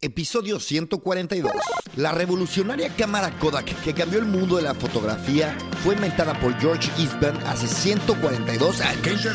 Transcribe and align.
Episodio 0.00 0.60
142. 0.60 1.52
La 1.96 2.12
revolucionaria 2.12 2.88
cámara 2.94 3.36
Kodak 3.40 3.64
que 3.82 3.94
cambió 3.94 4.20
el 4.20 4.26
mundo 4.26 4.56
de 4.56 4.62
la 4.62 4.74
fotografía 4.74 5.58
fue 5.82 5.96
inventada 5.96 6.38
por 6.38 6.56
George 6.60 6.88
Eastman 7.02 7.36
hace 7.48 7.66
142 7.66 8.80
años. 8.80 9.26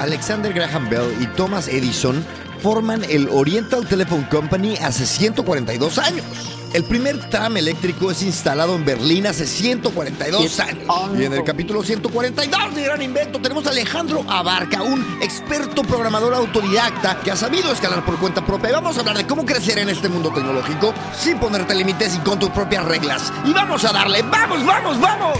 Alexander 0.00 0.52
Graham 0.52 0.90
Bell 0.90 1.14
y 1.20 1.26
Thomas 1.36 1.68
Edison 1.68 2.24
forman 2.60 3.04
el 3.08 3.28
Oriental 3.28 3.86
Telephone 3.86 4.26
Company 4.28 4.76
hace 4.78 5.06
142 5.06 5.98
años. 5.98 6.59
El 6.72 6.84
primer 6.84 7.18
tram 7.28 7.56
eléctrico 7.56 8.12
es 8.12 8.22
instalado 8.22 8.76
en 8.76 8.84
Berlín 8.84 9.26
hace 9.26 9.44
142 9.44 10.60
años. 10.60 10.84
Y 11.18 11.24
en 11.24 11.32
el 11.32 11.42
capítulo 11.42 11.82
142 11.82 12.74
de 12.76 12.82
Gran 12.82 13.02
Invento 13.02 13.40
tenemos 13.40 13.66
a 13.66 13.70
Alejandro 13.70 14.24
Abarca, 14.28 14.80
un 14.82 15.18
experto 15.20 15.82
programador 15.82 16.32
autodidacta 16.32 17.20
que 17.24 17.32
ha 17.32 17.36
sabido 17.36 17.72
escalar 17.72 18.04
por 18.04 18.18
cuenta 18.20 18.46
propia. 18.46 18.70
Y 18.70 18.72
vamos 18.72 18.96
a 18.96 19.00
hablar 19.00 19.16
de 19.16 19.26
cómo 19.26 19.44
crecer 19.44 19.78
en 19.80 19.88
este 19.88 20.08
mundo 20.08 20.30
tecnológico 20.32 20.94
sin 21.18 21.40
ponerte 21.40 21.74
límites 21.74 22.14
y 22.14 22.18
con 22.18 22.38
tus 22.38 22.50
propias 22.50 22.84
reglas. 22.84 23.32
Y 23.44 23.52
vamos 23.52 23.84
a 23.84 23.92
darle, 23.92 24.22
vamos, 24.22 24.64
vamos, 24.64 25.00
vamos. 25.00 25.38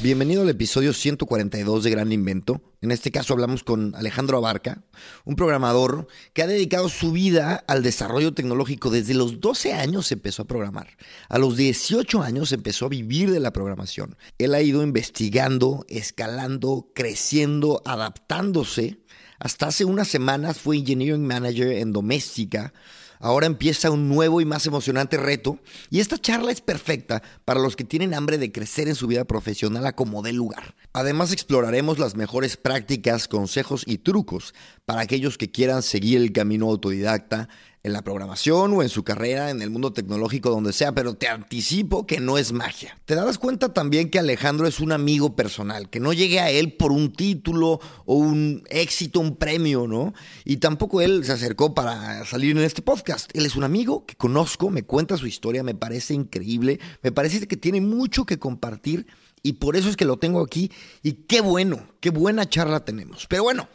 Bienvenido 0.00 0.42
al 0.42 0.48
episodio 0.48 0.92
142 0.92 1.82
de 1.82 1.90
Gran 1.90 2.12
Invento. 2.12 2.62
En 2.80 2.92
este 2.92 3.10
caso 3.10 3.32
hablamos 3.32 3.64
con 3.64 3.96
Alejandro 3.96 4.38
Abarca, 4.38 4.84
un 5.24 5.34
programador 5.34 6.06
que 6.34 6.42
ha 6.42 6.46
dedicado 6.46 6.88
su 6.88 7.10
vida 7.10 7.64
al 7.66 7.82
desarrollo 7.82 8.32
tecnológico. 8.32 8.90
Desde 8.90 9.14
los 9.14 9.40
12 9.40 9.72
años 9.72 10.12
empezó 10.12 10.42
a 10.42 10.46
programar. 10.46 10.96
A 11.28 11.38
los 11.38 11.56
18 11.56 12.22
años 12.22 12.52
empezó 12.52 12.86
a 12.86 12.90
vivir 12.90 13.32
de 13.32 13.40
la 13.40 13.52
programación. 13.52 14.16
Él 14.38 14.54
ha 14.54 14.62
ido 14.62 14.84
investigando, 14.84 15.84
escalando, 15.88 16.92
creciendo, 16.94 17.82
adaptándose. 17.84 19.00
Hasta 19.40 19.66
hace 19.66 19.84
unas 19.84 20.06
semanas 20.06 20.58
fue 20.58 20.76
Engineering 20.76 21.26
Manager 21.26 21.72
en 21.72 21.92
Doméstica 21.92 22.72
Ahora 23.20 23.46
empieza 23.46 23.90
un 23.90 24.08
nuevo 24.08 24.40
y 24.40 24.44
más 24.44 24.66
emocionante 24.66 25.16
reto 25.16 25.58
y 25.90 26.00
esta 26.00 26.18
charla 26.18 26.52
es 26.52 26.60
perfecta 26.60 27.22
para 27.44 27.60
los 27.60 27.76
que 27.76 27.84
tienen 27.84 28.14
hambre 28.14 28.38
de 28.38 28.52
crecer 28.52 28.88
en 28.88 28.94
su 28.94 29.06
vida 29.06 29.24
profesional 29.24 29.86
a 29.86 29.94
como 29.94 30.22
dé 30.22 30.32
lugar. 30.32 30.74
Además 30.92 31.32
exploraremos 31.32 31.98
las 31.98 32.14
mejores 32.14 32.56
prácticas, 32.56 33.28
consejos 33.28 33.82
y 33.86 33.98
trucos 33.98 34.54
para 34.84 35.00
aquellos 35.00 35.36
que 35.38 35.50
quieran 35.50 35.82
seguir 35.82 36.18
el 36.18 36.32
camino 36.32 36.66
autodidacta 36.66 37.48
en 37.88 37.94
la 37.94 38.02
programación 38.02 38.74
o 38.74 38.82
en 38.82 38.88
su 38.88 39.02
carrera, 39.02 39.50
en 39.50 39.60
el 39.62 39.70
mundo 39.70 39.92
tecnológico, 39.92 40.50
donde 40.50 40.72
sea, 40.72 40.92
pero 40.92 41.14
te 41.14 41.26
anticipo 41.26 42.06
que 42.06 42.20
no 42.20 42.38
es 42.38 42.52
magia. 42.52 42.98
Te 43.04 43.14
das 43.14 43.38
cuenta 43.38 43.72
también 43.72 44.10
que 44.10 44.18
Alejandro 44.18 44.68
es 44.68 44.78
un 44.78 44.92
amigo 44.92 45.34
personal, 45.34 45.90
que 45.90 45.98
no 45.98 46.12
llegue 46.12 46.38
a 46.38 46.50
él 46.50 46.74
por 46.74 46.92
un 46.92 47.12
título 47.12 47.80
o 48.04 48.14
un 48.14 48.62
éxito, 48.68 49.20
un 49.20 49.36
premio, 49.36 49.86
¿no? 49.86 50.14
Y 50.44 50.58
tampoco 50.58 51.00
él 51.00 51.24
se 51.24 51.32
acercó 51.32 51.74
para 51.74 52.24
salir 52.24 52.56
en 52.56 52.62
este 52.62 52.82
podcast. 52.82 53.30
Él 53.34 53.46
es 53.46 53.56
un 53.56 53.64
amigo 53.64 54.06
que 54.06 54.14
conozco, 54.14 54.70
me 54.70 54.84
cuenta 54.84 55.16
su 55.16 55.26
historia, 55.26 55.62
me 55.62 55.74
parece 55.74 56.14
increíble, 56.14 56.78
me 57.02 57.10
parece 57.10 57.48
que 57.48 57.56
tiene 57.56 57.80
mucho 57.80 58.24
que 58.24 58.38
compartir 58.38 59.06
y 59.42 59.54
por 59.54 59.76
eso 59.76 59.88
es 59.88 59.96
que 59.96 60.04
lo 60.04 60.18
tengo 60.18 60.42
aquí 60.42 60.70
y 61.02 61.12
qué 61.12 61.40
bueno, 61.40 61.88
qué 62.00 62.10
buena 62.10 62.48
charla 62.48 62.84
tenemos. 62.84 63.26
Pero 63.28 63.44
bueno, 63.44 63.68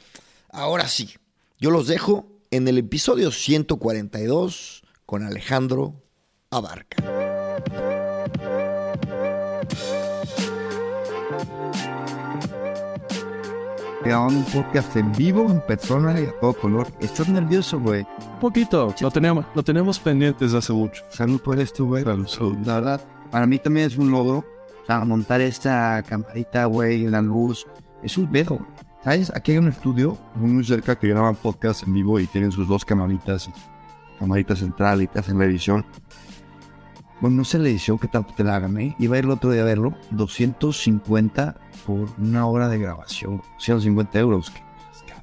ahora 0.50 0.88
sí, 0.88 1.10
yo 1.60 1.72
los 1.72 1.88
dejo 1.88 2.33
en 2.56 2.68
el 2.68 2.78
episodio 2.78 3.32
142 3.32 4.84
con 5.08 5.24
Alejandro 5.24 6.04
Abarca. 6.52 6.98
un 14.06 14.46
podcast 14.54 14.96
en 14.98 15.12
vivo, 15.14 15.50
en 15.50 15.62
persona 15.62 16.20
y 16.22 16.26
a 16.26 16.40
todo 16.40 16.54
color. 16.54 16.88
¿Estás 17.00 17.28
nervioso, 17.28 17.80
güey? 17.80 18.06
Un 18.34 18.40
poquito. 18.40 18.94
Lo 19.02 19.10
tenemos, 19.10 19.46
lo 19.56 19.64
tenemos 19.64 19.98
pendientes 19.98 20.54
hace 20.54 20.74
mucho. 20.74 21.04
Salud 21.10 21.42
por 21.42 21.60
esto, 21.60 21.86
güey. 21.86 22.04
Salud. 22.04 22.56
La 22.64 22.76
verdad, 22.76 23.02
para 23.32 23.48
mí 23.48 23.58
también 23.58 23.88
es 23.88 23.98
un 23.98 24.12
logro. 24.12 24.46
O 24.84 24.86
sea, 24.86 25.04
montar 25.06 25.42
esta 25.42 26.04
camarita, 26.04 26.66
güey, 26.66 27.08
la 27.08 27.24
luz. 27.24 27.66
Es 28.04 28.16
un 28.16 28.30
pedo, 28.32 28.60
¿Sabes? 29.04 29.34
Aquí 29.36 29.52
hay 29.52 29.58
un 29.58 29.68
estudio 29.68 30.18
muy 30.36 30.64
cerca 30.64 30.98
que 30.98 31.10
graban 31.10 31.36
podcast 31.36 31.84
en 31.86 31.94
vivo 31.94 32.20
y 32.20 32.28
tienen 32.28 32.54
sus 32.54 32.68
dos 32.68 32.86
camaritas, 32.86 33.50
camarita 34.18 34.56
central 34.56 35.02
y 35.02 35.08
te 35.08 35.20
hacen 35.20 35.38
la 35.38 35.46
edición. 35.46 35.86
Bueno, 37.20 37.38
no 37.38 37.44
sé 37.44 37.60
la 37.60 37.68
edición 37.68 38.00
que 38.00 38.08
te 38.08 38.44
la 38.44 38.56
hagan, 38.56 38.78
¿eh? 38.80 38.96
Iba 39.00 39.16
a 39.16 39.20
ir 39.20 39.26
el 39.26 39.32
otro 39.32 39.52
día 39.52 39.62
a 39.62 39.66
verlo, 39.66 39.94
250 40.12 41.56
por 41.86 42.10
una 42.18 42.46
hora 42.48 42.70
de 42.70 42.80
grabación, 42.80 43.42
150 43.58 44.20
euros. 44.20 44.54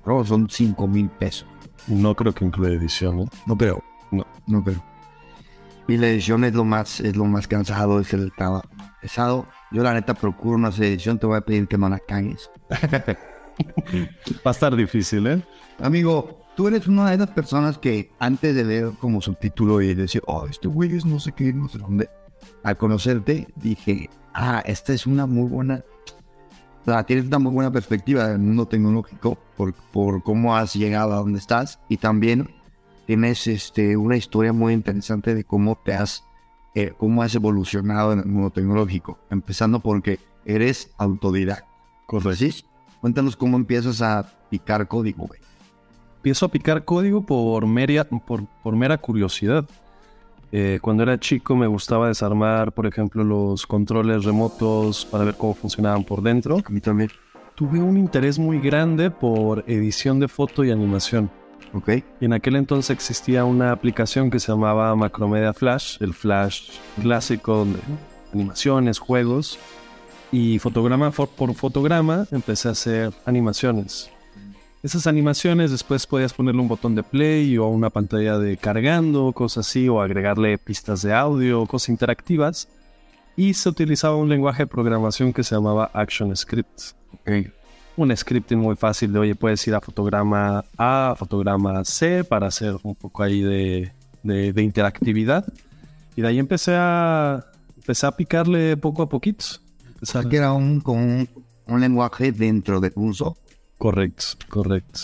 Cabrón, 0.04 0.26
son 0.26 0.50
5 0.50 0.86
mil 0.86 1.08
pesos. 1.08 1.46
No 1.86 2.14
creo 2.14 2.34
que 2.34 2.44
incluya 2.44 2.74
edición, 2.74 3.20
¿eh? 3.20 3.28
No 3.46 3.56
creo. 3.56 3.82
No. 4.10 4.26
No 4.46 4.62
creo. 4.62 4.82
Y 5.88 5.96
la 5.96 6.08
edición 6.08 6.44
es 6.44 6.54
lo 6.54 6.64
más, 6.64 7.00
es 7.00 7.16
lo 7.16 7.24
más 7.24 7.48
cansado, 7.48 7.98
es 7.98 8.12
el 8.12 8.30
trabajo 8.32 8.68
pesado. 9.00 9.46
Yo 9.72 9.82
la 9.82 9.94
neta 9.94 10.14
procuro 10.14 10.56
una 10.56 10.68
edición, 10.68 11.18
te 11.18 11.26
voy 11.26 11.38
a 11.38 11.40
pedir 11.40 11.66
que 11.66 11.78
no 11.78 11.88
la 11.88 11.98
cagues. 11.98 12.50
Va 14.46 14.50
a 14.50 14.50
estar 14.50 14.74
difícil, 14.74 15.26
¿eh? 15.26 15.42
Amigo, 15.78 16.40
tú 16.56 16.68
eres 16.68 16.86
una 16.86 17.08
de 17.08 17.16
esas 17.16 17.30
personas 17.30 17.78
que 17.78 18.10
antes 18.18 18.54
de 18.54 18.64
leer 18.64 18.92
como 19.00 19.20
subtítulo 19.20 19.80
y 19.80 19.94
decir, 19.94 20.22
oh, 20.26 20.46
este 20.46 20.68
güey 20.68 20.94
es 20.94 21.04
no 21.04 21.18
sé 21.18 21.32
qué, 21.32 21.52
no 21.52 21.68
sé 21.68 21.78
dónde, 21.78 22.10
al 22.62 22.76
conocerte 22.76 23.48
dije, 23.56 24.10
ah, 24.34 24.62
esta 24.66 24.92
es 24.92 25.06
una 25.06 25.26
muy 25.26 25.48
buena, 25.48 25.84
o 26.82 26.84
sea, 26.84 27.04
tienes 27.04 27.26
una 27.26 27.38
muy 27.38 27.52
buena 27.52 27.70
perspectiva 27.70 28.28
del 28.28 28.38
mundo 28.38 28.66
tecnológico 28.66 29.38
por, 29.56 29.74
por 29.92 30.22
cómo 30.22 30.56
has 30.56 30.74
llegado 30.74 31.12
a 31.12 31.16
donde 31.16 31.38
estás 31.38 31.80
y 31.88 31.96
también 31.96 32.50
tienes 33.06 33.46
este, 33.46 33.96
una 33.96 34.16
historia 34.16 34.52
muy 34.52 34.72
interesante 34.72 35.34
de 35.34 35.44
cómo 35.44 35.78
te 35.84 35.94
has, 35.94 36.24
eh, 36.74 36.92
cómo 36.96 37.22
has 37.22 37.34
evolucionado 37.34 38.12
en 38.12 38.20
el 38.20 38.26
mundo 38.26 38.50
tecnológico, 38.50 39.18
empezando 39.30 39.80
porque 39.80 40.20
eres 40.44 40.90
autodidacta. 40.98 41.68
¿Correcto? 42.06 42.69
Cuéntanos 43.00 43.36
cómo 43.36 43.56
empiezas 43.56 44.02
a 44.02 44.26
picar 44.50 44.86
código, 44.86 45.26
güey. 45.26 45.40
Empiezo 46.16 46.46
a 46.46 46.48
picar 46.50 46.84
código 46.84 47.24
por, 47.24 47.66
mera, 47.66 48.04
por, 48.04 48.44
por 48.62 48.76
mera 48.76 48.98
curiosidad. 48.98 49.66
Eh, 50.52 50.80
cuando 50.82 51.02
era 51.02 51.18
chico 51.18 51.56
me 51.56 51.66
gustaba 51.66 52.08
desarmar, 52.08 52.72
por 52.72 52.86
ejemplo, 52.86 53.24
los 53.24 53.66
controles 53.66 54.24
remotos 54.24 55.06
para 55.06 55.24
ver 55.24 55.34
cómo 55.36 55.54
funcionaban 55.54 56.04
por 56.04 56.22
dentro. 56.22 56.58
A 56.64 56.70
mí 56.70 56.80
también. 56.80 57.10
Tuve 57.54 57.80
un 57.80 57.96
interés 57.96 58.38
muy 58.38 58.58
grande 58.58 59.10
por 59.10 59.64
edición 59.66 60.20
de 60.20 60.28
foto 60.28 60.64
y 60.64 60.70
animación. 60.70 61.30
Ok. 61.72 61.88
Y 62.20 62.24
en 62.24 62.32
aquel 62.32 62.56
entonces 62.56 62.90
existía 62.90 63.44
una 63.44 63.72
aplicación 63.72 64.30
que 64.30 64.40
se 64.40 64.52
llamaba 64.52 64.94
Macromedia 64.96 65.54
Flash, 65.54 65.96
el 66.00 66.12
Flash 66.12 66.72
clásico 67.00 67.64
de 67.64 67.78
animaciones, 68.32 68.98
juegos 68.98 69.58
y 70.32 70.58
fotograma 70.58 71.10
por 71.10 71.54
fotograma 71.54 72.26
empecé 72.30 72.68
a 72.68 72.72
hacer 72.72 73.12
animaciones. 73.24 74.10
Esas 74.82 75.06
animaciones 75.06 75.70
después 75.70 76.06
podías 76.06 76.32
ponerle 76.32 76.62
un 76.62 76.68
botón 76.68 76.94
de 76.94 77.02
play 77.02 77.58
o 77.58 77.66
una 77.66 77.90
pantalla 77.90 78.38
de 78.38 78.56
cargando, 78.56 79.30
cosas 79.32 79.68
así, 79.68 79.90
o 79.90 80.00
agregarle 80.00 80.56
pistas 80.56 81.02
de 81.02 81.12
audio, 81.12 81.66
cosas 81.66 81.90
interactivas. 81.90 82.66
Y 83.36 83.52
se 83.52 83.68
utilizaba 83.68 84.16
un 84.16 84.30
lenguaje 84.30 84.62
de 84.62 84.66
programación 84.66 85.34
que 85.34 85.44
se 85.44 85.54
llamaba 85.54 85.90
ActionScript. 85.92 86.80
Okay. 87.20 87.52
Un 87.96 88.16
scripting 88.16 88.58
muy 88.58 88.74
fácil 88.74 89.12
de, 89.12 89.18
oye, 89.18 89.34
puedes 89.34 89.66
ir 89.66 89.74
a 89.74 89.82
fotograma 89.82 90.64
A, 90.78 91.14
fotograma 91.18 91.84
C 91.84 92.24
para 92.24 92.46
hacer 92.46 92.76
un 92.82 92.94
poco 92.94 93.22
ahí 93.22 93.42
de, 93.42 93.92
de, 94.22 94.62
interactividad. 94.62 95.44
Y 96.16 96.22
de 96.22 96.28
ahí 96.28 96.38
empecé 96.38 96.74
a, 96.74 97.44
empecé 97.76 98.06
a 98.06 98.12
picarle 98.12 98.78
poco 98.78 99.02
a 99.02 99.08
poquito. 99.10 99.44
O 100.02 100.06
sea, 100.06 100.22
que 100.24 100.36
era 100.36 100.52
un, 100.52 100.80
con 100.80 101.28
un, 101.66 101.80
lenguaje 101.80 102.32
dentro 102.32 102.80
de 102.80 102.92
uso. 102.94 103.36
Correcto, 103.78 104.24
correcto. 104.48 105.00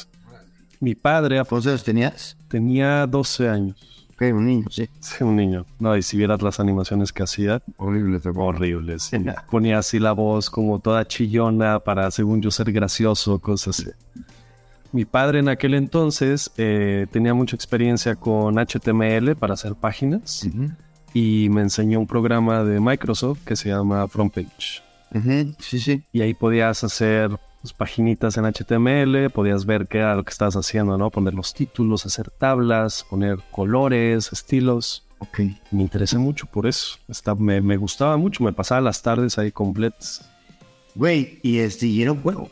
Mi 0.80 0.94
padre... 0.94 1.42
¿Cuántos 1.44 1.66
años 1.66 1.84
tenías? 1.84 2.36
Tenía 2.48 3.06
12 3.06 3.48
años. 3.48 4.08
Ok, 4.14 4.22
un 4.32 4.46
niño, 4.46 4.66
sí. 4.70 4.88
Sí, 5.00 5.24
un 5.24 5.36
niño. 5.36 5.66
No, 5.78 5.96
y 5.96 6.02
si 6.02 6.16
vieras 6.16 6.40
las 6.42 6.58
animaciones 6.60 7.12
que 7.12 7.22
hacía... 7.22 7.62
Horribles. 7.76 8.22
Horribles. 8.26 9.10
Ponía 9.50 9.78
así 9.78 9.98
la 9.98 10.12
voz 10.12 10.48
como 10.48 10.78
toda 10.78 11.06
chillona 11.06 11.80
para, 11.80 12.10
según 12.10 12.40
yo, 12.40 12.50
ser 12.50 12.72
gracioso, 12.72 13.38
cosas 13.38 13.80
así. 13.80 13.90
Mi 14.92 15.04
padre 15.04 15.40
en 15.40 15.50
aquel 15.50 15.74
entonces 15.74 16.50
eh, 16.56 17.06
tenía 17.10 17.34
mucha 17.34 17.54
experiencia 17.54 18.16
con 18.16 18.54
HTML 18.54 19.36
para 19.36 19.52
hacer 19.52 19.74
páginas 19.74 20.48
y 21.12 21.48
me 21.50 21.60
enseñó 21.62 22.00
un 22.00 22.06
programa 22.06 22.64
de 22.64 22.80
Microsoft 22.80 23.44
que 23.44 23.56
se 23.56 23.68
llama 23.68 24.08
FrontPage. 24.08 24.85
Sí, 25.58 25.80
sí. 25.80 26.04
Y 26.12 26.20
ahí 26.20 26.34
podías 26.34 26.84
hacer 26.84 27.30
pues, 27.62 27.72
paginitas 27.72 28.36
en 28.36 28.44
HTML, 28.44 29.30
podías 29.30 29.66
ver 29.66 29.86
qué 29.88 29.98
era 29.98 30.14
lo 30.14 30.24
que 30.24 30.30
estabas 30.30 30.54
haciendo, 30.54 30.96
¿no? 30.98 31.10
Poner 31.10 31.34
los 31.34 31.54
títulos, 31.54 32.06
hacer 32.06 32.30
tablas, 32.30 33.04
poner 33.08 33.38
colores, 33.50 34.32
estilos. 34.32 35.04
Ok. 35.18 35.40
Me 35.70 35.82
interesé 35.82 36.18
mucho 36.18 36.46
por 36.46 36.66
eso. 36.66 36.98
me, 37.38 37.60
me, 37.60 37.76
gustaba 37.76 38.16
mucho, 38.16 38.44
me 38.44 38.52
pasaba 38.52 38.80
las 38.80 39.02
tardes 39.02 39.38
ahí 39.38 39.50
completas. 39.50 40.30
Güey, 40.94 41.40
y 41.42 41.58
este, 41.58 41.86
y 41.86 42.02
era 42.02 42.12
un 42.12 42.22
juego. 42.22 42.50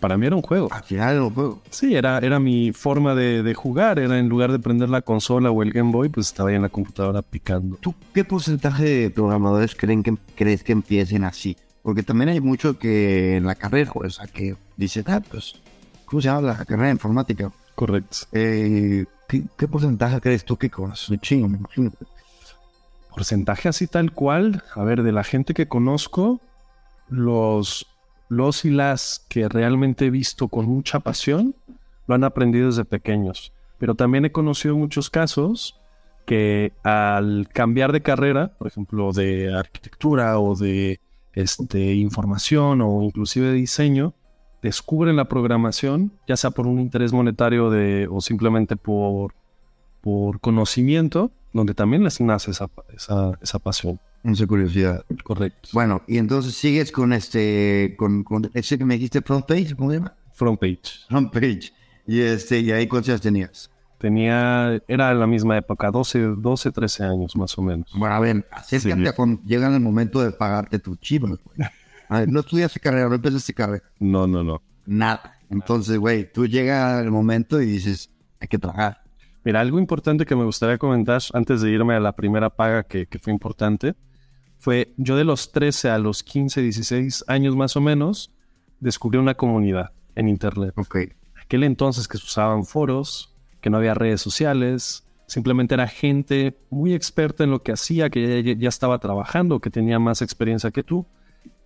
Para 0.00 0.16
mí 0.16 0.26
era 0.26 0.34
un 0.34 0.42
juego. 0.42 0.68
Al 0.70 0.82
final 0.82 1.14
era 1.14 1.24
un 1.24 1.34
juego. 1.34 1.62
Sí, 1.70 1.94
era, 1.94 2.18
era 2.18 2.40
mi 2.40 2.72
forma 2.72 3.14
de, 3.14 3.42
de 3.42 3.54
jugar. 3.54 3.98
Era 3.98 4.18
en 4.18 4.28
lugar 4.28 4.50
de 4.50 4.58
prender 4.58 4.88
la 4.88 5.02
consola 5.02 5.50
o 5.50 5.62
el 5.62 5.72
Game 5.72 5.92
Boy, 5.92 6.08
pues 6.08 6.28
estaba 6.28 6.48
ahí 6.48 6.56
en 6.56 6.62
la 6.62 6.70
computadora 6.70 7.22
picando. 7.22 7.76
¿Tú 7.76 7.94
qué 8.14 8.24
porcentaje 8.24 8.84
de 8.84 9.10
programadores 9.10 9.74
creen 9.74 10.02
que, 10.02 10.16
crees 10.34 10.64
que 10.64 10.72
empiecen 10.72 11.24
así? 11.24 11.56
Porque 11.82 12.02
también 12.02 12.28
hay 12.28 12.40
mucho 12.40 12.78
que 12.78 13.36
en 13.36 13.46
la 13.46 13.54
carrera, 13.54 13.90
o 13.94 14.10
sea, 14.10 14.26
que 14.26 14.56
dicen, 14.76 15.04
ah, 15.08 15.20
pues, 15.20 15.54
¿cómo 16.04 16.20
se 16.20 16.28
llama 16.28 16.42
la 16.42 16.64
carrera 16.64 16.86
de 16.86 16.92
informática? 16.92 17.50
Correcto. 17.74 18.18
Eh, 18.32 19.06
¿qué, 19.26 19.44
qué 19.56 19.68
porcentaje 19.68 20.20
crees 20.20 20.44
tú 20.44 20.56
que 20.56 20.68
conoces? 20.68 21.08
Un 21.08 21.20
chingo, 21.20 21.48
me 21.48 21.58
imagino. 21.58 21.92
Porcentaje 23.10 23.68
así 23.68 23.86
tal 23.86 24.12
cual. 24.12 24.62
A 24.74 24.84
ver, 24.84 25.02
de 25.02 25.12
la 25.12 25.24
gente 25.24 25.54
que 25.54 25.68
conozco, 25.68 26.40
los, 27.08 27.86
los 28.28 28.64
y 28.64 28.70
las 28.70 29.24
que 29.28 29.48
realmente 29.48 30.06
he 30.06 30.10
visto 30.10 30.48
con 30.48 30.66
mucha 30.66 31.00
pasión, 31.00 31.54
lo 32.06 32.14
han 32.14 32.24
aprendido 32.24 32.68
desde 32.68 32.84
pequeños. 32.84 33.52
Pero 33.78 33.94
también 33.94 34.24
he 34.24 34.32
conocido 34.32 34.76
muchos 34.76 35.10
casos 35.10 35.80
que 36.26 36.72
al 36.84 37.48
cambiar 37.52 37.92
de 37.92 38.02
carrera, 38.02 38.52
por 38.58 38.68
ejemplo, 38.68 39.12
de 39.12 39.52
arquitectura 39.52 40.38
o 40.38 40.54
de 40.54 41.00
este, 41.34 41.94
información 41.94 42.80
o 42.82 43.02
inclusive 43.02 43.48
de 43.48 43.54
diseño, 43.54 44.14
descubren 44.62 45.16
la 45.16 45.26
programación, 45.26 46.12
ya 46.28 46.36
sea 46.36 46.50
por 46.50 46.66
un 46.66 46.80
interés 46.80 47.12
monetario 47.12 47.70
de, 47.70 48.08
o 48.10 48.20
simplemente 48.20 48.76
por, 48.76 49.34
por 50.00 50.40
conocimiento, 50.40 51.30
donde 51.52 51.74
también 51.74 52.04
les 52.04 52.20
nace 52.20 52.50
esa, 52.50 52.70
esa, 52.94 53.38
esa 53.42 53.58
pasión. 53.58 54.00
Mucha 54.22 54.46
curiosidad. 54.46 55.04
Correcto. 55.24 55.70
Bueno, 55.72 56.02
y 56.06 56.18
entonces 56.18 56.54
sigues 56.54 56.92
con 56.92 57.12
este, 57.12 57.94
con, 57.98 58.22
con 58.22 58.50
ese 58.52 58.76
que 58.76 58.84
me 58.84 58.94
dijiste 58.94 59.22
front 59.22 59.46
page, 59.46 59.74
¿cómo 59.74 59.90
se 59.90 59.96
llama? 59.96 60.14
Front 60.34 60.60
page. 60.60 61.06
Front 61.08 61.32
page. 61.32 61.72
Y 62.06 62.20
este, 62.20 62.60
y 62.60 62.70
ahí 62.72 62.86
cuántos 62.86 63.08
años 63.10 63.20
tenías. 63.22 63.70
Tenía, 64.00 64.80
era 64.88 65.12
la 65.12 65.26
misma 65.26 65.58
época, 65.58 65.90
12, 65.90 66.36
12, 66.38 66.72
13 66.72 67.04
años 67.04 67.36
más 67.36 67.56
o 67.58 67.60
menos. 67.62 67.92
Bueno, 67.94 68.14
a 68.14 68.20
ver, 68.20 68.48
acércate 68.50 69.02
Sí. 69.02 69.06
a 69.06 69.12
cuando 69.14 69.42
llega 69.44 69.68
el 69.68 69.78
momento 69.78 70.22
de 70.22 70.30
pagarte 70.32 70.78
tu 70.78 70.96
chivas, 70.96 71.38
güey. 71.44 71.68
A 72.08 72.20
ver, 72.20 72.28
no 72.32 72.40
estudiaste 72.40 72.80
carrera, 72.80 73.10
no 73.10 73.16
empezaste 73.16 73.52
carrera. 73.52 73.84
No, 73.98 74.26
no, 74.26 74.42
no. 74.42 74.62
Nada. 74.86 75.34
Entonces, 75.50 75.98
güey, 75.98 76.32
tú 76.32 76.46
llega 76.46 76.98
el 77.00 77.10
momento 77.10 77.60
y 77.60 77.66
dices, 77.66 78.10
hay 78.40 78.48
que 78.48 78.58
trabajar. 78.58 79.02
Mira, 79.44 79.60
algo 79.60 79.78
importante 79.78 80.24
que 80.24 80.34
me 80.34 80.44
gustaría 80.44 80.78
comentar 80.78 81.20
antes 81.34 81.60
de 81.60 81.70
irme 81.70 81.94
a 81.94 82.00
la 82.00 82.16
primera 82.16 82.48
paga 82.48 82.84
que, 82.84 83.06
que 83.06 83.18
fue 83.18 83.34
importante, 83.34 83.96
fue 84.58 84.94
yo 84.96 85.14
de 85.14 85.24
los 85.24 85.52
13 85.52 85.90
a 85.90 85.98
los 85.98 86.22
15, 86.22 86.62
16 86.62 87.24
años 87.28 87.54
más 87.54 87.76
o 87.76 87.82
menos, 87.82 88.32
descubrí 88.80 89.18
una 89.18 89.34
comunidad 89.34 89.92
en 90.14 90.28
Internet. 90.28 90.72
Ok. 90.76 90.96
Aquel 91.42 91.64
entonces 91.64 92.08
que 92.08 92.16
se 92.16 92.24
usaban 92.24 92.64
foros, 92.64 93.29
que 93.60 93.70
no 93.70 93.78
había 93.78 93.94
redes 93.94 94.20
sociales, 94.20 95.06
simplemente 95.26 95.74
era 95.74 95.86
gente 95.86 96.58
muy 96.70 96.94
experta 96.94 97.44
en 97.44 97.50
lo 97.50 97.62
que 97.62 97.72
hacía, 97.72 98.10
que 98.10 98.42
ya, 98.42 98.52
ya 98.54 98.68
estaba 98.68 98.98
trabajando, 98.98 99.60
que 99.60 99.70
tenía 99.70 99.98
más 99.98 100.22
experiencia 100.22 100.70
que 100.70 100.82
tú. 100.82 101.06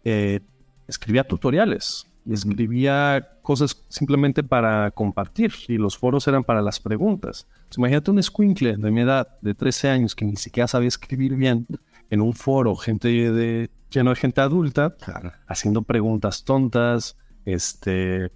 Eh, 0.05 0.41
escribía 0.87 1.25
tutoriales 1.25 2.07
y 2.27 2.35
escribía 2.35 3.39
cosas 3.43 3.85
simplemente 3.89 4.43
para 4.43 4.91
compartir 4.91 5.53
y 5.69 5.77
los 5.77 5.97
foros 5.97 6.27
eran 6.29 6.45
para 6.45 6.63
las 6.63 6.81
preguntas. 6.81 7.47
Entonces, 7.55 7.79
imagínate 7.79 8.11
un 8.11 8.23
squinkle 8.23 8.77
de 8.77 8.91
mi 8.91 9.01
edad, 9.01 9.29
de 9.41 9.55
13 9.55 9.89
años, 9.89 10.15
que 10.15 10.25
ni 10.25 10.37
siquiera 10.37 10.67
sabía 10.67 10.89
escribir 10.89 11.35
bien, 11.35 11.67
en 12.11 12.21
un 12.21 12.35
foro, 12.35 12.77
gente 12.77 13.09
de, 13.09 13.71
lleno 13.91 14.11
de 14.11 14.17
gente 14.17 14.41
adulta, 14.41 14.95
Claro. 15.01 15.33
haciendo 15.47 15.83
preguntas 15.83 16.45
tontas, 16.45 17.17
este, 17.45 18.31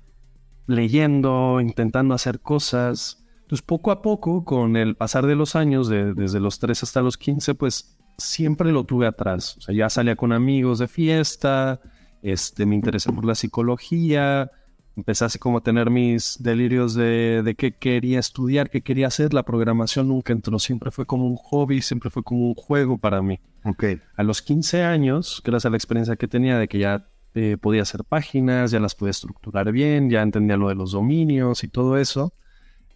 leyendo, 0.67 1.61
intentando 1.61 2.15
hacer 2.15 2.41
cosas. 2.41 3.25
Entonces, 3.49 3.65
poco 3.65 3.91
a 3.93 4.03
poco, 4.03 4.45
con 4.45 4.77
el 4.77 4.95
pasar 4.95 5.25
de 5.25 5.35
los 5.35 5.57
años, 5.57 5.89
de- 5.89 6.13
desde 6.13 6.39
los 6.39 6.59
3 6.59 6.83
hasta 6.83 7.01
los 7.01 7.17
15, 7.17 7.55
pues 7.55 7.97
siempre 8.19 8.73
lo 8.73 8.85
tuve 8.85 9.07
atrás. 9.07 9.57
O 9.57 9.61
sea, 9.63 9.75
ya 9.75 9.89
salía 9.89 10.17
con 10.17 10.33
amigos 10.33 10.79
de 10.81 10.87
fiesta, 10.87 11.81
este, 12.21 12.67
me 12.67 12.75
interesé 12.75 13.11
por 13.11 13.25
la 13.25 13.35
psicología, 13.35 14.51
empecé 14.97 15.25
así 15.25 15.39
como 15.39 15.59
a 15.59 15.61
tener 15.63 15.89
mis 15.89 16.37
delirios 16.43 16.93
de, 16.93 17.43
de 17.43 17.55
qué 17.55 17.73
quería 17.73 18.19
estudiar, 18.19 18.69
qué 18.69 18.83
quería 18.83 19.07
hacer. 19.07 19.33
La 19.33 19.45
programación 19.45 20.09
nunca 20.09 20.35
entró, 20.35 20.59
siempre 20.59 20.91
fue 20.91 21.07
como 21.07 21.27
un 21.27 21.37
hobby, 21.37 21.81
siempre 21.81 22.11
fue 22.11 22.23
como 22.23 22.49
un 22.49 22.55
juego 22.55 22.99
para 22.99 23.23
mí. 23.23 23.41
Ok. 23.65 23.85
A 24.17 24.23
los 24.25 24.43
15 24.43 24.83
años, 24.83 25.41
gracias 25.43 25.65
a 25.65 25.71
la 25.71 25.77
experiencia 25.79 26.17
que 26.17 26.29
tenía 26.29 26.59
de 26.59 26.69
que 26.69 26.81
ya 26.81 27.09
eh, 27.35 27.57
podía 27.59 27.81
hacer 27.81 28.05
páginas, 28.05 28.73
ya 28.73 28.81
las 28.81 28.95
podía 28.95 29.13
estructurar 29.13 29.73
bien, 29.73 30.11
ya 30.11 30.21
entendía 30.21 30.59
lo 30.59 30.69
de 30.69 30.75
los 30.75 30.93
dominios 30.93 31.65
y 31.65 31.69
todo 31.69 31.97
eso, 31.97 32.35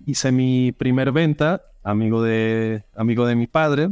hice 0.07 0.33
mi 0.33 0.73
primer 0.73 1.13
venta, 1.13 1.63
amigo 1.83 2.23
de, 2.23 2.85
amigo 2.97 3.27
de 3.27 3.35
mi 3.37 3.47
padre, 3.47 3.91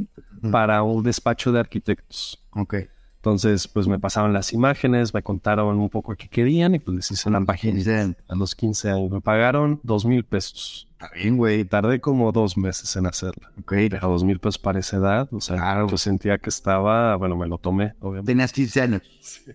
para 0.50 0.82
un 0.82 1.02
despacho 1.02 1.52
de 1.52 1.60
arquitectos. 1.60 2.42
Ok. 2.50 2.74
Entonces, 3.16 3.68
pues 3.68 3.86
me 3.86 3.98
pasaban 3.98 4.32
las 4.32 4.54
imágenes, 4.54 5.12
me 5.12 5.22
contaron 5.22 5.78
un 5.78 5.90
poco 5.90 6.14
qué 6.16 6.26
querían 6.28 6.74
y 6.74 6.78
pues 6.78 6.96
les 6.96 7.10
hice 7.10 7.28
la 7.28 7.40
página. 7.42 8.14
A 8.28 8.34
los 8.34 8.54
15 8.54 8.90
años 8.90 9.10
me 9.10 9.20
pagaron 9.20 9.78
dos 9.82 10.06
mil 10.06 10.24
pesos. 10.24 10.88
Está 10.92 11.10
bien, 11.14 11.36
güey. 11.36 11.66
Tardé 11.66 12.00
como 12.00 12.32
dos 12.32 12.56
meses 12.56 12.96
en 12.96 13.06
hacerla. 13.06 13.52
Ok. 13.58 13.74
Pero 13.90 14.08
dos 14.08 14.24
mil 14.24 14.38
pesos 14.38 14.58
para 14.58 14.78
esa 14.78 14.96
edad, 14.96 15.28
o 15.32 15.40
sea, 15.42 15.56
Claro. 15.56 15.86
yo 15.88 15.98
sentía 15.98 16.38
que 16.38 16.48
estaba, 16.48 17.14
bueno, 17.16 17.36
me 17.36 17.46
lo 17.46 17.58
tomé, 17.58 17.92
obviamente. 18.00 18.32
Tenías 18.32 18.52
15 18.54 18.80
años. 18.80 19.02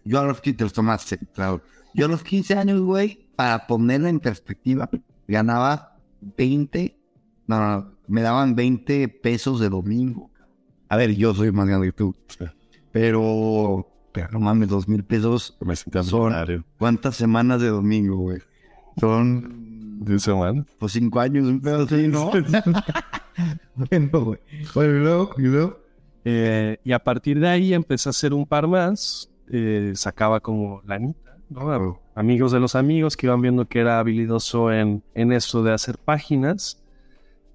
Yo 0.04 0.20
a 0.20 0.26
los 0.26 0.42
15 0.42 0.58
te 0.58 0.64
los 0.64 0.74
tomaste, 0.74 1.18
claro. 1.34 1.62
Yo 1.96 2.06
a 2.06 2.10
los 2.10 2.22
15 2.22 2.54
años, 2.56 2.82
güey, 2.82 3.30
para 3.36 3.66
ponerlo 3.66 4.08
en 4.10 4.20
perspectiva, 4.20 4.88
ganaba 5.28 5.95
20, 6.38 6.98
no, 7.48 7.60
no, 7.60 7.78
no, 7.82 7.92
me 8.08 8.22
daban 8.22 8.56
20 8.56 9.08
pesos 9.10 9.60
de 9.60 9.70
domingo. 9.70 10.30
A 10.90 10.98
ver, 10.98 11.16
yo 11.16 11.34
soy 11.34 11.52
más 11.52 11.68
grande 11.68 11.88
que 11.88 11.94
tú, 11.94 12.16
Sí. 12.28 12.46
pero, 12.92 13.88
pero 14.12 14.30
no 14.32 14.40
mames, 14.40 14.70
dos 14.70 14.88
mil 14.88 15.04
pesos. 15.04 15.58
Me 15.62 15.76
Son-. 15.76 16.66
¿Cuántas 16.78 17.16
semanas 17.16 17.62
de 17.62 17.68
domingo, 17.70 18.18
güey? 18.18 18.40
Son, 19.00 20.00
De 20.04 20.20
semana. 20.20 20.66
pues, 20.80 20.94
cinco 20.94 21.20
años, 21.20 21.46
un 21.48 21.60
pedo 21.62 21.84
así, 21.84 22.08
¿no? 22.08 22.32
bueno, 23.76 24.22
güey. 24.24 24.40
Bueno, 24.74 24.96
y 24.96 25.00
luego, 25.00 25.30
y 25.38 25.42
luego. 25.42 25.80
Eh, 26.24 26.78
y 26.84 26.92
a 26.92 27.00
partir 27.04 27.40
de 27.40 27.48
ahí 27.48 27.74
empecé 27.74 28.10
a 28.10 28.12
hacer 28.12 28.34
un 28.34 28.46
par 28.46 28.68
más. 28.68 29.30
eh, 29.52 29.92
sacaba 29.96 30.40
como 30.40 30.82
lanita, 30.86 31.38
¿no? 31.50 32.00
Amigos 32.16 32.52
de 32.52 32.60
los 32.60 32.76
amigos 32.76 33.18
que 33.18 33.28
iban 33.28 33.42
viendo 33.42 33.66
que 33.66 33.80
era 33.80 34.00
habilidoso 34.00 34.72
en, 34.72 35.04
en 35.14 35.32
eso 35.32 35.64
de 35.64 35.74
hacer 35.74 35.98
páginas. 35.98 36.82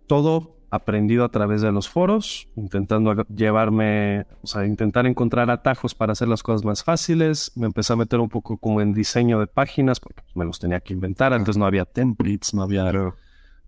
Todo 0.06 0.56
aprendido 0.70 1.24
a 1.24 1.30
través 1.30 1.62
de 1.62 1.72
los 1.72 1.88
foros, 1.88 2.46
intentando 2.54 3.24
llevarme, 3.24 4.26
o 4.42 4.46
sea, 4.46 4.64
intentar 4.66 5.06
encontrar 5.06 5.50
atajos 5.50 5.94
para 5.94 6.12
hacer 6.12 6.28
las 6.28 6.42
cosas 6.42 6.64
más 6.64 6.84
fáciles. 6.84 7.52
Me 7.56 7.66
empecé 7.66 7.92
a 7.92 7.96
meter 7.96 8.20
un 8.20 8.28
poco 8.28 8.56
como 8.58 8.80
en 8.80 8.92
diseño 8.92 9.40
de 9.40 9.48
páginas, 9.48 9.98
porque 9.98 10.22
me 10.34 10.44
los 10.44 10.60
tenía 10.60 10.80
que 10.80 10.92
inventar. 10.92 11.32
Antes 11.32 11.56
no 11.56 11.66
había 11.66 11.84
templates, 11.84 12.54
no 12.54 12.62
había, 12.62 12.92
no 12.92 13.14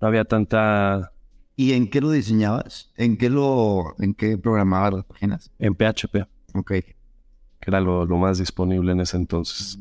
había 0.00 0.24
tanta 0.24 1.12
¿Y 1.56 1.72
en 1.74 1.88
qué 1.90 2.00
lo 2.00 2.10
diseñabas? 2.10 2.90
¿En 2.96 3.16
qué 3.16 3.28
lo, 3.28 3.94
en 3.98 4.14
qué 4.14 4.38
programabas 4.38 4.94
las 4.94 5.04
páginas? 5.04 5.50
en 5.58 5.74
PHP. 5.74 6.26
Ok. 6.54 6.68
que 6.70 6.94
era 7.60 7.80
lo, 7.80 8.04
lo 8.06 8.16
más 8.16 8.38
disponible 8.38 8.92
en 8.92 9.00
ese 9.00 9.16
entonces. 9.16 9.78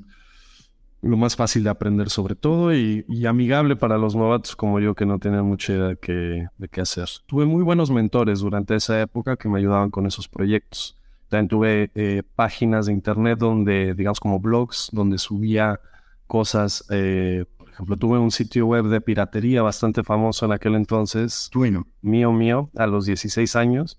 Lo 1.02 1.18
más 1.18 1.36
fácil 1.36 1.64
de 1.64 1.70
aprender 1.72 2.10
sobre 2.10 2.36
todo 2.36 2.74
y, 2.76 3.04
y 3.08 3.26
amigable 3.26 3.76
para 3.76 3.98
los 3.98 4.16
novatos 4.16 4.56
como 4.56 4.80
yo 4.80 4.94
que 4.94 5.06
no 5.06 5.18
tenían 5.18 5.46
mucha 5.46 5.74
idea 5.74 5.88
de 5.88 5.98
qué, 5.98 6.48
de 6.58 6.68
qué 6.68 6.82
hacer. 6.82 7.10
Tuve 7.26 7.46
muy 7.46 7.64
buenos 7.64 7.90
mentores 7.90 8.40
durante 8.40 8.76
esa 8.76 9.02
época 9.02 9.36
que 9.36 9.50
me 9.50 9.58
ayudaban 9.60 9.90
con 9.90 10.06
esos 10.06 10.28
proyectos. 10.28 10.98
También 11.28 11.48
tuve 11.48 11.92
eh, 11.96 12.24
páginas 12.36 12.86
de 12.86 12.94
internet 12.94 13.40
donde, 13.40 13.94
digamos 13.96 14.20
como 14.20 14.40
blogs, 14.40 14.90
donde 14.92 15.18
subía 15.18 15.80
cosas. 16.28 16.86
eh, 16.92 17.46
por 17.58 17.70
ejemplo, 17.70 17.98
tuve 17.98 18.20
un 18.20 18.32
sitio 18.32 18.68
web 18.68 18.86
de 18.88 19.00
piratería 19.02 19.62
bastante 19.62 20.04
famoso 20.04 20.46
en 20.46 20.52
aquel 20.52 20.76
entonces, 20.76 21.50
Bueno. 21.54 21.88
mío 22.02 22.32
mío, 22.34 22.70
a 22.76 22.86
los 22.86 23.06
16 23.06 23.56
años. 23.56 23.98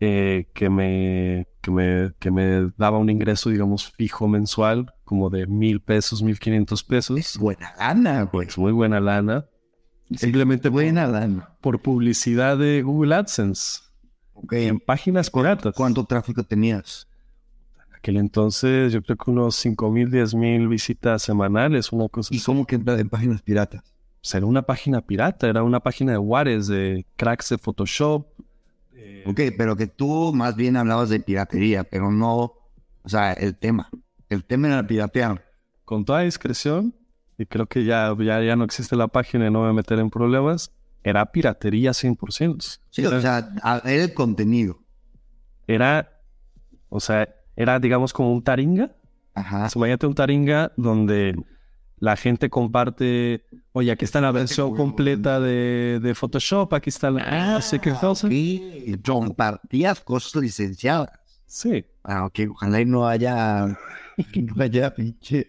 Eh, 0.00 0.48
que, 0.54 0.70
me, 0.70 1.46
que, 1.60 1.70
me, 1.70 2.12
que 2.18 2.30
me 2.30 2.70
daba 2.76 2.98
un 2.98 3.10
ingreso, 3.10 3.50
digamos, 3.50 3.90
fijo 3.92 4.28
mensual, 4.28 4.92
como 5.04 5.30
de 5.30 5.46
mil 5.46 5.80
pesos, 5.80 6.22
mil 6.22 6.38
quinientos 6.38 6.84
pesos. 6.84 7.18
Es 7.18 7.38
buena 7.38 7.74
lana, 7.78 8.22
güey. 8.24 8.46
Es 8.48 8.58
muy 8.58 8.72
buena 8.72 9.00
lana. 9.00 9.46
Simplemente 10.14 10.68
buena 10.70 11.06
lana. 11.06 11.56
por 11.60 11.80
publicidad 11.82 12.56
de 12.56 12.82
Google 12.82 13.14
AdSense 13.14 13.80
Ok. 14.32 14.52
en 14.54 14.80
páginas 14.80 15.30
piratas. 15.30 15.74
¿Cuánto 15.74 16.04
tráfico 16.04 16.44
tenías? 16.44 17.06
En 17.90 17.96
aquel 17.96 18.16
entonces, 18.16 18.92
yo 18.92 19.02
creo 19.02 19.16
que 19.16 19.30
unos 19.30 19.56
cinco 19.56 19.90
mil, 19.90 20.10
diez 20.10 20.34
mil 20.34 20.68
visitas 20.68 21.22
semanales, 21.22 21.92
una 21.92 22.08
cosa 22.08 22.32
¿Y 22.32 22.36
así. 22.38 22.46
cómo 22.46 22.64
que 22.66 22.76
en 22.76 23.08
páginas 23.08 23.42
piratas? 23.42 23.82
Pues 24.22 24.34
era 24.34 24.46
una 24.46 24.62
página 24.62 25.00
pirata, 25.00 25.48
era 25.48 25.62
una 25.62 25.80
página 25.80 26.12
de 26.12 26.18
Juárez, 26.18 26.68
de 26.68 27.04
cracks 27.16 27.50
de 27.50 27.58
Photoshop. 27.58 28.26
Eh, 29.24 29.24
Ok, 29.26 29.40
pero 29.56 29.76
que 29.76 29.86
tú 29.86 30.32
más 30.34 30.56
bien 30.56 30.76
hablabas 30.76 31.08
de 31.08 31.20
piratería, 31.20 31.84
pero 31.84 32.10
no, 32.10 32.34
o 33.02 33.08
sea, 33.08 33.32
el 33.32 33.56
tema. 33.56 33.90
El 34.28 34.44
tema 34.44 34.68
era 34.68 34.86
piratear. 34.86 35.44
Con 35.84 36.04
toda 36.04 36.20
discreción, 36.20 36.94
y 37.38 37.46
creo 37.46 37.66
que 37.66 37.84
ya, 37.84 38.14
ya, 38.18 38.42
ya 38.42 38.56
no 38.56 38.64
existe 38.64 38.96
la 38.96 39.08
página 39.08 39.46
y 39.46 39.50
no 39.50 39.60
me 39.60 39.66
voy 39.66 39.70
a 39.70 39.74
meter 39.74 39.98
en 39.98 40.10
problemas, 40.10 40.72
era 41.02 41.24
piratería 41.26 41.92
100%. 41.92 42.80
Sí, 42.90 43.06
o 43.06 43.20
sea, 43.20 43.50
era 43.84 44.04
el 44.04 44.12
contenido. 44.12 44.78
Era, 45.66 46.20
o 46.88 47.00
sea, 47.00 47.28
era 47.56 47.78
digamos 47.78 48.12
como 48.12 48.32
un 48.32 48.42
taringa. 48.42 48.94
Ajá. 49.34 49.68
Imagínate 49.74 50.06
un 50.06 50.14
taringa 50.14 50.72
donde 50.76 51.36
la 52.00 52.16
gente 52.16 52.50
comparte, 52.50 53.44
oye, 53.72 53.90
aquí 53.90 54.04
está 54.04 54.20
la 54.20 54.32
versión 54.32 54.74
completa 54.76 55.40
de, 55.40 56.00
de 56.02 56.14
Photoshop, 56.14 56.72
aquí 56.74 56.90
está 56.90 57.10
la... 57.10 57.52
no 57.54 57.60
sé 57.62 57.78
qué 57.78 57.92
cosa. 57.92 58.28
Y 58.30 58.96
compartías 59.04 60.00
cosas 60.00 60.42
licenciadas. 60.42 61.10
Sí, 61.46 61.84
Ah, 62.04 62.24
ok, 62.24 62.40
ojalá 62.50 62.80
y 62.80 62.86
no 62.86 63.06
haya, 63.06 63.78
que 64.32 64.40
no 64.40 64.54
haya 64.62 64.94
pinche 64.94 65.46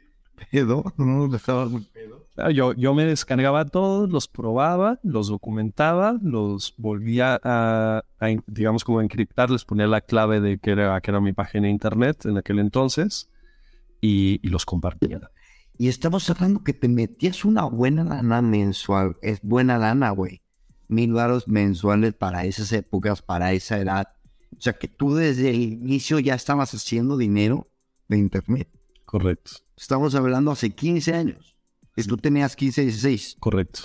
pedo. 0.51 0.83
No 0.97 1.27
nos 1.27 1.47
un 1.47 1.85
pedo. 1.85 2.27
Ah, 2.35 2.51
Yo, 2.51 2.73
yo 2.73 2.93
me 2.93 3.05
descargaba 3.05 3.65
todos, 3.65 4.09
los 4.09 4.27
probaba, 4.27 4.99
los 5.03 5.27
documentaba, 5.29 6.17
los 6.21 6.73
volvía 6.77 7.39
a, 7.43 8.03
digamos, 8.47 8.83
como 8.83 9.01
encriptar, 9.01 9.49
les 9.49 9.63
ponía 9.65 9.87
la 9.87 10.01
clave 10.01 10.41
de 10.41 10.57
que 10.57 10.71
era, 10.71 10.99
que 11.01 11.11
era 11.11 11.21
mi 11.21 11.33
página 11.33 11.67
de 11.67 11.71
internet 11.71 12.25
en 12.25 12.37
aquel 12.37 12.59
entonces 12.59 13.29
y, 14.01 14.39
y 14.45 14.49
los 14.49 14.65
compartía. 14.65 15.29
Y 15.79 15.87
estamos 15.87 16.29
hablando 16.29 16.63
que 16.63 16.73
te 16.73 16.87
metías 16.89 17.45
una 17.45 17.63
buena 17.63 18.03
lana 18.03 18.41
mensual. 18.41 19.15
Es 19.21 19.41
buena 19.41 19.77
lana, 19.77 20.09
güey. 20.11 20.41
Mil 20.89 21.13
varos 21.13 21.47
mensuales 21.47 22.13
para 22.13 22.43
esas 22.45 22.71
épocas, 22.73 23.21
para 23.21 23.53
esa 23.53 23.79
edad. 23.79 24.09
O 24.57 24.59
sea 24.61 24.73
que 24.73 24.89
tú 24.89 25.15
desde 25.15 25.51
el 25.51 25.61
inicio 25.61 26.19
ya 26.19 26.35
estabas 26.35 26.73
haciendo 26.73 27.15
dinero 27.15 27.71
de 28.09 28.17
internet. 28.17 28.67
Correcto, 29.05 29.51
Estamos 29.77 30.13
hablando 30.15 30.51
hace 30.51 30.71
15 30.71 31.13
años. 31.15 31.55
Y 31.95 32.03
tú 32.03 32.17
tenías 32.17 32.55
15, 32.57 32.81
16. 32.83 33.37
correcto. 33.39 33.79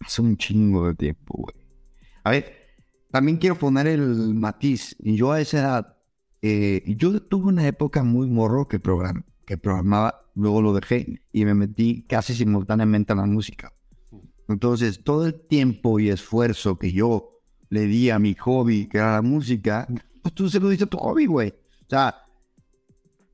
Hace 0.00 0.22
un 0.22 0.36
chingo 0.36 0.86
de 0.86 0.94
tiempo, 0.94 1.34
güey. 1.38 1.66
A 2.22 2.30
ver, 2.30 2.54
también 3.10 3.38
quiero 3.38 3.58
poner 3.58 3.88
el 3.88 4.34
matiz. 4.34 4.94
Yo 5.00 5.32
a 5.32 5.40
esa 5.40 5.58
edad, 5.58 5.96
eh, 6.42 6.84
yo 6.96 7.20
tuve 7.20 7.48
una 7.48 7.66
época 7.66 8.04
muy 8.04 8.28
morro 8.30 8.68
que, 8.68 8.78
program- 8.80 9.24
que 9.44 9.58
programaba, 9.58 10.27
luego 10.38 10.62
lo 10.62 10.72
dejé 10.72 11.20
y 11.32 11.44
me 11.44 11.54
metí 11.54 12.04
casi 12.08 12.34
simultáneamente 12.34 13.12
a 13.12 13.16
la 13.16 13.26
música. 13.26 13.72
Entonces, 14.48 15.02
todo 15.04 15.26
el 15.26 15.34
tiempo 15.34 15.98
y 15.98 16.08
esfuerzo 16.08 16.78
que 16.78 16.92
yo 16.92 17.42
le 17.68 17.82
di 17.82 18.10
a 18.10 18.18
mi 18.18 18.34
hobby, 18.34 18.88
que 18.88 18.98
era 18.98 19.14
la 19.14 19.22
música, 19.22 19.86
pues 20.22 20.34
tú 20.34 20.48
se 20.48 20.60
lo 20.60 20.68
diste 20.68 20.84
a 20.84 20.88
tu 20.88 20.96
hobby, 20.96 21.26
güey. 21.26 21.50
O 21.50 21.90
sea, 21.90 22.14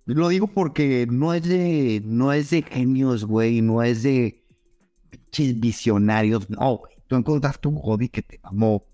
lo 0.07 0.29
digo 0.29 0.49
porque 0.49 1.07
no 1.09 1.35
es 1.35 1.45
de, 1.45 2.03
no 2.05 2.33
es 2.33 2.51
de 2.51 2.63
genios, 2.63 3.25
güey, 3.25 3.61
no 3.61 3.83
es 3.83 4.03
de 4.03 4.45
visionarios, 5.39 6.49
no, 6.51 6.79
güey. 6.79 6.95
Tú 7.07 7.17
encontraste 7.17 7.69
un 7.69 7.77
hobby 7.77 8.09
que 8.09 8.23
te 8.23 8.41
amó. 8.43 8.87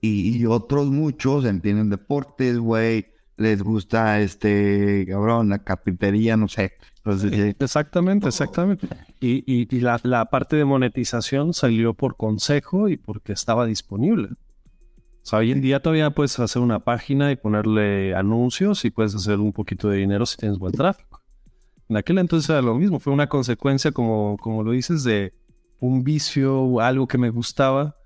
Y, 0.00 0.38
y 0.38 0.46
otros 0.46 0.86
muchos 0.86 1.44
entienden 1.44 1.90
deportes, 1.90 2.58
güey. 2.58 3.06
Les 3.36 3.62
gusta, 3.62 4.20
este, 4.20 5.06
cabrón, 5.08 5.48
la 5.48 5.64
carpintería, 5.64 6.36
no 6.36 6.46
sé. 6.48 6.72
Entonces, 7.12 7.32
eh, 7.32 7.56
Exactamente, 7.58 8.28
exactamente. 8.28 8.88
Y, 9.20 9.44
y- 9.46 9.68
y 9.74 9.80
la, 9.80 10.00
la 10.02 10.24
parte 10.26 10.56
de 10.56 10.64
monetización 10.64 11.52
salió 11.54 11.94
por 11.94 12.16
consejo 12.16 12.88
y 12.88 12.96
porque 12.96 13.32
estaba 13.32 13.66
disponible. 13.66 14.28
O 14.32 15.26
sea, 15.30 15.40
hoy 15.40 15.52
en 15.52 15.60
día 15.60 15.80
todavía 15.80 16.10
puedes 16.10 16.38
hacer 16.38 16.62
una 16.62 16.80
página 16.80 17.30
y 17.30 17.36
ponerle 17.36 18.14
anuncios 18.14 18.84
y 18.84 18.90
puedes 18.90 19.14
hacer 19.14 19.38
un 19.38 19.52
poquito 19.52 19.88
de 19.88 19.98
dinero 19.98 20.24
si 20.26 20.36
tienes 20.38 20.58
buen 20.58 20.72
tráfico. 20.72 21.20
En 21.88 21.96
aquel 21.96 22.18
entonces 22.18 22.48
era 22.48 22.62
lo 22.62 22.74
mismo, 22.74 23.00
fue 23.00 23.12
una 23.12 23.28
consecuencia, 23.28 23.92
como, 23.92 24.36
como 24.40 24.62
lo 24.62 24.70
dices, 24.72 25.04
de 25.04 25.34
un 25.80 26.04
vicio 26.04 26.60
o 26.60 26.80
algo 26.80 27.06
que 27.08 27.18
me 27.18 27.30
gustaba 27.30 27.96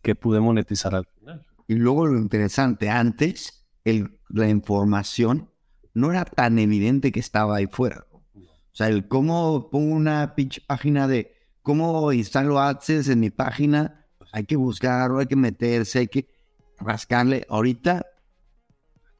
que 0.00 0.14
pude 0.14 0.40
monetizar 0.40 0.94
al 0.94 1.06
final. 1.18 1.44
Y 1.68 1.74
luego 1.74 2.06
lo 2.06 2.18
interesante, 2.18 2.88
antes 2.88 3.66
el- 3.84 4.18
la 4.28 4.48
información 4.48 5.50
no 5.94 6.10
era 6.10 6.24
tan 6.24 6.58
evidente 6.58 7.12
que 7.12 7.20
estaba 7.20 7.56
ahí 7.56 7.66
fuera. 7.66 8.06
O 8.72 8.76
sea, 8.76 8.88
el 8.88 9.06
cómo 9.06 9.68
pongo 9.70 9.94
una 9.94 10.34
pinche 10.34 10.62
página 10.66 11.06
de 11.06 11.34
cómo 11.62 12.12
instalo 12.12 12.58
AdSense 12.58 13.12
en 13.12 13.20
mi 13.20 13.30
página, 13.30 14.06
hay 14.32 14.44
que 14.44 14.56
buscarlo, 14.56 15.18
hay 15.18 15.26
que 15.26 15.36
meterse, 15.36 15.98
hay 16.00 16.08
que 16.08 16.26
rascarle. 16.78 17.46
Ahorita 17.48 18.06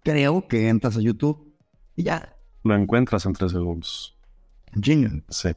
creo 0.02 0.48
que 0.48 0.68
entras 0.68 0.96
a 0.96 1.00
YouTube 1.00 1.54
y 1.96 2.04
ya, 2.04 2.34
Lo 2.64 2.74
encuentras 2.74 3.26
en 3.26 3.34
tres 3.34 3.52
segundos. 3.52 4.16
chingan. 4.80 5.24
Sí. 5.28 5.50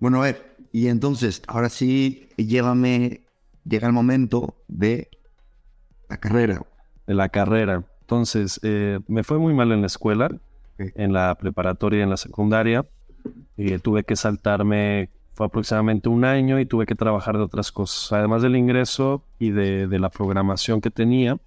Bueno, 0.00 0.22
a 0.22 0.24
ver, 0.26 0.56
y 0.72 0.88
entonces, 0.88 1.42
ahora 1.46 1.68
sí, 1.68 2.28
llévame, 2.36 3.24
llega 3.64 3.86
el 3.86 3.92
momento 3.92 4.56
de 4.66 5.08
la 6.08 6.18
carrera. 6.18 6.66
de 7.06 7.14
la 7.14 7.28
carrera. 7.28 7.84
Entonces, 8.00 8.58
eh, 8.64 8.98
me 9.06 9.22
fue 9.22 9.38
muy 9.38 9.54
mal 9.54 9.70
en 9.70 9.82
la 9.82 9.86
escuela, 9.86 10.30
en 10.78 11.12
la 11.12 11.36
preparatoria 11.36 12.00
y 12.00 12.02
en 12.02 12.10
la 12.10 12.16
secundaria. 12.16 12.84
Y 13.56 13.78
tuve 13.78 14.04
que 14.04 14.16
saltarme, 14.16 15.10
fue 15.34 15.46
aproximadamente 15.46 16.08
un 16.08 16.24
año 16.24 16.58
y 16.58 16.66
tuve 16.66 16.86
que 16.86 16.94
trabajar 16.94 17.36
de 17.36 17.42
otras 17.42 17.70
cosas. 17.72 18.12
Además 18.12 18.42
del 18.42 18.56
ingreso 18.56 19.22
y 19.38 19.50
de, 19.50 19.86
de 19.86 19.98
la 19.98 20.08
programación 20.08 20.80
que 20.80 20.90
tenía, 20.90 21.38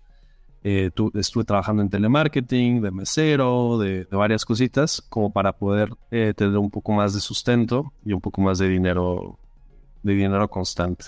eh, 0.64 0.92
tu- 0.94 1.12
estuve 1.16 1.44
trabajando 1.44 1.82
en 1.82 1.90
telemarketing, 1.90 2.82
de 2.82 2.92
mesero, 2.92 3.78
de, 3.80 4.06
de 4.06 4.16
varias 4.16 4.46
cositas, 4.46 5.02
como 5.10 5.34
para 5.34 5.54
poder 5.54 5.90
eh, 6.12 6.34
tener 6.36 6.58
un 6.58 6.70
poco 6.70 6.94
más 6.94 7.14
de 7.14 7.20
sustento 7.20 7.92
y 8.06 8.14
un 8.14 8.22
poco 8.22 8.42
más 8.42 8.60
de 8.60 8.70
dinero, 8.70 9.38
de 10.04 10.14
dinero 10.14 10.48
constante. 10.50 11.06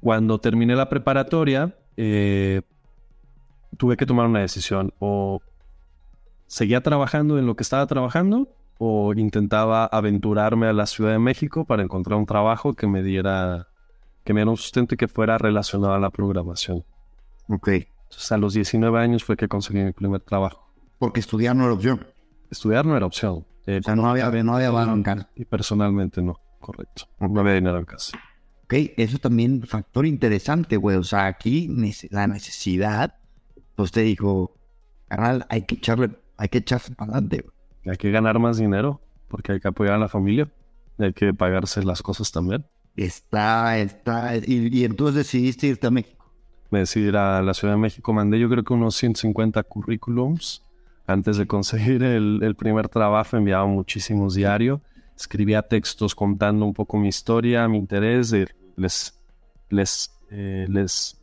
Cuando 0.00 0.38
terminé 0.38 0.76
la 0.76 0.88
preparatoria, 0.88 1.74
eh, 1.96 2.62
tuve 3.76 3.96
que 3.96 4.06
tomar 4.06 4.26
una 4.26 4.40
decisión. 4.40 4.92
O 4.98 5.40
seguía 6.46 6.82
trabajando 6.82 7.38
en 7.38 7.46
lo 7.46 7.56
que 7.56 7.62
estaba 7.62 7.86
trabajando 7.86 8.48
o 8.78 9.12
intentaba 9.14 9.86
aventurarme 9.86 10.66
a 10.66 10.72
la 10.72 10.86
Ciudad 10.86 11.12
de 11.12 11.18
México 11.18 11.64
para 11.64 11.82
encontrar 11.82 12.18
un 12.18 12.26
trabajo 12.26 12.74
que 12.74 12.86
me 12.86 13.02
diera, 13.02 13.68
que 14.24 14.34
me 14.34 14.40
diera 14.40 14.50
un 14.50 14.56
sustento 14.56 14.94
y 14.94 14.98
que 14.98 15.08
fuera 15.08 15.38
relacionado 15.38 15.94
a 15.94 15.98
la 15.98 16.10
programación. 16.10 16.84
Ok. 17.48 17.68
Entonces 17.68 18.32
a 18.32 18.36
los 18.36 18.54
19 18.54 18.98
años 19.00 19.24
fue 19.24 19.36
que 19.36 19.48
conseguí 19.48 19.80
mi 19.82 19.92
primer 19.92 20.20
trabajo. 20.20 20.70
Porque 20.98 21.20
estudiar 21.20 21.54
no 21.56 21.64
era 21.64 21.72
opción. 21.74 22.06
Estudiar 22.50 22.84
no 22.86 22.96
era 22.96 23.06
opción. 23.06 23.46
Eh, 23.66 23.78
O 23.80 23.82
sea, 23.82 23.96
no 23.96 24.08
había, 24.08 24.30
no 24.42 24.56
había 24.56 24.70
varo 24.70 24.92
en 24.92 25.02
casa. 25.02 25.28
y 25.34 25.44
personalmente 25.44 26.20
no, 26.22 26.38
correcto. 26.60 27.04
No 27.18 27.40
había 27.40 27.54
dinero 27.54 27.78
en 27.78 27.84
casa. 27.84 28.18
Ok, 28.64 28.74
eso 28.96 29.18
también 29.18 29.56
es 29.56 29.60
un 29.62 29.66
factor 29.68 30.06
interesante, 30.06 30.76
güey. 30.76 30.96
O 30.96 31.02
sea, 31.04 31.26
aquí 31.26 31.68
la 32.10 32.26
necesidad, 32.26 33.14
pues 33.74 33.90
te 33.92 34.00
dijo, 34.02 34.56
carnal, 35.08 35.46
hay 35.48 35.62
que 35.62 35.74
echarle, 35.76 36.10
hay 36.36 36.48
que 36.48 36.58
echarse 36.58 36.94
para 36.94 37.12
adelante. 37.12 37.42
güey. 37.42 37.53
Hay 37.86 37.96
que 37.96 38.10
ganar 38.10 38.38
más 38.38 38.58
dinero 38.58 39.00
porque 39.28 39.52
hay 39.52 39.60
que 39.60 39.68
apoyar 39.68 39.94
a 39.94 39.98
la 39.98 40.08
familia. 40.08 40.48
y 40.98 41.04
Hay 41.04 41.12
que 41.12 41.34
pagarse 41.34 41.82
las 41.82 42.02
cosas 42.02 42.32
también. 42.32 42.64
Está, 42.96 43.78
está, 43.78 44.36
y, 44.36 44.68
y 44.72 44.84
entonces 44.84 45.16
decidiste 45.16 45.66
irte 45.66 45.86
a 45.86 45.90
México. 45.90 46.24
me 46.70 46.80
decidí 46.80 47.08
ir 47.08 47.16
a 47.16 47.42
la 47.42 47.54
Ciudad 47.54 47.74
de 47.74 47.80
México, 47.80 48.12
mandé 48.12 48.38
yo 48.38 48.48
creo 48.48 48.62
que 48.62 48.72
unos 48.72 48.94
150 48.96 49.62
currículums 49.64 50.64
antes 51.06 51.36
de 51.36 51.46
conseguir 51.46 52.02
el, 52.02 52.40
el 52.42 52.54
primer 52.54 52.88
trabajo, 52.88 53.36
enviaba 53.36 53.66
muchísimos 53.66 54.34
diarios, 54.34 54.80
escribía 55.16 55.62
textos 55.62 56.14
contando 56.14 56.64
un 56.64 56.72
poco 56.72 56.96
mi 56.98 57.08
historia, 57.08 57.68
mi 57.68 57.78
interés, 57.78 58.32
les, 58.76 59.18
les, 59.68 60.12
eh, 60.30 60.66
les, 60.68 61.20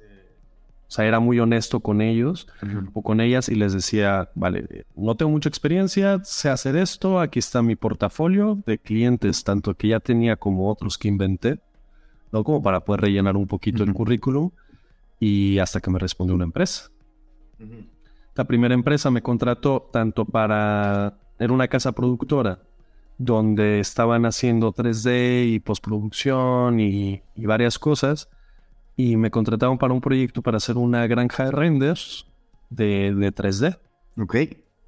o 0.92 0.94
sea, 0.94 1.06
era 1.06 1.22
muy 1.22 1.40
honesto 1.40 1.80
con 1.80 2.02
ellos 2.02 2.50
o 2.94 3.02
con 3.02 3.22
ellas 3.22 3.48
y 3.48 3.56
les 3.56 3.72
decía, 3.72 4.30
vale, 4.36 4.86
no 4.94 5.16
tengo 5.16 5.32
mucha 5.32 5.48
experiencia, 5.48 6.20
sé 6.26 6.50
hacer 6.50 6.76
esto, 6.76 7.22
aquí 7.22 7.40
está 7.40 7.62
mi 7.62 7.78
portafolio 7.78 8.62
de 8.66 8.78
clientes, 8.78 9.46
tanto 9.46 9.74
que 9.74 9.88
ya 9.88 10.02
tenía 10.02 10.36
como 10.36 10.70
otros 10.70 10.98
que 10.98 11.08
inventé, 11.08 11.62
¿no? 12.34 12.44
Como 12.44 12.62
para 12.62 12.82
poder 12.82 13.00
rellenar 13.04 13.38
un 13.38 13.48
poquito 13.48 13.84
el 13.86 13.94
currículum 13.94 14.52
y 15.18 15.60
hasta 15.60 15.80
que 15.80 15.90
me 15.90 15.98
respondió 15.98 16.36
una 16.36 16.44
empresa. 16.44 16.90
La 18.36 18.44
primera 18.44 18.74
empresa 18.74 19.10
me 19.12 19.22
contrató 19.22 19.90
tanto 19.94 20.26
para... 20.26 21.14
Era 21.40 21.54
una 21.54 21.70
casa 21.70 21.94
productora 21.94 22.60
donde 23.18 23.80
estaban 23.80 24.26
haciendo 24.26 24.74
3D 24.74 25.54
y 25.54 25.60
postproducción 25.62 26.82
y, 26.82 27.22
y 27.34 27.46
varias 27.46 27.80
cosas. 27.80 28.28
Y 28.98 29.16
me 29.18 29.32
contrataron 29.32 29.78
para 29.78 29.94
un 29.94 30.02
proyecto 30.02 30.42
para 30.42 30.58
hacer 30.58 30.78
una 30.78 31.08
granja 31.08 31.46
de 31.46 31.52
renders 31.52 32.26
de, 32.70 33.14
de 33.16 33.34
3D. 33.34 33.78
Ok. 34.20 34.36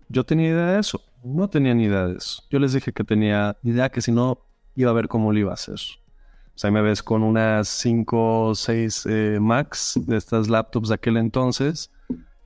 Yo 0.09 0.23
tenía 0.25 0.49
idea 0.49 0.71
de 0.73 0.79
eso. 0.79 1.01
No 1.23 1.49
tenía 1.49 1.73
ni 1.73 1.85
idea 1.85 2.05
de 2.07 2.17
eso. 2.17 2.43
Yo 2.49 2.59
les 2.59 2.73
dije 2.73 2.91
que 2.91 3.03
tenía 3.03 3.57
idea 3.63 3.89
que 3.89 4.01
si 4.01 4.11
no, 4.11 4.39
iba 4.75 4.91
a 4.91 4.93
ver 4.93 5.07
cómo 5.07 5.31
lo 5.31 5.39
iba 5.39 5.51
a 5.51 5.55
hacer. 5.55 5.75
O 5.75 6.57
sea, 6.57 6.67
ahí 6.67 6.73
me 6.73 6.81
ves 6.81 7.01
con 7.01 7.23
unas 7.23 7.67
5 7.69 8.47
o 8.49 8.53
6 8.55 9.07
Macs 9.39 9.99
de 10.05 10.17
estas 10.17 10.49
laptops 10.49 10.89
de 10.89 10.95
aquel 10.95 11.17
entonces, 11.17 11.89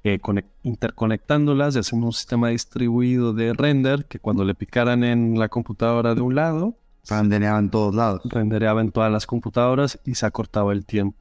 eh, 0.03 0.19
conec- 0.21 0.45
interconectándolas 0.63 1.75
y 1.75 1.79
haciendo 1.79 2.07
un 2.07 2.13
sistema 2.13 2.49
distribuido 2.49 3.33
de 3.33 3.51
render 3.53 4.05
que 4.05 4.19
cuando 4.19 4.45
le 4.45 4.55
picaran 4.55 5.03
en 5.03 5.37
la 5.37 5.49
computadora 5.49 6.15
de 6.15 6.21
un 6.21 6.35
lado, 6.35 6.77
Rendereaba 7.09 7.59
en 7.59 7.69
todos 7.69 7.95
lados. 7.95 8.21
rendereaba 8.25 8.79
en 8.81 8.91
todas 8.91 9.11
las 9.11 9.25
computadoras 9.25 9.99
y 10.05 10.15
se 10.15 10.25
acortaba 10.25 10.71
el 10.73 10.85
tiempo. 10.85 11.17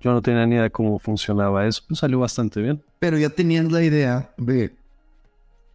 Yo 0.00 0.12
no 0.12 0.22
tenía 0.22 0.46
ni 0.46 0.54
idea 0.54 0.62
de 0.64 0.70
cómo 0.70 0.98
funcionaba 0.98 1.66
eso, 1.66 1.82
pues 1.88 2.00
salió 2.00 2.20
bastante 2.20 2.60
bien. 2.62 2.84
Pero 2.98 3.18
ya 3.18 3.30
tenías 3.30 3.70
la 3.70 3.82
idea 3.82 4.32
de. 4.36 4.76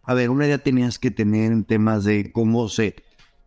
A 0.02 0.14
ver, 0.14 0.30
una 0.30 0.46
idea 0.46 0.58
tenías 0.58 0.98
que 0.98 1.10
tener 1.10 1.52
en 1.52 1.64
temas 1.64 2.04
de 2.04 2.32
cómo 2.32 2.68
se. 2.68 2.96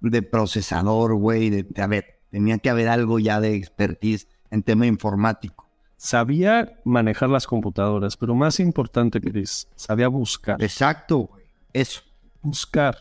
de 0.01 0.21
procesador, 0.21 1.15
güey. 1.15 1.49
De, 1.49 1.63
de- 1.63 1.81
a 1.81 1.87
ver, 1.87 2.19
tenía 2.29 2.57
que 2.59 2.69
haber 2.69 2.87
algo 2.89 3.19
ya 3.19 3.39
de 3.41 3.55
expertise 3.55 4.27
en 4.51 4.63
tema 4.63 4.85
informático. 4.85 5.67
Sabía 5.97 6.79
manejar 6.85 7.29
las 7.29 7.47
computadoras, 7.47 8.15
pero 8.17 8.35
más 8.35 8.59
importante, 8.59 9.19
Chris, 9.19 9.67
sabía 9.75 10.07
buscar. 10.07 10.61
Exacto, 10.61 11.17
güey. 11.21 11.45
Eso. 11.73 12.01
buscar. 12.43 12.97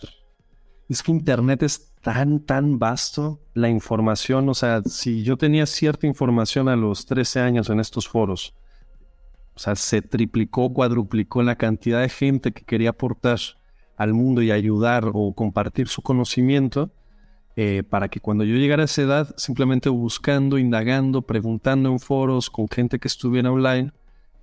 Es 0.88 1.02
que 1.02 1.12
Internet 1.12 1.62
es 1.62 1.92
tan, 2.06 2.38
tan 2.38 2.78
vasto. 2.78 3.40
La 3.52 3.68
información, 3.68 4.48
o 4.48 4.54
sea, 4.54 4.80
si 4.82 5.24
yo 5.24 5.36
tenía 5.36 5.66
cierta 5.66 6.06
información 6.06 6.68
a 6.68 6.76
los 6.76 7.04
13 7.04 7.40
años 7.40 7.68
en 7.68 7.80
estos 7.80 8.06
foros, 8.06 8.54
o 9.56 9.58
sea, 9.58 9.74
se 9.74 10.02
triplicó, 10.02 10.72
cuadruplicó 10.72 11.42
la 11.42 11.56
cantidad 11.56 12.00
de 12.02 12.08
gente 12.08 12.52
que 12.52 12.62
quería 12.62 12.90
aportar 12.90 13.40
al 13.96 14.14
mundo 14.14 14.40
y 14.40 14.52
ayudar 14.52 15.10
o 15.12 15.32
compartir 15.32 15.88
su 15.88 16.00
conocimiento, 16.00 16.92
eh, 17.56 17.82
para 17.82 18.06
que 18.06 18.20
cuando 18.20 18.44
yo 18.44 18.54
llegara 18.54 18.82
a 18.82 18.84
esa 18.84 19.02
edad, 19.02 19.34
simplemente 19.36 19.88
buscando, 19.88 20.58
indagando, 20.58 21.22
preguntando 21.22 21.90
en 21.90 21.98
foros 21.98 22.50
con 22.50 22.68
gente 22.68 23.00
que 23.00 23.08
estuviera 23.08 23.50
online, 23.50 23.90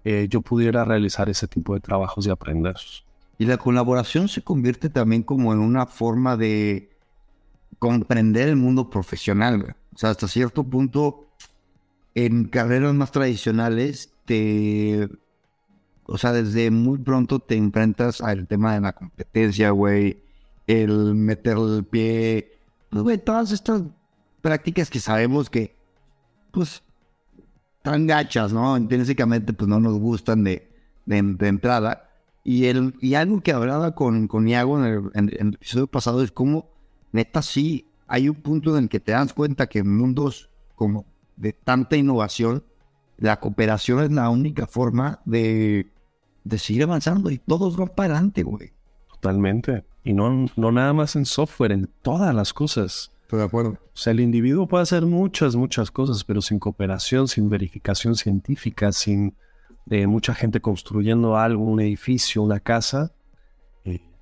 eh, 0.03 0.27
yo 0.29 0.41
pudiera 0.41 0.84
realizar 0.84 1.29
ese 1.29 1.48
tipo 1.48 1.75
de 1.75 1.79
trabajos 1.79 2.27
y 2.27 2.29
aprender. 2.29 2.75
Y 3.38 3.46
la 3.46 3.55
colaboración 3.55 4.27
se 4.27 4.41
convierte 4.41 4.89
también 4.89 5.24
como 5.24 5.53
en 5.53 5.60
una 5.60 5.86
forma 5.86 6.36
de 6.36 6.93
comprender 7.84 8.48
el 8.48 8.56
mundo 8.56 8.90
profesional, 8.90 9.60
güey. 9.62 9.72
O 9.94 9.98
sea, 9.98 10.12
hasta 10.12 10.28
cierto 10.30 10.63
punto, 10.63 11.28
en 12.16 12.46
carreras 12.46 12.94
más 12.94 13.12
tradicionales, 13.12 14.13
te... 14.25 15.10
O 16.06 16.18
sea, 16.18 16.32
desde 16.32 16.72
muy 16.72 16.98
pronto 17.00 17.40
te 17.40 17.56
enfrentas 17.56 18.22
al 18.22 18.48
tema 18.48 18.74
de 18.74 18.82
la 18.82 18.94
competencia, 18.94 19.72
güey. 19.72 20.22
El 20.66 21.13
meter 21.16 21.58
el 21.58 21.84
pie. 21.84 22.52
Pues, 22.90 23.04
güey, 23.04 23.18
todas 23.18 23.52
estas 23.52 23.84
prácticas 24.42 24.90
que 24.90 25.00
sabemos 25.00 25.50
que, 25.50 25.75
pues, 26.52 26.84
tan 27.82 28.08
gachas, 28.08 28.54
¿no? 28.54 28.78
Intrínsecamente, 28.78 29.52
pues 29.54 29.68
no 29.68 29.80
nos 29.80 30.00
gustan 30.00 30.44
de, 30.46 30.72
de, 31.06 31.48
entrada. 31.48 32.10
Y, 32.46 32.66
el, 32.66 32.96
y 33.02 33.16
algo 33.16 33.42
que 33.42 33.52
hablaba 33.52 33.94
con, 33.96 34.28
con 34.28 34.48
Iago 34.48 34.80
en 34.80 34.86
el, 34.86 35.02
en- 35.16 35.48
el 35.48 35.54
episodio 35.56 35.88
pasado 35.88 36.24
es 36.24 36.32
como, 36.32 36.70
neta, 37.13 37.41
sí, 37.41 37.88
hay 38.08 38.27
un 38.27 38.36
punto 38.36 38.77
en 38.77 38.84
el 38.84 38.89
que 38.89 39.00
te 39.00 39.13
das 39.13 39.34
cuenta 39.34 39.67
que 39.67 39.79
en 39.79 39.96
mundos 39.96 40.50
como 40.75 41.05
de 41.38 41.53
tanta 41.53 41.96
innovación, 41.96 42.63
la 43.17 43.39
cooperación 43.39 44.03
es 44.03 44.12
la 44.12 44.29
única 44.29 44.67
forma 44.67 45.22
de, 45.24 45.88
de 46.43 46.58
seguir 46.58 46.84
avanzando 46.84 47.32
y 47.32 47.38
todos 47.38 47.77
van 47.77 47.89
para 47.89 48.15
adelante, 48.15 48.43
güey. 48.43 48.74
Totalmente. 49.10 49.86
Y 50.03 50.13
no, 50.13 50.48
no 50.58 50.72
nada 50.72 50.91
más 50.91 51.15
en 51.15 51.25
software, 51.25 51.72
en 51.72 51.89
todas 52.01 52.36
las 52.36 52.53
cosas. 52.53 53.12
Estoy 53.22 53.39
de 53.39 53.46
acuerdo. 53.46 53.70
O 53.72 53.98
sea, 53.98 54.12
el 54.12 54.20
individuo 54.20 54.67
puede 54.67 54.84
hacer 54.84 55.05
muchas, 55.05 55.55
muchas 55.55 55.91
cosas, 55.91 56.24
pero 56.24 56.41
sin 56.41 56.60
cooperación, 56.60 57.27
sin 57.27 57.50
verificación 57.50 58.15
científica, 58.15 58.91
sin 58.91 59.36
eh, 59.89 60.08
mucha 60.08 60.34
gente 60.34 60.60
construyendo 60.60 61.38
algo, 61.38 61.63
un 61.63 61.79
edificio, 61.79 62.41
una 62.41 62.60
casa, 62.60 63.13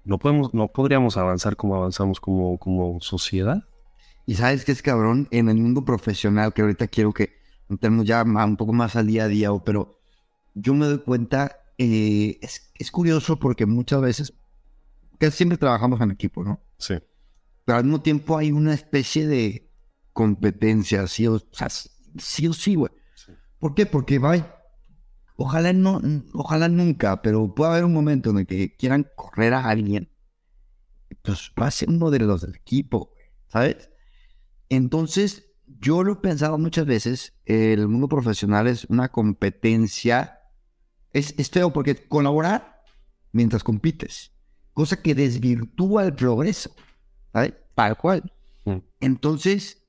no 0.04 0.18
podemos, 0.18 0.54
no 0.54 0.68
podríamos 0.68 1.18
avanzar 1.18 1.56
como 1.56 1.76
avanzamos 1.76 2.20
como, 2.20 2.58
como 2.58 3.00
sociedad. 3.02 3.68
Y 4.26 4.36
sabes 4.36 4.66
que 4.66 4.72
es 4.72 4.82
cabrón 4.82 5.28
en 5.32 5.50
el 5.50 5.58
mundo 5.58 5.84
profesional, 5.84 6.54
que 6.54 6.62
ahorita 6.62 6.88
quiero 6.88 7.12
que 7.12 7.34
entremos 7.70 8.06
ya 8.06 8.24
un 8.24 8.58
poco 8.58 8.74
más 8.74 8.96
al 8.96 9.08
día 9.08 9.24
a 9.24 9.28
día, 9.28 9.50
pero 9.66 10.00
yo 10.54 10.74
me 10.74 10.86
doy 10.86 11.00
cuenta, 11.00 11.64
eh, 11.78 12.38
es, 12.42 12.72
es 12.76 12.92
curioso 12.92 13.40
porque 13.40 13.66
muchas 13.66 14.02
veces, 14.02 14.34
que 15.20 15.32
siempre 15.32 15.58
trabajamos 15.58 16.02
en 16.02 16.12
equipo, 16.12 16.44
¿no? 16.44 16.60
Sí. 16.78 16.96
Pero 17.66 17.78
al 17.78 17.84
mismo 17.84 18.02
tiempo 18.02 18.38
hay 18.38 18.52
una 18.52 18.74
especie 18.74 19.28
de 19.28 19.70
competencia, 20.14 21.08
sí 21.08 21.28
o, 21.28 21.36
o 21.36 21.42
sea, 21.52 21.70
sí 21.70 22.48
o 22.48 22.54
sí, 22.54 22.76
güey. 22.76 22.92
¿Por 23.60 23.76
qué? 23.76 23.86
Porque, 23.86 24.18
vaya, 24.18 24.61
ojalá 25.36 25.74
no, 25.74 26.02
ojalá 26.34 26.68
nunca, 26.68 27.22
pero 27.22 27.54
puede 27.54 27.72
haber 27.72 27.86
un 27.86 27.94
momento 27.94 28.30
en 28.30 28.40
el 28.40 28.48
que 28.48 28.76
quieran 28.76 29.08
correr 29.16 29.54
a 29.54 29.68
alguien, 29.68 30.10
pues 31.22 31.52
va 31.60 31.68
a 31.68 31.72
ser 31.72 31.90
uno 31.90 32.12
de 32.12 32.20
los 32.20 32.42
del 32.42 32.56
equipo, 32.56 33.12
¿sabes? 33.48 33.90
Entonces, 34.70 35.52
yo 35.80 36.04
lo 36.04 36.14
he 36.14 36.16
pensado 36.18 36.58
muchas 36.58 36.86
veces, 36.86 37.34
el 37.46 37.88
mundo 37.88 38.08
profesional 38.08 38.68
es 38.68 38.86
una 38.86 39.10
competencia, 39.10 40.40
es, 41.14 41.34
es 41.38 41.50
feo 41.50 41.74
porque 41.74 41.96
colaborar 41.96 42.84
mientras 43.32 43.64
compites, 43.64 44.32
cosa 44.74 45.02
que 45.02 45.16
desvirtúa 45.16 46.06
el 46.06 46.16
progreso, 46.16 46.72
¿sabes? 47.34 47.54
Tal 47.76 47.98
cual. 47.98 48.32
Mm. 48.66 48.78
Entonces, 49.00 49.88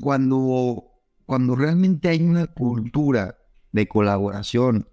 cuando, 0.00 0.84
cuando 1.26 1.54
realmente 1.54 2.08
hay 2.08 2.22
una 2.22 2.46
cultura 2.46 3.38
de 3.72 3.88
colaboración 3.88 4.88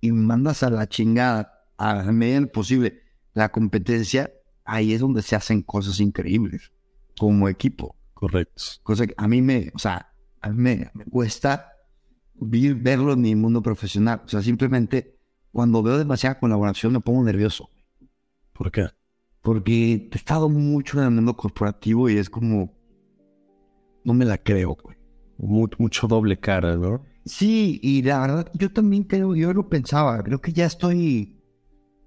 y 0.00 0.12
mandas 0.12 0.62
a 0.62 0.70
la 0.70 0.88
chingada 0.88 1.52
a 1.78 1.94
la 1.96 2.12
medida 2.12 2.36
del 2.36 2.48
posible 2.48 3.02
la 3.34 3.50
competencia, 3.50 4.32
ahí 4.64 4.92
es 4.94 5.00
donde 5.00 5.20
se 5.22 5.36
hacen 5.36 5.62
cosas 5.62 6.00
increíbles 6.00 6.72
como 7.18 7.48
equipo. 7.48 7.94
Correcto. 8.14 8.62
Cosa 8.82 9.06
que 9.06 9.14
a 9.16 9.28
mí 9.28 9.42
me, 9.42 9.70
o 9.74 9.78
sea, 9.78 10.10
a 10.40 10.48
mí 10.50 10.56
me, 10.56 10.90
me 10.94 11.04
cuesta 11.04 11.72
vi- 12.34 12.72
verlo 12.72 13.12
en 13.12 13.20
mi 13.20 13.34
mundo 13.34 13.60
profesional. 13.62 14.22
O 14.24 14.28
sea, 14.28 14.40
simplemente 14.40 15.18
cuando 15.52 15.82
veo 15.82 15.98
demasiada 15.98 16.38
colaboración 16.38 16.94
me 16.94 17.00
pongo 17.00 17.22
nervioso. 17.24 17.68
¿Por 18.54 18.70
qué? 18.70 18.86
Porque 19.42 20.08
he 20.10 20.16
estado 20.16 20.48
mucho 20.48 20.98
en 20.98 21.04
el 21.04 21.10
mundo 21.10 21.36
corporativo 21.36 22.08
y 22.08 22.16
es 22.16 22.30
como, 22.30 22.74
no 24.04 24.14
me 24.14 24.24
la 24.24 24.38
creo, 24.38 24.76
güey. 24.82 24.96
Mu- 25.38 25.68
mucho 25.78 26.06
doble 26.06 26.38
cara, 26.38 26.74
¿no? 26.76 27.04
Sí, 27.26 27.80
y 27.82 28.02
la 28.02 28.20
verdad, 28.20 28.50
yo 28.54 28.72
también 28.72 29.02
creo, 29.02 29.34
yo 29.34 29.52
lo 29.52 29.68
pensaba, 29.68 30.22
creo 30.22 30.40
que 30.40 30.52
ya 30.52 30.64
estoy, 30.66 31.42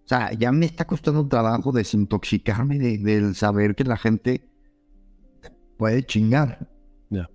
o 0.05 0.07
sea, 0.07 0.31
ya 0.31 0.51
me 0.53 0.65
está 0.65 0.87
costando 0.87 1.27
trabajo 1.27 1.73
desintoxicarme 1.73 2.79
de- 2.79 2.97
del 2.99 3.35
saber 3.35 3.75
que 3.75 3.83
la 3.83 3.97
gente 3.97 4.49
te 5.41 5.51
puede 5.77 6.03
chingar. 6.05 6.69
Ya. 7.09 7.29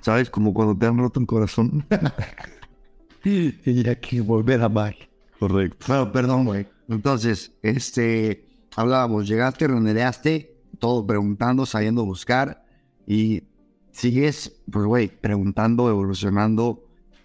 ¿Sabes? 0.00 0.30
Como 0.30 0.54
cuando 0.54 0.76
te 0.78 0.86
han 0.86 0.96
roto 0.98 1.20
el 1.20 1.26
corazón. 1.26 1.84
y 3.24 3.86
hay 3.86 3.96
que 3.96 4.20
volver 4.22 4.62
a 4.62 4.66
amar. 4.66 4.96
Correcto. 5.38 5.84
Bueno, 5.88 6.10
perdón, 6.12 6.46
güey. 6.46 6.66
Entonces, 6.88 7.52
este, 7.62 8.48
hablábamos, 8.76 9.28
llegaste, 9.28 9.66
rendereaste, 9.68 10.56
todo 10.78 11.06
preguntando, 11.06 11.66
sabiendo 11.66 12.02
buscar 12.06 12.64
y 13.06 13.42
sigues, 13.92 14.62
pues, 14.70 14.86
güey, 14.86 15.08
preguntando, 15.08 15.90
evolucionando 15.90 16.85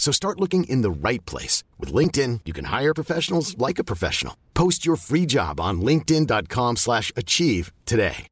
So 0.00 0.10
start 0.12 0.40
looking 0.40 0.64
in 0.64 0.80
the 0.80 0.90
right 0.90 1.24
place. 1.26 1.62
With 1.78 1.92
LinkedIn, 1.92 2.40
you 2.46 2.52
can 2.54 2.64
hire 2.64 2.94
professionals 2.94 3.54
like 3.58 3.78
a 3.78 3.84
professional. 3.84 4.34
Post 4.54 4.84
your 4.86 4.96
free 4.96 5.26
job 5.26 5.60
on 5.60 5.82
linkedin.com 5.82 6.76
slash 6.76 7.12
achieve 7.16 7.70
today. 7.84 8.26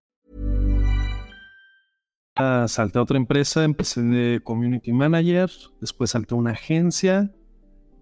salté 2.69 2.99
a 2.99 3.03
otra 3.03 3.17
empresa, 3.19 3.65
empecé 3.65 4.01
de 4.01 4.41
community 4.45 4.93
manager, 4.93 5.51
después 5.81 6.11
salté 6.11 6.35
a 6.35 6.39
una 6.39 6.53
agencia, 6.53 7.33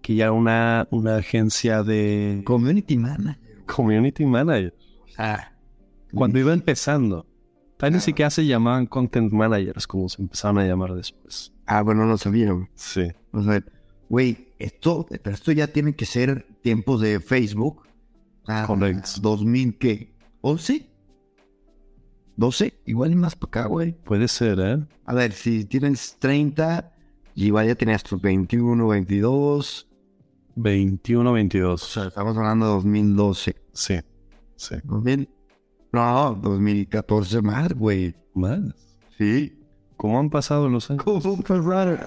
que 0.01 0.15
ya 0.15 0.25
era 0.25 0.31
una, 0.33 0.87
una 0.91 1.17
agencia 1.17 1.83
de 1.83 2.43
Community 2.45 2.97
manager. 2.97 3.37
community 3.65 4.25
manager. 4.25 4.73
Sea, 5.15 5.53
Cuando 6.13 6.39
iba 6.39 6.53
empezando. 6.53 7.25
Tal 7.77 7.93
ni 7.93 7.99
siquiera 7.99 8.29
se 8.29 8.45
llamaban 8.45 8.85
content 8.87 9.31
managers, 9.33 9.85
como 9.87 10.07
se 10.07 10.21
empezaron 10.21 10.59
a 10.59 10.65
llamar 10.65 10.93
después. 10.93 11.51
ah, 11.65 11.81
bueno, 11.81 12.05
no 12.05 12.17
sabía, 12.17 12.51
güey. 12.51 12.67
O 13.37 13.43
sea, 13.43 13.63
güey, 14.09 14.49
esto, 14.57 15.05
pero 15.09 15.35
esto 15.35 15.51
ya 15.51 15.67
tiene 15.67 15.95
que 15.95 16.05
ser 16.05 16.47
tiempos 16.61 17.01
de 17.01 17.19
Facebook. 17.19 17.83
Ah, 18.47 18.63
Correcto. 18.65 19.21
2000, 19.21 19.77
¿qué? 19.77 20.15
¿11? 20.41 20.87
¿12? 22.37 22.73
Igual 22.85 23.11
y 23.11 23.15
más 23.15 23.35
para 23.35 23.49
acá, 23.49 23.65
güey. 23.67 23.93
Puede 24.03 24.27
ser, 24.27 24.59
¿eh? 24.59 24.85
A 25.05 25.13
ver, 25.13 25.33
si 25.33 25.65
tienes 25.65 26.17
30, 26.19 26.93
Y 27.35 27.45
igual 27.47 27.67
ya 27.67 27.75
tenías 27.75 28.03
tus 28.03 28.19
21, 28.21 28.87
22. 28.87 29.87
21, 30.55 31.33
22. 31.33 31.83
O 31.83 31.85
sea, 31.85 32.07
estamos 32.07 32.35
hablando 32.37 32.65
de 32.65 32.71
2012. 32.73 33.55
Sí, 33.73 33.99
sí. 34.55 34.75
2000. 34.83 35.29
No, 35.91 36.39
2014 36.41 37.41
más, 37.41 37.73
güey. 37.73 38.15
Más. 38.33 38.59
Sí. 39.17 39.53
¿Cómo 39.97 40.19
han 40.19 40.29
pasado 40.29 40.69
los 40.69 40.89
años? 40.89 41.03
¿Cómo 41.03 41.43
raro? 41.61 41.97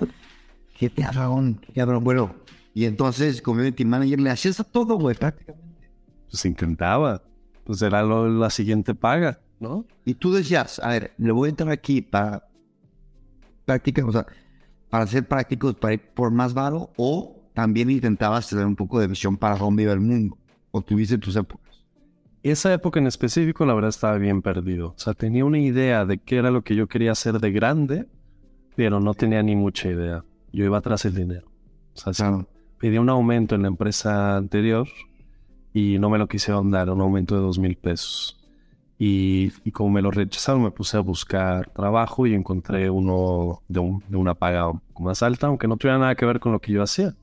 Qué 0.80 0.88
cabrón, 0.88 1.60
qué 1.60 1.74
cabrón. 1.74 2.02
Bueno, 2.02 2.34
y 2.72 2.86
entonces, 2.86 3.42
community 3.42 3.84
manager, 3.84 4.18
le 4.18 4.30
hacías 4.30 4.58
a 4.60 4.64
todo, 4.64 4.96
güey, 4.96 5.14
prácticamente. 5.14 5.90
Pues 6.30 6.42
intentaba. 6.46 7.22
Pues 7.64 7.82
era 7.82 8.02
lo- 8.02 8.30
la 8.30 8.48
siguiente 8.48 8.94
paga, 8.94 9.40
¿no? 9.60 9.84
Y 10.06 10.14
tú 10.14 10.32
decías, 10.32 10.78
a 10.82 10.88
ver, 10.88 11.12
le 11.18 11.32
voy 11.32 11.48
a 11.48 11.50
entrar 11.50 11.68
aquí 11.70 12.00
para 12.00 12.48
práctica, 13.66 14.04
o 14.06 14.10
sea, 14.10 14.24
para 14.88 15.06
ser 15.06 15.28
prácticos, 15.28 15.74
para 15.74 15.92
ir 15.92 16.00
por 16.14 16.30
más 16.30 16.54
varo, 16.54 16.90
o 16.96 17.36
también 17.52 17.90
intentabas 17.90 18.48
tener 18.48 18.64
un 18.64 18.74
poco 18.74 18.98
de 19.00 19.06
visión 19.06 19.36
para 19.36 19.56
dónde 19.56 19.82
iba 19.82 19.92
el 19.92 20.00
mundo, 20.00 20.38
o 20.70 20.80
tuviste 20.80 21.18
tus 21.18 21.36
épocas. 21.36 21.84
Esa 22.42 22.72
época 22.72 22.98
en 22.98 23.06
específico, 23.06 23.66
la 23.66 23.74
verdad, 23.74 23.90
estaba 23.90 24.16
bien 24.16 24.40
perdido. 24.40 24.88
O 24.88 24.98
sea, 24.98 25.12
tenía 25.12 25.44
una 25.44 25.58
idea 25.58 26.06
de 26.06 26.16
qué 26.16 26.38
era 26.38 26.50
lo 26.50 26.64
que 26.64 26.74
yo 26.74 26.88
quería 26.88 27.12
hacer 27.12 27.38
de 27.38 27.52
grande, 27.52 28.06
pero 28.76 28.98
no 28.98 29.12
tenía 29.12 29.42
ni 29.42 29.54
mucha 29.56 29.90
idea. 29.90 30.24
Yo 30.52 30.64
iba 30.64 30.80
tras 30.80 31.04
el 31.04 31.14
dinero. 31.14 31.48
O 31.94 31.98
sea, 31.98 32.12
Claro. 32.12 32.48
pedí 32.78 32.98
un 32.98 33.08
aumento 33.08 33.54
en 33.54 33.62
la 33.62 33.68
empresa 33.68 34.36
anterior 34.36 34.88
y 35.72 35.98
no 35.98 36.10
me 36.10 36.18
lo 36.18 36.26
quisieron 36.28 36.70
dar, 36.70 36.90
un 36.90 37.00
aumento 37.00 37.34
de 37.36 37.40
dos 37.42 37.58
mil 37.58 37.76
pesos. 37.76 38.36
Y, 38.98 39.52
y 39.64 39.70
como 39.70 39.90
me 39.90 40.02
lo 40.02 40.10
rechazaron, 40.10 40.62
me 40.62 40.70
puse 40.70 40.96
a 40.96 41.00
buscar 41.00 41.70
trabajo 41.70 42.26
y 42.26 42.34
encontré 42.34 42.90
uno 42.90 43.62
de, 43.68 43.80
un- 43.80 44.04
de 44.08 44.16
una 44.16 44.34
paga 44.34 44.68
un 44.68 44.80
poco 44.80 45.04
más 45.04 45.22
alta, 45.22 45.46
aunque 45.46 45.66
no 45.68 45.76
tuviera 45.78 45.98
nada 45.98 46.14
que 46.14 46.26
ver 46.26 46.38
con 46.40 46.52
lo 46.52 46.60
que 46.60 46.72
yo 46.72 46.82
hacía. 46.82 47.14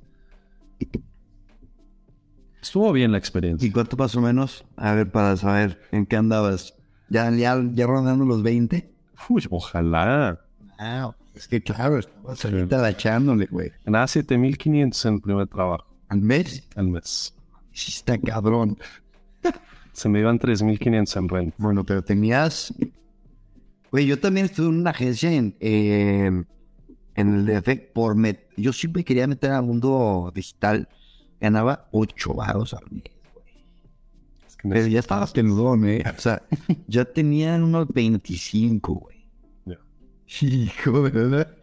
Estuvo 2.61 2.91
bien 2.91 3.11
la 3.11 3.17
experiencia. 3.17 3.67
¿Y 3.67 3.71
cuánto 3.71 3.95
más 3.95 4.15
o 4.15 4.21
menos? 4.21 4.65
A 4.75 4.93
ver, 4.93 5.11
para 5.11 5.37
saber 5.37 5.79
en 5.91 6.05
qué 6.05 6.17
andabas. 6.17 6.75
¿Ya, 7.09 7.29
ya, 7.31 7.61
ya 7.73 7.85
rondando 7.87 8.25
los 8.25 8.43
20? 8.43 8.91
Uy, 9.29 9.45
ojalá. 9.49 10.39
Ah, 10.79 11.11
es 11.37 11.47
que 11.47 11.61
claro, 11.61 11.99
estabas 11.99 12.43
ahorita 12.45 12.77
lachándole, 12.77 13.45
güey. 13.49 13.71
Ganaba 13.85 14.07
7500 14.07 15.05
en 15.05 15.13
el 15.15 15.21
primer 15.21 15.47
trabajo 15.47 15.85
Al 16.09 16.21
mes, 16.21 16.67
al 16.75 16.87
mes. 16.87 17.33
sí 17.71 17.91
está 17.95 18.17
cabrón. 18.17 18.77
Se 19.93 20.09
me 20.09 20.19
iban 20.19 20.37
3500 20.39 21.15
en 21.15 21.29
renta. 21.29 21.55
Bueno, 21.57 21.83
pero 21.83 22.03
tenías... 22.03 22.73
Güey, 23.91 24.05
yo 24.05 24.19
también 24.19 24.45
estuve 24.47 24.67
en 24.67 24.75
una 24.79 24.89
agencia 24.91 25.31
en, 25.31 25.55
eh, 25.59 26.43
en 27.15 27.33
el 27.33 27.45
DF 27.45 27.93
por... 27.93 28.15
met- 28.15 28.41
Yo 28.57 28.73
siempre 28.73 29.03
quería 29.03 29.25
meter 29.27 29.51
al 29.51 29.63
mundo 29.63 30.31
digital. 30.35 30.87
Ganaba 31.41 31.87
8 31.91 32.33
varos 32.33 32.73
al 32.73 32.83
mes. 32.91 33.03
Es 34.47 34.55
que 34.57 34.69
Pero 34.69 34.87
ya 34.87 34.99
estabas 34.99 35.31
peludón, 35.31 35.87
¿eh? 35.89 36.03
O 36.15 36.19
sea, 36.19 36.43
ya 36.87 37.05
tenían 37.05 37.63
unos 37.63 37.87
25, 37.87 38.93
güey. 38.93 39.16
Hijo, 40.41 41.01
¿verdad? 41.03 41.55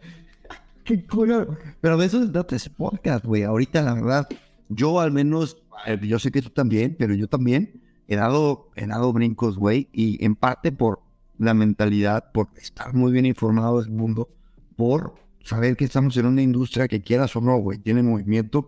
Qué 0.83 1.03
culo. 1.05 1.57
Pero 1.81 1.97
de 1.97 2.05
eso 2.05 2.23
se 2.23 2.31
trata 2.31 2.55
ese 2.55 2.69
podcast, 2.69 3.25
güey. 3.25 3.43
Ahorita, 3.43 3.81
la 3.81 3.93
verdad, 3.93 4.27
yo 4.69 4.99
al 4.99 5.11
menos, 5.11 5.57
eh, 5.85 5.99
yo 6.03 6.19
sé 6.19 6.31
que 6.31 6.41
tú 6.41 6.49
también, 6.49 6.95
pero 6.97 7.13
yo 7.13 7.27
también 7.27 7.81
he 8.07 8.15
dado, 8.15 8.69
he 8.75 8.85
dado 8.87 9.11
brincos, 9.13 9.57
güey. 9.57 9.87
Y 9.91 10.23
en 10.23 10.35
parte 10.35 10.71
por 10.71 11.01
la 11.37 11.53
mentalidad, 11.53 12.31
por 12.31 12.47
estar 12.57 12.93
muy 12.93 13.11
bien 13.11 13.25
informado 13.25 13.81
del 13.81 13.91
mundo, 13.91 14.29
por 14.75 15.15
saber 15.43 15.75
que 15.75 15.85
estamos 15.85 16.15
en 16.17 16.25
una 16.25 16.41
industria 16.41 16.87
que 16.87 17.01
quieras 17.01 17.35
o 17.35 17.41
no, 17.41 17.57
güey, 17.57 17.77
tiene 17.79 18.01
movimiento 18.03 18.67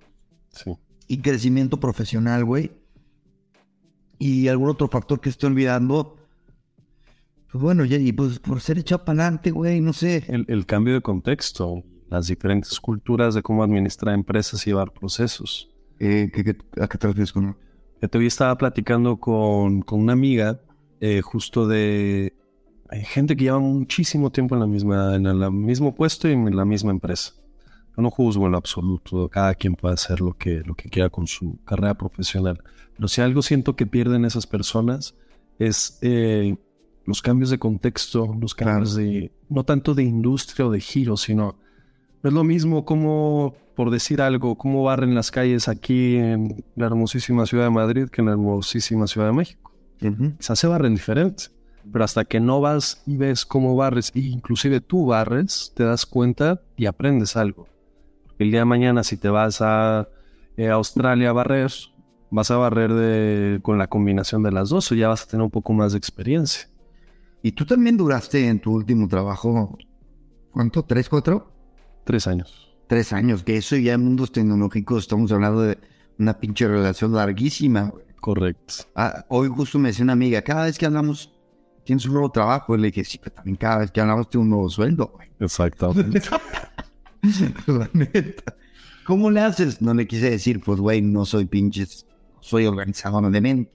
Sí. 0.50 0.72
y 1.08 1.20
crecimiento 1.20 1.80
profesional, 1.80 2.46
güey. 2.46 2.72
Y 4.20 4.48
algún 4.48 4.70
otro 4.70 4.88
factor 4.88 5.20
que 5.22 5.30
estoy 5.30 5.52
olvidando. 5.52 6.16
Pues 7.52 7.62
bueno, 7.62 7.86
ya, 7.86 7.98
y 7.98 8.12
pues 8.12 8.40
por 8.40 8.60
ser 8.62 8.78
echado 8.80 9.06
para 9.06 9.24
adelante, 9.24 9.52
güey, 9.52 9.80
no 9.82 9.94
sé. 9.94 10.24
El, 10.28 10.46
el 10.50 10.66
cambio 10.66 10.94
de 10.94 11.02
contexto, 11.02 11.84
las 12.10 12.28
diferentes 12.28 12.80
culturas 12.80 13.36
de 13.36 13.42
cómo 13.42 13.64
administrar 13.64 14.14
empresas 14.14 14.66
y 14.68 14.72
llevar 14.72 14.92
procesos. 14.92 15.70
Eh, 16.00 16.30
¿qué- 16.34 16.44
qué- 16.44 16.58
¿A 16.82 16.88
qué 16.88 16.98
te 16.98 17.08
refieres 17.08 17.32
con 17.34 17.58
Yo 18.02 18.10
te 18.10 18.26
estaba 18.26 18.56
platicando 18.58 19.18
con, 19.18 19.82
con 19.82 20.00
una 20.02 20.14
amiga 20.14 20.62
eh, 21.00 21.22
justo 21.22 21.68
de 21.68 22.34
hay 22.90 23.04
gente 23.04 23.36
que 23.36 23.46
lleva 23.46 23.60
muchísimo 23.60 24.32
tiempo 24.32 24.56
en 24.56 24.62
la 24.62 24.68
misma 24.68 25.16
en 25.16 25.26
el 25.26 25.52
mismo 25.52 25.94
puesto 25.96 26.28
y 26.30 26.34
en 26.34 26.56
la 26.56 26.66
misma 26.66 26.92
empresa. 26.92 27.34
Yo 27.96 28.04
no 28.04 28.12
juzgo 28.12 28.46
en 28.46 28.52
lo 28.52 28.58
absoluto, 28.58 29.28
cada 29.30 29.56
quien 29.56 29.74
puede 29.76 29.96
hacer 29.96 30.22
lo 30.22 30.38
que, 30.38 30.62
lo 30.66 30.76
que 30.76 30.90
quiera 30.90 31.10
con 31.10 31.26
su 31.28 31.60
carrera 31.66 31.96
profesional. 31.96 32.62
Pero 32.96 33.08
si 33.08 33.22
algo 33.22 33.42
siento 33.42 33.76
que 33.76 33.88
pierden 33.88 34.24
esas 34.26 34.46
personas 34.48 35.16
es 35.60 35.98
eh, 36.02 36.56
los 37.08 37.22
cambios 37.22 37.50
de 37.50 37.58
contexto, 37.58 38.36
los 38.40 38.54
cambios 38.54 38.94
de, 38.94 39.32
no 39.50 39.64
tanto 39.64 39.96
de 39.96 40.04
industria 40.04 40.68
o 40.68 40.72
de 40.72 40.82
giro, 40.82 41.16
sino 41.16 41.56
no 42.22 42.30
es 42.30 42.34
lo 42.34 42.44
mismo 42.44 42.84
como, 42.84 43.56
por 43.76 43.92
decir 43.92 44.22
algo, 44.22 44.58
cómo 44.58 44.84
barren 44.84 45.16
las 45.16 45.32
calles 45.32 45.70
aquí 45.70 46.18
en 46.18 46.64
la 46.76 46.88
hermosísima 46.88 47.46
ciudad 47.46 47.64
de 47.64 47.70
Madrid 47.70 48.10
que 48.10 48.22
en 48.22 48.26
la 48.26 48.34
hermosísima 48.34 49.08
ciudad 49.08 49.28
de 49.28 49.34
México. 49.34 49.72
Quizás 50.38 50.60
se 50.60 50.68
barren 50.68 50.96
diferente, 50.96 51.46
pero 51.92 52.04
hasta 52.04 52.26
que 52.26 52.42
no 52.42 52.60
vas 52.60 53.02
y 53.06 53.16
ves 53.16 53.46
cómo 53.46 53.76
barres, 53.76 54.12
e 54.14 54.20
inclusive 54.20 54.82
tú 54.82 55.06
barres, 55.06 55.72
te 55.76 55.86
das 55.86 56.06
cuenta 56.06 56.62
y 56.76 56.88
aprendes 56.88 57.38
algo. 57.38 57.68
El 58.38 58.52
día 58.52 58.60
de 58.60 58.66
mañana, 58.66 59.04
si 59.04 59.16
te 59.16 59.30
vas 59.30 59.62
a 59.62 60.10
eh, 60.58 60.68
Australia 60.68 61.30
a 61.30 61.34
barrer, 61.34 61.72
vas 62.30 62.52
a 62.52 62.58
barrer 62.58 62.94
de, 62.94 63.60
con 63.62 63.78
la 63.78 63.88
combinación 63.88 64.44
de 64.44 64.52
las 64.52 64.70
dos 64.70 64.92
o 64.92 64.96
ya 64.96 65.08
vas 65.08 65.24
a 65.24 65.28
tener 65.28 65.44
un 65.44 65.52
poco 65.52 65.72
más 65.72 65.94
de 65.94 65.98
experiencia. 66.00 66.68
Y 67.42 67.52
tú 67.52 67.66
también 67.66 67.98
duraste 67.98 68.48
en 68.48 68.60
tu 68.60 68.74
último 68.74 69.08
trabajo, 69.08 69.78
¿cuánto? 70.52 70.84
¿Tres, 70.84 71.08
cuatro? 71.10 71.52
Tres 72.04 72.28
años. 72.28 72.76
Tres 72.88 73.14
años, 73.14 73.44
que 73.44 73.58
eso 73.58 73.76
ya 73.76 73.94
en 73.94 74.04
mundos 74.04 74.32
tecnológicos 74.32 75.04
estamos 75.04 75.32
hablando 75.32 75.62
de 75.62 75.78
una 76.18 76.40
pinche 76.40 76.68
relación 76.68 77.14
larguísima. 77.14 77.94
Correcto. 78.20 78.76
Ah, 78.96 79.26
hoy 79.30 79.50
justo 79.50 79.78
me 79.78 79.90
decía 79.90 80.04
una 80.04 80.14
amiga, 80.14 80.42
cada 80.42 80.66
vez 80.66 80.78
que 80.78 80.86
hablamos, 80.86 81.34
tienes 81.84 82.06
un 82.06 82.14
nuevo 82.14 82.32
trabajo. 82.32 82.76
Y 82.76 82.80
le 82.80 82.88
dije, 82.88 83.04
sí, 83.04 83.20
pero 83.22 83.36
también 83.36 83.58
cada 83.58 83.80
vez 83.80 83.92
que 83.92 84.02
hablamos, 84.02 84.30
tienes 84.30 84.44
un 84.44 84.50
nuevo 84.50 84.70
sueldo, 84.70 85.12
güey. 85.16 85.30
Exactamente. 85.40 86.22
La 87.68 87.90
neta. 87.94 88.56
¿Cómo 89.06 89.32
le 89.32 89.40
haces? 89.42 89.82
No 89.82 89.94
le 89.94 90.08
quise 90.08 90.30
decir, 90.30 90.60
pues, 90.60 90.80
güey, 90.80 91.02
no 91.02 91.26
soy 91.26 91.46
pinches, 91.46 92.06
soy 92.42 92.66
organizador 92.66 93.30
de 93.32 93.38
eventos. 93.38 93.74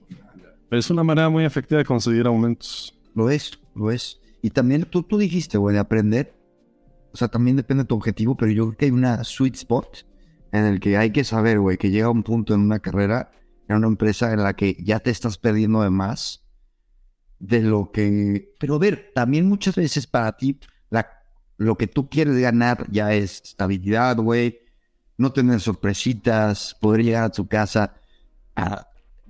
Es 0.69 0.89
una 0.89 1.03
manera 1.03 1.29
muy 1.29 1.45
efectiva 1.45 1.79
de 1.79 1.85
conseguir 1.85 2.25
aumentos. 2.27 2.92
Lo 3.15 3.29
es, 3.29 3.59
lo 3.75 3.91
es. 3.91 4.19
Y 4.41 4.49
también 4.49 4.83
tú, 4.85 5.03
tú 5.03 5.17
dijiste, 5.17 5.57
güey, 5.57 5.73
de 5.73 5.79
aprender. 5.79 6.35
O 7.13 7.17
sea, 7.17 7.27
también 7.27 7.55
depende 7.55 7.83
de 7.83 7.87
tu 7.87 7.95
objetivo, 7.95 8.35
pero 8.35 8.51
yo 8.51 8.65
creo 8.67 8.77
que 8.77 8.85
hay 8.85 8.91
una 8.91 9.23
sweet 9.23 9.55
spot 9.55 10.05
en 10.51 10.65
el 10.65 10.79
que 10.79 10.97
hay 10.97 11.11
que 11.11 11.23
saber, 11.23 11.59
güey, 11.59 11.77
que 11.77 11.91
llega 11.91 12.09
un 12.09 12.23
punto 12.23 12.53
en 12.53 12.61
una 12.61 12.79
carrera, 12.79 13.31
en 13.67 13.77
una 13.77 13.87
empresa 13.87 14.33
en 14.33 14.43
la 14.43 14.53
que 14.55 14.77
ya 14.79 14.99
te 14.99 15.11
estás 15.11 15.37
perdiendo 15.37 15.81
de 15.81 15.89
más 15.89 16.43
de 17.39 17.61
lo 17.61 17.91
que... 17.91 18.53
Pero 18.59 18.75
a 18.75 18.79
ver, 18.79 19.11
también 19.13 19.47
muchas 19.47 19.75
veces 19.75 20.07
para 20.07 20.31
ti, 20.37 20.59
la, 20.89 21.07
lo 21.57 21.75
que 21.75 21.87
tú 21.87 22.09
quieres 22.09 22.37
ganar 22.37 22.85
ya 22.89 23.13
es 23.13 23.41
estabilidad, 23.43 24.17
güey, 24.17 24.59
no 25.17 25.33
tener 25.33 25.59
sorpresitas, 25.59 26.75
poder 26.79 27.03
llegar 27.03 27.23
a 27.25 27.31
tu 27.31 27.47
casa 27.47 27.95
a 28.55 28.87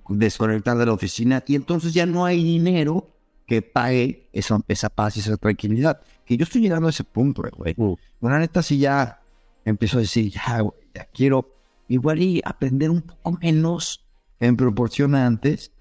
desconectar 0.10 0.78
de 0.78 0.86
la 0.86 0.93
oficina 0.93 1.43
y 1.48 1.56
entonces 1.56 1.93
ya 1.93 2.06
no 2.06 2.26
hay 2.26 2.43
dinero 2.43 3.15
que 3.45 3.62
pague 3.62 4.29
esa, 4.34 4.62
esa 4.67 4.89
paz 4.89 5.17
y 5.17 5.19
esa 5.19 5.38
tranquilidad. 5.38 6.01
Que 6.25 6.38
yo 6.38 6.43
estoy 6.43 6.62
llegando 6.62 6.88
a 6.88 6.91
ese 6.91 7.03
punto, 7.03 7.45
eh, 7.45 7.51
güey. 7.56 7.73
Mm. 7.77 7.95
Bueno, 8.19 8.36
la 8.36 8.39
neta, 8.39 8.62
sí 8.62 8.77
ya 8.77 9.21
empiezo 9.65 9.97
a 9.97 10.01
decir, 10.01 10.32
ya, 10.32 10.62
güey, 10.62 10.73
ya 10.93 11.06
quiero 11.06 11.56
igual 11.88 12.21
y 12.21 12.41
aprender 12.43 12.89
un 12.89 13.01
poco 13.01 13.38
menos 13.41 14.06
en 14.39 14.58
proporción 14.58 15.15
a 15.15 15.25
antes, 15.25 15.71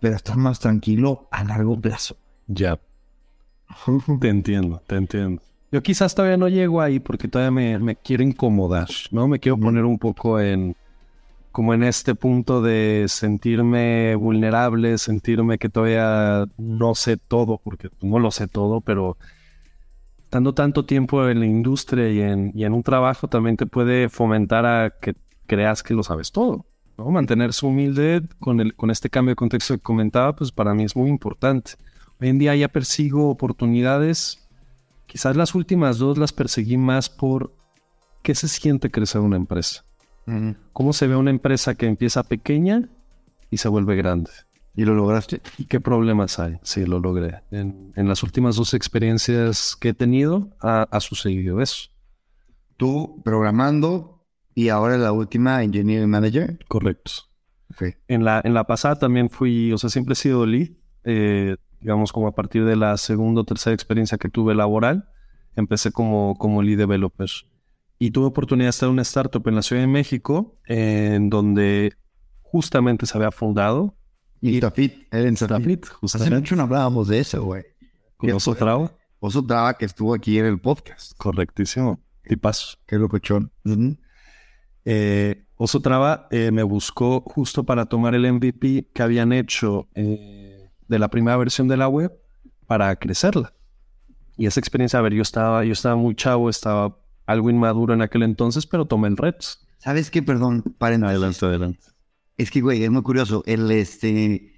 pero 0.00 0.16
estar 0.16 0.36
más 0.36 0.60
tranquilo 0.60 1.28
a 1.30 1.44
largo 1.44 1.80
plazo. 1.80 2.16
Ya. 2.46 2.78
Te 4.20 4.28
entiendo, 4.28 4.82
te 4.86 4.96
entiendo. 4.96 5.42
Yo 5.70 5.82
quizás 5.82 6.14
todavía 6.14 6.38
no 6.38 6.48
llego 6.48 6.80
ahí 6.80 6.98
porque 6.98 7.28
todavía 7.28 7.50
me, 7.50 7.78
me 7.78 7.96
quiero 7.96 8.22
incomodar, 8.22 8.88
¿no? 9.10 9.28
Me 9.28 9.38
quiero 9.38 9.58
poner 9.58 9.84
un 9.84 9.98
poco 9.98 10.40
en, 10.40 10.74
como 11.58 11.74
en 11.74 11.82
este 11.82 12.14
punto 12.14 12.62
de 12.62 13.06
sentirme 13.08 14.14
vulnerable, 14.14 14.96
sentirme 14.96 15.58
que 15.58 15.68
todavía 15.68 16.46
no 16.56 16.94
sé 16.94 17.16
todo, 17.16 17.58
porque 17.58 17.90
no 18.00 18.20
lo 18.20 18.30
sé 18.30 18.46
todo, 18.46 18.80
pero 18.80 19.18
estando 20.22 20.54
tanto 20.54 20.84
tiempo 20.84 21.28
en 21.28 21.40
la 21.40 21.46
industria 21.46 22.10
y 22.10 22.20
en, 22.20 22.72
un 22.72 22.84
trabajo 22.84 23.26
también 23.26 23.56
te 23.56 23.66
puede 23.66 24.08
fomentar 24.08 24.66
a 24.66 24.94
que 25.00 25.16
creas 25.48 25.82
que 25.82 25.94
lo 25.94 26.04
sabes 26.04 26.30
todo, 26.30 26.64
¿no? 26.96 27.10
Mantenerse 27.10 27.66
humilde 27.66 28.22
con, 28.38 28.60
el, 28.60 28.76
con 28.76 28.92
este 28.92 29.10
cambio 29.10 29.32
de 29.32 29.36
contexto 29.36 29.74
que 29.74 29.82
comentaba, 29.82 30.36
pues 30.36 30.52
para 30.52 30.74
mí 30.74 30.84
es 30.84 30.94
muy 30.94 31.08
importante. 31.08 31.72
Hoy 32.20 32.28
en 32.28 32.38
día 32.38 32.54
ya 32.54 32.68
persigo 32.68 33.30
oportunidades, 33.30 34.48
quizás 35.06 35.34
las 35.34 35.56
últimas 35.56 35.98
dos 35.98 36.18
las 36.18 36.32
perseguí 36.32 36.76
más 36.76 37.10
por 37.10 37.52
¿qué 38.22 38.36
se 38.36 38.46
siente 38.46 38.92
crecer 38.92 39.22
una 39.22 39.34
empresa? 39.34 39.87
¿Cómo 40.72 40.92
se 40.92 41.06
ve 41.06 41.16
una 41.16 41.30
empresa 41.30 41.74
que 41.74 41.86
empieza 41.86 42.22
pequeña 42.22 42.88
y 43.50 43.56
se 43.58 43.68
vuelve 43.68 43.96
grande? 43.96 44.30
¿Y 44.76 44.84
lo 44.84 44.94
lograste? 44.94 45.40
¿Y 45.56 45.64
qué 45.64 45.80
problemas 45.80 46.38
hay? 46.38 46.58
Sí, 46.62 46.84
lo 46.84 47.00
logré. 47.00 47.42
En, 47.50 47.92
en 47.96 48.08
las 48.08 48.22
últimas 48.22 48.56
dos 48.56 48.74
experiencias 48.74 49.74
que 49.74 49.88
he 49.88 49.94
tenido 49.94 50.50
ha, 50.60 50.82
ha 50.82 51.00
sucedido 51.00 51.60
eso. 51.60 51.90
Tú 52.76 53.20
programando 53.24 54.24
y 54.54 54.68
ahora 54.68 54.98
la 54.98 55.12
última 55.12 55.62
Engineering 55.64 56.08
Manager. 56.10 56.58
Correcto. 56.68 57.10
Ok. 57.72 57.96
En 58.06 58.24
la, 58.24 58.40
en 58.44 58.54
la 58.54 58.64
pasada 58.64 58.96
también 58.96 59.30
fui, 59.30 59.72
o 59.72 59.78
sea, 59.78 59.90
siempre 59.90 60.12
he 60.12 60.16
sido 60.16 60.46
lead. 60.46 60.70
eh, 61.04 61.56
digamos, 61.80 62.12
como 62.12 62.26
a 62.28 62.34
partir 62.34 62.64
de 62.64 62.76
la 62.76 62.96
segunda 62.96 63.40
o 63.40 63.44
tercera 63.44 63.74
experiencia 63.74 64.18
que 64.18 64.28
tuve 64.28 64.54
laboral, 64.54 65.08
empecé 65.56 65.92
como, 65.92 66.36
como 66.36 66.62
lead 66.62 66.78
developer. 66.78 67.28
Y 67.98 68.10
tuve 68.12 68.26
oportunidad 68.26 68.66
de 68.66 68.70
estar 68.70 68.86
en 68.88 68.92
una 68.92 69.02
startup 69.02 69.46
en 69.48 69.54
la 69.56 69.62
Ciudad 69.62 69.82
de 69.82 69.88
México, 69.88 70.58
en 70.66 71.30
donde 71.30 71.94
justamente 72.42 73.06
se 73.06 73.16
había 73.18 73.30
fundado 73.32 73.96
Instafit. 74.40 75.06
Era 75.10 75.22
en 75.22 75.28
Instafit, 75.30 75.84
Hace 75.84 75.94
justamente. 75.94 76.36
mucho 76.36 76.56
no 76.56 76.62
hablábamos 76.62 77.08
de 77.08 77.18
eso, 77.18 77.42
güey. 77.44 77.64
con 78.16 78.30
Oso 78.30 78.54
Traba. 78.54 78.92
Oso 79.18 79.44
Traba 79.44 79.74
que 79.74 79.84
estuvo 79.84 80.14
aquí 80.14 80.38
en 80.38 80.46
el 80.46 80.60
podcast. 80.60 81.12
Correctísimo. 81.18 82.00
Tipazo. 82.22 82.76
Qué 82.86 82.96
locochón. 82.98 83.50
Ujú. 83.64 83.96
Eh, 84.84 85.44
Oso 85.56 85.80
Traba 85.80 86.28
eh, 86.30 86.52
me 86.52 86.62
buscó 86.62 87.20
justo 87.22 87.64
para 87.64 87.86
tomar 87.86 88.14
el 88.14 88.32
MVP 88.32 88.90
que 88.94 89.02
habían 89.02 89.32
hecho 89.32 89.88
eh, 89.96 90.70
de 90.86 90.98
la 91.00 91.08
primera 91.08 91.36
versión 91.36 91.66
de 91.66 91.76
la 91.76 91.88
web 91.88 92.12
para 92.66 92.94
crecerla. 92.96 93.54
Y 94.36 94.46
esa 94.46 94.60
experiencia, 94.60 95.00
a 95.00 95.02
ver, 95.02 95.14
yo 95.14 95.22
estaba, 95.22 95.64
yo 95.64 95.72
estaba 95.72 95.96
muy 95.96 96.14
chavo, 96.14 96.48
estaba 96.48 96.96
algo 97.28 97.50
inmaduro 97.50 97.94
en 97.94 98.02
aquel 98.02 98.22
entonces, 98.24 98.66
pero 98.66 98.86
tomé 98.86 99.06
el 99.08 99.16
reto. 99.16 99.46
¿Sabes 99.78 100.10
qué? 100.10 100.22
Perdón, 100.22 100.62
paréntesis. 100.78 101.42
adelante. 101.42 101.86
Es 102.36 102.50
que, 102.50 102.60
güey, 102.60 102.82
es 102.82 102.90
muy 102.90 103.02
curioso. 103.02 103.42
El, 103.46 103.70
este, 103.70 104.52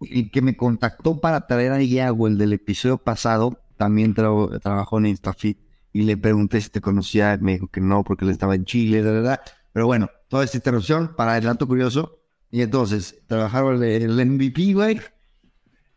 el 0.00 0.30
que 0.30 0.42
me 0.42 0.56
contactó 0.56 1.20
para 1.20 1.46
traer 1.46 1.72
a 1.72 1.82
Iago, 1.82 2.28
el 2.28 2.36
del 2.38 2.52
episodio 2.52 2.98
pasado, 2.98 3.58
también 3.76 4.14
tra- 4.14 4.60
trabajó 4.60 4.98
en 4.98 5.06
Instafit. 5.06 5.58
Y 5.92 6.02
le 6.02 6.16
pregunté 6.16 6.60
si 6.60 6.70
te 6.70 6.80
conocía. 6.80 7.38
Me 7.40 7.54
dijo 7.54 7.68
que 7.68 7.80
no, 7.80 8.04
porque 8.04 8.24
él 8.24 8.30
estaba 8.30 8.54
en 8.54 8.64
Chile, 8.64 9.02
la 9.02 9.10
verdad. 9.10 9.40
Pero 9.72 9.86
bueno, 9.86 10.08
toda 10.28 10.44
esta 10.44 10.56
interrupción 10.58 11.14
para 11.16 11.36
el 11.38 11.44
dato 11.44 11.66
curioso. 11.66 12.18
Y 12.50 12.60
entonces, 12.62 13.20
trabajaron 13.26 13.82
el, 13.82 14.18
el 14.18 14.26
MVP, 14.26 14.74
güey. 14.74 15.00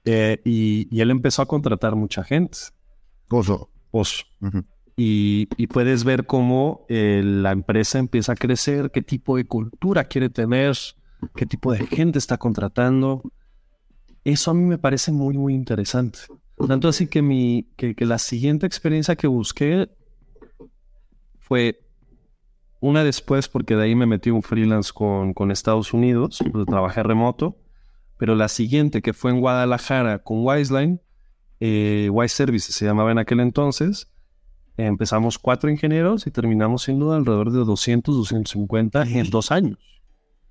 Eh, 0.06 0.42
y, 0.46 0.88
y 0.96 1.02
él 1.02 1.12
empezó 1.12 1.42
a 1.42 1.46
contratar 1.48 1.96
mucha 1.96 2.24
gente. 2.24 2.58
Oso. 3.30 3.70
Oso. 3.92 4.24
Ujú. 4.42 4.64
Y, 4.98 5.68
puedes 5.68 6.04
ver 6.04 6.26
cómo 6.26 6.86
eh, 6.88 7.22
la 7.24 7.52
empresa 7.52 8.00
empieza 8.00 8.32
a 8.32 8.36
crecer, 8.36 8.92
qué 8.92 9.02
tipo 9.02 9.36
de 9.36 9.46
cultura 9.46 10.06
quiere 10.06 10.30
tener, 10.30 10.78
qué 11.36 11.46
tipo 11.46 11.74
de 11.74 11.86
gente 11.86 12.18
está 12.18 12.38
contratando. 12.38 13.22
Eso 14.24 14.52
a 14.52 14.54
mí 14.54 14.64
me 14.64 14.78
parece 14.78 15.12
muy, 15.12 15.38
muy 15.38 15.54
interesante. 15.54 16.20
Tanto 16.68 16.88
así 16.88 17.08
que, 17.08 17.22
mi, 17.22 17.70
que, 17.76 17.94
la 18.00 18.18
siguiente 18.18 18.66
experiencia 18.66 19.18
que 19.18 19.28
busqué 19.28 19.90
fue 21.40 21.80
una 22.80 23.04
después, 23.04 23.50
porque 23.50 23.76
de 23.76 23.84
ahí 23.84 23.96
me 23.96 24.06
metí 24.06 24.30
un 24.30 24.44
freelance 24.44 24.92
con, 24.94 25.34
con 25.34 25.52
Estados 25.52 25.94
Unidos, 25.94 26.40
donde 26.52 26.66
trabajé 26.66 27.04
remoto, 27.04 27.58
pero 28.18 28.36
la 28.36 28.48
siguiente 28.48 29.02
que 29.02 29.14
fue 29.14 29.32
en 29.32 29.42
Guadalajara 29.42 30.20
con 30.20 30.46
Wiseline, 30.46 31.02
eh, 31.60 32.10
Wise 32.12 32.36
Services 32.36 32.74
se 32.74 32.86
llamaba 32.86 33.12
en 33.12 33.18
aquel 33.18 33.42
entonces, 33.42 34.10
Empezamos 34.78 35.40
cuatro 35.40 35.70
ingenieros 35.70 36.28
y 36.28 36.32
terminamos 36.32 36.84
siendo 36.84 37.14
alrededor 37.14 37.52
de 37.52 37.60
200, 37.60 38.16
250 38.16 39.04
en 39.04 39.30
dos 39.30 39.52
años. 39.52 39.80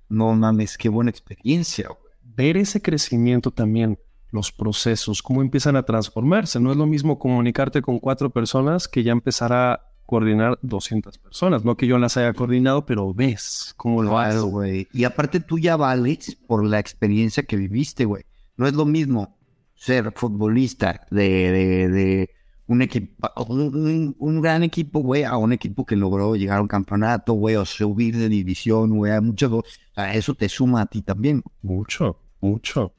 No 0.09 0.33
mames, 0.33 0.77
qué 0.77 0.89
buena 0.89 1.11
experiencia, 1.11 1.87
güey. 1.87 2.13
Ver 2.23 2.57
ese 2.57 2.81
crecimiento 2.81 3.51
también, 3.51 3.99
los 4.31 4.51
procesos, 4.51 5.21
cómo 5.21 5.41
empiezan 5.41 5.75
a 5.75 5.83
transformarse. 5.83 6.59
No 6.59 6.71
es 6.71 6.77
lo 6.77 6.85
mismo 6.85 7.19
comunicarte 7.19 7.81
con 7.81 7.99
cuatro 7.99 8.29
personas 8.29 8.87
que 8.87 9.03
ya 9.03 9.11
empezar 9.11 9.53
a 9.53 9.91
coordinar 10.05 10.59
200 10.61 11.17
personas. 11.17 11.63
No 11.63 11.77
que 11.77 11.87
yo 11.87 11.97
las 11.97 12.17
haya 12.17 12.33
coordinado, 12.33 12.85
pero 12.85 13.13
ves 13.13 13.73
cómo 13.77 14.03
lo 14.03 14.17
haces. 14.17 14.35
Claro, 14.35 14.47
güey. 14.47 14.87
Y 14.91 15.03
aparte 15.03 15.39
tú 15.39 15.59
ya 15.59 15.77
vales 15.77 16.35
por 16.47 16.65
la 16.65 16.79
experiencia 16.79 17.43
que 17.43 17.55
viviste, 17.55 18.05
güey. 18.05 18.23
No 18.57 18.67
es 18.67 18.73
lo 18.73 18.85
mismo 18.85 19.37
ser 19.75 20.11
futbolista 20.15 21.05
de, 21.11 21.51
de, 21.51 21.89
de 21.89 22.34
un 22.67 22.81
equipo, 22.81 23.29
un, 23.47 24.15
un- 24.17 24.41
gran 24.41 24.63
equipo, 24.63 24.99
güey, 24.99 25.23
a 25.23 25.37
un 25.37 25.53
equipo 25.53 25.85
que 25.85 25.95
logró 25.95 26.35
llegar 26.35 26.57
a 26.59 26.61
un 26.61 26.67
campeonato, 26.67 27.33
güey, 27.33 27.55
o 27.55 27.65
subir 27.65 28.17
de 28.17 28.27
división, 28.29 28.97
güey, 28.97 29.11
a 29.11 29.21
muchos, 29.21 29.51
o 29.51 29.63
sea, 29.93 30.13
eso 30.15 30.33
te 30.33 30.49
suma 30.49 30.81
a 30.81 30.85
ti 30.87 31.01
también. 31.01 31.43
Mucho, 31.61 32.19
mucho. 32.41 32.93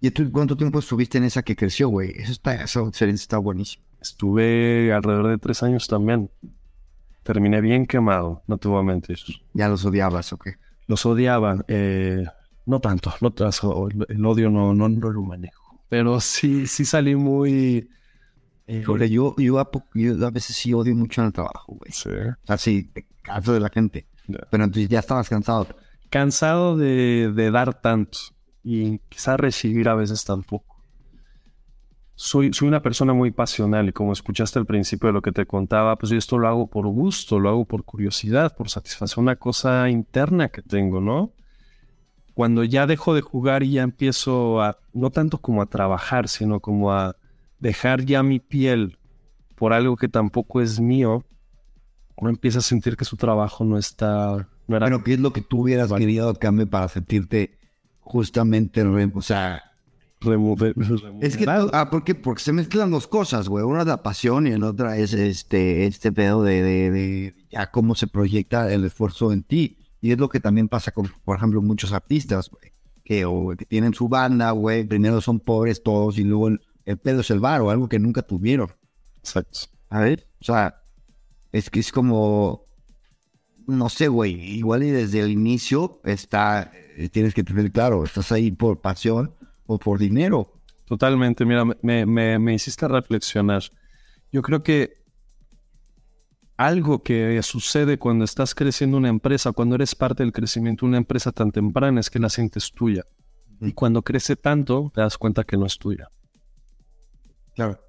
¿Y 0.00 0.10
tú 0.10 0.30
cuánto 0.32 0.56
tiempo 0.56 0.78
estuviste 0.78 1.18
en 1.18 1.24
esa 1.24 1.42
que 1.42 1.54
creció, 1.54 1.88
güey? 1.88 2.10
Eso 2.16 2.32
está, 2.32 2.54
esa 2.54 2.80
experiencia 2.80 3.24
está 3.24 3.38
buenísima. 3.38 3.84
Estuve 4.00 4.92
alrededor 4.92 5.28
de 5.28 5.38
tres 5.38 5.62
años 5.62 5.86
también. 5.86 6.30
Terminé 7.22 7.60
bien 7.60 7.86
quemado, 7.86 8.42
no 8.48 8.58
te 8.58 8.66
voy 8.66 8.80
a 8.80 8.82
mentir. 8.82 9.18
Ya 9.54 9.68
los 9.68 9.84
odiabas, 9.84 10.32
¿ok? 10.32 10.48
Los 10.88 11.06
odiaba. 11.06 11.64
eh, 11.68 12.24
no 12.66 12.80
tanto, 12.80 13.12
no 13.20 13.32
el 14.08 14.26
odio 14.26 14.50
no, 14.50 14.74
no, 14.74 14.88
no 14.88 15.10
lo 15.10 15.22
manejo. 15.22 15.80
Pero 15.88 16.20
sí, 16.20 16.66
sí 16.66 16.84
salí 16.84 17.14
muy... 17.14 17.88
eh, 18.66 18.82
Porque 18.86 19.08
yo, 19.10 19.34
yo, 19.38 19.58
a, 19.58 19.70
yo 19.94 20.26
a 20.26 20.30
veces 20.30 20.56
sí 20.56 20.72
odio 20.72 20.94
mucho 20.94 21.20
en 21.20 21.28
el 21.28 21.32
trabajo, 21.32 21.74
güey. 21.74 21.92
sí, 21.92 22.08
O 22.10 22.46
sea, 22.46 22.58
sí, 22.58 22.84
te 22.92 23.06
canso 23.22 23.52
de 23.52 23.60
la 23.60 23.68
gente. 23.70 24.06
ya. 24.26 24.38
Pero 24.50 24.64
entonces 24.64 24.88
ya 24.88 25.00
estabas 25.00 25.28
cansado. 25.28 25.66
Cansado 26.10 26.76
de, 26.76 27.32
de 27.34 27.50
dar 27.50 27.80
tanto 27.80 28.18
y 28.62 28.98
quizás 29.08 29.38
recibir 29.40 29.88
a 29.88 29.94
veces 29.94 30.24
tampoco. 30.24 30.76
Soy, 32.14 32.52
soy 32.52 32.68
una 32.68 32.82
persona 32.82 33.14
muy 33.14 33.30
pasional 33.32 33.88
y 33.88 33.92
como 33.92 34.12
escuchaste 34.12 34.58
al 34.58 34.66
principio 34.66 35.08
de 35.08 35.12
lo 35.14 35.22
que 35.22 35.32
te 35.32 35.46
contaba, 35.46 35.96
pues 35.96 36.10
yo 36.10 36.18
esto 36.18 36.38
lo 36.38 36.46
hago 36.46 36.68
por 36.68 36.86
gusto, 36.86 37.40
lo 37.40 37.48
hago 37.48 37.64
por 37.64 37.84
curiosidad, 37.84 38.54
por 38.54 38.68
satisfacer 38.68 39.18
una 39.18 39.36
cosa 39.36 39.88
interna 39.90 40.48
que 40.50 40.62
tengo, 40.62 41.00
¿no? 41.00 41.32
Cuando 42.34 42.64
ya 42.64 42.86
dejo 42.86 43.14
de 43.14 43.22
jugar 43.22 43.62
y 43.62 43.72
ya 43.72 43.82
empiezo 43.82 44.62
a, 44.62 44.78
no 44.92 45.10
tanto 45.10 45.38
como 45.38 45.62
a 45.62 45.66
trabajar, 45.66 46.28
sino 46.28 46.60
como 46.60 46.92
a 46.92 47.16
dejar 47.62 48.04
ya 48.04 48.22
mi 48.22 48.40
piel 48.40 48.98
por 49.54 49.72
algo 49.72 49.96
que 49.96 50.08
tampoco 50.08 50.60
es 50.60 50.80
mío, 50.80 51.24
uno 52.16 52.30
empieza 52.30 52.58
a 52.58 52.62
sentir 52.62 52.96
que 52.96 53.04
su 53.04 53.16
trabajo 53.16 53.64
no 53.64 53.78
está, 53.78 54.48
no 54.66 54.76
era 54.76 54.86
Bueno, 54.86 55.04
¿qué 55.04 55.14
es 55.14 55.20
lo 55.20 55.32
que 55.32 55.40
tú 55.40 55.60
hubieras 55.62 55.88
Vale. 55.88 56.02
querido 56.02 56.28
a 56.28 56.34
cambio 56.34 56.68
para 56.68 56.88
sentirte 56.88 57.58
justamente, 58.00 58.82
o 58.82 59.22
sea, 59.22 59.62
remover- 60.20 60.74
es 61.20 61.36
que, 61.36 61.46
ah, 61.48 61.88
porque, 61.90 62.14
porque 62.16 62.42
se 62.42 62.52
mezclan 62.52 62.90
dos 62.90 63.06
cosas, 63.06 63.48
güey, 63.48 63.64
una 63.64 63.80
es 63.82 63.86
la 63.86 64.02
pasión 64.02 64.46
y 64.48 64.56
la 64.58 64.68
otra 64.70 64.96
es 64.96 65.12
este, 65.14 65.86
este 65.86 66.10
pedo 66.12 66.42
de, 66.42 66.62
de, 66.62 66.90
de 66.90 67.34
ya 67.50 67.70
cómo 67.70 67.94
se 67.94 68.08
proyecta 68.08 68.72
el 68.72 68.84
esfuerzo 68.84 69.32
en 69.32 69.44
ti, 69.44 69.78
y 70.00 70.10
es 70.10 70.18
lo 70.18 70.28
que 70.28 70.40
también 70.40 70.68
pasa 70.68 70.90
con, 70.90 71.08
por 71.24 71.36
ejemplo, 71.36 71.62
muchos 71.62 71.92
artistas, 71.92 72.50
güey, 72.50 72.72
que, 73.04 73.24
o 73.24 73.54
que 73.56 73.64
tienen 73.66 73.94
su 73.94 74.08
banda, 74.08 74.50
güey, 74.50 74.82
primero 74.84 75.20
son 75.20 75.38
pobres 75.38 75.82
todos 75.84 76.18
y 76.18 76.24
luego 76.24 76.50
el, 76.84 76.98
pedo 76.98 77.20
es 77.20 77.30
el 77.30 77.40
bar 77.40 77.60
o 77.60 77.70
algo 77.70 77.88
que 77.88 77.98
nunca 77.98 78.22
tuvieron, 78.22 78.72
Exacto. 79.18 79.60
a 79.88 80.00
ver, 80.00 80.28
o 80.40 80.44
sea, 80.44 80.82
es 81.52 81.70
que 81.70 81.80
es 81.80 81.92
como, 81.92 82.66
no 83.66 83.88
sé, 83.88 84.08
güey, 84.08 84.34
igual 84.34 84.82
y 84.82 84.90
desde 84.90 85.20
el 85.20 85.30
inicio 85.30 86.00
está, 86.04 86.72
eh, 86.96 87.08
tienes 87.08 87.34
que 87.34 87.44
tener 87.44 87.70
claro, 87.72 88.04
estás 88.04 88.32
ahí 88.32 88.50
por 88.50 88.80
pasión 88.80 89.34
o 89.66 89.78
por 89.78 89.98
dinero. 89.98 90.52
Totalmente, 90.86 91.44
mira, 91.44 91.64
me, 91.64 92.04
me, 92.04 92.38
me 92.38 92.54
hiciste 92.54 92.86
reflexionar. 92.88 93.62
Yo 94.30 94.42
creo 94.42 94.62
que 94.62 95.02
algo 96.56 97.02
que 97.02 97.40
sucede 97.42 97.98
cuando 97.98 98.24
estás 98.24 98.54
creciendo 98.54 98.96
una 98.96 99.08
empresa, 99.08 99.52
cuando 99.52 99.74
eres 99.74 99.94
parte 99.94 100.22
del 100.22 100.32
crecimiento 100.32 100.86
de 100.86 100.90
una 100.90 100.98
empresa 100.98 101.32
tan 101.32 101.50
temprana, 101.50 102.00
es 102.00 102.10
que 102.10 102.18
la 102.18 102.28
sientes 102.28 102.70
tuya. 102.72 103.04
Y 103.60 103.72
cuando 103.72 104.02
crece 104.02 104.36
tanto, 104.36 104.90
te 104.94 105.00
das 105.00 105.18
cuenta 105.18 105.44
que 105.44 105.56
no 105.56 105.66
es 105.66 105.78
tuya. 105.78 106.08
Claro. 107.54 107.80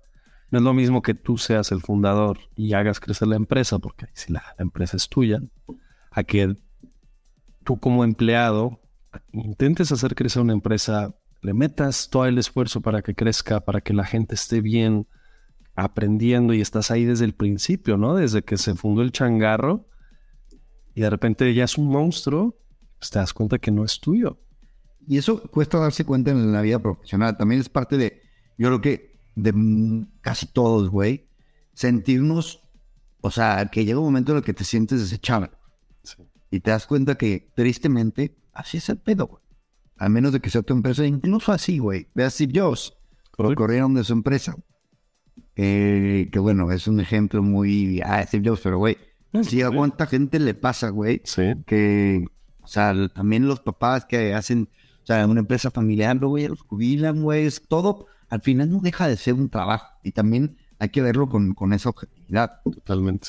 No 0.51 0.59
es 0.59 0.63
lo 0.63 0.73
mismo 0.73 1.01
que 1.01 1.15
tú 1.15 1.37
seas 1.37 1.71
el 1.71 1.81
fundador 1.81 2.37
y 2.55 2.73
hagas 2.73 2.99
crecer 2.99 3.27
la 3.27 3.35
empresa, 3.35 3.79
porque 3.79 4.07
si 4.13 4.31
la, 4.31 4.43
la 4.57 4.63
empresa 4.63 4.97
es 4.97 5.09
tuya, 5.09 5.41
a 6.11 6.23
que 6.23 6.55
tú 7.63 7.79
como 7.79 8.03
empleado 8.03 8.79
intentes 9.31 9.91
hacer 9.91 10.15
crecer 10.15 10.41
una 10.41 10.53
empresa, 10.53 11.15
le 11.41 11.53
metas 11.53 12.09
todo 12.09 12.25
el 12.25 12.37
esfuerzo 12.37 12.81
para 12.81 13.01
que 13.01 13.15
crezca, 13.15 13.61
para 13.61 13.81
que 13.81 13.93
la 13.93 14.05
gente 14.05 14.35
esté 14.35 14.61
bien 14.61 15.07
aprendiendo 15.75 16.53
y 16.53 16.61
estás 16.61 16.91
ahí 16.91 17.03
desde 17.03 17.25
el 17.25 17.33
principio, 17.33 17.97
¿no? 17.97 18.15
Desde 18.15 18.43
que 18.43 18.57
se 18.57 18.75
fundó 18.75 19.01
el 19.01 19.11
changarro 19.11 19.87
y 20.93 21.01
de 21.01 21.09
repente 21.09 21.51
ya 21.53 21.63
es 21.63 21.77
un 21.77 21.87
monstruo, 21.87 22.59
pues 22.99 23.09
te 23.09 23.19
das 23.19 23.33
cuenta 23.33 23.57
que 23.57 23.71
no 23.71 23.83
es 23.83 23.99
tuyo. 23.99 24.39
Y 25.07 25.17
eso 25.17 25.41
cuesta 25.49 25.79
darse 25.79 26.05
cuenta 26.05 26.31
en 26.31 26.51
la 26.51 26.61
vida 26.61 26.79
profesional. 26.79 27.35
También 27.35 27.59
es 27.59 27.69
parte 27.69 27.97
de, 27.97 28.21
yo 28.57 28.67
creo 28.67 28.81
que 28.81 29.12
de 29.35 30.05
casi 30.21 30.47
todos, 30.47 30.89
güey, 30.89 31.27
sentirnos 31.73 32.63
o 33.25 33.31
sea, 33.31 33.69
que 33.71 33.85
llega 33.85 33.99
un 33.99 34.05
momento 34.05 34.33
en 34.33 34.39
el 34.39 34.43
que 34.43 34.53
te 34.53 34.65
sientes 34.65 34.99
desechable. 34.99 35.49
Y 36.51 36.59
te 36.59 36.71
das 36.71 36.85
cuenta 36.85 37.15
que, 37.15 37.47
tristemente, 37.55 38.35
así 38.51 38.77
es 38.77 38.89
el 38.89 38.97
pedo, 38.97 39.27
güey. 39.27 39.41
A 39.95 40.09
menos 40.09 40.33
de 40.33 40.41
que 40.41 40.49
sea 40.49 40.61
tu 40.61 40.73
empresa, 40.73 41.05
incluso 41.05 41.53
así, 41.53 41.77
güey. 41.79 42.09
Ve 42.13 42.25
a 42.25 42.29
Steve 42.29 42.51
Jobs. 42.53 42.93
Corrieron 43.31 43.93
de 43.93 44.03
su 44.03 44.11
empresa. 44.11 44.57
Eh, 45.55 46.27
que 46.33 46.39
bueno, 46.39 46.69
es 46.69 46.85
un 46.85 46.99
ejemplo 46.99 47.41
muy... 47.41 48.01
Ah, 48.03 48.21
Steve 48.27 48.49
Jobs, 48.49 48.59
pero 48.61 48.77
güey, 48.77 48.97
sí, 49.43 49.61
a 49.61 49.71
cuánta 49.71 50.05
gente 50.05 50.37
le 50.37 50.53
pasa, 50.53 50.89
güey. 50.89 51.21
Sí. 51.23 51.53
Que, 51.65 52.25
o 52.61 52.67
sea, 52.67 52.93
también 53.07 53.47
los 53.47 53.61
papás 53.61 54.03
que 54.03 54.33
hacen, 54.33 54.67
o 55.01 55.05
sea, 55.05 55.25
una 55.25 55.39
empresa 55.39 55.71
familiar, 55.71 56.19
güey, 56.19 56.49
los 56.49 56.61
jubilan, 56.63 57.23
güey, 57.23 57.45
es 57.45 57.61
todo. 57.69 58.07
Al 58.33 58.41
final 58.41 58.71
no 58.71 58.79
deja 58.79 59.07
de 59.07 59.15
ser 59.15 59.35
un 59.35 59.47
trabajo. 59.47 59.99
Y 60.01 60.11
también 60.11 60.57
hay 60.79 60.89
que 60.89 61.03
verlo 61.03 61.29
con, 61.29 61.53
con 61.53 61.71
esa 61.71 61.89
objetividad. 61.89 62.63
Totalmente. 62.63 63.27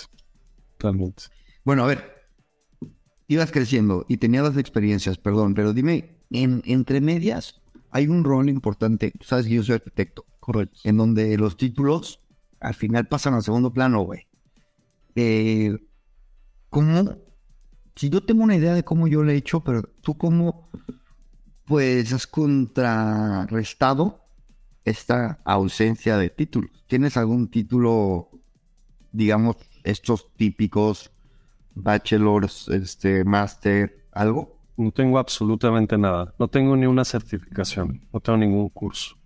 Totalmente. 0.79 1.25
Bueno, 1.63 1.85
a 1.85 1.89
ver, 1.89 2.25
ibas 3.29 3.53
creciendo 3.53 4.07
y 4.09 4.17
tenías 4.17 4.45
las 4.45 4.57
experiencias, 4.57 5.19
perdón, 5.19 5.53
pero 5.53 5.75
dime, 5.75 6.23
en, 6.31 6.63
entre 6.65 7.03
medias 7.03 7.61
hay 7.91 8.09
un 8.09 8.25
rol 8.25 8.49
importante, 8.49 9.11
tú 9.11 9.27
sabes 9.27 9.45
que 9.45 9.53
yo 9.53 9.63
soy 9.63 9.75
arquitecto, 9.75 10.25
Correcto. 10.41 10.81
en 10.85 10.97
donde 10.97 11.37
los 11.37 11.59
títulos 11.59 12.21
al 12.61 12.73
final 12.73 13.07
pasan 13.07 13.35
al 13.35 13.43
segundo 13.43 13.75
plano, 13.75 14.05
güey. 14.05 14.27
Eh, 15.17 15.77
¿Cómo? 16.71 17.19
Si 17.95 18.09
yo 18.09 18.23
tengo 18.23 18.43
una 18.43 18.57
idea 18.57 18.73
de 18.73 18.85
cómo 18.85 19.07
yo 19.07 19.23
lo 19.23 19.31
he 19.31 19.37
hecho, 19.37 19.61
pero 19.61 19.83
tú 20.01 20.17
cómo, 20.17 20.71
pues, 21.67 22.11
has 22.15 22.27
contrarrestado 22.27 24.24
esta 24.85 25.41
ausencia 25.45 26.17
de 26.17 26.31
títulos. 26.31 26.71
¿Tienes 26.87 27.17
algún 27.17 27.49
título, 27.49 28.31
digamos, 29.13 29.57
estos 29.83 30.33
típicos 30.37 31.11
bachelors, 31.75 32.69
este, 32.69 33.25
master, 33.25 34.07
algo? 34.13 34.59
No 34.77 34.91
tengo 34.91 35.19
absolutamente 35.19 35.97
nada. 35.97 36.35
No 36.39 36.49
tengo 36.49 36.77
ni 36.77 36.87
una 36.87 37.05
certificación. 37.05 38.07
No 38.13 38.21
tengo 38.21 38.39
ningún 38.39 38.69
curso. 38.69 39.17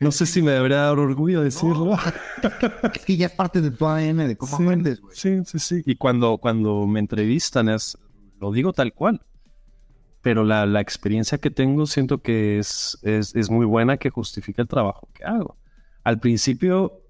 No 0.00 0.10
sé 0.10 0.26
si 0.26 0.42
me 0.42 0.50
debería 0.50 0.78
dar 0.78 0.98
orgullo 0.98 1.42
decirlo. 1.42 1.96
Es 2.92 3.04
que 3.04 3.16
ya 3.16 3.26
es 3.26 3.32
parte 3.32 3.60
de 3.60 3.70
tu 3.70 3.86
ADN, 3.86 4.28
de 4.28 4.36
cómo 4.36 4.56
aprendes, 4.56 5.00
güey. 5.00 5.16
Sí, 5.16 5.38
sí, 5.46 5.58
sí. 5.58 5.82
Y 5.86 5.94
cuando, 5.96 6.38
cuando 6.38 6.86
me 6.86 7.00
entrevistan 7.00 7.68
es, 7.68 7.96
lo 8.40 8.52
digo 8.52 8.72
tal 8.72 8.92
cual. 8.92 9.24
Pero 10.24 10.42
la, 10.42 10.64
la 10.64 10.80
experiencia 10.80 11.36
que 11.36 11.50
tengo 11.50 11.84
siento 11.86 12.22
que 12.22 12.58
es, 12.58 12.98
es, 13.02 13.34
es 13.36 13.50
muy 13.50 13.66
buena 13.66 13.98
que 13.98 14.08
justifica 14.08 14.62
el 14.62 14.68
trabajo 14.68 15.06
que 15.12 15.22
hago. 15.22 15.58
Al 16.02 16.18
principio 16.18 17.02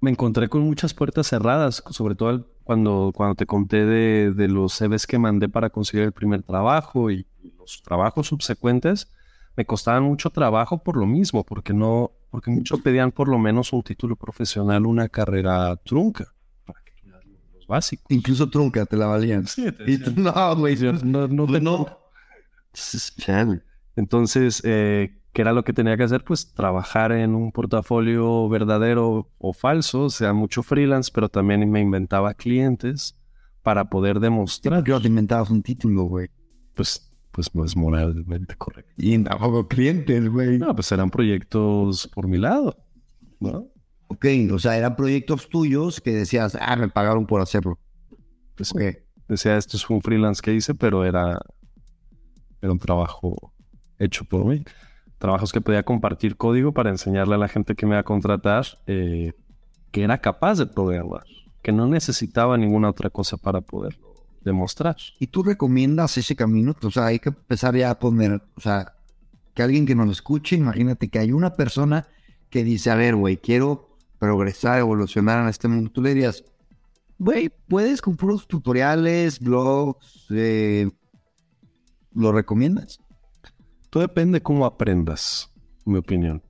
me 0.00 0.10
encontré 0.10 0.48
con 0.48 0.62
muchas 0.62 0.94
puertas 0.94 1.28
cerradas, 1.28 1.84
sobre 1.90 2.16
todo 2.16 2.48
cuando, 2.64 3.12
cuando 3.14 3.36
te 3.36 3.46
conté 3.46 3.86
de, 3.86 4.32
de 4.32 4.48
los 4.48 4.72
CVs 4.74 5.06
que 5.06 5.16
mandé 5.16 5.48
para 5.48 5.70
conseguir 5.70 6.06
el 6.06 6.12
primer 6.12 6.42
trabajo 6.42 7.08
y 7.12 7.24
los 7.56 7.80
trabajos 7.84 8.26
subsecuentes, 8.26 9.12
me 9.56 9.64
costaban 9.64 10.02
mucho 10.02 10.28
trabajo 10.30 10.82
por 10.82 10.96
lo 10.96 11.06
mismo, 11.06 11.44
porque 11.44 11.72
no, 11.72 12.10
porque 12.30 12.50
muchos 12.50 12.80
pedían 12.80 13.12
por 13.12 13.28
lo 13.28 13.38
menos 13.38 13.72
un 13.72 13.84
título 13.84 14.16
profesional, 14.16 14.86
una 14.86 15.08
carrera 15.08 15.76
trunca, 15.76 16.34
para 16.66 16.80
que 16.82 16.94
tuvieras 17.00 17.24
los 17.54 17.64
básicos. 17.68 18.06
Incluso 18.08 18.50
trunca, 18.50 18.84
te 18.86 18.96
la 18.96 19.06
valían. 19.06 19.46
Sí, 19.46 19.70
te 19.70 19.88
Y 19.88 19.98
no, 20.16 20.56
güey. 20.56 20.76
No, 21.04 21.28
no 21.28 21.46
Pues 21.46 21.62
no. 21.62 22.03
Entonces, 23.96 24.60
eh, 24.64 25.20
¿qué 25.32 25.42
era 25.42 25.52
lo 25.52 25.64
que 25.64 25.72
tenía 25.72 25.96
que 25.96 26.02
hacer? 26.02 26.24
Pues 26.24 26.52
trabajar 26.52 27.12
en 27.12 27.34
un 27.34 27.52
portafolio 27.52 28.48
verdadero 28.48 29.30
o 29.38 29.52
falso, 29.52 30.04
o 30.04 30.10
sea, 30.10 30.32
mucho 30.32 30.62
freelance, 30.62 31.10
pero 31.14 31.28
también 31.28 31.68
me 31.70 31.80
inventaba 31.80 32.34
clientes 32.34 33.18
para 33.62 33.88
poder 33.88 34.20
demostrar, 34.20 34.84
Yo 34.84 35.00
te 35.00 35.08
inventabas 35.08 35.50
un 35.50 35.62
título, 35.62 36.02
güey. 36.04 36.28
pues, 36.74 37.10
pues 37.30 37.54
no 37.54 37.64
es 37.64 37.76
moralmente 37.76 38.54
correcto. 38.56 38.92
Y 38.96 39.16
tampoco 39.24 39.66
clientes, 39.66 40.28
güey. 40.28 40.58
No, 40.58 40.74
pues 40.74 40.90
eran 40.92 41.10
proyectos 41.10 42.08
por 42.14 42.28
mi 42.28 42.38
lado, 42.38 42.76
¿no? 43.40 43.68
Ok, 44.08 44.26
o 44.52 44.58
sea, 44.58 44.76
eran 44.76 44.94
proyectos 44.96 45.48
tuyos 45.48 46.00
que 46.00 46.12
decías, 46.12 46.56
ah, 46.60 46.76
me 46.76 46.88
pagaron 46.88 47.26
por 47.26 47.40
hacerlo. 47.40 47.78
Pues 48.54 48.70
Ok. 48.72 48.82
decía, 49.28 49.56
esto 49.56 49.76
es 49.76 49.88
un 49.88 50.02
freelance 50.02 50.42
que 50.42 50.52
hice, 50.52 50.74
pero 50.74 51.04
era, 51.04 51.40
era 52.64 52.72
un 52.72 52.78
trabajo 52.78 53.52
hecho 53.98 54.24
por 54.24 54.44
mí. 54.46 54.64
Trabajos 55.18 55.52
que 55.52 55.60
podía 55.60 55.82
compartir 55.82 56.36
código 56.36 56.72
para 56.72 56.90
enseñarle 56.90 57.34
a 57.34 57.38
la 57.38 57.48
gente 57.48 57.74
que 57.74 57.84
me 57.86 57.92
iba 57.92 58.00
a 58.00 58.04
contratar 58.04 58.64
eh, 58.86 59.32
que 59.90 60.02
era 60.02 60.18
capaz 60.18 60.58
de 60.58 60.66
programar, 60.66 61.24
que 61.62 61.72
no 61.72 61.86
necesitaba 61.86 62.56
ninguna 62.56 62.88
otra 62.88 63.10
cosa 63.10 63.36
para 63.36 63.60
poderlo 63.60 64.14
demostrar. 64.42 64.96
¿Y 65.18 65.26
tú 65.26 65.42
recomiendas 65.42 66.16
ese 66.16 66.34
camino? 66.34 66.74
O 66.82 66.90
sea, 66.90 67.06
hay 67.06 67.18
que 67.18 67.30
empezar 67.30 67.76
ya 67.76 67.90
a 67.90 67.98
poner, 67.98 68.42
o 68.56 68.60
sea, 68.60 68.94
que 69.54 69.62
alguien 69.62 69.86
que 69.86 69.94
nos 69.94 70.10
escuche, 70.10 70.56
imagínate 70.56 71.08
que 71.08 71.18
hay 71.18 71.32
una 71.32 71.54
persona 71.54 72.08
que 72.50 72.64
dice, 72.64 72.90
a 72.90 72.94
ver, 72.94 73.14
güey, 73.14 73.36
quiero 73.36 73.98
progresar, 74.18 74.78
evolucionar 74.78 75.42
en 75.42 75.48
este 75.48 75.68
mundo. 75.68 75.90
Tú 75.90 76.02
le 76.02 76.14
dirías, 76.14 76.44
güey, 77.18 77.50
puedes 77.68 78.00
con 78.00 78.16
puros 78.16 78.48
tutoriales, 78.48 79.38
blogs, 79.38 80.26
eh, 80.30 80.90
¿lo 82.14 82.32
recomiendas? 82.32 83.00
Todo 83.90 84.02
depende 84.02 84.42
cómo 84.42 84.66
aprendas, 84.66 85.52
en 85.86 85.92
mi 85.92 85.98
opinión. 85.98 86.42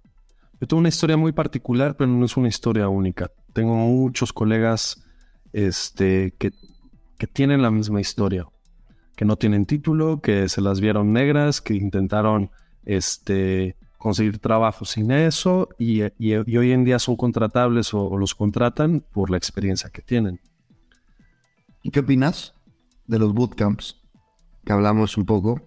Yo 0.60 0.66
tengo 0.68 0.80
una 0.80 0.88
historia 0.88 1.16
muy 1.16 1.32
particular, 1.32 1.96
pero 1.96 2.10
no 2.10 2.24
es 2.24 2.36
una 2.36 2.48
historia 2.48 2.88
única. 2.88 3.30
Tengo 3.52 3.74
muchos 3.74 4.32
colegas 4.32 5.04
este, 5.52 6.34
que, 6.38 6.52
que 7.18 7.26
tienen 7.26 7.60
la 7.62 7.70
misma 7.70 8.00
historia, 8.00 8.46
que 9.16 9.24
no 9.24 9.36
tienen 9.36 9.66
título, 9.66 10.20
que 10.20 10.48
se 10.48 10.60
las 10.60 10.80
vieron 10.80 11.12
negras, 11.12 11.60
que 11.60 11.74
intentaron 11.74 12.50
este, 12.84 13.76
conseguir 13.98 14.38
trabajo 14.38 14.84
sin 14.84 15.10
eso 15.10 15.68
y, 15.78 16.02
y- 16.02 16.10
y 16.18 16.56
hoy 16.56 16.72
en 16.72 16.84
día 16.84 16.98
son 16.98 17.16
contratables 17.16 17.92
o, 17.94 18.02
o 18.04 18.16
los 18.16 18.34
contratan 18.34 19.00
por 19.12 19.30
la 19.30 19.36
experiencia 19.36 19.90
que 19.90 20.02
tienen. 20.02 20.40
¿Y 21.82 21.90
qué 21.90 22.00
opinas 22.00 22.54
de 23.06 23.18
los 23.18 23.34
bootcamps? 23.34 24.00
Que 24.64 24.72
hablamos 24.72 25.16
un 25.16 25.26
poco, 25.26 25.60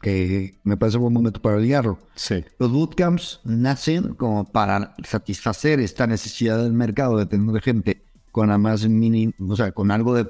que 0.00 0.58
me 0.64 0.76
parece 0.76 0.98
un 0.98 1.04
buen 1.04 1.14
momento 1.14 1.40
para 1.40 1.58
ligarlo. 1.58 1.98
Sí. 2.14 2.44
Los 2.58 2.72
bootcamps 2.72 3.40
nacen 3.44 4.14
como 4.14 4.44
para 4.44 4.94
satisfacer 5.04 5.80
esta 5.80 6.06
necesidad 6.06 6.62
del 6.62 6.72
mercado 6.72 7.16
de 7.16 7.26
tener 7.26 7.62
gente 7.62 8.02
con 8.32 8.48
la 8.48 8.58
más 8.58 8.86
mini, 8.88 9.32
o 9.38 9.56
sea, 9.56 9.72
con 9.72 9.90
algo 9.90 10.14
de, 10.14 10.28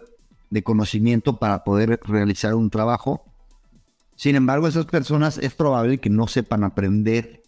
de 0.50 0.62
conocimiento 0.62 1.38
para 1.38 1.64
poder 1.64 2.00
realizar 2.04 2.54
un 2.54 2.68
trabajo. 2.68 3.24
Sin 4.14 4.36
embargo, 4.36 4.68
esas 4.68 4.86
personas 4.86 5.38
es 5.38 5.54
probable 5.54 5.98
que 5.98 6.10
no 6.10 6.26
sepan 6.26 6.64
aprender 6.64 7.42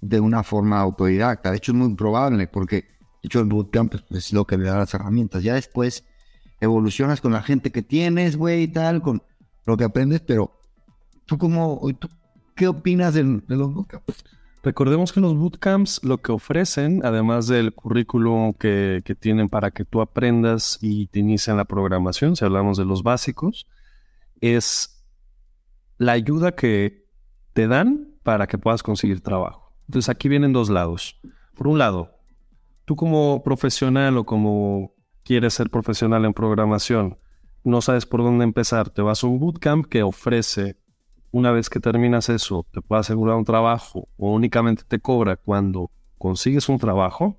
de 0.00 0.20
una 0.20 0.42
forma 0.42 0.80
autodidacta. 0.80 1.50
De 1.50 1.58
hecho, 1.58 1.72
es 1.72 1.78
muy 1.78 1.94
probable 1.94 2.46
porque, 2.46 2.76
de 2.76 2.86
hecho, 3.24 3.40
el 3.40 3.46
bootcamp 3.46 3.94
es 4.10 4.32
lo 4.32 4.46
que 4.46 4.56
le 4.56 4.64
da 4.64 4.78
las 4.78 4.94
herramientas. 4.94 5.42
Ya 5.42 5.54
después 5.54 6.04
evolucionas 6.60 7.20
con 7.20 7.32
la 7.32 7.42
gente 7.42 7.70
que 7.70 7.82
tienes, 7.82 8.36
güey, 8.36 8.62
y 8.62 8.68
tal, 8.68 9.02
con 9.02 9.22
lo 9.66 9.76
que 9.76 9.84
aprendes, 9.84 10.20
pero 10.20 10.52
tú 11.26 11.36
tú, 11.38 12.08
¿qué 12.56 12.68
opinas 12.68 13.14
de, 13.14 13.22
los 13.22 13.74
bootcamps? 13.74 14.24
Recordemos 14.62 15.12
que 15.12 15.20
los 15.20 15.34
bootcamps 15.36 16.04
lo 16.04 16.18
que 16.18 16.32
ofrecen, 16.32 17.00
además 17.04 17.46
del 17.46 17.72
currículum 17.72 18.52
que, 18.52 19.00
que 19.04 19.14
tienen 19.14 19.48
para 19.48 19.70
que 19.70 19.84
tú 19.84 20.00
aprendas 20.00 20.78
y 20.82 21.06
te 21.06 21.20
inicien 21.20 21.56
la 21.56 21.64
programación, 21.64 22.36
si 22.36 22.44
hablamos 22.44 22.76
de 22.76 22.84
los 22.84 23.02
básicos, 23.02 23.66
es 24.40 25.02
la 25.96 26.12
ayuda 26.12 26.52
que 26.52 27.06
te 27.52 27.68
dan 27.68 28.14
para 28.22 28.46
que 28.46 28.58
puedas 28.58 28.82
conseguir 28.82 29.22
trabajo. 29.22 29.72
Entonces 29.86 30.08
aquí 30.08 30.28
vienen 30.28 30.52
dos 30.52 30.70
lados. 30.70 31.20
Por 31.54 31.68
un 31.68 31.78
lado, 31.78 32.10
tú 32.84 32.96
como 32.96 33.42
profesional 33.42 34.16
o 34.18 34.24
como 34.24 34.94
quieres 35.24 35.54
ser 35.54 35.70
profesional 35.70 36.24
en 36.24 36.32
programación, 36.32 37.18
no 37.64 37.80
sabes 37.80 38.06
por 38.06 38.22
dónde 38.22 38.44
empezar, 38.44 38.90
te 38.90 39.02
vas 39.02 39.22
a 39.22 39.26
un 39.26 39.38
bootcamp 39.38 39.86
que 39.86 40.02
ofrece 40.02 40.76
una 41.32 41.52
vez 41.52 41.70
que 41.70 41.80
terminas 41.80 42.28
eso, 42.28 42.66
te 42.72 42.80
puede 42.80 43.00
asegurar 43.00 43.36
un 43.36 43.44
trabajo 43.44 44.08
o 44.16 44.32
únicamente 44.32 44.82
te 44.86 44.98
cobra 44.98 45.36
cuando 45.36 45.90
consigues 46.18 46.68
un 46.68 46.78
trabajo, 46.78 47.38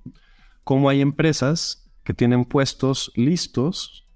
como 0.64 0.88
hay 0.88 1.00
empresas 1.00 1.90
que 2.04 2.14
tienen 2.14 2.44
puestos 2.44 3.12
listos 3.14 4.06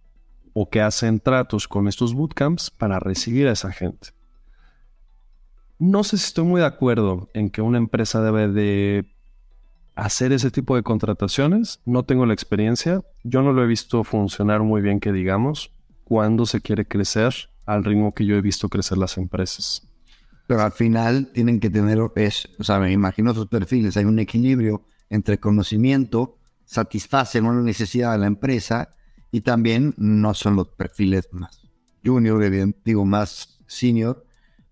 o 0.54 0.70
que 0.70 0.80
hacen 0.80 1.20
tratos 1.20 1.68
con 1.68 1.88
estos 1.88 2.14
bootcamps 2.14 2.70
para 2.70 2.98
recibir 2.98 3.46
a 3.48 3.52
esa 3.52 3.72
gente. 3.72 4.08
No 5.78 6.04
sé 6.04 6.16
si 6.16 6.24
estoy 6.24 6.44
muy 6.44 6.60
de 6.62 6.66
acuerdo 6.66 7.28
en 7.34 7.50
que 7.50 7.60
una 7.60 7.76
empresa 7.76 8.22
debe 8.22 8.48
de 8.48 9.12
hacer 9.94 10.32
ese 10.32 10.50
tipo 10.50 10.74
de 10.74 10.82
contrataciones. 10.82 11.80
No 11.84 12.04
tengo 12.04 12.24
la 12.24 12.32
experiencia. 12.32 13.02
Yo 13.24 13.42
no 13.42 13.52
lo 13.52 13.62
he 13.62 13.66
visto 13.66 14.02
funcionar 14.02 14.62
muy 14.62 14.80
bien, 14.80 15.00
que 15.00 15.12
digamos, 15.12 15.75
cuando 16.06 16.46
se 16.46 16.60
quiere 16.60 16.86
crecer 16.86 17.34
al 17.66 17.82
ritmo 17.82 18.14
que 18.14 18.24
yo 18.24 18.36
he 18.36 18.40
visto 18.40 18.68
crecer 18.68 18.96
las 18.96 19.18
empresas. 19.18 19.82
Pero 20.46 20.62
al 20.62 20.70
final 20.70 21.32
tienen 21.34 21.58
que 21.58 21.68
tener, 21.68 21.98
es, 22.14 22.48
o 22.60 22.64
sea, 22.64 22.78
me 22.78 22.92
imagino 22.92 23.34
sus 23.34 23.48
perfiles, 23.48 23.96
hay 23.96 24.04
un 24.04 24.20
equilibrio 24.20 24.84
entre 25.10 25.40
conocimiento 25.40 26.38
satisfacen 26.64 27.46
una 27.46 27.62
necesidad 27.62 28.12
de 28.12 28.18
la 28.18 28.26
empresa 28.26 28.90
y 29.32 29.40
también 29.40 29.94
no 29.96 30.34
son 30.34 30.56
los 30.56 30.68
perfiles 30.68 31.28
más 31.32 31.60
junior, 32.04 32.40
digo, 32.84 33.04
más 33.04 33.58
senior, 33.66 34.24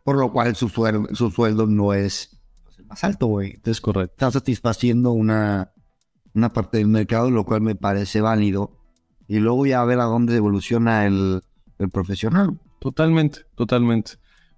por 0.04 0.16
lo 0.16 0.32
cual 0.32 0.54
su 0.54 0.68
sueldo, 0.68 1.12
su 1.14 1.30
sueldo 1.30 1.66
no 1.66 1.92
es 1.92 2.40
pues, 2.64 2.78
el 2.78 2.86
más 2.86 3.02
alto, 3.02 3.26
güey. 3.26 3.60
Es 3.64 3.80
correcto. 3.80 4.12
Están 4.12 4.32
satisfaciendo 4.32 5.10
una, 5.10 5.72
una 6.32 6.52
parte 6.52 6.78
del 6.78 6.88
mercado, 6.88 7.30
lo 7.30 7.44
cual 7.44 7.62
me 7.62 7.74
parece 7.74 8.20
válido. 8.20 8.78
Y 9.28 9.38
luego 9.38 9.66
ya 9.66 9.84
ver 9.84 10.00
a 10.00 10.04
dónde 10.04 10.36
evoluciona 10.36 11.06
el, 11.06 11.42
el 11.78 11.90
profesional. 11.90 12.58
Totalmente, 12.78 13.40
totalmente. 13.54 14.12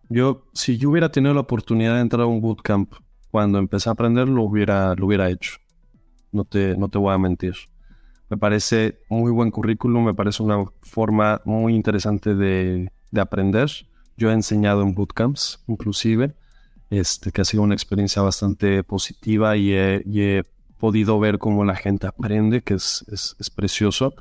Yo, 0.08 0.44
si 0.52 0.78
yo 0.78 0.90
hubiera 0.90 1.10
tenido 1.10 1.34
la 1.34 1.40
oportunidad 1.40 1.94
de 1.94 2.00
entrar 2.00 2.22
a 2.22 2.26
un 2.26 2.40
bootcamp 2.40 2.92
cuando 3.30 3.58
empecé 3.58 3.88
a 3.88 3.92
aprender, 3.92 4.28
lo 4.28 4.42
hubiera, 4.42 4.94
lo 4.94 5.06
hubiera 5.06 5.30
hecho. 5.30 5.56
No 6.32 6.44
te, 6.44 6.76
no 6.76 6.88
te 6.88 6.98
voy 6.98 7.12
a 7.12 7.18
mentir. 7.18 7.54
Me 8.28 8.36
parece 8.36 8.98
muy 9.08 9.30
buen 9.30 9.50
currículum, 9.50 10.04
me 10.04 10.14
parece 10.14 10.42
una 10.42 10.64
forma 10.82 11.40
muy 11.44 11.74
interesante 11.74 12.34
de, 12.34 12.90
de 13.10 13.20
aprender. 13.20 13.70
Yo 14.16 14.30
he 14.30 14.32
enseñado 14.32 14.82
en 14.82 14.94
bootcamps, 14.94 15.62
inclusive, 15.68 16.34
este, 16.90 17.30
que 17.30 17.40
ha 17.42 17.44
sido 17.44 17.62
una 17.62 17.74
experiencia 17.74 18.22
bastante 18.22 18.82
positiva 18.82 19.56
y 19.56 19.72
he, 19.72 20.02
y 20.06 20.22
he 20.22 20.44
podido 20.78 21.18
ver 21.20 21.38
cómo 21.38 21.64
la 21.64 21.76
gente 21.76 22.06
aprende, 22.06 22.62
que 22.62 22.74
es, 22.74 23.04
es, 23.08 23.36
es 23.38 23.50
precioso. 23.50 24.14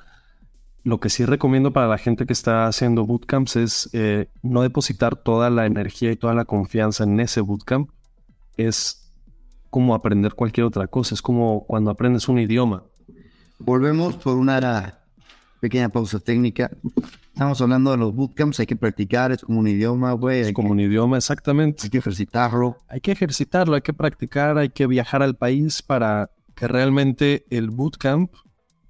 Lo 0.85 0.99
que 0.99 1.09
sí 1.09 1.25
recomiendo 1.25 1.73
para 1.73 1.87
la 1.87 1.97
gente 1.97 2.27
que 2.27 2.33
está 2.33 2.67
haciendo 2.67 3.07
bootcamps 3.07 3.55
es 3.55 3.89
eh, 3.93 4.29
no 4.43 4.61
depositar 4.61 5.15
toda 5.15 5.49
la 5.49 5.65
energía 5.65 6.11
y 6.11 6.15
toda 6.15 6.35
la 6.35 6.45
confianza 6.45 7.05
en 7.05 7.19
ese 7.19 7.41
bootcamp. 7.41 7.89
Es 8.55 9.11
como 9.71 9.95
aprender 9.95 10.35
cualquier 10.35 10.67
otra 10.67 10.85
cosa. 10.85 11.15
Es 11.15 11.23
como 11.23 11.65
cuando 11.65 11.89
aprendes 11.89 12.29
un 12.29 12.37
idioma. 12.37 12.83
Volvemos 13.57 14.15
por 14.17 14.37
una 14.37 14.99
pequeña 15.59 15.89
pausa 15.89 16.19
técnica. 16.19 16.69
Estamos 17.33 17.59
hablando 17.61 17.89
de 17.89 17.97
los 17.97 18.13
bootcamps, 18.13 18.59
hay 18.59 18.67
que 18.67 18.75
practicar, 18.75 19.31
es 19.31 19.41
como 19.41 19.61
un 19.61 19.67
idioma, 19.67 20.11
güey. 20.11 20.41
Es 20.41 20.53
como 20.53 20.69
un 20.69 20.79
idioma, 20.79 21.17
exactamente. 21.17 21.81
hay 21.85 21.89
que 21.89 21.97
ejercitarlo. 21.97 22.77
Hay 22.89 23.01
que 23.01 23.11
ejercitarlo, 23.11 23.73
hay 23.73 23.81
que 23.81 23.93
practicar, 23.93 24.59
hay 24.59 24.69
que 24.69 24.85
viajar 24.85 25.23
al 25.23 25.35
país 25.35 25.81
para 25.81 26.29
que 26.53 26.67
realmente 26.67 27.43
el 27.49 27.71
bootcamp 27.71 28.31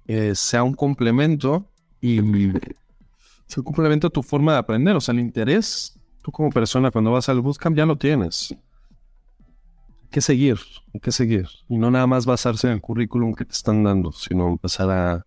eh, 0.06 0.34
sea 0.34 0.62
un 0.62 0.74
complemento 0.74 1.70
y 2.00 2.16
sea 3.46 3.58
un 3.58 3.64
complemento 3.64 4.08
a 4.08 4.10
tu 4.10 4.22
forma 4.22 4.52
de 4.52 4.58
aprender. 4.58 4.96
O 4.96 5.00
sea, 5.00 5.12
el 5.12 5.20
interés, 5.20 5.98
tú 6.22 6.30
como 6.32 6.50
persona 6.50 6.90
cuando 6.90 7.12
vas 7.12 7.28
al 7.28 7.40
bootcamp 7.40 7.76
ya 7.76 7.86
lo 7.86 7.96
tienes. 7.96 8.54
Hay 10.02 10.08
que 10.10 10.20
seguir, 10.20 10.58
hay 10.94 11.00
que 11.00 11.12
seguir. 11.12 11.46
Y 11.68 11.78
no 11.78 11.90
nada 11.90 12.06
más 12.06 12.26
basarse 12.26 12.66
en 12.68 12.74
el 12.74 12.80
currículum 12.80 13.34
que 13.34 13.44
te 13.44 13.52
están 13.52 13.82
dando, 13.84 14.12
sino 14.12 14.48
empezar 14.48 14.90
a 14.90 15.26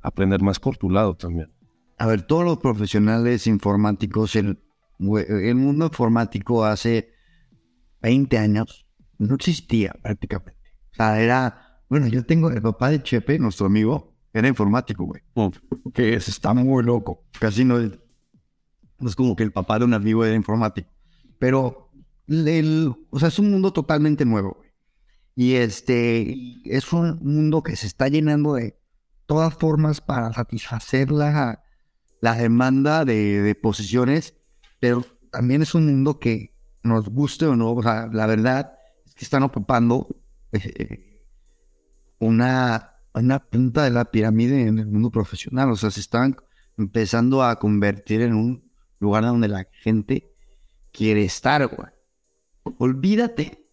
aprender 0.00 0.42
más 0.42 0.58
por 0.58 0.76
tu 0.76 0.90
lado 0.90 1.14
también. 1.14 1.52
A 1.98 2.06
ver, 2.06 2.22
todos 2.22 2.44
los 2.44 2.58
profesionales 2.58 3.46
informáticos, 3.46 4.34
el, 4.36 4.58
el 4.98 5.54
mundo 5.54 5.86
informático 5.86 6.64
hace 6.64 7.12
20 8.00 8.38
años 8.38 8.86
no 9.18 9.36
existía 9.36 9.94
prácticamente. 10.02 10.60
O 10.92 10.94
sea, 10.96 11.20
era, 11.20 11.80
bueno, 11.88 12.08
yo 12.08 12.24
tengo 12.24 12.50
el 12.50 12.60
papá 12.60 12.90
de 12.90 13.02
Chepe, 13.02 13.38
nuestro 13.38 13.66
amigo, 13.66 14.11
era 14.32 14.48
informático, 14.48 15.04
güey. 15.04 15.22
Que 15.92 16.14
es, 16.14 16.28
está 16.28 16.54
muy 16.54 16.82
loco. 16.82 17.24
Casi 17.38 17.64
no 17.64 17.78
es, 17.78 17.92
no 18.98 19.08
es 19.08 19.16
como 19.16 19.36
que 19.36 19.42
el 19.42 19.52
papá 19.52 19.78
de 19.78 19.84
un 19.84 19.94
amigo 19.94 20.24
era 20.24 20.34
informático. 20.34 20.90
Pero, 21.38 21.90
el, 22.28 22.94
o 23.10 23.18
sea, 23.18 23.28
es 23.28 23.38
un 23.38 23.50
mundo 23.50 23.72
totalmente 23.72 24.24
nuevo, 24.24 24.54
güey. 24.58 24.70
Y 25.34 25.54
este, 25.54 26.36
es 26.64 26.92
un 26.92 27.18
mundo 27.22 27.62
que 27.62 27.76
se 27.76 27.86
está 27.86 28.08
llenando 28.08 28.54
de 28.54 28.78
todas 29.26 29.54
formas 29.54 30.00
para 30.00 30.32
satisfacer 30.32 31.10
la, 31.10 31.62
la 32.20 32.34
demanda 32.34 33.04
de, 33.04 33.40
de 33.40 33.54
posiciones, 33.54 34.34
pero 34.78 35.04
también 35.30 35.62
es 35.62 35.74
un 35.74 35.86
mundo 35.86 36.18
que 36.18 36.54
nos 36.82 37.08
guste 37.08 37.46
o 37.46 37.56
no, 37.56 37.72
o 37.72 37.82
sea, 37.82 38.08
la 38.12 38.26
verdad 38.26 38.74
es 39.06 39.14
que 39.14 39.24
están 39.24 39.42
ocupando 39.42 40.08
eh, 40.52 41.24
una, 42.18 42.91
una 43.14 43.40
punta 43.40 43.84
de 43.84 43.90
la 43.90 44.06
pirámide 44.06 44.62
en 44.62 44.78
el 44.78 44.86
mundo 44.86 45.10
profesional, 45.10 45.70
o 45.70 45.76
sea, 45.76 45.90
se 45.90 46.00
están 46.00 46.36
empezando 46.78 47.42
a 47.42 47.58
convertir 47.58 48.22
en 48.22 48.34
un 48.34 48.70
lugar 48.98 49.24
donde 49.24 49.48
la 49.48 49.66
gente 49.82 50.32
quiere 50.92 51.24
estar, 51.24 51.66
güey. 51.66 51.88
Olvídate 52.78 53.68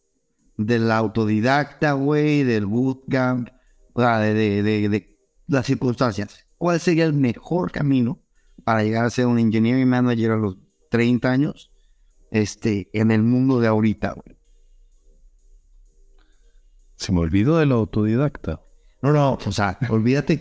del 0.57 0.91
autodidacta, 0.91 1.93
güey, 1.93 2.43
del 2.43 2.65
bootcamp, 2.65 3.49
o 3.93 4.01
sea, 4.01 4.19
de 4.19 5.17
las 5.47 5.65
circunstancias. 5.65 6.45
¿Cuál 6.57 6.79
sería 6.81 7.05
el 7.05 7.13
mejor 7.13 7.71
camino 7.71 8.19
para 8.65 8.83
llegar 8.83 9.05
a 9.05 9.09
ser 9.09 9.27
un 9.27 9.39
engineering 9.39 9.87
manager 9.87 10.31
a 10.31 10.37
los 10.37 10.57
30 10.89 11.31
años 11.31 11.71
este, 12.31 12.89
en 12.93 13.11
el 13.11 13.23
mundo 13.23 13.61
de 13.61 13.67
ahorita, 13.67 14.13
güey? 14.13 14.37
Se 16.95 17.13
me 17.13 17.19
olvidó 17.21 17.57
del 17.57 17.71
autodidacta. 17.71 18.61
No, 19.01 19.11
no, 19.13 19.37
o 19.45 19.51
sea, 19.51 19.77
olvídate. 19.89 20.39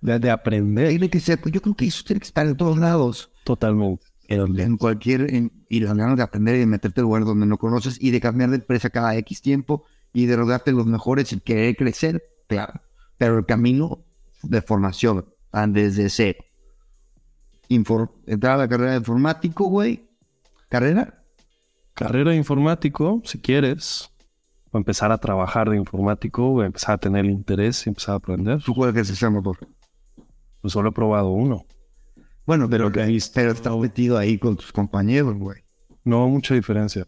De, 0.00 0.18
de 0.18 0.30
aprender 0.30 0.90
tiene 0.90 1.08
que 1.08 1.20
ser, 1.20 1.40
pues 1.40 1.52
yo 1.54 1.62
creo 1.62 1.74
que 1.74 1.86
eso 1.86 2.02
tiene 2.04 2.20
que 2.20 2.26
estar 2.26 2.46
en 2.46 2.56
todos 2.56 2.78
lados. 2.78 3.30
totalmente. 3.44 4.04
En 4.28 4.76
cualquier, 4.78 5.34
en, 5.34 5.52
y 5.68 5.80
las 5.80 5.94
ganas 5.96 6.16
de 6.16 6.22
aprender 6.22 6.56
y 6.56 6.60
de 6.60 6.66
meterte 6.66 7.00
en 7.00 7.04
lugares 7.04 7.26
donde 7.26 7.46
no 7.46 7.58
conoces 7.58 7.98
y 8.00 8.10
de 8.10 8.20
cambiar 8.20 8.50
de 8.50 8.56
empresa 8.56 8.90
cada 8.90 9.14
X 9.16 9.40
tiempo 9.42 9.84
y 10.12 10.26
de 10.26 10.36
rodearte 10.36 10.70
de 10.70 10.76
los 10.76 10.86
mejores 10.86 11.32
y 11.32 11.40
querer 11.40 11.76
crecer, 11.76 12.22
claro. 12.46 12.80
Pero 13.18 13.38
el 13.38 13.46
camino 13.46 14.04
de 14.42 14.60
formación, 14.62 15.26
ah, 15.52 15.66
desde 15.66 16.08
cero. 16.10 16.38
Infor- 17.68 18.10
entrar 18.26 18.54
a 18.54 18.58
la 18.58 18.68
carrera 18.68 18.92
de 18.92 18.98
informático, 18.98 19.64
güey. 19.64 20.08
¿Carrera? 20.68 21.22
Carrera 21.94 22.30
de 22.30 22.36
informático, 22.36 23.22
si 23.24 23.38
quieres. 23.40 24.10
O 24.74 24.78
empezar 24.78 25.12
a 25.12 25.18
trabajar 25.18 25.70
de 25.70 25.76
informático, 25.76 26.48
o 26.48 26.62
empezar 26.64 26.96
a 26.96 26.98
tener 26.98 27.26
interés 27.26 27.86
y 27.86 27.90
empezar 27.90 28.14
a 28.14 28.16
aprender. 28.16 28.60
¿Tú 28.60 28.74
cuál 28.74 28.96
es 28.98 29.22
el 29.22 29.30
motor? 29.30 29.56
Pues 30.60 30.72
solo 30.72 30.88
he 30.88 30.92
probado 30.92 31.30
uno. 31.30 31.64
Bueno, 32.44 32.68
pero, 32.68 32.90
que 32.90 33.00
ahí 33.00 33.16
está. 33.18 33.42
pero 33.42 33.52
estás 33.52 33.76
metido 33.76 34.18
ahí 34.18 34.36
con 34.36 34.56
tus 34.56 34.72
compañeros, 34.72 35.36
güey. 35.36 35.62
No 36.02 36.28
mucha 36.28 36.54
diferencia. 36.54 37.06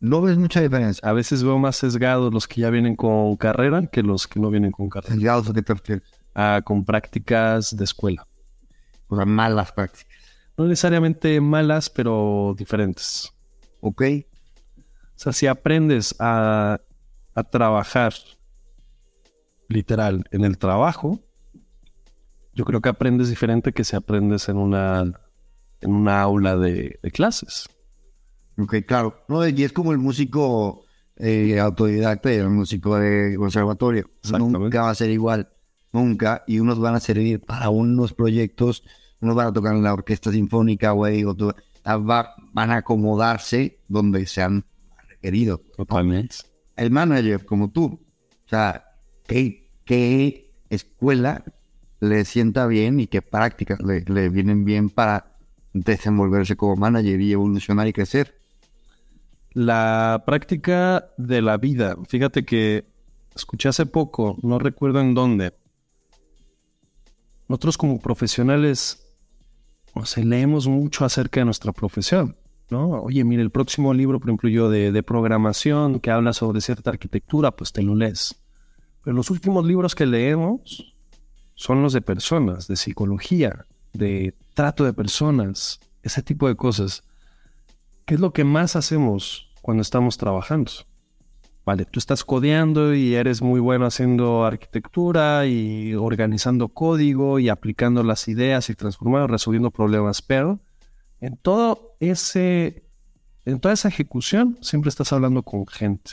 No 0.00 0.22
ves 0.22 0.38
mucha 0.38 0.60
diferencia. 0.60 1.08
A 1.08 1.12
veces 1.12 1.44
veo 1.44 1.56
más 1.56 1.76
sesgados 1.76 2.34
los 2.34 2.48
que 2.48 2.62
ya 2.62 2.70
vienen 2.70 2.96
con 2.96 3.36
carrera 3.36 3.86
que 3.86 4.02
los 4.02 4.26
que 4.26 4.40
no 4.40 4.50
vienen 4.50 4.72
con 4.72 4.88
carrera. 4.88 5.14
Sesgados 5.14 5.48
a 5.50 5.52
qué 5.52 5.62
te 5.62 5.74
refieres? 5.74 6.10
Ah, 6.34 6.62
con 6.64 6.84
prácticas 6.84 7.76
de 7.76 7.84
escuela. 7.84 8.26
O 9.06 9.14
sea, 9.14 9.24
malas 9.24 9.70
prácticas. 9.70 10.12
No 10.56 10.64
necesariamente 10.64 11.40
malas, 11.40 11.90
pero 11.90 12.56
diferentes. 12.58 13.32
¿Ok? 13.82 14.02
O 14.80 15.20
sea, 15.20 15.32
si 15.32 15.46
aprendes 15.46 16.16
a, 16.18 16.80
a 17.38 17.44
trabajar 17.44 18.12
literal 19.68 20.24
en 20.30 20.44
el 20.44 20.58
trabajo, 20.58 21.20
yo 22.54 22.64
creo 22.64 22.80
que 22.80 22.88
aprendes 22.88 23.28
diferente 23.28 23.72
que 23.72 23.84
si 23.84 23.94
aprendes 23.96 24.48
en 24.48 24.56
una, 24.56 25.02
en 25.80 25.92
una 25.92 26.22
aula 26.22 26.56
de, 26.56 26.98
de 27.02 27.10
clases. 27.10 27.68
Ok, 28.58 28.76
claro. 28.86 29.24
No, 29.28 29.46
y 29.46 29.62
es 29.62 29.72
como 29.72 29.92
el 29.92 29.98
músico 29.98 30.84
eh, 31.16 31.60
autodidacta 31.60 32.32
y 32.32 32.36
el 32.36 32.48
músico 32.50 32.96
de 32.96 33.36
conservatorio. 33.36 34.10
Nunca 34.38 34.82
va 34.82 34.90
a 34.90 34.94
ser 34.94 35.10
igual. 35.10 35.48
Nunca. 35.92 36.42
Y 36.46 36.58
unos 36.58 36.80
van 36.80 36.96
a 36.96 37.00
servir 37.00 37.40
para 37.40 37.68
unos 37.70 38.12
proyectos, 38.12 38.82
unos 39.20 39.36
van 39.36 39.46
a 39.48 39.52
tocar 39.52 39.74
en 39.76 39.82
la 39.84 39.92
orquesta 39.92 40.32
sinfónica, 40.32 40.90
güey, 40.90 41.24
otros 41.24 41.54
va- 41.86 42.34
van 42.52 42.70
a 42.72 42.78
acomodarse 42.78 43.78
donde 43.86 44.26
sean 44.26 44.64
requeridos. 45.08 45.60
Totalmente. 45.76 46.36
El 46.78 46.90
manager, 46.92 47.44
como 47.44 47.70
tú. 47.70 47.84
O 47.86 48.48
sea, 48.48 48.94
¿qué, 49.26 49.70
qué 49.84 50.54
escuela 50.70 51.44
le 52.00 52.24
sienta 52.24 52.66
bien 52.66 53.00
y 53.00 53.08
qué 53.08 53.20
prácticas 53.20 53.80
le, 53.80 54.28
vienen 54.28 54.64
bien 54.64 54.88
para 54.88 55.36
desenvolverse 55.72 56.56
como 56.56 56.76
manager 56.76 57.20
y 57.20 57.32
evolucionar 57.32 57.88
y 57.88 57.92
crecer? 57.92 58.38
La 59.52 60.22
práctica 60.24 61.10
de 61.18 61.42
la 61.42 61.56
vida. 61.56 61.96
Fíjate 62.06 62.44
que 62.44 62.86
escuché 63.34 63.68
hace 63.68 63.84
poco, 63.84 64.36
no 64.42 64.58
recuerdo 64.58 65.00
en 65.00 65.14
dónde. 65.14 65.54
Nosotros 67.48 67.76
como 67.76 67.98
profesionales, 67.98 69.04
sea, 70.04 70.24
leemos 70.24 70.68
mucho 70.68 71.04
acerca 71.04 71.40
de 71.40 71.46
nuestra 71.46 71.72
profesión, 71.72 72.36
¿no? 72.70 73.02
Oye, 73.02 73.24
mira, 73.24 73.42
el 73.42 73.50
próximo 73.50 73.94
libro, 73.94 74.20
por 74.20 74.28
ejemplo, 74.28 74.48
yo 74.48 74.70
de, 74.70 74.92
de 74.92 75.02
programación 75.02 76.00
que 76.00 76.10
habla 76.10 76.32
sobre 76.32 76.60
cierta 76.60 76.90
arquitectura, 76.90 77.52
pues 77.52 77.72
te 77.72 77.82
lo 77.82 77.94
lees. 77.94 78.40
Pero 79.04 79.16
los 79.16 79.30
últimos 79.30 79.64
libros 79.64 79.94
que 79.94 80.06
leemos 80.06 80.94
son 81.54 81.82
los 81.82 81.92
de 81.92 82.00
personas, 82.00 82.68
de 82.68 82.76
psicología, 82.76 83.64
de 83.92 84.34
trato 84.54 84.84
de 84.84 84.92
personas, 84.92 85.80
ese 86.02 86.22
tipo 86.22 86.48
de 86.48 86.56
cosas. 86.56 87.04
¿Qué 88.04 88.14
es 88.14 88.20
lo 88.20 88.32
que 88.32 88.44
más 88.44 88.76
hacemos 88.76 89.50
cuando 89.62 89.82
estamos 89.82 90.16
trabajando? 90.16 90.70
vale, 91.68 91.84
tú 91.84 91.98
estás 91.98 92.24
codeando 92.24 92.94
y 92.94 93.14
eres 93.14 93.42
muy 93.42 93.60
bueno 93.60 93.84
haciendo 93.84 94.46
arquitectura 94.46 95.44
y 95.44 95.94
organizando 95.94 96.68
código 96.68 97.38
y 97.38 97.50
aplicando 97.50 98.02
las 98.02 98.26
ideas 98.26 98.70
y 98.70 98.74
transformando, 98.74 99.26
resolviendo 99.26 99.70
problemas, 99.70 100.22
pero 100.22 100.60
en 101.20 101.36
todo 101.36 101.96
ese, 102.00 102.84
en 103.44 103.60
toda 103.60 103.74
esa 103.74 103.88
ejecución 103.88 104.58
siempre 104.60 104.88
estás 104.88 105.12
hablando 105.12 105.42
con 105.42 105.66
gente. 105.66 106.12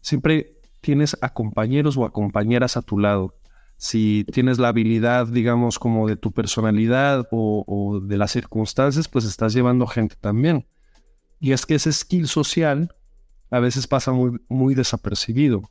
Siempre 0.00 0.60
tienes 0.80 1.16
a 1.20 1.32
compañeros 1.32 1.96
o 1.96 2.04
a 2.04 2.12
compañeras 2.12 2.76
a 2.76 2.82
tu 2.82 2.98
lado. 2.98 3.34
Si 3.76 4.24
tienes 4.32 4.58
la 4.58 4.68
habilidad, 4.68 5.26
digamos, 5.26 5.78
como 5.78 6.06
de 6.06 6.16
tu 6.16 6.32
personalidad 6.32 7.26
o, 7.30 7.64
o 7.66 8.00
de 8.00 8.16
las 8.16 8.32
circunstancias, 8.32 9.08
pues 9.08 9.24
estás 9.24 9.52
llevando 9.52 9.86
gente 9.86 10.16
también. 10.20 10.66
Y 11.40 11.52
es 11.52 11.66
que 11.66 11.74
ese 11.74 11.92
skill 11.92 12.28
social 12.28 12.94
a 13.50 13.60
veces 13.60 13.86
pasa 13.86 14.12
muy, 14.12 14.40
muy 14.48 14.74
desapercibido. 14.74 15.62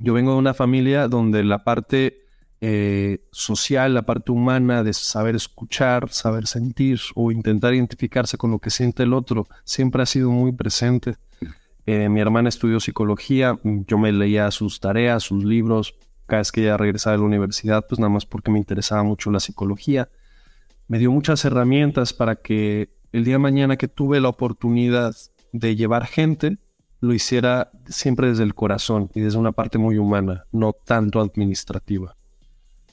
Yo 0.00 0.14
vengo 0.14 0.32
de 0.32 0.38
una 0.38 0.54
familia 0.54 1.06
donde 1.06 1.44
la 1.44 1.62
parte 1.62 2.23
eh, 2.66 3.18
social, 3.30 3.92
la 3.92 4.06
parte 4.06 4.32
humana 4.32 4.82
de 4.82 4.94
saber 4.94 5.36
escuchar, 5.36 6.08
saber 6.08 6.46
sentir 6.46 6.98
o 7.14 7.30
intentar 7.30 7.74
identificarse 7.74 8.38
con 8.38 8.52
lo 8.52 8.58
que 8.58 8.70
siente 8.70 9.02
el 9.02 9.12
otro, 9.12 9.46
siempre 9.64 10.02
ha 10.02 10.06
sido 10.06 10.30
muy 10.30 10.50
presente. 10.50 11.16
Eh, 11.84 12.08
mi 12.08 12.22
hermana 12.22 12.48
estudió 12.48 12.80
psicología, 12.80 13.58
yo 13.62 13.98
me 13.98 14.12
leía 14.12 14.50
sus 14.50 14.80
tareas, 14.80 15.24
sus 15.24 15.44
libros, 15.44 15.94
cada 16.24 16.40
vez 16.40 16.52
que 16.52 16.62
ella 16.62 16.78
regresaba 16.78 17.12
de 17.12 17.18
la 17.18 17.26
universidad, 17.26 17.84
pues 17.86 17.98
nada 17.98 18.08
más 18.08 18.24
porque 18.24 18.50
me 18.50 18.58
interesaba 18.58 19.02
mucho 19.02 19.30
la 19.30 19.40
psicología. 19.40 20.08
Me 20.88 20.98
dio 20.98 21.12
muchas 21.12 21.44
herramientas 21.44 22.14
para 22.14 22.36
que 22.36 22.94
el 23.12 23.24
día 23.24 23.34
de 23.34 23.40
mañana 23.40 23.76
que 23.76 23.88
tuve 23.88 24.22
la 24.22 24.30
oportunidad 24.30 25.14
de 25.52 25.76
llevar 25.76 26.06
gente, 26.06 26.56
lo 27.00 27.12
hiciera 27.12 27.72
siempre 27.88 28.28
desde 28.28 28.44
el 28.44 28.54
corazón 28.54 29.10
y 29.14 29.20
desde 29.20 29.36
una 29.36 29.52
parte 29.52 29.76
muy 29.76 29.98
humana, 29.98 30.46
no 30.50 30.72
tanto 30.72 31.20
administrativa. 31.20 32.16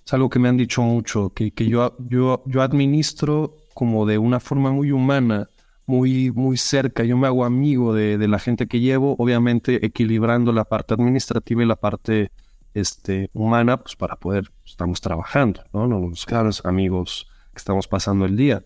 Es 0.06 0.14
algo 0.14 0.30
que 0.30 0.40
me 0.40 0.50
han 0.50 0.58
dicho 0.58 0.82
mucho, 0.82 1.32
que, 1.34 1.52
yo, 1.56 1.96
yo, 2.00 2.44
yo 2.46 2.62
administro 2.62 3.58
como 3.74 4.06
de 4.06 4.18
una 4.18 4.40
forma 4.40 4.72
muy 4.72 4.92
humana, 4.92 5.50
muy, 5.86 6.32
muy 6.32 6.58
cerca. 6.58 7.04
Yo 7.04 7.18
me 7.18 7.28
hago 7.28 7.46
amigo 7.46 7.94
de, 7.94 8.28
la 8.28 8.40
gente 8.40 8.68
que 8.68 8.80
llevo, 8.80 9.16
obviamente 9.18 9.86
equilibrando 9.86 10.52
la 10.52 10.66
parte 10.66 10.94
administrativa 10.94 11.64
y 11.64 11.66
la 11.66 11.76
parte 11.76 12.32
este, 12.74 13.30
humana, 13.34 13.78
pues 13.78 13.96
para 13.96 14.16
poder, 14.16 14.52
estamos 14.66 15.02
trabajando, 15.02 15.64
¿no? 15.74 15.88
Los 15.88 16.26
claros 16.26 16.66
amigos 16.66 17.28
que 17.54 17.58
estamos 17.58 17.88
pasando 17.88 18.26
el 18.26 18.36
día. 18.36 18.64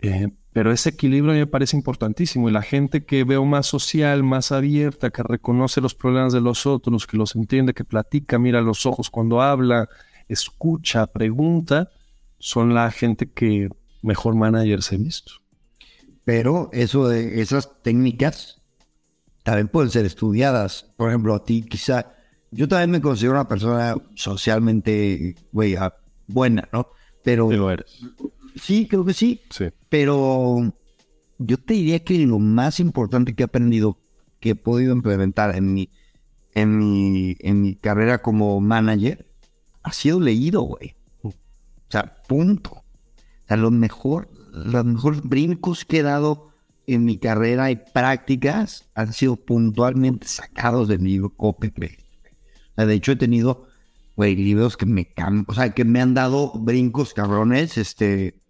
Eh, 0.00 0.28
pero 0.52 0.70
ese 0.70 0.90
equilibrio 0.90 1.32
me 1.32 1.46
parece 1.46 1.76
importantísimo 1.76 2.48
y 2.48 2.52
la 2.52 2.60
gente 2.60 3.04
que 3.04 3.24
veo 3.24 3.44
más 3.44 3.66
social, 3.66 4.22
más 4.22 4.52
abierta, 4.52 5.10
que 5.10 5.22
reconoce 5.22 5.80
los 5.80 5.94
problemas 5.94 6.32
de 6.34 6.42
los 6.42 6.66
otros, 6.66 7.06
que 7.06 7.16
los 7.16 7.34
entiende, 7.34 7.72
que 7.72 7.84
platica, 7.84 8.38
mira 8.38 8.60
los 8.60 8.84
ojos 8.84 9.08
cuando 9.08 9.40
habla, 9.40 9.88
escucha, 10.32 11.06
pregunta, 11.06 11.90
son 12.38 12.74
la 12.74 12.90
gente 12.90 13.30
que 13.30 13.68
mejor 14.02 14.34
managers 14.34 14.92
he 14.92 14.96
visto. 14.96 15.32
Pero 16.24 16.70
eso 16.72 17.08
de 17.08 17.40
esas 17.40 17.82
técnicas 17.82 18.60
también 19.42 19.68
pueden 19.68 19.90
ser 19.90 20.04
estudiadas. 20.04 20.92
Por 20.96 21.08
ejemplo, 21.08 21.34
a 21.34 21.44
ti 21.44 21.62
quizá, 21.62 22.14
yo 22.50 22.68
también 22.68 22.90
me 22.90 23.00
considero 23.00 23.34
una 23.34 23.48
persona 23.48 23.96
socialmente, 24.14 25.36
güey, 25.52 25.74
ah, 25.76 25.94
buena, 26.26 26.68
¿no? 26.72 26.88
Pero... 27.22 27.50
lo 27.50 27.70
eres. 27.70 28.00
Sí, 28.56 28.86
creo 28.86 29.04
que 29.04 29.14
sí. 29.14 29.40
Sí. 29.50 29.66
Pero 29.88 30.72
yo 31.38 31.58
te 31.58 31.74
diría 31.74 32.04
que 32.04 32.18
lo 32.26 32.38
más 32.38 32.80
importante 32.80 33.34
que 33.34 33.42
he 33.42 33.46
aprendido, 33.46 33.98
que 34.40 34.50
he 34.50 34.54
podido 34.54 34.92
implementar 34.92 35.56
en 35.56 35.72
mi, 35.72 35.90
en 36.54 36.78
mi, 36.78 37.36
en 37.40 37.62
mi 37.62 37.74
carrera 37.74 38.22
como 38.22 38.60
manager, 38.60 39.26
ha 39.82 39.92
sido 39.92 40.20
leído, 40.20 40.62
güey. 40.62 40.96
O 41.22 41.32
sea, 41.88 42.22
punto. 42.28 42.70
O 42.72 43.48
sea, 43.48 43.56
lo 43.56 43.70
mejor, 43.70 44.30
los 44.52 44.84
mejores 44.84 45.22
brincos 45.22 45.84
que 45.84 45.98
he 45.98 46.02
dado 46.02 46.52
en 46.86 47.04
mi 47.04 47.18
carrera 47.18 47.70
y 47.70 47.76
prácticas 47.76 48.88
han 48.94 49.12
sido 49.12 49.36
puntualmente 49.36 50.26
sacados 50.26 50.88
del 50.88 51.04
libro 51.04 51.30
Copy 51.30 51.68
O 51.68 52.74
sea, 52.76 52.86
de 52.86 52.94
hecho 52.94 53.12
he 53.12 53.16
tenido, 53.16 53.66
güey, 54.16 54.34
libros 54.36 54.76
que 54.76 54.86
me 54.86 55.12
o 55.46 55.54
sea, 55.54 55.70
que 55.70 55.84
me 55.84 56.00
han 56.00 56.14
dado 56.14 56.52
brincos 56.54 57.14
cabrones, 57.14 57.78
este, 57.78 58.40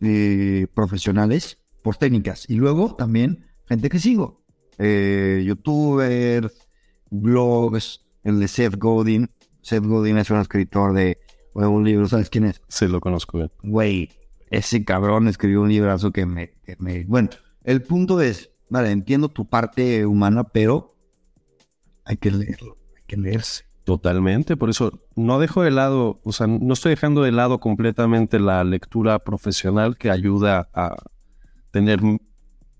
eh, 0.00 0.66
profesionales 0.74 1.58
por 1.82 1.96
técnicas. 1.96 2.48
Y 2.48 2.54
luego 2.56 2.94
también 2.96 3.46
gente 3.66 3.88
que 3.88 3.98
sigo. 3.98 4.44
Eh, 4.78 5.42
youtubers, 5.46 6.52
blogs, 7.10 8.04
el 8.22 8.40
de 8.40 8.48
Seth 8.48 8.76
Godin. 8.76 9.30
Seth 9.64 9.84
Godin 9.84 10.18
es 10.18 10.30
un 10.30 10.40
escritor 10.40 10.92
de, 10.92 11.18
un 11.54 11.84
libro, 11.84 12.06
¿sabes 12.06 12.28
quién 12.28 12.44
es? 12.44 12.60
Sí, 12.68 12.86
lo 12.86 13.00
conozco 13.00 13.38
bien. 13.38 13.50
Güey, 13.62 14.10
ese 14.50 14.84
cabrón 14.84 15.26
escribió 15.26 15.62
un 15.62 15.70
librazo 15.70 16.12
que 16.12 16.26
me, 16.26 16.50
que 16.64 16.76
me... 16.78 17.04
Bueno, 17.04 17.30
el 17.64 17.82
punto 17.82 18.20
es, 18.20 18.50
vale, 18.68 18.90
entiendo 18.90 19.30
tu 19.30 19.48
parte 19.48 20.04
humana, 20.04 20.44
pero 20.44 20.94
hay 22.04 22.18
que 22.18 22.30
leerlo, 22.30 22.76
hay 22.94 23.02
que 23.06 23.16
leerse. 23.16 23.64
Totalmente, 23.84 24.56
por 24.56 24.70
eso 24.70 25.00
no 25.14 25.38
dejo 25.38 25.62
de 25.62 25.70
lado, 25.70 26.20
o 26.24 26.32
sea, 26.32 26.46
no 26.46 26.72
estoy 26.72 26.90
dejando 26.90 27.22
de 27.22 27.32
lado 27.32 27.58
completamente 27.60 28.38
la 28.38 28.64
lectura 28.64 29.18
profesional 29.18 29.96
que 29.98 30.10
ayuda 30.10 30.68
a 30.72 30.96
tener, 31.70 32.00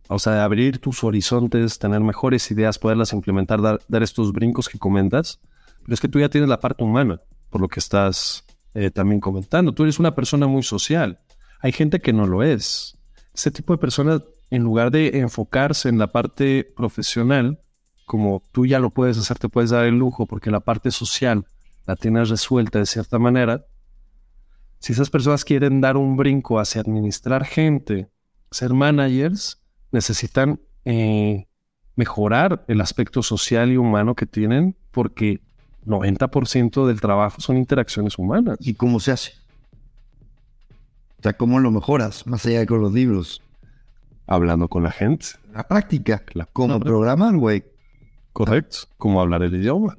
o 0.09 0.19
sea, 0.19 0.45
abrir 0.45 0.79
tus 0.79 1.05
horizontes, 1.05 1.79
tener 1.79 2.01
mejores 2.01 2.51
ideas, 2.51 2.79
poderlas 2.79 3.13
implementar, 3.13 3.61
dar, 3.61 4.03
estos 4.03 4.33
brincos 4.33 4.69
que 4.69 4.79
comentas. 4.79 5.41
Pero 5.85 5.95
es 5.95 6.01
que 6.01 6.09
tú 6.09 6.19
ya 6.19 6.29
tienes 6.29 6.49
la 6.49 6.61
parte 6.61 6.83
humana, 6.83 7.21
por 7.51 7.61
lo 7.61 7.69
que 7.69 7.81
estás 7.81 8.45
eh, 8.75 8.91
también 8.91 9.21
comentando. 9.21 9.73
Tú 9.73 9.85
eres 9.85 9.99
una 9.99 10.15
persona 10.15 10.47
muy 10.47 10.63
social. 10.63 11.21
Hay 11.61 11.73
gente 11.73 12.01
que 12.01 12.13
no 12.13 12.27
lo 12.27 12.43
es. 12.43 12.99
Ese 13.35 13.51
tipo 13.51 13.73
de 13.73 13.79
personas, 13.79 14.23
en 14.51 14.63
lugar 14.63 14.91
de 14.91 15.19
enfocarse 15.19 15.89
en 15.89 15.99
la 15.99 16.11
parte 16.11 16.65
profesional, 16.77 17.61
como 18.07 18.43
tú 18.53 18.67
ya 18.67 18.79
lo 18.79 18.91
puedes 18.91 19.19
hacer, 19.19 19.39
te 19.39 19.49
puedes 19.49 19.71
dar 19.71 19.85
el 19.85 19.99
lujo 19.99 20.27
porque 20.27 20.51
la 20.51 20.61
parte 20.61 20.91
social 20.91 21.47
la 21.87 21.97
tienes 21.97 22.31
resuelta 22.31 22.79
de 22.79 22.87
cierta 22.87 23.19
manera. 23.19 23.67
Si 24.79 24.93
esas 24.93 25.11
personas 25.11 25.45
quieren 25.45 25.81
dar 25.81 25.97
un 25.97 26.17
brinco 26.17 26.59
hacia 26.59 26.81
administrar 26.81 27.45
gente, 27.45 28.11
ser 28.51 28.73
managers, 28.75 29.63
necesitan 29.93 30.61
eh, 30.85 31.47
mejorar 31.97 32.65
el 32.69 32.81
aspecto 32.81 33.23
social 33.23 33.73
y 33.73 33.77
humano 33.77 34.15
que 34.15 34.27
tienen 34.27 34.77
porque 34.91 35.43
90% 35.87 36.87
del 36.87 37.01
trabajo 37.01 37.41
son 37.41 37.57
interacciones 37.57 38.19
humanas. 38.19 38.57
¿Y 38.61 38.75
cómo 38.75 39.01
se 39.01 39.13
hace? 39.13 39.33
O 41.19 41.23
sea, 41.23 41.33
¿cómo 41.35 41.61
lo 41.61 41.71
mejoras 41.71 42.27
más 42.27 42.45
allá 42.47 42.61
de 42.61 42.67
con 42.67 42.81
los 42.81 42.93
libros? 42.93 43.43
Hablando 44.27 44.69
con 44.69 44.83
la 44.83 44.91
gente. 44.91 45.27
La 45.53 45.67
práctica. 45.67 46.23
La, 46.33 46.47
¿Cómo 46.47 46.81
programar, 46.81 47.37
güey? 47.37 47.65
Correcto, 48.33 48.79
como 48.99 49.21
hablar 49.21 49.43
el 49.43 49.55
idioma. 49.55 49.97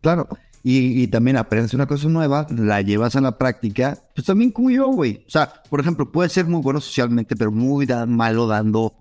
Claro, 0.00 0.28
y, 0.62 1.06
también 1.06 1.36
aprendes 1.36 1.72
una 1.72 1.86
cosa 1.86 2.08
nueva, 2.08 2.46
la 2.50 2.82
llevas 2.82 3.16
a 3.16 3.20
la 3.20 3.38
práctica, 3.38 3.98
pues 4.14 4.26
también 4.26 4.50
como 4.50 4.70
yo, 4.70 4.88
güey. 4.88 5.24
O 5.26 5.30
sea, 5.30 5.50
por 5.70 5.80
ejemplo, 5.80 6.10
puede 6.10 6.28
ser 6.28 6.46
muy 6.46 6.60
bueno 6.60 6.80
socialmente, 6.80 7.36
pero 7.36 7.50
muy 7.50 7.86
malo 8.06 8.46
dando 8.46 8.94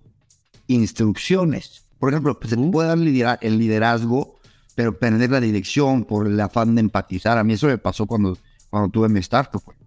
instrucciones. 0.68 1.84
Por 2.00 2.10
ejemplo, 2.10 2.40
pues, 2.40 2.52
se 2.52 2.58
puede 2.58 2.88
dar 2.88 3.40
el 3.42 3.58
liderazgo, 3.58 4.37
pero 4.78 4.98
perder 4.98 5.32
la 5.32 5.42
dirección 5.42 6.06
por 6.06 6.28
el 6.28 6.40
afán 6.40 6.76
de 6.76 6.82
empatizar. 6.82 7.38
A 7.38 7.44
mí 7.44 7.54
eso 7.54 7.68
me 7.68 7.78
pasó 7.78 8.06
cuando, 8.06 8.38
cuando 8.70 8.90
tuve 8.90 9.10
mi 9.10 9.20
startup, 9.20 9.62
güey. 9.66 9.78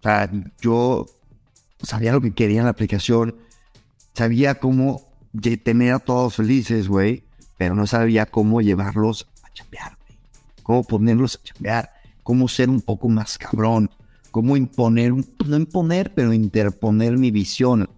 O 0.00 0.02
sea, 0.02 0.28
yo 0.60 1.06
sabía 1.80 2.10
lo 2.10 2.20
que 2.20 2.32
quería 2.32 2.60
en 2.60 2.64
la 2.64 2.70
aplicación, 2.70 3.36
sabía 4.14 4.56
cómo 4.56 5.02
tener 5.62 5.92
a 5.92 5.98
todos 6.00 6.34
felices, 6.34 6.88
güey 6.88 7.22
pero 7.62 7.76
no 7.76 7.86
sabía 7.86 8.26
cómo 8.26 8.60
llevarlos 8.60 9.28
a 9.44 9.52
chambear, 9.52 9.96
cómo 10.64 10.82
ponerlos 10.82 11.36
a 11.36 11.44
chambear, 11.44 11.92
cómo 12.24 12.48
ser 12.48 12.68
un 12.68 12.80
poco 12.80 13.08
más 13.08 13.38
cabrón, 13.38 13.88
cómo 14.32 14.56
imponer, 14.56 15.12
no 15.12 15.56
imponer, 15.56 16.12
pero 16.12 16.32
interponer 16.32 17.16
mi 17.18 17.30
visión. 17.30 17.88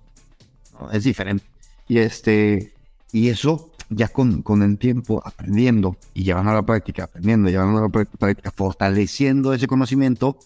Es 0.93 1.05
diferente. 1.05 1.47
Y 1.89 1.97
este, 1.97 2.75
y 3.11 3.31
eso 3.31 3.73
ya 3.95 4.09
con, 4.09 4.43
con 4.43 4.63
el 4.63 4.79
tiempo 4.79 5.23
aprendiendo 5.25 5.97
y 6.15 6.25
llevando 6.25 6.51
a 6.51 6.55
la 6.55 6.63
práctica, 6.63 7.05
aprendiendo, 7.05 7.49
llevando 7.51 7.79
a 7.79 7.83
la 7.83 7.89
práctica, 7.89 8.51
fortaleciendo 8.51 9.53
ese 9.53 9.67
conocimiento, 9.67 10.39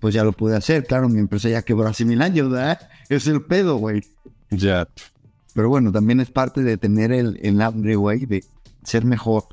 pues 0.00 0.14
ya 0.14 0.24
lo 0.24 0.32
pude 0.32 0.56
hacer. 0.56 0.86
Claro, 0.86 1.08
mi 1.08 1.18
empresa 1.18 1.48
ya 1.48 1.62
quebró 1.62 1.88
hace 1.88 2.04
mil 2.04 2.22
años, 2.22 2.50
¿verdad? 2.50 2.80
Es 3.08 3.26
el 3.26 3.42
pedo, 3.42 3.76
güey. 3.76 4.02
Ya. 4.50 4.86
Pero 5.54 5.70
bueno, 5.70 5.90
también 5.92 6.20
es 6.20 6.30
parte 6.30 6.62
de 6.62 6.76
tener 6.76 7.10
el, 7.10 7.38
el 7.42 7.60
hambre, 7.62 7.96
güey, 7.96 8.26
de 8.26 8.44
ser 8.82 9.04
mejor 9.04 9.44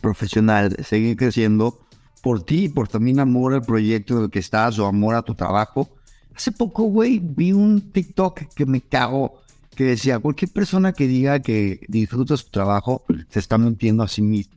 profesional, 0.00 0.76
seguir 0.84 1.16
creciendo 1.16 1.80
por 2.22 2.42
ti, 2.42 2.68
por 2.68 2.88
también 2.88 3.20
amor 3.20 3.54
al 3.54 3.62
proyecto 3.62 4.16
en 4.16 4.24
el 4.24 4.30
que 4.30 4.38
estás 4.38 4.78
o 4.78 4.86
amor 4.86 5.14
a 5.14 5.22
tu 5.22 5.34
trabajo. 5.34 5.88
Hace 6.34 6.52
poco, 6.52 6.84
güey, 6.84 7.18
vi 7.18 7.52
un 7.52 7.92
TikTok 7.92 8.40
que 8.54 8.66
me 8.66 8.80
cago 8.80 9.40
que 9.74 9.84
decía, 9.84 10.18
cualquier 10.18 10.50
persona 10.52 10.92
que 10.92 11.06
diga 11.06 11.40
que 11.40 11.80
disfruta 11.88 12.36
su 12.36 12.50
trabajo 12.50 13.04
se 13.28 13.38
está 13.38 13.58
mintiendo 13.58 14.02
a 14.02 14.08
sí 14.08 14.22
mismo. 14.22 14.54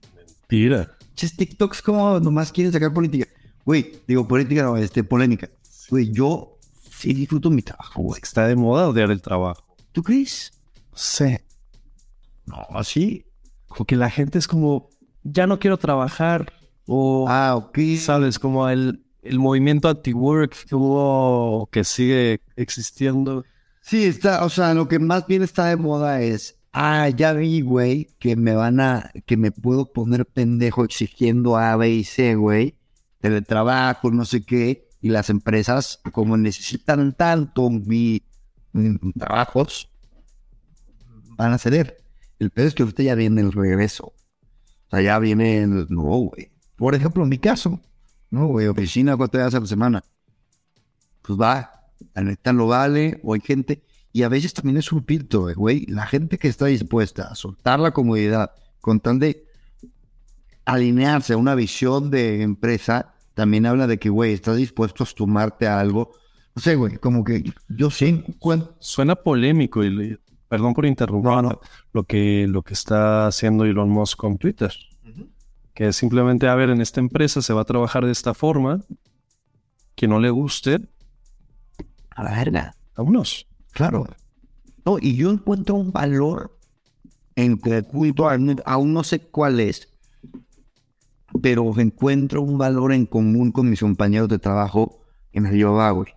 Tira. 0.47 0.95
Ches 1.15 1.35
TikToks 1.35 1.81
como 1.81 2.19
nomás 2.19 2.51
quieren 2.51 2.71
sacar 2.71 2.93
política. 2.93 3.27
Güey, 3.65 3.99
digo 4.07 4.27
política, 4.27 4.63
no, 4.63 4.77
este, 4.77 5.03
polémica. 5.03 5.49
Güey, 5.89 6.11
yo 6.11 6.57
sí 6.89 7.13
disfruto 7.13 7.49
mi 7.49 7.61
trabajo, 7.61 8.01
güey. 8.03 8.21
Está 8.21 8.47
de 8.47 8.55
moda 8.55 8.87
odiar 8.87 9.11
el 9.11 9.21
trabajo. 9.21 9.63
¿Tú 9.91 10.03
crees? 10.03 10.51
Sí. 10.93 11.37
No, 12.45 12.65
así. 12.71 13.25
Como 13.67 13.85
que 13.85 13.95
la 13.95 14.09
gente 14.09 14.37
es 14.37 14.47
como, 14.47 14.89
ya 15.23 15.47
no 15.47 15.59
quiero 15.59 15.77
trabajar. 15.77 16.53
O, 16.85 17.25
Ah, 17.27 17.55
ok. 17.57 17.77
¿sabes? 17.99 18.39
Como 18.39 18.69
el, 18.69 19.03
el 19.21 19.39
movimiento 19.39 19.89
anti-work 19.89 20.55
que 20.69 20.75
hubo, 20.75 21.67
que 21.71 21.83
sigue 21.83 22.39
existiendo. 22.55 23.43
Sí, 23.87 24.03
está, 24.03 24.43
o 24.43 24.49
sea, 24.49 24.73
lo 24.73 24.89
que 24.89 24.99
más 24.99 25.27
bien 25.27 25.43
está 25.43 25.67
de 25.67 25.77
moda 25.77 26.21
es, 26.21 26.59
ah, 26.73 27.07
ya 27.07 27.31
vi, 27.31 27.61
güey, 27.61 28.09
que 28.19 28.35
me 28.35 28.53
van 28.53 28.81
a, 28.81 29.11
que 29.25 29.37
me 29.37 29.53
puedo 29.53 29.93
poner 29.93 30.25
pendejo 30.25 30.83
exigiendo 30.83 31.55
A, 31.55 31.73
B 31.77 31.91
y 31.91 32.03
C, 32.03 32.35
güey, 32.35 32.75
teletrabajo, 33.21 34.11
no 34.11 34.25
sé 34.25 34.43
qué, 34.43 34.89
y 34.99 35.07
las 35.07 35.29
empresas, 35.29 36.01
como 36.11 36.35
necesitan 36.35 37.13
tanto 37.13 37.69
mi, 37.69 38.23
trabajos, 39.17 39.89
van 41.37 41.53
a 41.53 41.57
ceder. 41.57 42.03
El 42.39 42.51
peor 42.51 42.67
es 42.67 42.75
que 42.75 42.83
ahorita 42.83 43.03
ya 43.03 43.15
viene 43.15 43.39
el 43.39 43.53
regreso. 43.53 44.07
O 44.07 44.89
sea, 44.89 44.99
ya 44.99 45.17
viene 45.17 45.59
el, 45.63 45.87
no, 45.89 46.01
güey. 46.01 46.51
Por 46.75 46.93
ejemplo, 46.93 47.23
en 47.23 47.29
mi 47.29 47.37
caso, 47.37 47.79
no, 48.31 48.47
güey, 48.47 48.67
oficina, 48.67 49.15
¿cuánto 49.15 49.37
días 49.37 49.55
a 49.55 49.61
la 49.61 49.65
semana? 49.65 50.03
Pues 51.21 51.39
va, 51.39 51.76
la 52.21 52.31
neta 52.31 52.53
lo 52.53 52.67
vale, 52.67 53.19
o 53.23 53.33
hay 53.33 53.41
gente, 53.41 53.83
y 54.11 54.23
a 54.23 54.29
veces 54.29 54.53
también 54.53 54.77
es 54.77 54.91
un 54.91 55.03
filtro, 55.05 55.49
eh, 55.49 55.53
güey, 55.53 55.85
la 55.85 56.07
gente 56.07 56.37
que 56.37 56.47
está 56.47 56.65
dispuesta 56.65 57.27
a 57.27 57.35
soltar 57.35 57.79
la 57.79 57.91
comodidad 57.91 58.51
con 58.81 58.99
tal 58.99 59.19
de 59.19 59.45
alinearse 60.65 61.33
a 61.33 61.37
una 61.37 61.55
visión 61.55 62.09
de 62.09 62.41
empresa, 62.41 63.13
también 63.35 63.65
habla 63.67 63.85
de 63.85 63.99
que, 63.99 64.09
güey, 64.09 64.33
estás 64.33 64.57
dispuesto 64.57 65.03
a 65.03 65.05
sumarte 65.05 65.67
a 65.67 65.79
algo. 65.79 66.11
No 66.55 66.61
sé, 66.61 66.75
güey, 66.75 66.97
como 66.97 67.23
que 67.23 67.53
yo 67.69 67.91
sí 67.91 68.05
encuentro. 68.07 68.75
Suena 68.79 69.15
polémico 69.15 69.83
y 69.83 70.17
perdón 70.49 70.73
por 70.73 70.87
interrumpir 70.87 71.29
No, 71.31 71.41
no. 71.43 71.61
lo 71.93 72.03
que 72.03 72.47
lo 72.47 72.63
que 72.63 72.73
está 72.73 73.27
haciendo 73.27 73.63
Elon 73.63 73.89
Musk 73.89 74.17
con 74.17 74.37
Twitter. 74.39 74.73
Que 75.75 75.89
es 75.89 75.95
simplemente, 75.95 76.47
a 76.47 76.55
ver, 76.55 76.71
en 76.71 76.81
esta 76.81 76.99
empresa 76.99 77.43
se 77.43 77.53
va 77.53 77.61
a 77.61 77.65
trabajar 77.65 78.03
de 78.05 78.11
esta 78.11 78.33
forma. 78.33 78.81
Que 79.93 80.07
no 80.07 80.19
le 80.19 80.31
guste, 80.31 80.79
A 82.17 82.23
la 82.23 82.31
verga. 82.31 82.75
vámonos. 82.95 83.47
Claro. 83.71 84.07
No, 84.83 84.97
y 84.99 85.15
yo 85.15 85.29
encuentro 85.29 85.75
un 85.75 85.91
valor 85.91 86.57
en 87.35 87.57
conjunto, 87.57 88.27
aún 88.65 88.93
no 88.93 89.03
sé 89.03 89.19
cuál 89.19 89.59
es, 89.59 89.87
pero 91.43 91.79
encuentro 91.79 92.41
un 92.41 92.57
valor 92.57 92.91
en 92.91 93.05
común 93.05 93.51
con 93.51 93.69
mis 93.69 93.81
compañeros 93.81 94.29
de 94.29 94.39
trabajo 94.39 95.05
que 95.31 95.41
me 95.41 95.51
lleva, 95.51 95.91
güey. 95.91 96.11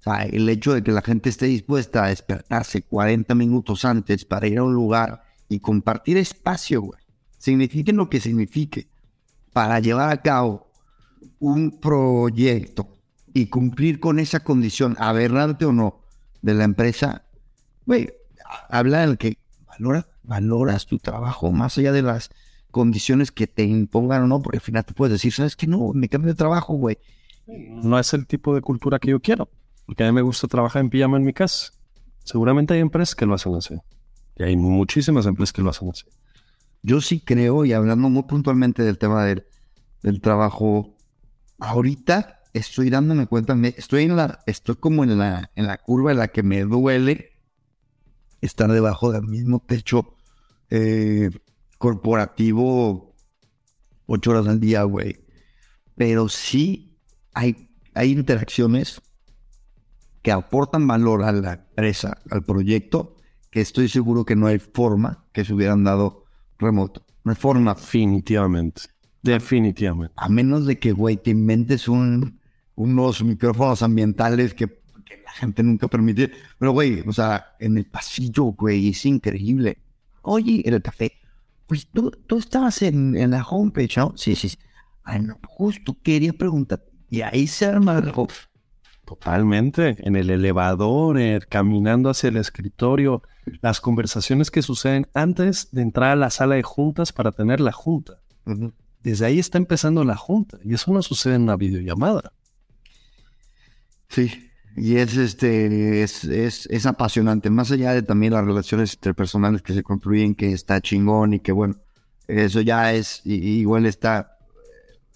O 0.00 0.02
sea, 0.02 0.24
el 0.24 0.46
hecho 0.50 0.74
de 0.74 0.82
que 0.82 0.92
la 0.92 1.00
gente 1.00 1.30
esté 1.30 1.46
dispuesta 1.46 2.04
a 2.04 2.08
despertarse 2.08 2.82
40 2.82 3.34
minutos 3.34 3.86
antes 3.86 4.26
para 4.26 4.46
ir 4.48 4.58
a 4.58 4.64
un 4.64 4.74
lugar 4.74 5.22
y 5.48 5.60
compartir 5.60 6.18
espacio, 6.18 6.82
güey. 6.82 7.00
Signifique 7.38 7.94
lo 7.94 8.10
que 8.10 8.20
signifique, 8.20 8.88
para 9.54 9.80
llevar 9.80 10.10
a 10.10 10.20
cabo 10.20 10.70
un 11.38 11.80
proyecto 11.80 13.01
y 13.34 13.46
cumplir 13.46 14.00
con 14.00 14.18
esa 14.18 14.40
condición, 14.40 14.96
aberrante 14.98 15.64
o 15.64 15.72
no, 15.72 16.00
de 16.42 16.54
la 16.54 16.64
empresa, 16.64 17.24
güey, 17.86 18.12
habla 18.68 19.00
del 19.00 19.18
que 19.18 19.38
valora, 19.66 20.08
valoras 20.22 20.86
tu 20.86 20.98
trabajo 20.98 21.50
más 21.52 21.78
allá 21.78 21.92
de 21.92 22.02
las 22.02 22.30
condiciones 22.70 23.30
que 23.30 23.46
te 23.46 23.64
impongan 23.64 24.22
o 24.22 24.26
no, 24.26 24.42
porque 24.42 24.58
al 24.58 24.62
final 24.62 24.84
te 24.84 24.94
puedes 24.94 25.12
decir, 25.12 25.32
¿sabes 25.32 25.56
qué? 25.56 25.66
No, 25.66 25.92
me 25.94 26.08
cambio 26.08 26.32
de 26.32 26.36
trabajo, 26.36 26.74
güey. 26.74 26.98
No 27.46 27.98
es 27.98 28.12
el 28.14 28.26
tipo 28.26 28.54
de 28.54 28.60
cultura 28.60 28.98
que 28.98 29.10
yo 29.10 29.20
quiero. 29.20 29.48
Porque 29.84 30.04
a 30.04 30.06
mí 30.06 30.12
me 30.12 30.22
gusta 30.22 30.48
trabajar 30.48 30.80
en 30.80 30.90
pijama 30.90 31.16
en 31.16 31.24
mi 31.24 31.32
casa. 31.32 31.72
Seguramente 32.24 32.74
hay 32.74 32.80
empresas 32.80 33.14
que 33.14 33.26
lo 33.26 33.34
hacen 33.34 33.54
así. 33.54 33.74
Y 34.36 34.44
hay 34.44 34.56
muchísimas 34.56 35.26
empresas 35.26 35.52
que 35.52 35.62
lo 35.62 35.70
hacen 35.70 35.90
así. 35.90 36.04
Yo 36.82 37.00
sí 37.00 37.20
creo, 37.20 37.64
y 37.64 37.72
hablando 37.72 38.08
muy 38.08 38.22
puntualmente 38.24 38.82
del 38.82 38.98
tema 38.98 39.24
del, 39.24 39.44
del 40.02 40.20
trabajo, 40.20 40.96
ahorita 41.58 42.41
estoy 42.52 42.90
dándome 42.90 43.26
cuenta, 43.26 43.54
me- 43.54 43.74
estoy 43.76 44.04
en 44.04 44.16
la, 44.16 44.40
estoy 44.46 44.76
como 44.76 45.04
en 45.04 45.18
la, 45.18 45.50
en 45.54 45.66
la 45.66 45.78
curva 45.78 46.12
en 46.12 46.18
la 46.18 46.28
que 46.28 46.42
me 46.42 46.62
duele 46.62 47.32
estar 48.40 48.70
debajo 48.70 49.12
del 49.12 49.22
mismo 49.22 49.62
techo 49.66 50.16
eh, 50.70 51.30
corporativo 51.78 53.14
ocho 54.06 54.30
horas 54.30 54.46
al 54.48 54.60
día, 54.60 54.82
güey. 54.82 55.24
Pero 55.96 56.28
sí 56.28 56.98
hay, 57.34 57.70
hay 57.94 58.10
interacciones 58.12 59.00
que 60.22 60.32
aportan 60.32 60.86
valor 60.86 61.22
a 61.24 61.32
la 61.32 61.52
empresa, 61.54 62.18
al 62.30 62.44
proyecto, 62.44 63.16
que 63.50 63.60
estoy 63.60 63.88
seguro 63.88 64.24
que 64.24 64.36
no 64.36 64.46
hay 64.46 64.58
forma 64.58 65.26
que 65.32 65.44
se 65.44 65.52
hubieran 65.52 65.84
dado 65.84 66.24
remoto. 66.58 67.04
No 67.24 67.32
hay 67.32 67.36
forma. 67.36 67.74
Definitivamente. 67.74 68.82
Definitivamente. 69.22 70.14
A 70.16 70.28
menos 70.28 70.66
de 70.66 70.78
que, 70.78 70.92
güey, 70.92 71.16
te 71.16 71.30
inventes 71.30 71.88
un, 71.88 72.40
unos 72.74 73.22
micrófonos 73.22 73.82
ambientales 73.82 74.54
que, 74.54 74.66
que 74.66 75.22
la 75.24 75.32
gente 75.32 75.62
nunca 75.62 75.88
permite. 75.88 76.30
Pero, 76.58 76.72
güey, 76.72 77.00
o 77.06 77.12
sea, 77.12 77.54
en 77.58 77.78
el 77.78 77.86
pasillo, 77.86 78.44
güey, 78.44 78.88
es 78.88 79.04
increíble. 79.06 79.78
Oye, 80.22 80.62
en 80.64 80.74
el 80.74 80.82
café. 80.82 81.12
Pues 81.66 81.86
tú, 81.86 82.10
tú 82.26 82.38
estabas 82.38 82.82
en, 82.82 83.16
en 83.16 83.30
la 83.30 83.42
homepage, 83.44 83.96
¿no? 83.96 84.12
Sí, 84.16 84.34
sí. 84.34 84.48
sí. 84.50 84.58
Ay, 85.04 85.20
no, 85.20 85.38
justo 85.46 85.96
quería 86.02 86.32
preguntar. 86.32 86.84
Y 87.08 87.22
ahí 87.22 87.46
se 87.46 87.66
arma 87.66 87.96
algo. 87.98 88.28
Totalmente. 89.04 89.96
En 89.98 90.16
el 90.16 90.30
elevador, 90.30 91.18
eh, 91.18 91.40
caminando 91.48 92.08
hacia 92.08 92.28
el 92.28 92.36
escritorio, 92.36 93.22
las 93.60 93.80
conversaciones 93.80 94.50
que 94.50 94.62
suceden 94.62 95.08
antes 95.12 95.68
de 95.72 95.82
entrar 95.82 96.12
a 96.12 96.16
la 96.16 96.30
sala 96.30 96.54
de 96.54 96.62
juntas 96.62 97.12
para 97.12 97.32
tener 97.32 97.60
la 97.60 97.72
junta. 97.72 98.20
Desde 99.02 99.26
ahí 99.26 99.38
está 99.38 99.58
empezando 99.58 100.04
la 100.04 100.16
junta 100.16 100.58
y 100.64 100.74
eso 100.74 100.92
no 100.92 101.02
sucede 101.02 101.34
en 101.34 101.42
una 101.42 101.56
videollamada. 101.56 102.32
Sí, 104.12 104.50
y 104.76 104.96
es 104.96 105.16
este 105.16 106.02
es, 106.02 106.24
es, 106.24 106.66
es 106.66 106.84
apasionante, 106.84 107.48
más 107.48 107.70
allá 107.70 107.94
de 107.94 108.02
también 108.02 108.34
las 108.34 108.44
relaciones 108.44 108.92
interpersonales 108.92 109.62
que 109.62 109.72
se 109.72 109.82
construyen, 109.82 110.34
que 110.34 110.52
está 110.52 110.82
chingón 110.82 111.32
y 111.32 111.40
que 111.40 111.50
bueno, 111.50 111.76
eso 112.28 112.60
ya 112.60 112.92
es, 112.92 113.22
igual 113.24 113.86
está 113.86 114.36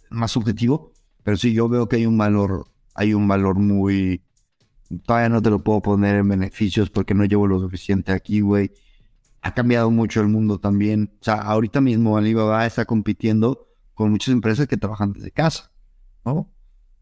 más 0.08 0.30
subjetivo, 0.30 0.92
pero 1.22 1.36
sí 1.36 1.52
yo 1.52 1.68
veo 1.68 1.88
que 1.88 1.96
hay 1.96 2.06
un 2.06 2.16
valor, 2.16 2.68
hay 2.94 3.12
un 3.12 3.28
valor 3.28 3.56
muy, 3.58 4.22
todavía 5.04 5.28
no 5.28 5.42
te 5.42 5.50
lo 5.50 5.62
puedo 5.62 5.82
poner 5.82 6.16
en 6.16 6.28
beneficios 6.30 6.88
porque 6.88 7.12
no 7.12 7.26
llevo 7.26 7.46
lo 7.46 7.60
suficiente 7.60 8.12
aquí, 8.12 8.40
güey. 8.40 8.72
Ha 9.42 9.52
cambiado 9.52 9.90
mucho 9.90 10.22
el 10.22 10.28
mundo 10.28 10.58
también. 10.58 11.12
O 11.20 11.24
sea, 11.24 11.34
ahorita 11.34 11.82
mismo 11.82 12.16
Alibaba 12.16 12.64
está 12.64 12.86
compitiendo 12.86 13.68
con 13.92 14.10
muchas 14.10 14.32
empresas 14.32 14.66
que 14.66 14.78
trabajan 14.78 15.12
desde 15.12 15.30
casa, 15.32 15.70
¿no? 16.24 16.50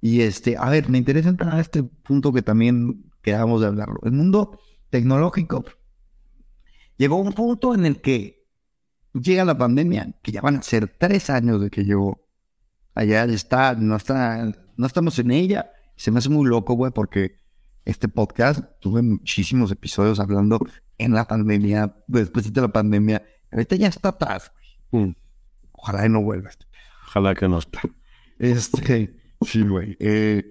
Y 0.05 0.21
este, 0.21 0.59
a 0.59 0.69
ver, 0.69 0.91
me 0.91 0.99
interesa 0.99 1.31
entrar 1.31 1.55
a 1.55 1.61
este 1.61 1.83
punto 1.83 2.31
que 2.31 2.43
también 2.43 3.11
quedamos 3.23 3.63
de 3.63 3.69
hablarlo. 3.69 4.01
El 4.03 4.13
mundo 4.13 4.61
tecnológico 4.91 5.65
llegó 6.99 7.17
a 7.17 7.23
un 7.23 7.33
punto 7.33 7.75
en 7.75 7.87
el 7.87 8.03
que 8.03 8.47
llega 9.15 9.47
la 9.47 9.57
pandemia, 9.57 10.15
que 10.23 10.31
ya 10.31 10.43
van 10.43 10.57
a 10.57 10.63
ser 10.63 10.89
tres 10.99 11.31
años 11.31 11.59
de 11.59 11.71
que 11.71 11.87
llegó. 11.87 12.29
Allá 12.95 13.25
está, 13.25 13.77
no 13.77 13.97
está, 13.97 14.53
no 14.77 14.87
estamos 14.87 15.19
en 15.21 15.31
ella. 15.31 15.71
Se 15.97 16.11
me 16.11 16.19
hace 16.19 16.29
muy 16.29 16.47
loco, 16.51 16.75
güey, 16.75 16.93
porque 16.93 17.39
este 17.87 18.07
podcast 18.09 18.61
tuve 18.81 19.01
muchísimos 19.01 19.73
episodios 19.73 20.21
hablando 20.21 20.59
en 20.99 21.15
la 21.15 21.27
pandemia, 21.27 21.97
después 22.09 22.53
de 22.53 22.61
la 22.61 22.69
pandemia. 22.69 23.25
Ahorita 23.51 23.77
ya 23.77 23.89
está 23.89 24.11
atrás, 24.11 24.53
güey. 24.91 25.07
Mm. 25.07 25.17
Ojalá 25.73 26.05
y 26.05 26.11
no 26.11 26.21
vuelva. 26.21 26.51
Ojalá 27.07 27.35
que 27.35 27.49
no. 27.49 27.59
Este, 28.39 29.24
sí, 29.45 29.63
güey. 29.63 29.97
Eh, 30.01 30.45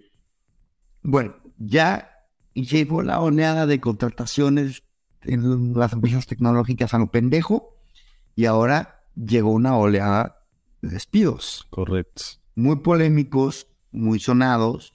bueno, 1.02 1.36
ya 1.58 2.10
llegó 2.54 3.02
la 3.02 3.20
oleada 3.20 3.66
de 3.66 3.80
contrataciones 3.80 4.84
en 5.22 5.74
las 5.74 5.94
empresas 5.94 6.28
tecnológicas 6.28 6.94
a 6.94 7.00
lo 7.00 7.12
pendejo 7.12 7.78
y 8.36 8.46
ahora 8.46 9.04
llegó 9.16 9.52
una 9.52 9.78
oleada 9.78 10.46
de 10.82 10.90
despidos 10.90 11.68
Correcto. 11.70 12.24
muy 12.56 12.78
polémicos, 12.78 13.68
muy 13.92 14.20
sonados, 14.20 14.94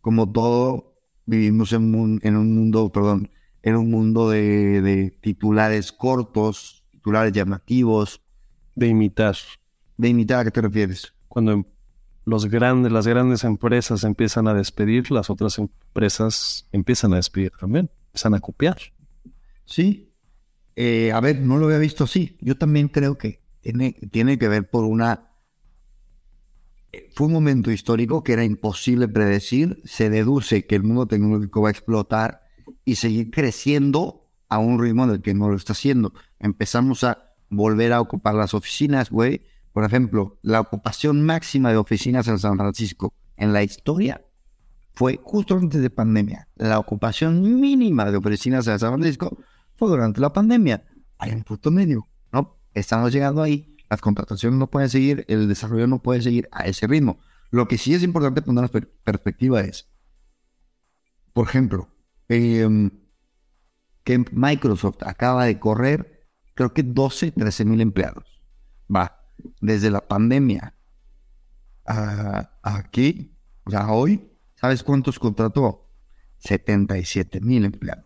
como 0.00 0.30
todo 0.30 0.94
vivimos 1.26 1.72
en 1.72 1.94
un, 1.94 2.20
en 2.22 2.36
un 2.36 2.54
mundo, 2.54 2.90
perdón, 2.90 3.30
en 3.62 3.76
un 3.76 3.90
mundo 3.90 4.30
de, 4.30 4.80
de 4.80 5.10
titulares 5.20 5.92
cortos, 5.92 6.84
titulares 6.90 7.32
llamativos. 7.32 8.22
De 8.74 8.86
imitar. 8.86 9.36
¿De 9.96 10.08
imitar 10.08 10.40
a 10.40 10.44
qué 10.44 10.50
te 10.50 10.60
refieres? 10.60 11.12
Cuando 11.26 11.66
los 12.28 12.46
grandes, 12.46 12.92
las 12.92 13.06
grandes 13.06 13.44
empresas 13.44 14.04
empiezan 14.04 14.48
a 14.48 14.54
despedir, 14.54 15.10
las 15.10 15.30
otras 15.30 15.58
empresas 15.58 16.68
empiezan 16.72 17.12
a 17.14 17.16
despedir 17.16 17.52
también. 17.58 17.90
Empiezan 18.08 18.34
a 18.34 18.40
copiar. 18.40 18.78
Sí. 19.64 20.12
Eh, 20.76 21.10
a 21.12 21.20
ver, 21.20 21.40
no 21.40 21.56
lo 21.58 21.66
había 21.66 21.78
visto 21.78 22.04
así. 22.04 22.36
Yo 22.40 22.56
también 22.56 22.88
creo 22.88 23.16
que 23.18 23.42
tiene, 23.60 23.94
tiene 24.10 24.38
que 24.38 24.48
ver 24.48 24.68
por 24.70 24.84
una... 24.84 25.32
eh, 26.92 27.10
Fue 27.14 27.26
un 27.26 27.32
momento 27.32 27.70
histórico 27.70 28.22
que 28.22 28.34
era 28.34 28.44
imposible 28.44 29.08
predecir. 29.08 29.80
Se 29.84 30.10
deduce 30.10 30.66
que 30.66 30.76
el 30.76 30.82
mundo 30.82 31.06
tecnológico 31.06 31.62
va 31.62 31.68
a 31.68 31.72
explotar 31.72 32.42
y 32.84 32.96
seguir 32.96 33.30
creciendo 33.30 34.30
a 34.48 34.58
un 34.58 34.80
ritmo 34.80 35.04
en 35.04 35.10
el 35.10 35.22
que 35.22 35.34
no 35.34 35.48
lo 35.48 35.56
está 35.56 35.72
haciendo. 35.72 36.12
Empezamos 36.38 37.04
a 37.04 37.34
volver 37.50 37.92
a 37.92 38.00
ocupar 38.00 38.34
las 38.34 38.54
oficinas, 38.54 39.10
güey. 39.10 39.42
Por 39.78 39.84
ejemplo, 39.84 40.40
la 40.42 40.58
ocupación 40.60 41.24
máxima 41.24 41.70
de 41.70 41.76
oficinas 41.76 42.26
en 42.26 42.40
San 42.40 42.56
Francisco 42.58 43.14
en 43.36 43.52
la 43.52 43.62
historia 43.62 44.24
fue 44.92 45.20
justo 45.22 45.54
antes 45.54 45.80
de 45.80 45.88
pandemia. 45.88 46.48
La 46.56 46.80
ocupación 46.80 47.60
mínima 47.60 48.10
de 48.10 48.16
oficinas 48.16 48.66
en 48.66 48.76
San 48.80 48.94
Francisco 48.94 49.38
fue 49.76 49.88
durante 49.88 50.20
la 50.20 50.32
pandemia. 50.32 50.84
Hay 51.18 51.30
un 51.30 51.44
punto 51.44 51.70
medio, 51.70 52.08
¿no? 52.32 52.58
Estamos 52.74 53.12
llegando 53.12 53.40
ahí, 53.40 53.76
las 53.88 54.00
contrataciones 54.00 54.58
no 54.58 54.66
pueden 54.68 54.90
seguir, 54.90 55.24
el 55.28 55.46
desarrollo 55.46 55.86
no 55.86 56.02
puede 56.02 56.22
seguir 56.22 56.48
a 56.50 56.66
ese 56.66 56.88
ritmo. 56.88 57.20
Lo 57.52 57.68
que 57.68 57.78
sí 57.78 57.94
es 57.94 58.02
importante 58.02 58.42
poner 58.42 58.64
en 58.64 58.70
per- 58.70 58.90
perspectiva 59.04 59.60
es, 59.60 59.88
por 61.32 61.46
ejemplo, 61.46 61.86
em, 62.28 62.90
que 64.02 64.24
Microsoft 64.32 65.04
acaba 65.04 65.44
de 65.44 65.60
correr, 65.60 66.26
creo 66.54 66.74
que 66.74 66.82
12, 66.82 67.30
13 67.30 67.64
mil 67.64 67.80
empleados. 67.80 68.24
Va, 68.92 69.17
desde 69.60 69.90
la 69.90 70.06
pandemia 70.06 70.74
a, 71.86 72.50
aquí, 72.62 73.32
o 73.64 73.70
sea, 73.70 73.90
hoy, 73.92 74.30
¿sabes 74.54 74.82
cuántos 74.82 75.18
contrató? 75.18 75.90
77 76.38 77.40
mil 77.40 77.64
empleados. 77.64 78.04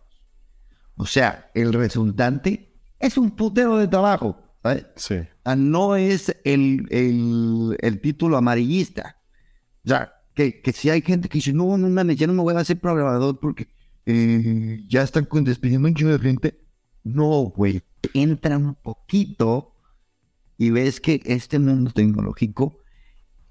O 0.95 1.05
sea, 1.05 1.51
el 1.53 1.73
resultante 1.73 2.73
es 2.99 3.17
un 3.17 3.31
putero 3.31 3.77
de 3.77 3.87
trabajo, 3.87 4.37
¿sabes? 4.61 4.85
Sí. 4.95 5.15
No 5.57 5.95
es 5.95 6.35
el, 6.43 6.87
el, 6.89 7.77
el 7.79 8.01
título 8.01 8.37
amarillista. 8.37 9.17
O 9.85 9.89
sea, 9.89 10.13
que, 10.33 10.61
que 10.61 10.71
si 10.71 10.89
hay 10.89 11.01
gente 11.01 11.29
que 11.29 11.37
dice, 11.39 11.53
no, 11.53 11.77
no 11.77 11.89
mames, 11.89 12.17
ya 12.17 12.27
no 12.27 12.33
me 12.33 12.41
voy 12.41 12.55
a 12.55 12.59
hacer 12.59 12.79
programador 12.79 13.39
porque 13.39 13.67
eh, 14.05 14.83
ya 14.87 15.03
están 15.03 15.27
despidiendo 15.43 15.87
un 15.87 15.95
chingo 15.95 16.11
de 16.11 16.19
gente. 16.19 16.59
No, 17.03 17.51
güey, 17.55 17.83
entra 18.13 18.57
un 18.57 18.75
poquito 18.75 19.72
y 20.57 20.69
ves 20.69 20.99
que 21.01 21.21
este 21.25 21.59
mundo 21.59 21.91
tecnológico 21.91 22.77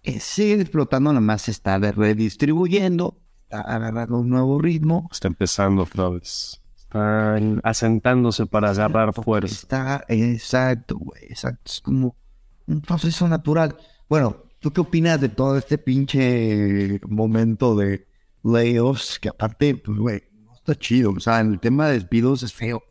eh, 0.03 0.21
sigue 0.21 0.61
explotando, 0.63 1.11
nada 1.13 1.21
más 1.21 1.43
se 1.43 1.51
está 1.51 1.79
redistribuyendo, 1.79 3.21
está 3.45 3.61
agarrando 3.61 4.19
un 4.19 4.29
nuevo 4.31 4.61
ritmo. 4.61 5.09
Está 5.13 5.29
empezando 5.29 5.83
otra 5.83 6.09
vez. 6.09 6.61
Está 6.77 7.39
en- 7.39 7.61
asentándose 7.65 8.47
para 8.47 8.71
agarrar 8.71 9.13
fuerza. 9.15 9.55
Está, 9.55 10.05
exacto, 10.09 10.99
güey, 10.99 11.23
exacto. 11.29 11.61
Es 11.71 11.81
como 11.81 12.17
un 12.67 12.81
proceso 12.81 13.29
natural. 13.29 13.77
Bueno, 14.09 14.37
¿tú 14.61 14.73
qué 14.73 14.81
opinas 14.81 15.21
de 15.21 15.29
todo 15.29 15.57
este 15.59 15.79
pinche 15.79 17.01
momento 17.09 17.77
de 17.77 18.07
layoffs? 18.43 19.19
Que 19.19 19.29
aparte, 19.29 19.75
pues, 19.77 19.99
güey, 19.99 20.23
no 20.45 20.55
está 20.55 20.75
chido. 20.75 21.13
O 21.13 21.21
sea, 21.21 21.41
en 21.41 21.53
el 21.53 21.61
tema 21.61 21.87
de 21.89 21.95
despidos 21.95 22.43
es 22.43 22.53
feo. 22.53 22.83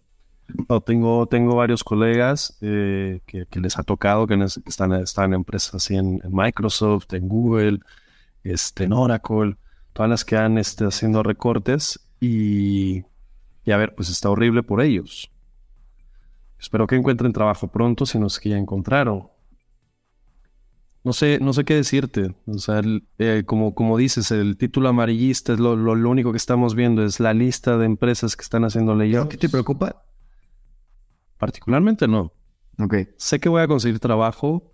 Tengo, 0.85 1.25
tengo 1.27 1.55
varios 1.55 1.83
colegas 1.83 2.57
eh, 2.61 3.21
que, 3.25 3.59
les 3.59 3.77
ha 3.77 3.83
tocado, 3.83 4.27
que, 4.27 4.35
están, 4.65 4.93
están 4.93 5.25
en 5.25 5.33
empresas 5.35 5.75
así 5.75 5.95
en, 5.95 6.21
Microsoft, 6.29 7.13
en 7.13 7.27
Google, 7.27 7.79
este, 8.43 8.85
en 8.85 8.93
Oracle, 8.93 9.57
todas 9.93 10.09
las 10.09 10.25
que 10.25 10.37
han 10.37 10.57
este, 10.57 10.85
haciendo 10.85 11.23
recortes 11.23 11.99
y, 12.19 13.01
a 13.67 13.77
ver, 13.77 13.95
pues 13.95 14.09
está 14.09 14.29
horrible 14.29 14.63
por 14.63 14.81
ellos. 14.81 15.31
Espero 16.59 16.87
que 16.87 16.95
encuentren 16.95 17.33
trabajo 17.33 17.67
pronto, 17.67 18.05
si 18.05 18.19
no 18.19 18.27
es 18.27 18.39
que 18.39 18.49
ya 18.49 18.57
encontraron. 18.57 19.27
No 21.03 21.13
sé, 21.13 21.39
no 21.41 21.51
sé 21.53 21.65
qué 21.65 21.73
decirte. 21.73 22.35
O 22.45 22.59
sea, 22.59 22.81
eh, 23.17 23.43
como, 23.45 23.73
como 23.73 23.97
dices, 23.97 24.29
el 24.29 24.55
título 24.57 24.89
amarillista 24.89 25.53
es 25.53 25.59
lo, 25.59 25.75
lo, 25.75 25.95
lo 25.95 26.09
único 26.11 26.31
que 26.31 26.37
estamos 26.37 26.75
viendo, 26.75 27.03
es 27.03 27.19
la 27.19 27.33
lista 27.33 27.77
de 27.77 27.85
empresas 27.85 28.35
que 28.35 28.43
están 28.43 28.63
haciendo 28.65 28.93
layoffs. 28.93 29.29
¿Qué 29.29 29.37
te 29.37 29.49
preocupa? 29.49 30.03
Particularmente 31.41 32.07
no. 32.07 32.31
Ok. 32.77 32.97
Sé 33.17 33.39
que 33.39 33.49
voy 33.49 33.63
a 33.63 33.67
conseguir 33.67 33.99
trabajo 33.99 34.71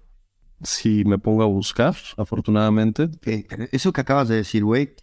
si 0.61 1.05
me 1.05 1.17
pongo 1.17 1.41
a 1.41 1.45
buscar, 1.45 1.95
afortunadamente. 2.17 3.09
Eso 3.71 3.93
que 3.93 4.01
acabas 4.01 4.27
de 4.27 4.35
decir, 4.35 4.65
güey, 4.65 4.93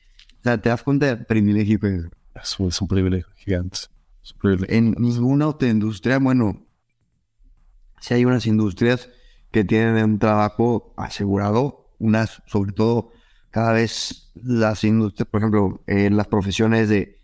o 0.40 0.42
sea, 0.42 0.60
te 0.60 0.68
das 0.68 0.82
cuenta 0.82 1.06
del 1.06 1.24
privilegio 1.24 1.80
que 1.80 2.02
Es 2.34 2.60
un, 2.60 2.68
es 2.68 2.82
un 2.82 2.88
privilegio 2.88 3.32
gigante. 3.36 3.78
Es 4.22 4.32
un 4.32 4.38
privilegio. 4.40 4.76
en 4.76 4.90
ninguna 4.98 5.48
otra 5.48 5.70
industria, 5.70 6.18
bueno, 6.18 6.66
si 7.98 8.12
hay 8.12 8.26
unas 8.26 8.44
industrias 8.44 9.08
que 9.50 9.64
tienen 9.64 10.04
un 10.04 10.18
trabajo 10.18 10.92
asegurado, 10.98 11.96
unas, 11.98 12.42
sobre 12.44 12.72
todo, 12.72 13.12
cada 13.48 13.72
vez 13.72 14.32
las 14.34 14.84
industrias, 14.84 15.26
por 15.30 15.40
ejemplo, 15.40 15.82
eh, 15.86 16.10
las 16.10 16.26
profesiones 16.26 16.90
de 16.90 17.22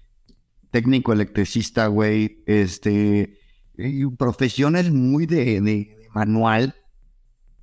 técnico 0.71 1.13
electricista, 1.13 1.89
güey, 1.89 2.43
este, 2.47 3.40
y 3.89 4.07
profesiones 4.17 4.91
muy 4.91 5.27
de, 5.27 5.61
de- 5.61 5.97
manual, 6.15 6.75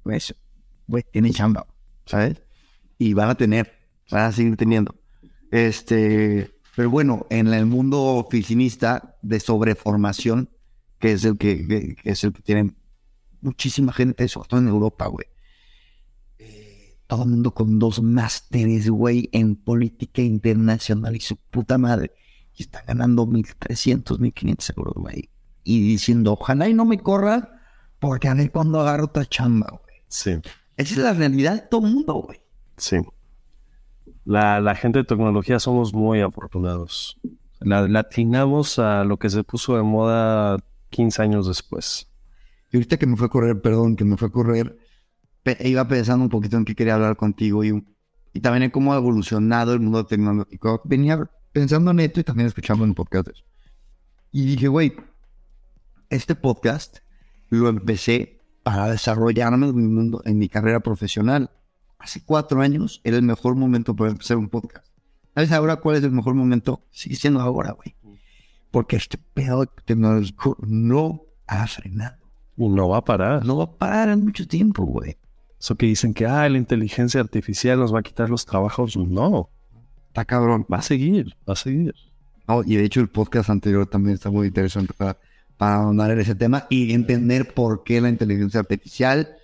pues, 0.03 0.33
güey, 0.87 1.03
tienen 1.11 1.33
chamba, 1.33 1.67
¿sabes? 2.05 2.41
Y 2.97 3.13
van 3.13 3.29
a 3.29 3.35
tener, 3.35 3.71
van 4.09 4.25
a 4.25 4.31
seguir 4.31 4.55
teniendo. 4.55 4.95
Este, 5.51 6.51
pero 6.75 6.89
bueno, 6.89 7.25
en 7.29 7.47
el 7.47 7.65
mundo 7.65 8.01
oficinista 8.01 9.17
de 9.21 9.39
sobreformación, 9.39 10.49
que 10.99 11.11
es 11.13 11.25
el 11.25 11.37
que 11.37 11.95
es 12.03 12.23
el 12.23 12.33
que 12.33 12.41
tienen 12.41 12.77
muchísima 13.41 13.91
gente, 13.93 14.27
sobre 14.27 14.47
todo 14.49 14.59
en 14.61 14.67
Europa, 14.67 15.07
güey. 15.07 15.27
Eh, 16.39 16.97
todo 17.07 17.23
el 17.23 17.29
mundo 17.29 17.53
con 17.53 17.79
dos 17.79 18.01
másteres, 18.01 18.89
güey, 18.89 19.29
en 19.31 19.55
política 19.55 20.21
internacional 20.21 21.15
y 21.15 21.19
su 21.19 21.35
puta 21.37 21.77
madre. 21.77 22.11
Y 22.55 22.63
están 22.63 22.83
ganando 22.87 23.25
1.300, 23.27 24.17
1.500 24.19 24.73
euros, 24.77 24.93
güey. 24.95 25.29
Y 25.69 25.81
diciendo, 25.81 26.31
ojalá 26.33 26.69
y 26.69 26.73
no 26.73 26.85
me 26.85 26.97
corra, 26.99 27.59
porque 27.99 28.29
a 28.29 28.33
ver 28.33 28.51
cuándo 28.51 28.79
agarro 28.79 29.05
otra 29.05 29.25
chamba, 29.25 29.67
güey. 29.83 29.97
Sí, 30.07 30.31
Esa 30.77 30.93
es 30.93 30.97
la 30.97 31.11
realidad 31.13 31.55
de 31.55 31.61
todo 31.69 31.85
el 31.85 31.93
mundo, 31.93 32.13
güey. 32.13 32.39
sí. 32.77 32.97
La, 34.23 34.59
la 34.59 34.75
gente 34.75 34.99
de 34.99 35.05
tecnología 35.05 35.59
somos 35.59 35.93
muy 35.93 36.21
afortunados. 36.21 37.17
La, 37.59 37.87
la 37.87 37.99
atinamos 38.01 38.77
a 38.77 39.03
lo 39.03 39.17
que 39.17 39.29
se 39.29 39.43
puso 39.43 39.77
de 39.77 39.83
moda 39.83 40.57
15 40.89 41.21
años 41.21 41.47
después. 41.47 42.07
Y 42.71 42.77
ahorita 42.77 42.97
que 42.97 43.05
me 43.07 43.15
fue 43.15 43.27
a 43.27 43.29
correr, 43.29 43.61
perdón, 43.61 43.95
que 43.95 44.03
me 44.05 44.17
fue 44.17 44.27
a 44.27 44.31
correr, 44.31 44.77
pe- 45.43 45.57
iba 45.67 45.87
pensando 45.87 46.23
un 46.23 46.29
poquito 46.29 46.57
en 46.57 46.65
qué 46.65 46.75
quería 46.75 46.95
hablar 46.95 47.15
contigo 47.15 47.63
y, 47.63 47.83
y 48.33 48.39
también 48.41 48.63
en 48.63 48.69
cómo 48.71 48.93
ha 48.93 48.97
evolucionado 48.97 49.73
el 49.73 49.79
mundo 49.79 50.05
tecnológico. 50.05 50.81
Venía 50.83 51.29
pensando 51.53 51.91
en 51.91 51.99
esto 52.01 52.19
y 52.19 52.23
también 52.25 52.47
escuchando 52.47 52.83
en 52.83 52.93
podcast. 52.93 53.29
Y 54.33 54.45
dije, 54.45 54.67
güey, 54.67 54.93
este 56.09 56.35
podcast 56.35 56.99
lo 57.49 57.69
empecé 57.69 58.39
para 58.63 58.89
desarrollarme 58.89 59.67
en 59.67 59.75
mi, 59.75 59.87
mundo, 59.87 60.21
en 60.25 60.37
mi 60.37 60.49
carrera 60.49 60.79
profesional. 60.79 61.51
Hace 61.99 62.23
cuatro 62.23 62.61
años 62.61 63.01
era 63.03 63.17
el 63.17 63.23
mejor 63.23 63.55
momento 63.55 63.95
para 63.95 64.11
empezar 64.11 64.37
un 64.37 64.49
podcast. 64.49 64.87
¿Sabes 65.35 65.51
ahora 65.51 65.77
cuál 65.77 65.97
es 65.97 66.03
el 66.03 66.11
mejor 66.11 66.33
momento? 66.33 66.83
Sigue 66.91 67.15
siendo 67.15 67.39
ahora, 67.41 67.71
güey. 67.71 67.95
Porque 68.71 68.95
este 68.95 69.17
pedo 69.17 69.65
tecnológico 69.65 70.57
no 70.61 71.23
ha 71.47 71.67
frenado. 71.67 72.17
No 72.57 72.89
va 72.89 72.97
a 72.97 73.05
parar. 73.05 73.45
No 73.45 73.57
va 73.57 73.65
a 73.65 73.71
parar 73.71 74.09
en 74.09 74.23
mucho 74.25 74.47
tiempo, 74.47 74.83
güey. 74.83 75.17
Eso 75.59 75.75
que 75.75 75.85
dicen 75.85 76.13
que 76.13 76.25
ah, 76.25 76.47
la 76.49 76.57
inteligencia 76.57 77.21
artificial 77.21 77.79
nos 77.79 77.93
va 77.93 77.99
a 77.99 78.03
quitar 78.03 78.29
los 78.29 78.45
trabajos. 78.45 78.97
No, 78.97 79.49
Está 80.07 80.25
cabrón. 80.25 80.65
va 80.71 80.77
a 80.77 80.81
seguir, 80.81 81.35
va 81.47 81.53
a 81.53 81.55
seguir. 81.55 81.93
No, 82.47 82.63
y 82.63 82.75
de 82.75 82.85
hecho 82.85 83.01
el 83.01 83.09
podcast 83.09 83.49
anterior 83.49 83.85
también 83.87 84.15
está 84.15 84.29
muy 84.29 84.47
interesante 84.47 84.93
para, 84.93 85.17
para 85.57 85.75
ahondar 85.75 86.11
en 86.11 86.19
ese 86.19 86.35
tema 86.35 86.67
y 86.69 86.93
entender 86.93 87.53
por 87.53 87.83
qué 87.83 87.99
la 87.99 88.09
inteligencia 88.09 88.59
artificial. 88.59 89.35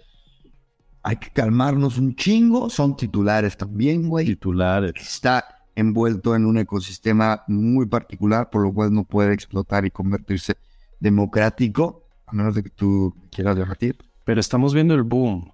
Hay 1.02 1.18
que 1.18 1.32
calmarnos 1.32 1.98
un 1.98 2.16
chingo. 2.16 2.70
Son 2.70 2.96
titulares 2.96 3.58
también, 3.58 4.08
güey. 4.08 4.26
Titulares. 4.26 4.94
Está 4.96 5.66
envuelto 5.76 6.36
en 6.36 6.46
un 6.46 6.58
ecosistema 6.60 7.44
muy 7.48 7.88
particular, 7.88 8.50
por 8.50 8.64
lo 8.64 8.74
cual 8.74 8.94
no 8.94 9.04
puede 9.04 9.34
explotar 9.34 9.86
y 9.86 9.92
convertirse 9.92 10.56
democrático, 11.00 12.08
a 12.28 12.34
menos 12.34 12.56
de 12.56 12.64
que 12.64 12.70
tú 12.70 13.14
quieras 13.32 13.56
debatir. 13.56 13.98
Pero 14.24 14.40
estamos 14.40 14.74
viendo 14.74 14.94
el 14.94 15.04
boom. 15.04 15.52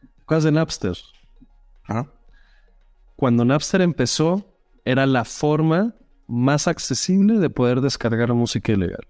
¿Te 0.00 0.22
acuerdas 0.22 0.44
de 0.44 0.52
Napster? 0.52 0.96
¿Ah? 1.88 2.06
Cuando 3.14 3.44
Napster 3.44 3.80
empezó, 3.80 4.58
era 4.84 5.06
la 5.06 5.24
forma 5.24 5.94
más 6.26 6.66
accesible 6.68 7.38
de 7.38 7.48
poder 7.48 7.80
descargar 7.80 8.34
música 8.34 8.72
ilegal. 8.72 9.06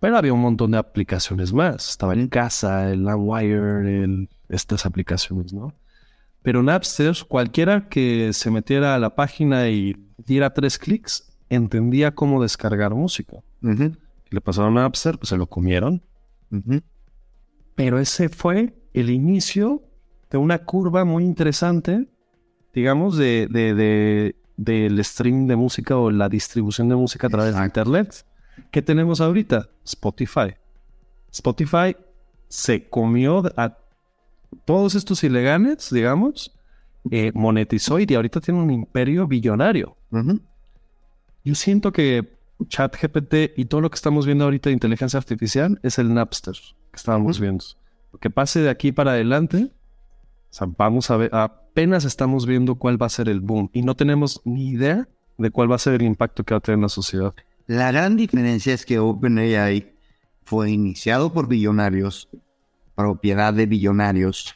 Pero 0.00 0.16
había 0.16 0.32
un 0.32 0.40
montón 0.40 0.72
de 0.72 0.78
aplicaciones 0.78 1.52
más. 1.52 1.90
Estaba 1.90 2.14
en 2.14 2.28
casa, 2.28 2.90
el 2.92 3.04
LimeWire, 3.04 4.04
el, 4.04 4.28
estas 4.48 4.86
aplicaciones, 4.86 5.52
¿no? 5.52 5.74
Pero 6.42 6.62
Napster, 6.62 7.16
cualquiera 7.26 7.88
que 7.88 8.32
se 8.32 8.50
metiera 8.50 8.94
a 8.94 8.98
la 8.98 9.16
página 9.16 9.68
y 9.68 9.96
diera 10.16 10.54
tres 10.54 10.78
clics, 10.78 11.32
entendía 11.48 12.14
cómo 12.14 12.40
descargar 12.40 12.94
música. 12.94 13.38
Le 14.30 14.40
pasaron 14.40 14.78
a 14.78 14.82
Napster, 14.82 15.18
pues 15.18 15.30
se 15.30 15.36
lo 15.36 15.46
comieron. 15.46 16.02
Pero 17.74 17.98
ese 17.98 18.28
fue 18.28 18.74
el 18.94 19.10
inicio 19.10 19.82
de 20.30 20.38
una 20.38 20.58
curva 20.58 21.04
muy 21.04 21.24
interesante, 21.24 22.08
digamos, 22.72 23.16
de, 23.16 23.48
de, 23.50 24.36
del 24.56 25.04
stream 25.04 25.46
de 25.46 25.56
música 25.56 25.96
o 25.96 26.10
la 26.10 26.28
distribución 26.28 26.88
de 26.88 26.94
música 26.94 27.26
a 27.26 27.30
través 27.30 27.56
de 27.56 27.64
Internet. 27.64 28.24
¿Qué 28.70 28.82
tenemos 28.82 29.20
ahorita? 29.20 29.68
Spotify. 29.84 30.54
Spotify 31.30 31.96
se 32.48 32.88
comió 32.88 33.42
a 33.56 33.76
todos 34.64 34.94
estos 34.94 35.22
ilegales, 35.24 35.90
digamos, 35.90 36.56
eh, 37.10 37.32
monetizó 37.34 37.98
y 37.98 38.14
ahorita 38.14 38.40
tiene 38.40 38.60
un 38.60 38.70
imperio 38.70 39.26
billonario. 39.26 39.96
Yo 41.44 41.54
siento 41.54 41.92
que 41.92 42.36
ChatGPT 42.68 43.56
y 43.56 43.66
todo 43.66 43.80
lo 43.80 43.90
que 43.90 43.96
estamos 43.96 44.26
viendo 44.26 44.44
ahorita 44.44 44.70
de 44.70 44.74
inteligencia 44.74 45.18
artificial 45.18 45.78
es 45.82 45.98
el 45.98 46.12
Napster 46.12 46.54
que 46.90 46.96
estábamos 46.96 47.38
viendo. 47.38 47.64
Lo 48.12 48.18
que 48.18 48.30
pase 48.30 48.60
de 48.60 48.70
aquí 48.70 48.92
para 48.92 49.12
adelante, 49.12 49.70
vamos 50.78 51.10
a 51.10 51.16
ver, 51.16 51.34
apenas 51.34 52.04
estamos 52.04 52.46
viendo 52.46 52.76
cuál 52.76 53.00
va 53.00 53.06
a 53.06 53.10
ser 53.10 53.28
el 53.28 53.40
boom 53.40 53.70
y 53.72 53.82
no 53.82 53.94
tenemos 53.94 54.40
ni 54.44 54.70
idea 54.70 55.08
de 55.38 55.50
cuál 55.50 55.70
va 55.70 55.76
a 55.76 55.80
ser 55.80 55.94
el 55.94 56.02
impacto 56.02 56.44
que 56.44 56.54
va 56.54 56.58
a 56.58 56.60
tener 56.60 56.78
en 56.78 56.82
la 56.82 56.88
sociedad. 56.88 57.34
La 57.66 57.90
gran 57.90 58.16
diferencia 58.16 58.72
es 58.74 58.86
que 58.86 58.98
OpenAI 58.98 59.94
fue 60.44 60.70
iniciado 60.70 61.32
por 61.32 61.48
billonarios, 61.48 62.28
propiedad 62.94 63.52
de 63.52 63.66
billonarios, 63.66 64.54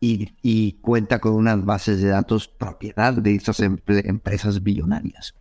y, 0.00 0.72
cuenta 0.82 1.20
con 1.20 1.32
unas 1.32 1.64
bases 1.64 2.00
de 2.00 2.08
datos 2.08 2.48
propiedad 2.48 3.14
de 3.14 3.34
esas 3.34 3.60
empresas 3.60 4.62
billonarias. 4.62 5.34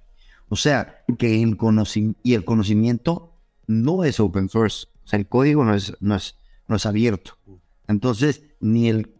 O 0.50 0.56
sea, 0.56 1.04
que 1.18 1.42
el 1.42 1.58
conocimiento, 1.58 2.20
y 2.24 2.34
el 2.34 2.46
conocimiento 2.46 3.34
no 3.68 4.04
es 4.04 4.20
open 4.20 4.50
source, 4.50 4.88
o 5.04 5.08
sea, 5.08 5.20
el 5.20 5.28
código 5.28 5.66
no 5.66 5.76
es, 5.76 5.96
no 6.00 6.16
es, 6.16 6.36
no 6.68 6.76
es 6.76 6.86
abierto. 6.86 7.38
Entonces, 7.88 8.44
ni 8.60 8.90
el, 8.90 9.14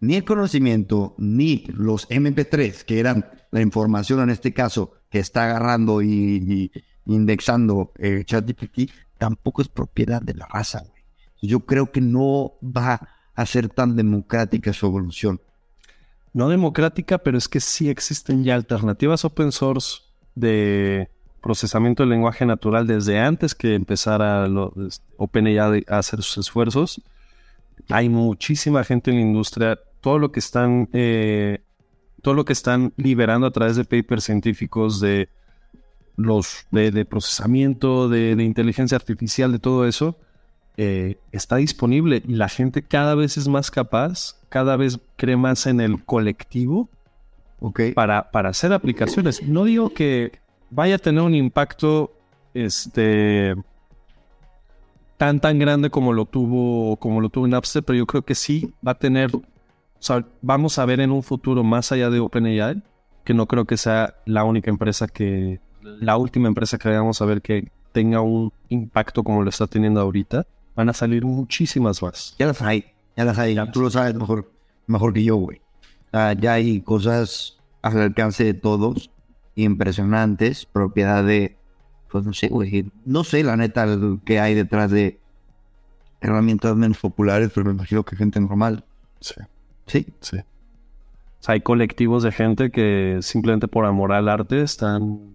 ni 0.00 0.16
el 0.16 0.24
conocimiento, 0.24 1.14
ni 1.18 1.64
los 1.68 2.08
MP3, 2.08 2.84
que 2.84 3.00
eran 3.00 3.30
la 3.50 3.60
información 3.60 4.20
en 4.20 4.30
este 4.30 4.52
caso 4.52 4.94
que 5.10 5.18
está 5.18 5.44
agarrando 5.44 6.02
y, 6.02 6.72
indexando 7.06 7.92
eh, 7.98 8.22
ChatGPT, 8.24 8.90
tampoco 9.18 9.62
es 9.62 9.68
propiedad 9.68 10.22
de 10.22 10.34
la 10.34 10.46
raza. 10.46 10.82
Yo 11.40 11.60
creo 11.60 11.90
que 11.90 12.00
no 12.00 12.54
va 12.62 13.08
a 13.34 13.46
ser 13.46 13.68
tan 13.68 13.96
democrática 13.96 14.72
su 14.72 14.86
evolución. 14.86 15.40
No 16.32 16.48
democrática, 16.48 17.18
pero 17.18 17.36
es 17.36 17.48
que 17.48 17.60
sí 17.60 17.90
existen 17.90 18.44
ya 18.44 18.54
alternativas 18.54 19.24
open 19.24 19.52
source 19.52 20.00
de 20.34 21.10
procesamiento 21.42 22.02
del 22.02 22.10
lenguaje 22.10 22.46
natural 22.46 22.86
desde 22.86 23.18
antes 23.18 23.54
que 23.54 23.74
empezara 23.74 24.48
OpenAI 25.16 25.84
a 25.88 25.98
hacer 25.98 26.22
sus 26.22 26.46
esfuerzos. 26.46 27.02
Hay 27.90 28.08
muchísima 28.08 28.84
gente 28.84 29.10
en 29.10 29.16
la 29.16 29.22
industria, 29.22 29.78
todo 30.00 30.18
lo 30.18 30.32
que 30.32 30.40
están, 30.40 30.88
eh, 30.92 31.62
todo 32.22 32.34
lo 32.34 32.44
que 32.44 32.52
están 32.52 32.94
liberando 32.96 33.46
a 33.46 33.50
través 33.50 33.76
de 33.76 33.84
papers 33.84 34.24
científicos 34.24 35.00
de 35.00 35.28
los 36.16 36.66
de, 36.70 37.04
procesamiento, 37.04 38.08
de, 38.08 38.36
de 38.36 38.44
inteligencia 38.44 38.96
artificial, 38.96 39.52
de 39.52 39.58
todo 39.58 39.86
eso, 39.86 40.16
eh, 40.78 41.18
está 41.32 41.56
disponible 41.56 42.22
y 42.26 42.34
la 42.34 42.48
gente 42.48 42.82
cada 42.82 43.14
vez 43.14 43.36
es 43.36 43.46
más 43.46 43.70
capaz, 43.70 44.36
cada 44.48 44.76
vez 44.76 44.98
cree 45.16 45.36
más 45.36 45.66
en 45.66 45.80
el 45.80 46.02
colectivo 46.04 46.88
para, 47.94 48.30
para 48.30 48.48
hacer 48.48 48.72
aplicaciones. 48.72 49.42
No 49.42 49.64
digo 49.64 49.90
que 49.90 50.32
vaya 50.70 50.94
a 50.94 50.98
tener 50.98 51.22
un 51.22 51.34
impacto 51.34 52.12
este, 52.54 53.54
tan 55.18 55.40
tan 55.40 55.58
grande 55.58 55.90
como 55.90 56.14
lo 56.14 56.24
tuvo 56.24 56.96
como 56.96 57.20
lo 57.20 57.28
tuvo 57.28 57.46
Napster, 57.46 57.82
pero 57.82 57.98
yo 57.98 58.06
creo 58.06 58.22
que 58.22 58.34
sí 58.34 58.72
va 58.86 58.92
a 58.92 58.98
tener, 58.98 59.30
vamos 60.40 60.78
a 60.78 60.86
ver 60.86 61.00
en 61.00 61.10
un 61.10 61.22
futuro 61.22 61.62
más 61.62 61.92
allá 61.92 62.08
de 62.08 62.18
OpenAI, 62.18 62.82
que 63.24 63.34
no 63.34 63.46
creo 63.46 63.66
que 63.66 63.76
sea 63.76 64.14
la 64.24 64.44
única 64.44 64.70
empresa 64.70 65.06
que, 65.06 65.60
la 65.82 66.16
última 66.16 66.48
empresa 66.48 66.78
que 66.78 66.88
vamos 66.88 67.20
a 67.20 67.26
ver 67.26 67.42
que 67.42 67.70
tenga 67.92 68.20
un 68.20 68.52
impacto 68.68 69.22
como 69.22 69.42
lo 69.42 69.50
está 69.50 69.66
teniendo 69.66 70.00
ahorita 70.00 70.46
van 70.74 70.88
a 70.88 70.92
salir 70.92 71.24
muchísimas 71.24 72.02
más. 72.02 72.34
Ya 72.38 72.46
las 72.46 72.62
hay, 72.62 72.86
ya 73.16 73.24
las 73.24 73.38
hay. 73.38 73.56
Tú 73.72 73.80
lo 73.82 73.90
sabes 73.90 74.14
mejor, 74.14 74.50
mejor 74.86 75.12
que 75.12 75.24
yo, 75.24 75.36
güey. 75.36 75.60
ya 76.12 76.54
hay 76.54 76.80
cosas 76.80 77.58
al 77.82 77.98
alcance 77.98 78.44
de 78.44 78.54
todos, 78.54 79.10
impresionantes, 79.54 80.66
propiedad 80.66 81.24
de, 81.24 81.56
pues 82.10 82.24
no 82.24 82.32
sé, 82.32 82.48
güey. 82.48 82.90
No 83.04 83.24
sé, 83.24 83.42
la 83.42 83.56
neta, 83.56 83.86
que 84.24 84.40
hay 84.40 84.54
detrás 84.54 84.90
de 84.90 85.20
herramientas 86.20 86.76
menos 86.76 86.98
populares, 86.98 87.50
pero 87.54 87.66
me 87.66 87.72
imagino 87.72 88.04
que 88.04 88.16
gente 88.16 88.40
normal. 88.40 88.84
Sí. 89.20 89.34
Sí. 89.86 90.06
Sí. 90.20 90.38
O 90.38 91.44
sea, 91.44 91.54
hay 91.54 91.60
colectivos 91.60 92.22
de 92.22 92.30
gente 92.30 92.70
que 92.70 93.18
simplemente 93.20 93.66
por 93.66 93.84
amor 93.84 94.12
al 94.12 94.28
arte 94.28 94.62
están 94.62 95.31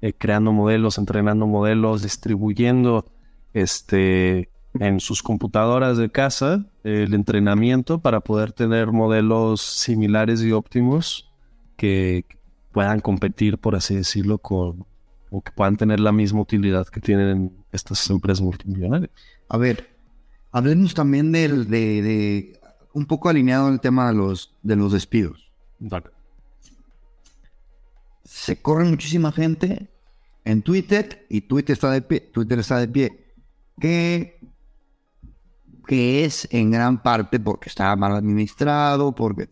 eh, 0.00 0.12
creando 0.12 0.52
modelos, 0.52 0.98
entrenando 0.98 1.46
modelos, 1.46 2.02
distribuyendo 2.02 3.06
este 3.52 4.50
en 4.74 5.00
sus 5.00 5.22
computadoras 5.22 5.96
de 5.96 6.10
casa 6.10 6.66
el 6.84 7.14
entrenamiento 7.14 8.00
para 8.00 8.20
poder 8.20 8.52
tener 8.52 8.92
modelos 8.92 9.60
similares 9.62 10.42
y 10.42 10.52
óptimos 10.52 11.32
que 11.76 12.26
puedan 12.72 13.00
competir, 13.00 13.58
por 13.58 13.74
así 13.74 13.96
decirlo, 13.96 14.38
con 14.38 14.86
o 15.30 15.42
que 15.42 15.52
puedan 15.52 15.76
tener 15.76 16.00
la 16.00 16.12
misma 16.12 16.40
utilidad 16.40 16.86
que 16.86 17.00
tienen 17.00 17.52
estas 17.72 18.08
empresas 18.10 18.40
multimillonarias. 18.40 19.10
A 19.48 19.58
ver, 19.58 19.88
hablemos 20.52 20.94
también 20.94 21.32
del, 21.32 21.68
de, 21.68 22.58
un 22.92 23.06
poco 23.06 23.28
alineado 23.28 23.68
el 23.68 23.80
tema 23.80 24.08
de 24.08 24.14
los, 24.14 24.56
de 24.62 24.76
los 24.76 24.92
despidos. 24.92 25.52
Se 28.28 28.60
corre 28.60 28.84
muchísima 28.84 29.32
gente 29.32 29.88
en 30.44 30.60
Twitter 30.60 31.24
y 31.30 31.40
Twitter 31.40 31.72
está 31.72 31.90
de 31.90 32.02
pie, 32.02 32.20
Twitter 32.20 32.58
está 32.58 32.76
de 32.78 32.86
pie, 32.86 33.34
que 33.80 34.38
que 35.86 36.26
es 36.26 36.46
en 36.50 36.70
gran 36.70 37.02
parte 37.02 37.40
porque 37.40 37.70
está 37.70 37.96
mal 37.96 38.14
administrado, 38.14 39.14
porque 39.14 39.48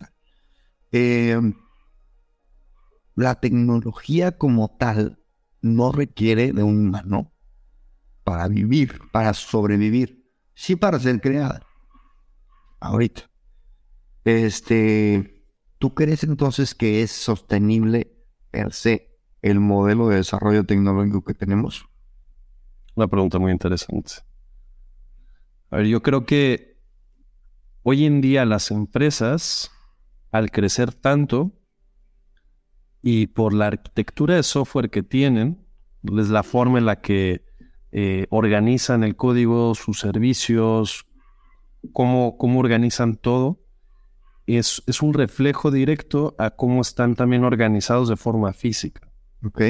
eh, 0.92 1.40
la 3.14 3.36
tecnología 3.36 4.36
como 4.36 4.68
tal 4.76 5.24
no 5.62 5.90
requiere 5.90 6.52
de 6.52 6.62
un 6.62 6.88
humano 6.88 7.32
para 8.24 8.46
vivir, 8.46 9.00
para 9.10 9.32
sobrevivir, 9.32 10.30
sí 10.54 10.76
para 10.76 11.00
ser 11.00 11.22
creada. 11.22 11.66
Ahorita. 12.78 13.22
Este, 14.26 15.46
¿tú 15.78 15.94
crees 15.94 16.24
entonces 16.24 16.74
que 16.74 17.02
es 17.02 17.10
sostenible 17.10 18.15
per 18.56 18.72
se 18.72 19.10
el 19.42 19.60
modelo 19.60 20.08
de 20.08 20.16
desarrollo 20.16 20.64
tecnológico 20.64 21.22
que 21.22 21.34
tenemos? 21.34 21.86
Una 22.94 23.06
pregunta 23.06 23.38
muy 23.38 23.52
interesante. 23.52 24.14
A 25.70 25.76
ver, 25.76 25.86
yo 25.86 26.02
creo 26.02 26.24
que 26.24 26.80
hoy 27.82 28.06
en 28.06 28.22
día 28.22 28.46
las 28.46 28.70
empresas, 28.70 29.70
al 30.30 30.50
crecer 30.50 30.94
tanto 30.94 31.52
y 33.02 33.26
por 33.26 33.52
la 33.52 33.66
arquitectura 33.66 34.36
de 34.36 34.42
software 34.42 34.88
que 34.88 35.02
tienen, 35.02 35.66
es 36.02 36.30
la 36.30 36.42
forma 36.42 36.78
en 36.78 36.86
la 36.86 37.02
que 37.02 37.44
eh, 37.92 38.26
organizan 38.30 39.04
el 39.04 39.16
código, 39.16 39.74
sus 39.74 40.00
servicios, 40.00 41.06
cómo, 41.92 42.38
cómo 42.38 42.60
organizan 42.60 43.16
todo, 43.16 43.60
es, 44.46 44.82
es, 44.86 45.02
un 45.02 45.12
reflejo 45.12 45.70
directo 45.70 46.34
a 46.38 46.50
cómo 46.50 46.80
están 46.80 47.14
también 47.14 47.44
organizados 47.44 48.08
de 48.08 48.16
forma 48.16 48.52
física. 48.52 49.10
Ok. 49.44 49.62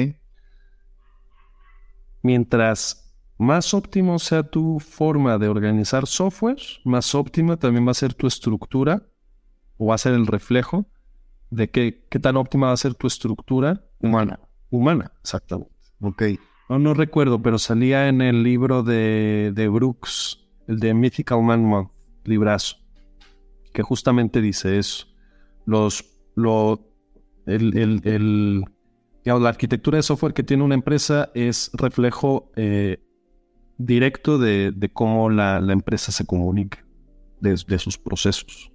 Mientras 2.21 3.07
más 3.37 3.73
óptimo 3.73 4.19
sea 4.19 4.43
tu 4.43 4.79
forma 4.79 5.37
de 5.37 5.47
organizar 5.47 6.07
software, 6.07 6.61
más 6.83 7.13
óptima 7.15 7.57
también 7.57 7.87
va 7.87 7.91
a 7.91 7.95
ser 7.95 8.13
tu 8.13 8.27
estructura 8.27 9.03
o 9.77 9.87
va 9.87 9.95
a 9.95 9.99
ser 9.99 10.13
el 10.13 10.27
reflejo 10.27 10.87
de 11.49 11.69
qué, 11.69 12.05
qué 12.09 12.19
tan 12.19 12.35
óptima 12.35 12.67
va 12.67 12.73
a 12.73 12.77
ser 12.77 12.95
tu 12.95 13.07
estructura 13.07 13.85
humana. 13.99 14.39
Humana, 14.69 15.11
exactamente. 15.21 15.71
Ok. 16.01 16.23
No, 16.69 16.79
no 16.79 16.93
recuerdo, 16.93 17.41
pero 17.41 17.57
salía 17.57 18.09
en 18.09 18.21
el 18.21 18.43
libro 18.43 18.83
de, 18.83 19.51
de 19.55 19.67
Brooks, 19.69 20.45
el 20.67 20.79
de 20.79 20.93
Mythical 20.93 21.41
Man 21.41 21.63
Month, 21.63 21.91
librazo, 22.25 22.77
que 23.77 23.83
justamente 23.83 24.41
dice 24.41 24.79
eso. 24.79 25.05
Los, 25.67 26.03
lo, 26.33 26.79
el, 27.45 27.77
el, 27.77 28.01
el, 28.05 28.65
la 29.23 29.49
arquitectura 29.49 29.97
de 29.97 30.01
software 30.01 30.33
que 30.33 30.41
tiene 30.41 30.63
una 30.63 30.73
empresa 30.73 31.29
es 31.35 31.69
reflejo 31.73 32.51
eh, 32.55 32.97
directo 33.77 34.39
de, 34.39 34.73
cómo 34.91 35.29
la, 35.29 35.59
empresa 35.71 36.11
se 36.11 36.25
comunica, 36.25 36.83
de, 37.39 37.55
sus 37.77 37.99
procesos. 37.99 38.71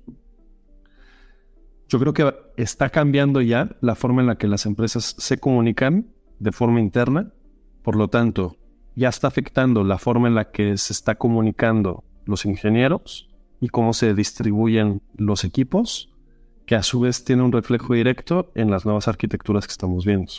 Yo 1.89 1.99
creo 1.99 2.13
que 2.15 2.33
está 2.57 2.89
cambiando 2.89 3.41
ya 3.41 3.77
la 3.81 3.97
forma 3.97 4.21
en 4.21 4.29
la 4.29 4.39
que 4.39 4.47
las 4.47 4.67
empresas 4.67 5.17
se 5.19 5.37
comunican 5.39 6.15
de 6.39 6.53
forma 6.53 6.79
interna, 6.79 7.33
por 7.83 7.97
lo 7.97 8.07
tanto, 8.07 8.57
ya 8.95 9.09
está 9.09 9.27
afectando 9.27 9.83
la 9.83 9.99
forma 9.99 10.29
en 10.29 10.37
la 10.37 10.53
que 10.53 10.77
se 10.77 10.93
está 10.93 11.17
comunicando 11.17 12.05
los 12.25 12.45
ingenieros 12.45 13.32
y 13.63 13.69
cómo 13.69 13.93
se 13.93 14.13
distribuyen 14.13 15.03
los 15.17 15.45
equipos, 15.45 16.13
que 16.67 16.75
a 16.75 16.83
su 16.83 16.99
vez 16.99 17.25
tiene 17.25 17.45
un 17.45 17.53
reflejo 17.53 17.95
directo 17.95 18.51
en 18.57 18.73
las 18.73 18.85
nuevas 18.85 19.07
arquitecturas 19.07 19.69
que 19.69 19.71
estamos 19.71 20.05
viendo. 20.05 20.33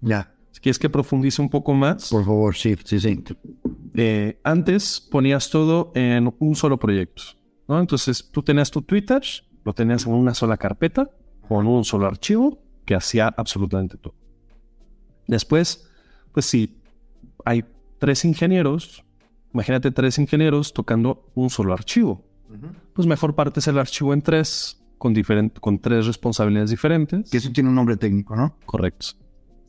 Ya. 0.00 0.34
Si 0.50 0.60
quieres 0.60 0.80
que 0.80 0.90
profundice 0.90 1.40
un 1.40 1.48
poco 1.50 1.72
más, 1.72 2.10
Por 2.10 2.24
favor, 2.24 2.56
sí, 2.56 2.74
sí, 2.84 2.98
sí. 2.98 3.22
eh, 3.94 4.40
antes 4.42 5.00
ponías 5.08 5.50
todo 5.50 5.92
en 5.94 6.34
un 6.40 6.56
solo 6.56 6.76
proyecto. 6.76 7.22
¿no? 7.68 7.78
Entonces 7.78 8.28
tú 8.32 8.42
tenías 8.42 8.72
tu 8.72 8.82
Twitter, 8.82 9.22
lo 9.64 9.72
tenías 9.72 10.04
en 10.06 10.12
una 10.12 10.34
sola 10.34 10.56
carpeta, 10.56 11.08
con 11.46 11.68
un 11.68 11.84
solo 11.84 12.08
archivo 12.08 12.58
que 12.84 12.96
hacía 12.96 13.28
absolutamente 13.36 13.96
todo. 13.98 14.16
Después, 15.28 15.88
pues 16.32 16.44
si 16.46 16.82
hay 17.44 17.64
tres 17.98 18.24
ingenieros, 18.24 19.04
imagínate 19.52 19.92
tres 19.92 20.18
ingenieros 20.18 20.72
tocando 20.72 21.30
un 21.36 21.50
solo 21.50 21.72
archivo. 21.72 22.33
Pues 22.94 23.06
mejor 23.06 23.34
partes 23.34 23.66
el 23.68 23.78
archivo 23.78 24.12
en 24.14 24.22
tres, 24.22 24.80
con, 24.98 25.14
con 25.60 25.78
tres 25.78 26.06
responsabilidades 26.06 26.70
diferentes. 26.70 27.30
Que 27.30 27.38
eso 27.38 27.50
tiene 27.52 27.68
un 27.68 27.74
nombre 27.74 27.96
técnico, 27.96 28.36
¿no? 28.36 28.56
Correcto. 28.66 29.06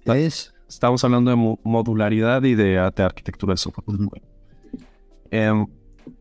Es. 0.06 0.54
Estamos 0.68 1.04
hablando 1.04 1.30
de 1.32 1.38
mo- 1.38 1.60
modularidad 1.64 2.44
y 2.44 2.56
de, 2.56 2.92
de 2.96 3.04
arquitectura 3.04 3.54
de 3.54 3.58
software. 3.58 3.86
Em, 5.32 5.66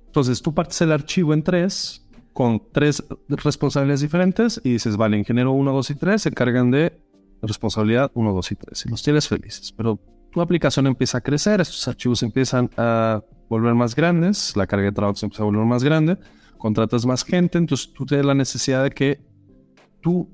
entonces, 0.07 0.41
tú 0.43 0.55
partes 0.55 0.81
el 0.83 0.93
archivo 0.93 1.35
en 1.35 1.43
tres, 1.43 2.07
con 2.33 2.63
tres 2.73 3.03
responsabilidades 3.29 4.01
diferentes, 4.01 4.61
y 4.65 4.73
dices, 4.73 4.97
vale, 4.97 5.19
ingeniero 5.19 5.53
1, 5.53 5.73
2 5.73 5.91
y 5.91 5.95
3 5.95 6.23
se 6.23 6.29
encargan 6.29 6.71
de 6.71 7.01
responsabilidad 7.43 8.11
1, 8.15 8.33
2 8.33 8.53
y 8.53 8.55
3, 8.57 8.87
y 8.87 8.89
los 8.91 9.03
tienes 9.03 9.29
felices. 9.29 9.73
Pero 9.73 9.99
tu 10.31 10.41
aplicación 10.41 10.87
empieza 10.87 11.19
a 11.19 11.21
crecer, 11.21 11.61
estos 11.61 11.87
archivos 11.89 12.23
empiezan 12.23 12.71
a 12.77 13.23
volver 13.49 13.75
más 13.75 13.95
grandes, 13.95 14.57
la 14.57 14.67
carga 14.67 14.87
de 14.87 14.93
trabajo 14.93 15.17
se 15.17 15.27
empieza 15.27 15.43
a 15.43 15.47
volver 15.47 15.65
más 15.65 15.85
grande, 15.85 16.19
contratas 16.65 17.05
más 17.05 17.25
gente, 17.25 17.59
entonces 17.59 17.93
tú 17.93 18.07
tienes 18.07 18.25
la 18.25 18.33
necesidad 18.33 18.85
de 18.85 18.91
que 18.91 19.21
tu 20.01 20.31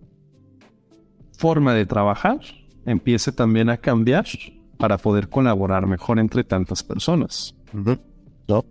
forma 1.36 1.74
de 1.74 1.86
trabajar 1.86 2.38
empiece 2.86 3.32
también 3.32 3.68
a 3.68 3.78
cambiar 3.78 4.26
para 4.78 4.96
poder 4.96 5.28
colaborar 5.28 5.88
mejor 5.88 6.20
entre 6.20 6.44
tantas 6.44 6.84
personas. 6.84 7.56
¿No? 8.46 8.64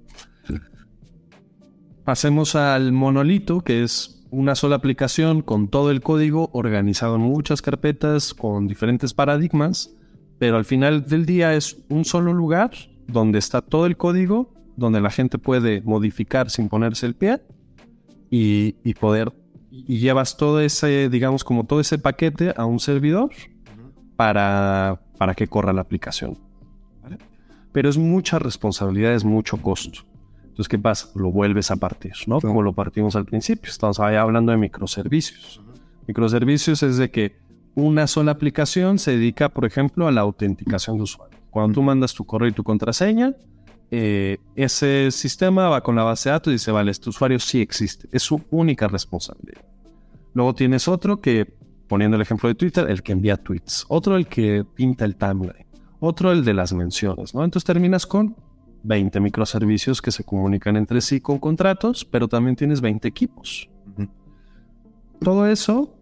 Pasemos 2.05 2.55
al 2.55 2.93
monolito, 2.93 3.59
que 3.59 3.83
es 3.83 4.25
una 4.31 4.55
sola 4.55 4.77
aplicación 4.77 5.41
con 5.41 5.67
todo 5.67 5.91
el 5.91 5.99
código 5.99 6.49
organizado 6.53 7.15
en 7.15 7.23
muchas 7.23 7.61
carpetas 7.61 8.33
con 8.33 8.67
diferentes 8.67 9.13
paradigmas, 9.13 9.93
pero 10.37 10.55
al 10.55 10.63
final 10.63 11.05
del 11.05 11.25
día 11.25 11.53
es 11.53 11.77
un 11.89 12.05
solo 12.05 12.31
lugar 12.31 12.71
donde 13.07 13.37
está 13.37 13.61
todo 13.61 13.85
el 13.85 13.97
código, 13.97 14.53
donde 14.79 15.01
la 15.01 15.11
gente 15.11 15.37
puede 15.37 15.81
modificar 15.81 16.49
sin 16.49 16.69
ponerse 16.69 17.05
el 17.05 17.15
pie 17.15 17.41
y, 18.31 18.75
y 18.83 18.93
poder 18.95 19.31
y 19.71 19.99
llevas 19.99 20.37
todo 20.37 20.59
ese, 20.59 21.09
digamos, 21.09 21.43
como 21.43 21.65
todo 21.65 21.79
ese 21.79 21.97
paquete 21.99 22.53
a 22.55 22.65
un 22.65 22.79
servidor 22.79 23.29
para, 24.15 25.01
para 25.17 25.35
que 25.35 25.47
corra 25.47 25.73
la 25.73 25.81
aplicación. 25.81 26.37
¿vale? 27.01 27.17
Pero 27.71 27.89
es 27.89 27.97
mucha 27.97 28.39
responsabilidad, 28.39 29.13
es 29.13 29.23
mucho 29.23 29.57
costo. 29.57 30.01
Entonces, 30.43 30.67
¿qué 30.67 30.79
pasa? 30.79 31.09
Lo 31.15 31.31
vuelves 31.31 31.71
a 31.71 31.77
partir, 31.77 32.13
¿no? 32.27 32.41
Como 32.41 32.61
lo 32.61 32.73
partimos 32.73 33.15
al 33.15 33.25
principio. 33.25 33.71
Estamos 33.71 33.99
ahí 33.99 34.15
hablando 34.15 34.51
de 34.51 34.57
microservicios. 34.57 35.61
Microservicios 36.07 36.83
es 36.83 36.97
de 36.97 37.11
que 37.11 37.37
una 37.75 38.07
sola 38.07 38.31
aplicación 38.31 38.99
se 38.99 39.11
dedica, 39.11 39.49
por 39.49 39.65
ejemplo, 39.65 40.07
a 40.07 40.11
la 40.11 40.21
autenticación 40.21 40.97
de 40.97 41.03
usuario. 41.03 41.39
Cuando 41.49 41.75
tú 41.75 41.81
mandas 41.81 42.13
tu 42.13 42.25
correo 42.25 42.49
y 42.49 42.51
tu 42.51 42.63
contraseña, 42.63 43.35
eh, 43.91 44.37
ese 44.55 45.09
sistema 45.11 45.69
va 45.69 45.81
con 45.81 45.95
la 45.95 46.03
base 46.03 46.29
de 46.29 46.33
datos 46.33 46.51
y 46.51 46.55
dice, 46.55 46.71
vale, 46.71 46.91
este 46.91 47.09
usuario 47.09 47.39
sí 47.39 47.61
existe. 47.61 48.07
Es 48.11 48.23
su 48.23 48.41
única 48.51 48.87
responsabilidad. 48.87 49.65
Luego 50.33 50.53
tienes 50.53 50.87
otro 50.87 51.19
que, 51.19 51.53
poniendo 51.87 52.15
el 52.15 52.21
ejemplo 52.21 52.49
de 52.49 52.55
Twitter, 52.55 52.89
el 52.89 53.01
que 53.01 53.13
envía 53.13 53.37
tweets. 53.37 53.85
Otro 53.89 54.15
el 54.15 54.27
que 54.27 54.63
pinta 54.75 55.05
el 55.05 55.15
timeline. 55.15 55.65
Otro 55.99 56.31
el 56.31 56.45
de 56.45 56.53
las 56.53 56.71
menciones, 56.73 57.33
¿no? 57.33 57.43
Entonces 57.43 57.65
terminas 57.65 58.05
con 58.05 58.35
20 58.83 59.19
microservicios 59.19 60.01
que 60.01 60.11
se 60.11 60.23
comunican 60.23 60.77
entre 60.77 61.01
sí 61.01 61.19
con 61.19 61.39
contratos, 61.39 62.05
pero 62.05 62.27
también 62.27 62.55
tienes 62.55 62.81
20 62.81 63.07
equipos. 63.07 63.69
Todo 65.19 65.47
eso 65.47 65.93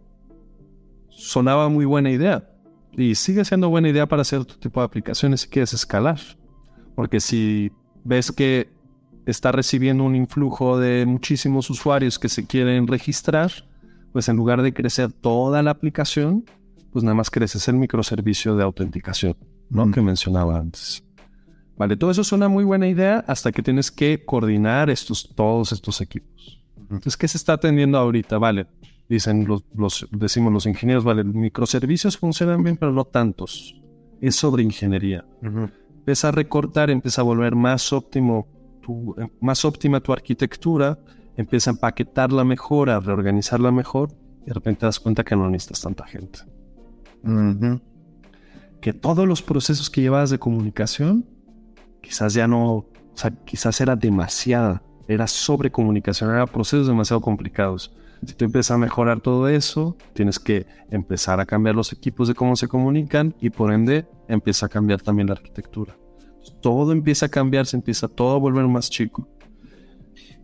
sonaba 1.10 1.70
muy 1.70 1.86
buena 1.86 2.12
idea 2.12 2.48
y 2.92 3.16
sigue 3.16 3.44
siendo 3.46 3.70
buena 3.70 3.90
idea 3.90 4.08
para 4.08 4.22
hacer 4.22 4.40
otro 4.40 4.58
tipo 4.60 4.80
de 4.80 4.86
aplicaciones 4.86 5.42
si 5.42 5.50
quieres 5.50 5.74
escalar. 5.74 6.20
Porque 6.98 7.20
si 7.20 7.72
ves 8.04 8.32
que 8.32 8.70
está 9.28 9.52
recibiendo 9.52 10.04
un 10.04 10.16
influjo 10.16 10.80
de 10.80 11.06
muchísimos 11.06 11.70
usuarios 11.70 12.18
que 12.18 12.28
se 12.28 12.48
quieren 12.48 12.88
registrar, 12.88 13.52
pues 14.14 14.28
en 14.30 14.36
lugar 14.36 14.64
de 14.64 14.74
crecer 14.74 15.12
toda 15.12 15.62
la 15.62 15.70
aplicación, 15.70 16.44
pues 16.92 17.04
nada 17.04 17.14
más 17.14 17.30
creces 17.30 17.68
el 17.68 17.76
microservicio 17.76 18.56
de 18.56 18.64
autenticación, 18.64 19.36
¿no? 19.70 19.86
Mm. 19.86 19.92
Que 19.92 20.02
mencionaba 20.02 20.58
antes. 20.58 21.04
Vale, 21.78 21.96
todo 21.98 22.10
eso 22.10 22.22
es 22.22 22.32
una 22.32 22.48
muy 22.48 22.64
buena 22.64 22.88
idea 22.88 23.24
hasta 23.28 23.52
que 23.52 23.62
tienes 23.62 23.92
que 23.92 24.26
coordinar 24.26 24.90
estos, 24.90 25.30
todos 25.36 25.72
estos 25.74 26.02
equipos. 26.02 26.60
Entonces, 26.90 27.16
¿qué 27.16 27.28
se 27.28 27.38
está 27.38 27.54
atendiendo 27.54 28.00
ahorita? 28.00 28.40
Vale, 28.40 28.66
dicen 29.08 29.46
los, 29.46 29.64
los- 29.76 30.08
decimos 30.10 30.52
los 30.52 30.66
ingenieros, 30.66 31.04
vale, 31.04 31.24
microservicios 31.24 32.18
funcionan 32.18 32.64
bien, 32.64 32.76
pero 32.78 32.92
no 32.92 33.06
tantos. 33.06 33.80
Es 34.20 34.36
sobre 34.36 34.64
ingeniería. 34.64 35.24
Empieza 36.08 36.30
a 36.30 36.32
recortar, 36.32 36.90
empieza 36.90 37.20
a 37.20 37.26
volver 37.26 37.54
más 37.54 37.92
óptimo, 37.92 38.48
tu, 38.82 39.14
eh, 39.18 39.30
más 39.42 39.66
óptima 39.66 40.00
tu 40.00 40.14
arquitectura, 40.14 40.98
empieza 41.36 41.70
a 41.70 41.74
empaquetarla 41.74 42.46
mejor, 42.46 42.90
a 42.90 43.02
reorganizarla 43.02 43.74
mejor, 43.74 44.14
y 44.44 44.46
de 44.46 44.54
repente 44.54 44.80
te 44.80 44.86
das 44.86 45.02
cuenta 45.02 45.26
que 45.26 45.36
no 45.36 45.50
necesitas 45.50 45.82
tanta 45.82 46.08
gente. 46.08 46.40
Que 48.80 48.94
todos 48.94 49.28
los 49.28 49.42
procesos 49.42 49.90
que 49.90 50.00
llevabas 50.00 50.30
de 50.30 50.40
comunicación, 50.40 51.26
quizás 52.02 52.34
ya 52.34 52.48
no, 52.48 52.74
o 52.76 52.88
sea, 53.14 53.32
quizás 53.32 53.82
era 53.82 53.98
demasiada, 53.98 54.82
era 55.10 55.28
sobrecomunicación, 55.28 56.30
eran 56.30 56.48
procesos 56.48 56.88
demasiado 56.88 57.20
complicados. 57.20 57.94
Si 58.26 58.34
tú 58.34 58.46
empiezas 58.46 58.72
a 58.72 58.78
mejorar 58.78 59.22
todo 59.22 59.48
eso, 59.48 59.96
tienes 60.14 60.40
que 60.40 60.66
empezar 60.90 61.40
a 61.40 61.46
cambiar 61.46 61.76
los 61.76 61.94
equipos 61.94 62.28
de 62.28 62.34
cómo 62.34 62.56
se 62.56 62.68
comunican 62.68 63.36
y 63.40 63.50
por 63.50 63.72
ende 63.72 64.08
empieza 64.28 64.66
a 64.66 64.70
cambiar 64.70 65.02
también 65.02 65.28
la 65.28 65.34
arquitectura. 65.34 65.96
Todo 66.62 66.92
empieza 66.92 67.28
a 67.28 67.30
cambiar, 67.30 67.66
se 67.66 67.78
empieza 67.78 68.08
todo 68.08 68.36
a 68.36 68.40
volver 68.40 68.68
más 68.68 68.90
chico. 68.90 69.28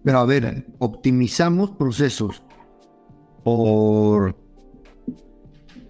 Pero 0.03 0.19
a 0.19 0.25
ver, 0.25 0.67
optimizamos 0.79 1.71
procesos 1.71 2.43
por 3.43 4.35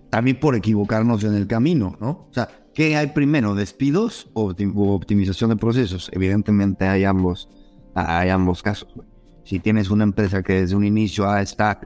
también 0.10 0.40
por 0.40 0.56
equivocarnos 0.56 1.24
en 1.24 1.34
el 1.34 1.48
camino, 1.48 1.98
¿no? 2.00 2.28
O 2.30 2.30
sea, 2.32 2.48
¿qué 2.76 2.96
hay 2.96 3.08
primero, 3.08 3.56
despidos 3.56 4.30
o 4.34 4.52
opti- 4.52 4.72
o 4.76 4.94
optimización 4.94 5.50
de 5.50 5.56
procesos? 5.56 6.10
Evidentemente 6.14 6.86
hay 6.86 7.04
ambos, 7.04 7.50
hay 7.96 8.30
ambos 8.30 8.62
casos. 8.62 8.90
güey. 8.94 9.08
Si 9.44 9.60
tienes 9.60 9.90
una 9.90 10.04
empresa 10.04 10.42
que 10.42 10.62
desde 10.62 10.76
un 10.76 10.86
inicio 10.86 11.30
ah, 11.30 11.42
está 11.42 11.82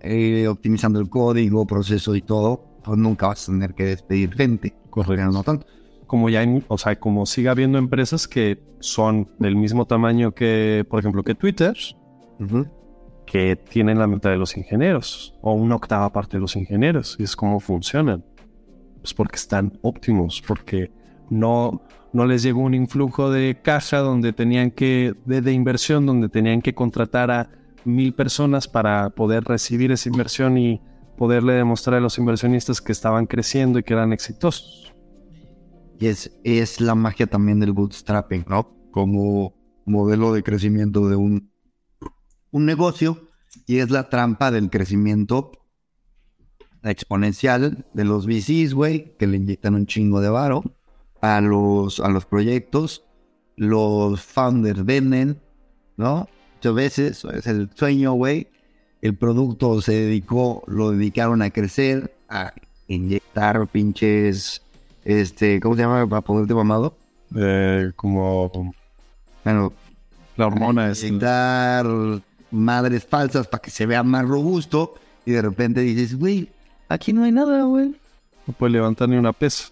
eh, 0.00 0.46
optimizando 0.46 1.00
el 1.00 1.08
código, 1.08 1.66
proceso 1.66 2.14
y 2.14 2.22
todo, 2.22 2.80
pues 2.84 2.98
nunca 2.98 3.28
vas 3.28 3.48
a 3.48 3.52
tener 3.52 3.74
que 3.74 3.84
despedir 3.84 4.34
gente. 4.34 4.74
Pero 5.06 5.30
no 5.30 5.42
tanto. 5.42 5.66
Como 6.06 6.30
ya 6.30 6.40
hay, 6.40 6.64
o 6.68 6.78
sea, 6.78 6.98
como 6.98 7.26
sigue 7.26 7.48
habiendo 7.48 7.78
empresas 7.78 8.26
que 8.26 8.62
son 8.80 9.28
del 9.38 9.56
mismo 9.56 9.86
tamaño 9.86 10.32
que, 10.32 10.86
por 10.88 11.00
ejemplo, 11.00 11.22
que 11.22 11.34
Twitter, 11.34 11.76
que 13.26 13.56
tienen 13.56 13.98
la 13.98 14.06
mitad 14.06 14.30
de 14.30 14.36
los 14.36 14.56
ingenieros 14.56 15.34
o 15.42 15.52
una 15.52 15.76
octava 15.76 16.10
parte 16.12 16.38
de 16.38 16.40
los 16.40 16.56
ingenieros. 16.56 17.16
Y 17.18 17.24
es 17.24 17.36
como 17.36 17.60
funcionan. 17.60 18.24
Pues 19.00 19.14
porque 19.14 19.36
están 19.36 19.78
óptimos, 19.82 20.42
porque 20.46 20.90
no, 21.30 21.82
no 22.12 22.26
les 22.26 22.42
llegó 22.42 22.60
un 22.60 22.74
influjo 22.74 23.30
de 23.30 23.60
caja 23.62 23.98
donde 23.98 24.32
tenían 24.32 24.70
que, 24.70 25.14
de, 25.24 25.40
de 25.40 25.52
inversión, 25.52 26.06
donde 26.06 26.28
tenían 26.28 26.62
que 26.62 26.74
contratar 26.74 27.30
a 27.30 27.50
mil 27.84 28.14
personas 28.14 28.68
para 28.68 29.10
poder 29.10 29.44
recibir 29.44 29.92
esa 29.92 30.08
inversión 30.08 30.58
y 30.58 30.80
poderle 31.16 31.54
demostrar 31.54 31.96
a 31.96 32.00
los 32.00 32.18
inversionistas 32.18 32.80
que 32.80 32.92
estaban 32.92 33.26
creciendo 33.26 33.78
y 33.78 33.82
que 33.82 33.94
eran 33.94 34.12
exitosos. 34.12 34.92
Y 35.98 36.06
es, 36.06 36.38
es 36.44 36.80
la 36.80 36.94
magia 36.94 37.26
también 37.26 37.58
del 37.58 37.72
bootstrapping, 37.72 38.44
¿no? 38.48 38.72
Como 38.92 39.54
modelo 39.84 40.32
de 40.32 40.42
crecimiento 40.42 41.08
de 41.08 41.16
un, 41.16 41.50
un 42.50 42.66
negocio. 42.66 43.20
Y 43.66 43.78
es 43.78 43.90
la 43.90 44.08
trampa 44.08 44.50
del 44.50 44.70
crecimiento 44.70 45.50
exponencial 46.84 47.86
de 47.92 48.04
los 48.04 48.26
VCs, 48.26 48.74
güey, 48.74 49.16
que 49.16 49.26
le 49.26 49.38
inyectan 49.38 49.74
un 49.74 49.86
chingo 49.86 50.20
de 50.20 50.28
varo 50.28 50.77
a 51.20 51.40
los, 51.40 52.00
a 52.00 52.08
los 52.08 52.24
proyectos. 52.24 53.04
Los 53.56 54.22
founders 54.22 54.84
venden, 54.84 55.40
¿no? 55.96 56.28
Muchas 56.54 56.74
veces 56.74 57.24
es 57.24 57.46
el 57.46 57.70
sueño, 57.74 58.12
güey. 58.12 58.48
El 59.02 59.16
producto 59.16 59.80
se 59.80 59.92
dedicó, 59.92 60.64
lo 60.66 60.90
dedicaron 60.90 61.42
a 61.42 61.50
crecer, 61.50 62.16
a 62.28 62.52
inyectar 62.88 63.66
pinches 63.68 64.62
este, 65.08 65.58
¿cómo 65.60 65.74
se 65.74 65.80
llama 65.80 66.06
para 66.06 66.20
ponerte 66.20 66.52
mamado? 66.52 66.94
Eh, 67.34 67.92
como 67.96 68.74
Bueno, 69.42 69.72
la 70.36 70.46
hormona 70.46 70.90
es... 70.90 71.02
inyectar 71.02 71.86
madres 72.50 73.06
falsas 73.06 73.46
para 73.46 73.62
que 73.62 73.70
se 73.70 73.86
vea 73.86 74.02
más 74.02 74.26
robusto 74.26 74.96
y 75.24 75.32
de 75.32 75.40
repente 75.40 75.80
dices, 75.80 76.18
güey, 76.18 76.50
aquí 76.90 77.14
no 77.14 77.24
hay 77.24 77.32
nada, 77.32 77.62
güey. 77.62 77.96
No 78.46 78.52
puede 78.52 78.72
levantar 78.72 79.08
ni 79.08 79.16
una 79.16 79.32
pesa. 79.32 79.70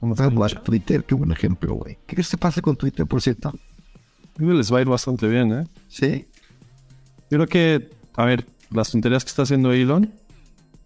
Vamos 0.00 0.20
a 0.20 0.62
Twitter, 0.62 1.04
qué 1.04 1.14
buen 1.14 1.30
ejemplo, 1.32 1.74
güey. 1.74 1.98
¿Qué 2.06 2.16
crees 2.16 2.30
que 2.30 2.36
pase 2.38 2.62
con 2.62 2.76
Twitter, 2.76 3.06
por 3.06 3.20
cierto? 3.20 3.52
Creo 4.36 4.50
que 4.50 4.54
les 4.56 4.72
va 4.72 4.78
a 4.78 4.80
ir 4.80 4.88
bastante 4.88 5.28
bien, 5.28 5.52
¿eh? 5.52 5.66
Sí. 5.88 6.26
Yo 7.30 7.38
creo 7.38 7.46
que, 7.46 7.90
a 8.16 8.24
ver, 8.24 8.46
las 8.70 8.90
tonterías 8.90 9.24
que 9.24 9.28
está 9.28 9.42
haciendo 9.42 9.72
Elon, 9.72 10.10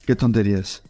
¿Qué 0.06 0.14
tonterías? 0.16 0.82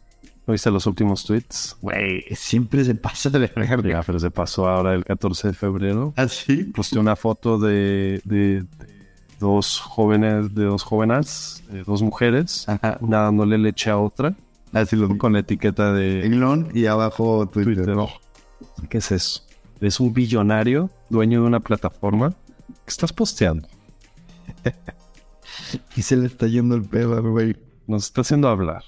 ¿no 0.47 0.53
viste 0.53 0.70
los 0.70 0.87
últimos 0.87 1.25
tweets? 1.25 1.77
Güey, 1.81 2.22
siempre 2.35 2.85
se 2.85 2.95
pasa 2.95 3.31
de 3.31 3.39
verga. 3.39 3.81
Ya, 3.89 4.03
pero 4.03 4.18
se 4.18 4.31
pasó 4.31 4.68
ahora 4.68 4.93
el 4.95 5.05
14 5.05 5.49
de 5.49 5.55
febrero. 5.55 6.12
¿Así? 6.16 6.64
Posté 6.64 6.99
una 6.99 7.14
foto 7.16 7.59
de, 7.59 8.20
de- 8.25 8.62
de 8.62 8.66
dos 9.41 9.79
jóvenes, 9.81 10.55
de 10.55 10.64
dos 10.64 10.83
jóvenes, 10.83 11.62
de 11.70 11.83
dos 11.85 12.03
mujeres, 12.03 12.68
Ajá. 12.68 12.99
una 13.01 13.20
dándole 13.20 13.57
leche 13.57 13.89
a 13.91 13.97
otra, 13.99 14.35
Así 14.75 14.97
lo 14.97 15.16
con 15.16 15.35
la 15.35 15.39
etiqueta 15.39 15.93
de 15.93 16.27
Elon 16.27 16.68
y 16.75 16.87
abajo 16.87 17.49
Twitter. 17.49 17.77
Twitter. 17.77 17.97
¿Qué 18.91 18.99
es 18.99 19.12
eso? 19.12 19.43
Es 19.81 20.01
un 20.01 20.12
billonario, 20.12 20.91
dueño 21.09 21.43
de 21.43 21.47
una 21.47 21.61
plataforma, 21.61 22.31
que 22.31 22.91
estás 22.91 23.12
posteando. 23.12 23.68
Y 25.97 26.03
se 26.03 26.16
le 26.16 26.27
está 26.27 26.47
yendo 26.47 26.75
el 26.75 26.83
pedo, 26.83 27.22
güey. 27.22 27.57
Nos 27.87 28.07
está 28.07 28.22
haciendo 28.22 28.49
hablar, 28.49 28.83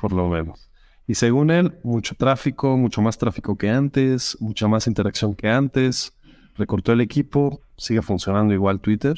por 0.00 0.12
lo 0.12 0.28
menos. 0.28 0.70
Y 1.06 1.14
según 1.14 1.50
él, 1.50 1.78
mucho 1.82 2.14
tráfico, 2.14 2.76
mucho 2.76 3.02
más 3.02 3.18
tráfico 3.18 3.56
que 3.56 3.68
antes, 3.68 4.36
mucha 4.40 4.68
más 4.68 4.86
interacción 4.86 5.34
que 5.34 5.48
antes. 5.48 6.12
Recortó 6.56 6.92
el 6.92 7.00
equipo, 7.00 7.60
sigue 7.76 8.02
funcionando 8.02 8.54
igual 8.54 8.80
Twitter, 8.80 9.16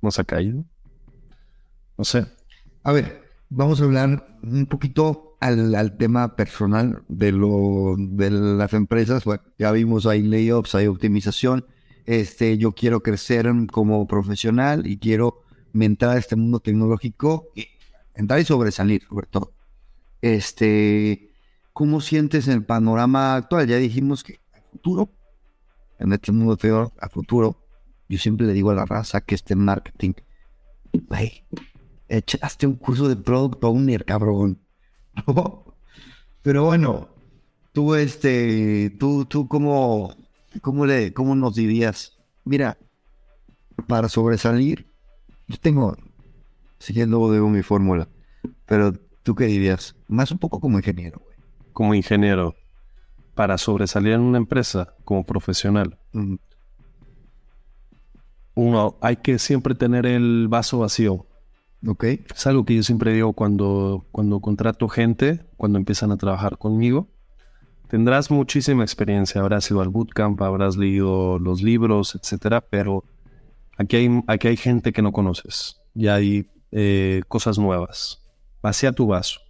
no 0.00 0.10
se 0.10 0.22
ha 0.22 0.24
caído. 0.24 0.64
No 1.98 2.04
sé, 2.04 2.26
A 2.82 2.92
ver, 2.92 3.21
vamos 3.54 3.80
a 3.80 3.84
hablar 3.84 4.38
un 4.42 4.66
poquito 4.66 5.36
al, 5.40 5.96
tema 5.98 6.36
personal 6.36 7.02
de 7.08 7.32
lo 7.32 7.96
de 7.98 8.30
las 8.30 8.72
empresas. 8.72 9.24
Bueno, 9.24 9.42
ya 9.58 9.70
vimos 9.72 10.06
hay 10.06 10.22
layoffs, 10.22 10.74
hay 10.74 10.86
optimización. 10.86 11.66
Este, 12.06 12.58
yo 12.58 12.72
quiero 12.72 13.02
crecer 13.02 13.46
como 13.70 14.06
profesional 14.06 14.86
y 14.86 14.98
quiero 14.98 15.42
entrar 15.74 16.16
a 16.16 16.18
este 16.18 16.36
mundo 16.36 16.60
tecnológico, 16.60 17.48
y 17.54 17.66
entrar 18.14 18.40
y 18.40 18.44
sobresalir, 18.44 19.02
sobre 19.08 19.26
todo. 19.26 19.52
Este, 20.20 21.30
¿cómo 21.72 22.00
sientes 22.00 22.48
el 22.48 22.64
panorama 22.64 23.36
actual? 23.36 23.66
Ya 23.66 23.76
dijimos 23.76 24.24
que 24.24 24.40
a 24.54 24.60
futuro, 24.70 25.10
en 25.98 26.12
este 26.12 26.32
mundo 26.32 26.56
tecnológico, 26.56 26.96
a 27.00 27.08
futuro, 27.08 27.66
yo 28.08 28.18
siempre 28.18 28.46
le 28.46 28.52
digo 28.52 28.70
a 28.70 28.74
la 28.74 28.86
raza 28.86 29.20
que 29.20 29.34
esté 29.34 29.54
en 29.54 29.60
marketing, 29.60 30.12
güey, 30.92 31.44
echaste 32.16 32.66
un 32.66 32.74
curso 32.76 33.08
de 33.08 33.16
product 33.16 33.62
owner, 33.64 34.04
cabrón. 34.04 34.58
¿No? 35.26 35.64
Pero 36.42 36.64
bueno, 36.64 37.08
tú, 37.72 37.94
este, 37.94 38.90
tú, 38.98 39.24
tú, 39.24 39.48
¿cómo, 39.48 40.14
cómo, 40.60 40.86
le, 40.86 41.12
cómo 41.12 41.34
nos 41.34 41.54
dirías? 41.54 42.18
Mira, 42.44 42.78
para 43.86 44.08
sobresalir, 44.08 44.86
yo 45.46 45.56
tengo, 45.58 45.96
siguiendo 46.78 47.30
de 47.30 47.40
mi 47.40 47.62
fórmula, 47.62 48.08
pero 48.66 48.92
tú 49.22 49.34
qué 49.34 49.44
dirías? 49.44 49.94
Más 50.08 50.32
un 50.32 50.38
poco 50.38 50.60
como 50.60 50.78
ingeniero, 50.78 51.20
güey. 51.24 51.36
como 51.72 51.94
ingeniero, 51.94 52.54
para 53.34 53.56
sobresalir 53.58 54.12
en 54.14 54.20
una 54.22 54.38
empresa 54.38 54.94
como 55.04 55.24
profesional, 55.24 55.98
Mm, 56.12 56.36
uno, 58.54 58.98
hay 59.00 59.16
que 59.16 59.38
siempre 59.38 59.74
tener 59.74 60.06
el 60.06 60.46
vaso 60.48 60.78
vacío. 60.78 61.26
Ok, 61.86 62.04
Es 62.04 62.46
algo 62.46 62.64
que 62.64 62.76
yo 62.76 62.82
siempre 62.84 63.12
digo 63.12 63.32
cuando, 63.32 64.06
cuando 64.12 64.38
contrato 64.40 64.88
gente, 64.88 65.44
cuando 65.56 65.78
empiezan 65.78 66.12
a 66.12 66.16
trabajar 66.16 66.56
conmigo. 66.56 67.08
Tendrás 67.88 68.30
muchísima 68.30 68.84
experiencia, 68.84 69.40
habrás 69.40 69.68
ido 69.70 69.80
al 69.80 69.88
bootcamp, 69.88 70.40
habrás 70.42 70.76
leído 70.76 71.38
los 71.40 71.60
libros, 71.60 72.14
etcétera, 72.14 72.60
pero 72.60 73.04
aquí 73.76 73.96
hay, 73.96 74.22
aquí 74.28 74.48
hay 74.48 74.56
gente 74.56 74.92
que 74.92 75.02
no 75.02 75.12
conoces 75.12 75.80
y 75.94 76.06
hay 76.06 76.48
eh, 76.70 77.22
cosas 77.26 77.58
nuevas. 77.58 78.22
Vacía 78.62 78.92
tu 78.92 79.08
vaso. 79.08 79.40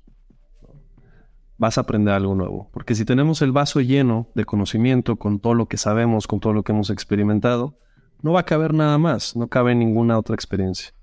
Vas 1.59 1.77
a 1.77 1.83
aprender 1.83 2.15
algo 2.15 2.35
nuevo. 2.35 2.71
Porque 2.73 2.95
si 2.95 3.05
tenemos 3.05 3.43
el 3.43 3.53
vaso 3.53 3.81
lleno 3.81 4.29
de 4.35 4.47
conocimiento, 4.47 5.17
con 5.17 5.39
todo 5.39 5.55
lo 5.55 5.67
que 5.67 5.77
sabemos, 5.77 6.27
con 6.27 6.41
todo 6.41 6.55
lo 6.55 6.65
que 6.65 6.73
hemos 6.73 6.89
experimentado, 6.89 7.79
no 8.23 8.33
va 8.33 8.41
a 8.41 8.47
caber 8.47 8.73
nada 8.73 8.97
más, 8.97 9.37
no 9.37 9.49
cabe 9.49 9.75
ninguna 9.75 10.19
otra 10.19 10.35
experiencia. 10.35 10.95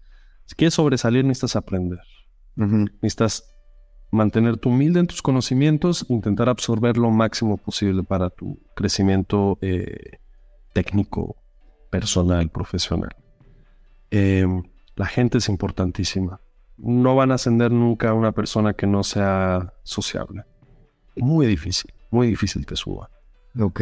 Si 0.49 0.55
quieres 0.55 0.73
sobresalir, 0.73 1.23
necesitas 1.25 1.55
aprender. 1.55 1.99
ujú, 2.57 2.87
Necesitas 3.03 3.43
mantenerte 4.09 4.67
humilde 4.67 4.99
en 4.99 5.05
tus 5.05 5.21
conocimientos, 5.21 6.07
intentar 6.09 6.49
absorber 6.49 6.97
lo 6.97 7.11
máximo 7.11 7.55
posible 7.57 8.01
para 8.01 8.31
tu 8.31 8.59
crecimiento 8.75 9.59
eh, 9.61 10.17
técnico, 10.73 11.35
personal, 11.91 12.49
profesional. 12.49 13.15
Eh, 14.09 14.47
la 14.95 15.05
gente 15.05 15.37
es 15.37 15.49
importantísima. 15.49 16.41
No 16.77 17.15
van 17.15 17.31
a 17.31 17.35
ascender 17.35 17.71
nunca 17.71 18.09
a 18.09 18.13
una 18.15 18.31
persona 18.31 18.73
que 18.73 18.87
no 18.87 19.03
sea 19.03 19.71
sociable. 19.83 20.45
Muy 21.15 21.45
difícil, 21.45 21.93
muy 22.09 22.25
difícil 22.25 22.65
que 22.65 22.75
suba. 22.75 23.11
ok, 23.59 23.81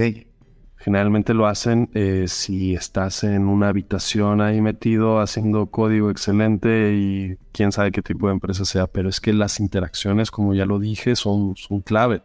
Generalmente 0.78 1.34
lo 1.34 1.48
hacen 1.48 1.90
eh, 1.94 2.26
si 2.28 2.76
estás 2.76 3.24
en 3.24 3.48
una 3.48 3.70
habitación 3.70 4.42
ahí 4.42 4.62
metido 4.62 5.20
haciendo 5.20 5.68
código 5.68 6.12
excelente 6.12 6.94
y 6.94 7.38
quién 7.52 7.72
sabe 7.72 7.92
qué 7.92 8.02
tipo 8.02 8.28
de 8.28 8.34
empresa 8.34 8.64
sea, 8.64 8.88
pero 8.88 9.10
es 9.10 9.20
que 9.20 9.34
las 9.34 9.60
interacciones, 9.60 10.30
como 10.30 10.54
ya 10.54 10.66
lo 10.66 10.80
dije, 10.80 11.16
son, 11.16 11.56
son 11.56 11.82
clave. 11.82 12.22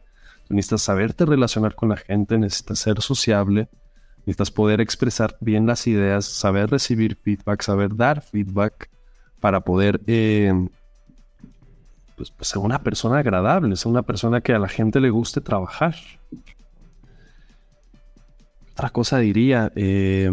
Tú 0.46 0.54
necesitas 0.54 0.82
saberte 0.82 1.24
relacionar 1.24 1.74
con 1.74 1.88
la 1.88 1.96
gente, 1.96 2.38
necesitas 2.38 2.78
ser 2.78 3.00
sociable, 3.00 3.68
necesitas 4.18 4.50
poder 4.50 4.80
expresar 4.80 5.36
bien 5.40 5.66
las 5.66 5.86
ideas, 5.86 6.26
saber 6.26 6.70
recibir 6.70 7.16
feedback, 7.16 7.62
saber 7.62 7.96
dar 7.96 8.22
feedback 8.22 8.90
para 9.40 9.60
poder 9.60 10.00
eh, 10.06 10.52
pues, 12.16 12.30
pues, 12.30 12.48
ser 12.48 12.58
una 12.58 12.82
persona 12.82 13.18
agradable, 13.18 13.74
ser 13.76 13.90
una 13.90 14.02
persona 14.02 14.40
que 14.40 14.52
a 14.52 14.58
la 14.58 14.68
gente 14.68 15.00
le 15.00 15.10
guste 15.10 15.40
trabajar. 15.40 15.96
Otra 18.72 18.90
cosa 18.90 19.18
diría, 19.18 19.70
eh, 19.76 20.30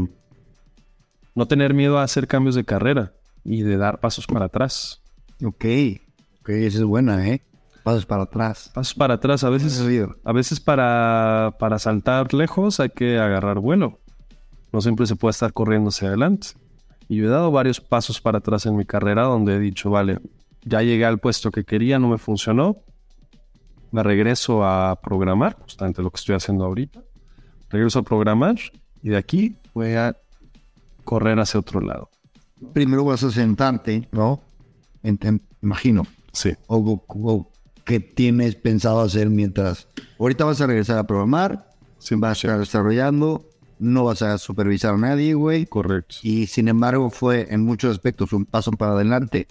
no 1.36 1.48
tener 1.48 1.74
miedo 1.74 2.00
a 2.00 2.04
hacer 2.04 2.28
cambios 2.28 2.56
de 2.56 2.64
carrera 2.64 3.14
y 3.44 3.62
de 3.62 3.78
dar 3.78 4.00
pasos 4.00 4.28
para 4.28 4.45
atrás. 4.45 5.02
ok, 5.44 5.66
ok, 6.41 6.49
esa 6.49 6.78
es 6.78 6.84
buena, 6.84 7.28
¿eh? 7.28 7.41
Pasos 7.84 8.06
para 8.06 8.24
atrás. 8.24 8.72
Pasos 8.74 8.94
para 8.94 9.16
atrás, 9.16 9.44
a 9.44 9.49
veces, 9.49 9.84
a 10.24 10.32
veces 10.32 10.60
para, 10.60 11.56
para 11.60 11.80
saltar 11.80 12.34
lejos 12.34 12.80
hay 12.80 12.90
que 12.90 13.20
agarrar 13.20 13.60
vuelo. 13.60 13.99
No 14.72 14.82
siempre 14.82 15.06
se 15.06 15.16
puede 15.16 15.32
estar 15.32 15.53
corriendo 15.53 15.90
hacia 15.90 16.10
adelante. 16.10 16.49
Y 17.07 17.18
yo 17.18 17.26
he 17.26 17.30
dado 17.30 17.52
varios 17.52 17.82
pasos 17.82 18.22
para 18.22 18.38
atrás 18.38 18.66
en 18.66 18.76
mi 18.76 18.86
carrera 18.86 19.24
donde 19.24 19.56
he 19.56 19.60
dicho, 19.60 19.90
vale, 19.90 20.20
ya 20.64 20.82
llegué 20.82 21.06
al 21.06 21.20
puesto 21.20 21.52
que 21.52 21.64
quería, 21.64 21.99
no 21.99 22.10
me 22.10 22.18
funcionó. 22.18 22.78
Me 23.91 24.03
regreso 24.03 24.64
a 24.64 24.99
programar, 25.02 25.57
justamente 25.60 26.03
lo 26.03 26.11
que 26.11 26.18
estoy 26.18 26.36
haciendo 26.36 26.66
ahorita. 26.66 27.02
Regreso 27.70 28.00
a 28.00 28.04
programar 28.04 28.56
y 29.04 29.10
de 29.10 29.18
aquí 29.18 29.56
voy 29.74 29.94
a 29.94 30.16
correr 31.04 31.40
hacia 31.40 31.60
otro 31.60 31.82
lado. 31.82 32.10
Primero 32.74 33.06
vas 33.06 33.24
a 33.24 33.32
sentarte, 33.32 34.08
¿no? 34.12 34.41
En- 35.04 35.41
imagino. 35.62 36.04
Sí. 36.34 36.54
o, 36.68 37.04
o- 37.08 37.52
qué 37.86 38.00
tienes 38.00 38.56
pensado 38.56 39.02
hacer 39.02 39.30
mientras. 39.30 39.88
Ahorita 40.20 40.46
vas 40.46 40.62
a 40.62 40.68
regresar 40.68 41.00
a 41.00 41.06
programar, 41.08 41.70
vas 42.12 42.30
a 42.30 42.34
estar 42.34 42.60
desarrollando, 42.60 43.46
no 43.80 44.04
vas 44.04 44.22
a 44.22 44.38
supervisar 44.38 44.94
a 44.94 44.98
nadie, 44.98 45.34
güey. 45.34 45.66
Correcto. 45.66 46.18
Y 46.22 46.46
sin 46.48 46.68
embargo, 46.68 47.10
fue 47.10 47.48
en 47.50 47.64
muchos 47.66 47.91
aspectos 47.91 48.32
un 48.34 48.46
paso 48.46 48.72
para 48.74 48.91
adelante. 48.91 49.48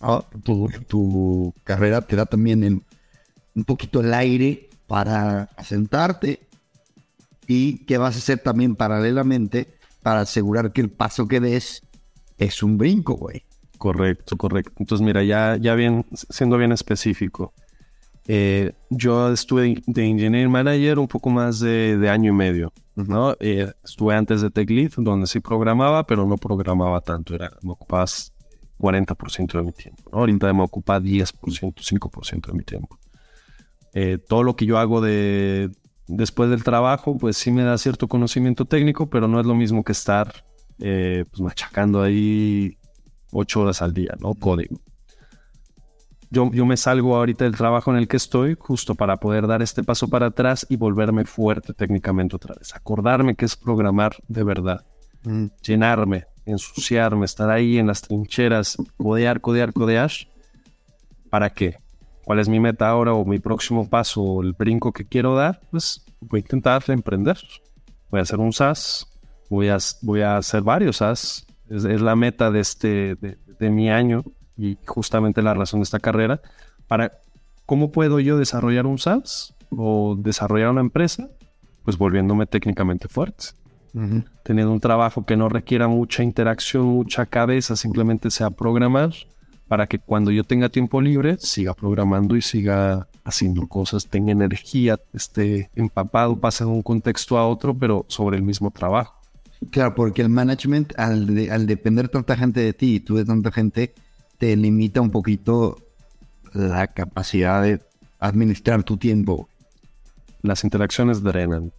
Ah, 0.00 0.24
tu, 0.42 0.68
tu 0.88 1.54
carrera 1.62 2.00
te 2.00 2.16
da 2.16 2.26
también 2.26 2.82
un 3.54 3.64
poquito 3.64 4.00
el 4.00 4.12
aire 4.14 4.68
para 4.88 5.42
asentarte. 5.56 6.40
Y 7.52 7.84
que 7.84 7.98
vas 7.98 8.14
a 8.14 8.18
hacer 8.18 8.38
también 8.38 8.76
paralelamente 8.76 9.74
para 10.04 10.20
asegurar 10.20 10.72
que 10.72 10.82
el 10.82 10.88
paso 10.88 11.26
que 11.26 11.40
des 11.40 11.82
es 12.38 12.62
un 12.62 12.78
brinco, 12.78 13.14
güey. 13.14 13.42
Correcto, 13.76 14.36
correcto. 14.36 14.72
Entonces, 14.78 15.04
mira, 15.04 15.24
ya, 15.24 15.56
ya 15.56 15.74
bien, 15.74 16.06
siendo 16.12 16.56
bien 16.58 16.70
específico, 16.70 17.52
eh, 18.28 18.74
yo 18.88 19.32
estuve 19.32 19.82
de 19.84 20.04
Engineering 20.04 20.48
Manager 20.48 21.00
un 21.00 21.08
poco 21.08 21.28
más 21.28 21.58
de, 21.58 21.98
de 21.98 22.08
año 22.08 22.30
y 22.30 22.36
medio, 22.36 22.72
¿no? 22.94 23.34
Eh, 23.40 23.72
estuve 23.82 24.14
antes 24.14 24.42
de 24.42 24.50
Tech 24.50 24.70
Lead, 24.70 24.92
donde 24.98 25.26
sí 25.26 25.40
programaba, 25.40 26.06
pero 26.06 26.24
no 26.26 26.36
programaba 26.36 27.00
tanto, 27.00 27.34
era, 27.34 27.50
me 27.62 27.72
ocupaba 27.72 28.06
40% 28.78 29.58
de 29.58 29.62
mi 29.64 29.72
tiempo. 29.72 30.08
¿no? 30.12 30.20
Ahorita 30.20 30.52
me 30.52 30.62
ocupa 30.62 31.00
10%, 31.00 31.32
5% 31.74 32.46
de 32.46 32.52
mi 32.52 32.62
tiempo. 32.62 32.96
Eh, 33.92 34.18
todo 34.18 34.44
lo 34.44 34.54
que 34.54 34.66
yo 34.66 34.78
hago 34.78 35.00
de, 35.00 35.70
después 36.10 36.50
del 36.50 36.64
trabajo, 36.64 37.16
pues 37.16 37.36
sí 37.36 37.50
me 37.50 37.62
da 37.62 37.78
cierto 37.78 38.08
conocimiento 38.08 38.64
técnico, 38.64 39.08
pero 39.08 39.28
no 39.28 39.40
es 39.40 39.46
lo 39.46 39.54
mismo 39.54 39.84
que 39.84 39.92
estar 39.92 40.44
eh, 40.80 41.24
pues 41.30 41.40
machacando 41.40 42.02
ahí 42.02 42.76
ocho 43.32 43.62
horas 43.62 43.82
al 43.82 43.94
día, 43.94 44.16
¿no? 44.20 44.34
Código. 44.34 44.80
Yo, 46.30 46.50
yo 46.52 46.64
me 46.64 46.76
salgo 46.76 47.16
ahorita 47.16 47.44
del 47.44 47.56
trabajo 47.56 47.90
en 47.90 47.96
el 47.96 48.06
que 48.06 48.16
estoy 48.16 48.56
justo 48.58 48.94
para 48.94 49.16
poder 49.16 49.46
dar 49.46 49.62
este 49.62 49.82
paso 49.82 50.08
para 50.08 50.26
atrás 50.26 50.64
y 50.68 50.76
volverme 50.76 51.24
fuerte 51.24 51.74
técnicamente 51.74 52.36
otra 52.36 52.54
vez. 52.54 52.74
Acordarme 52.74 53.34
que 53.34 53.44
es 53.44 53.56
programar 53.56 54.14
de 54.28 54.44
verdad. 54.44 54.86
Llenarme, 55.62 56.26
ensuciarme, 56.46 57.24
estar 57.24 57.50
ahí 57.50 57.78
en 57.78 57.88
las 57.88 58.02
trincheras, 58.02 58.76
codear, 58.96 59.40
codear, 59.40 59.72
codear. 59.72 60.10
¿Para 61.30 61.50
qué? 61.50 61.78
¿Cuál 62.30 62.38
es 62.38 62.48
mi 62.48 62.60
meta 62.60 62.88
ahora 62.88 63.12
o 63.12 63.24
mi 63.24 63.40
próximo 63.40 63.88
paso 63.88 64.22
o 64.22 64.40
el 64.40 64.52
brinco 64.52 64.92
que 64.92 65.04
quiero 65.04 65.34
dar? 65.34 65.58
Pues 65.72 66.06
voy 66.20 66.38
a 66.38 66.42
intentar 66.42 66.80
emprender. 66.86 67.36
Voy 68.08 68.20
a 68.20 68.22
hacer 68.22 68.38
un 68.38 68.52
SaaS, 68.52 69.08
voy 69.48 69.68
a, 69.68 69.78
voy 70.02 70.20
a 70.20 70.36
hacer 70.36 70.62
varios 70.62 70.98
SaaS. 70.98 71.44
Es, 71.68 71.82
es 71.82 72.00
la 72.00 72.14
meta 72.14 72.52
de, 72.52 72.60
este, 72.60 73.16
de, 73.16 73.36
de 73.58 73.70
mi 73.70 73.90
año 73.90 74.22
y 74.56 74.78
justamente 74.86 75.42
la 75.42 75.54
razón 75.54 75.80
de 75.80 75.82
esta 75.82 75.98
carrera, 75.98 76.40
para 76.86 77.10
cómo 77.66 77.90
puedo 77.90 78.20
yo 78.20 78.38
desarrollar 78.38 78.86
un 78.86 78.98
SaaS 78.98 79.52
o 79.76 80.14
desarrollar 80.16 80.70
una 80.70 80.82
empresa, 80.82 81.30
pues 81.82 81.98
volviéndome 81.98 82.46
técnicamente 82.46 83.08
fuerte. 83.08 83.46
Teniendo 84.44 84.72
un 84.72 84.78
trabajo 84.78 85.26
que 85.26 85.36
no 85.36 85.48
requiera 85.48 85.88
mucha 85.88 86.22
interacción, 86.22 86.84
mucha 86.84 87.26
cabeza, 87.26 87.74
simplemente 87.74 88.30
sea 88.30 88.50
programar 88.50 89.10
para 89.70 89.86
que 89.86 90.00
cuando 90.00 90.32
yo 90.32 90.42
tenga 90.42 90.68
tiempo 90.68 91.00
libre 91.00 91.36
siga 91.38 91.74
programando 91.74 92.34
y 92.36 92.42
siga 92.42 93.06
haciendo 93.22 93.68
cosas, 93.68 94.08
tenga 94.08 94.32
energía, 94.32 94.98
esté 95.12 95.70
empapado, 95.76 96.34
pase 96.40 96.64
de 96.64 96.70
un 96.70 96.82
contexto 96.82 97.38
a 97.38 97.46
otro, 97.46 97.72
pero 97.72 98.04
sobre 98.08 98.36
el 98.36 98.42
mismo 98.42 98.72
trabajo. 98.72 99.14
Claro, 99.70 99.94
porque 99.94 100.22
el 100.22 100.28
management, 100.28 100.92
al, 100.98 101.32
de- 101.36 101.52
al 101.52 101.68
depender 101.68 102.08
tanta 102.08 102.36
gente 102.36 102.58
de 102.58 102.72
ti 102.72 102.96
y 102.96 103.00
tú 103.00 103.14
de 103.14 103.24
tanta 103.24 103.52
gente, 103.52 103.94
te 104.38 104.56
limita 104.56 105.00
un 105.00 105.10
poquito 105.12 105.78
la 106.52 106.88
capacidad 106.88 107.62
de 107.62 107.80
administrar 108.18 108.82
tu 108.82 108.96
tiempo. 108.96 109.48
Las 110.42 110.64
interacciones 110.64 111.22
drenan. 111.22 111.70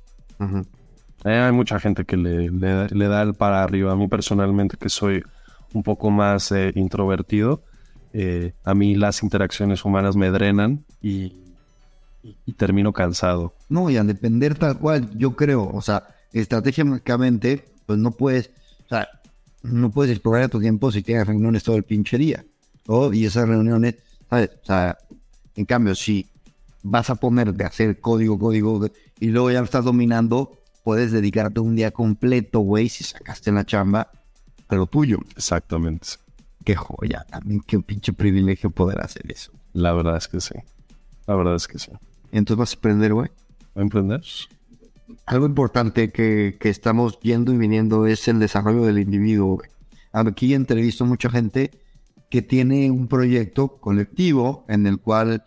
Eh, 1.25 1.29
hay 1.37 1.51
mucha 1.51 1.77
gente 1.77 2.05
que 2.05 2.15
le, 2.15 2.49
le- 2.51 2.87
le 2.87 3.07
da 3.09 3.21
el 3.23 3.33
para 3.33 3.63
arriba. 3.63 3.91
A 3.91 3.95
mí 3.97 4.07
personalmente, 4.07 4.77
que 4.77 4.87
soy 4.87 5.23
un 5.73 5.83
poco 5.83 6.09
más 6.09 6.53
eh, 6.53 6.71
introvertido, 6.75 7.63
eh, 8.13 8.53
a 8.63 8.73
mí 8.73 8.95
las 8.95 9.23
interacciones 9.23 9.83
humanas 9.85 10.15
me 10.15 10.29
drenan 10.31 10.83
y, 11.01 11.33
y- 12.23 12.35
y 12.45 12.53
termino 12.53 12.93
cansado. 12.93 13.53
No, 13.69 13.89
y 13.89 13.97
al 13.97 14.07
depender 14.07 14.55
tal 14.57 14.77
cual, 14.77 15.09
yo 15.17 15.35
creo, 15.35 15.69
o 15.73 15.81
sea, 15.81 16.03
estratégicamente, 16.33 17.65
pues 17.85 17.99
no 17.99 18.11
puedes, 18.11 18.51
o 18.85 18.89
sea, 18.89 19.07
no 19.63 19.89
puedes 19.91 20.11
explorar 20.11 20.49
tu 20.49 20.59
tiempo 20.59 20.91
si 20.91 21.01
tienes 21.01 21.27
reuniones 21.27 21.63
todo 21.63 21.75
el 21.75 21.83
pinche 21.83 22.17
día. 22.17 22.43
¿no? 22.87 23.13
Y 23.13 23.25
esas 23.25 23.47
reuniones, 23.47 23.95
¿sabes? 24.29 24.49
O 24.63 24.65
sea, 24.65 24.97
en 25.55 25.65
cambio, 25.65 25.95
si 25.95 26.27
vas 26.83 27.09
a 27.09 27.15
ponerte 27.15 27.63
a 27.63 27.67
hacer 27.67 27.99
código, 27.99 28.39
código, 28.39 28.87
y 29.19 29.27
luego 29.27 29.51
ya 29.51 29.59
lo 29.59 29.65
estás 29.65 29.85
dominando, 29.85 30.57
puedes 30.83 31.11
dedicarte 31.11 31.59
un 31.59 31.75
día 31.75 31.91
completo, 31.91 32.59
güey, 32.59 32.89
si 32.89 33.03
sacaste 33.03 33.51
la 33.51 33.65
chamba, 33.65 34.09
pero 34.67 34.87
tuyo. 34.87 35.19
Exactamente. 35.35 36.07
Qué 36.63 36.75
joya, 36.75 37.25
también 37.29 37.61
qué 37.65 37.79
pinche 37.79 38.13
privilegio 38.13 38.69
poder 38.69 39.01
hacer 39.01 39.23
eso. 39.31 39.51
La 39.73 39.93
verdad 39.93 40.17
es 40.17 40.27
que 40.27 40.39
sí. 40.39 40.55
La 41.27 41.35
verdad 41.35 41.55
es 41.55 41.67
que 41.67 41.79
sí. 41.79 41.91
Entonces 42.31 42.57
vas 42.57 42.73
a 42.73 42.77
aprender, 42.77 43.13
güey. 43.13 43.29
¿Va 43.75 43.81
a 43.81 43.83
emprender? 43.83 44.21
Algo 45.25 45.45
importante 45.45 46.11
que, 46.11 46.57
que 46.59 46.69
estamos 46.69 47.19
yendo 47.19 47.53
y 47.53 47.57
viniendo 47.57 48.05
es 48.05 48.27
el 48.27 48.39
desarrollo 48.39 48.83
del 48.83 48.99
individuo. 48.99 49.55
güey. 49.55 49.69
Aquí 50.13 50.53
entrevisto 50.53 51.05
mucha 51.05 51.29
gente 51.29 51.71
que 52.29 52.41
tiene 52.41 52.91
un 52.91 53.07
proyecto 53.07 53.77
colectivo 53.77 54.65
en 54.67 54.87
el 54.87 54.99
cual 54.99 55.43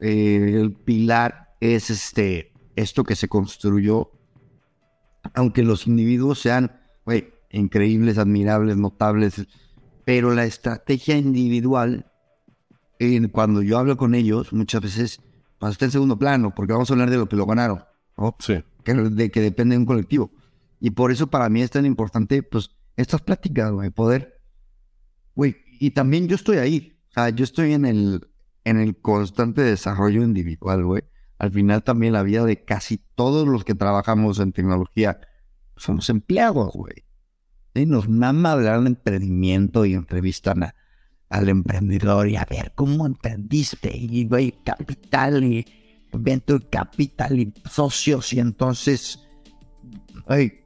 eh, 0.00 0.54
el 0.54 0.72
pilar 0.72 1.54
es 1.60 1.90
este 1.90 2.52
esto 2.76 3.02
que 3.02 3.16
se 3.16 3.26
construyó, 3.26 4.12
aunque 5.34 5.64
los 5.64 5.88
individuos 5.88 6.38
sean 6.38 6.70
güey, 7.04 7.32
increíbles, 7.50 8.18
admirables, 8.18 8.76
notables, 8.76 9.46
pero 10.08 10.34
la 10.34 10.46
estrategia 10.46 11.18
individual, 11.18 12.10
eh, 12.98 13.28
cuando 13.28 13.60
yo 13.60 13.76
hablo 13.76 13.98
con 13.98 14.14
ellos, 14.14 14.54
muchas 14.54 14.80
veces 14.80 15.20
pasa 15.58 15.72
está 15.72 15.84
en 15.84 15.90
segundo 15.90 16.18
plano, 16.18 16.54
porque 16.54 16.72
vamos 16.72 16.88
a 16.88 16.94
hablar 16.94 17.10
de 17.10 17.18
lo 17.18 17.28
que 17.28 17.36
lo 17.36 17.44
ganaron. 17.44 17.84
¿no? 18.16 18.34
Sí. 18.38 18.64
que, 18.84 18.94
de 18.94 19.30
que 19.30 19.42
depende 19.42 19.74
de 19.74 19.80
un 19.80 19.84
colectivo. 19.84 20.30
Y 20.80 20.92
por 20.92 21.12
eso 21.12 21.26
para 21.26 21.50
mí 21.50 21.60
es 21.60 21.70
tan 21.70 21.84
importante, 21.84 22.42
pues, 22.42 22.70
estas 22.96 23.20
pláticas, 23.20 23.70
güey, 23.70 23.90
poder, 23.90 24.40
güey, 25.34 25.56
y 25.78 25.90
también 25.90 26.26
yo 26.26 26.36
estoy 26.36 26.56
ahí, 26.56 26.98
o 27.10 27.12
sea, 27.12 27.28
yo 27.28 27.44
estoy 27.44 27.74
en 27.74 27.84
el, 27.84 28.30
en 28.64 28.80
el 28.80 28.96
constante 28.96 29.60
desarrollo 29.60 30.22
individual, 30.22 30.86
güey. 30.86 31.02
Al 31.36 31.50
final 31.50 31.82
también 31.82 32.14
la 32.14 32.22
vida 32.22 32.46
de 32.46 32.64
casi 32.64 32.98
todos 33.14 33.46
los 33.46 33.62
que 33.62 33.74
trabajamos 33.74 34.38
en 34.38 34.52
tecnología 34.52 35.20
somos 35.76 36.08
empleados, 36.08 36.72
güey. 36.72 37.04
Y 37.78 37.86
nos 37.86 38.08
mama 38.08 38.52
hablar 38.52 38.80
de 38.82 38.88
emprendimiento 38.88 39.84
y 39.84 39.94
entrevistan 39.94 40.62
a- 40.64 40.74
al 41.30 41.48
emprendedor 41.48 42.28
y 42.28 42.36
a 42.36 42.46
ver 42.48 42.72
cómo 42.74 43.06
emprendiste 43.06 43.94
y, 43.96 44.26
güey, 44.26 44.54
capital 44.64 45.44
y 45.44 45.64
venture 46.12 46.64
capital 46.70 47.38
y 47.38 47.52
socios 47.70 48.32
y 48.32 48.40
entonces, 48.40 49.20
güey, 50.26 50.60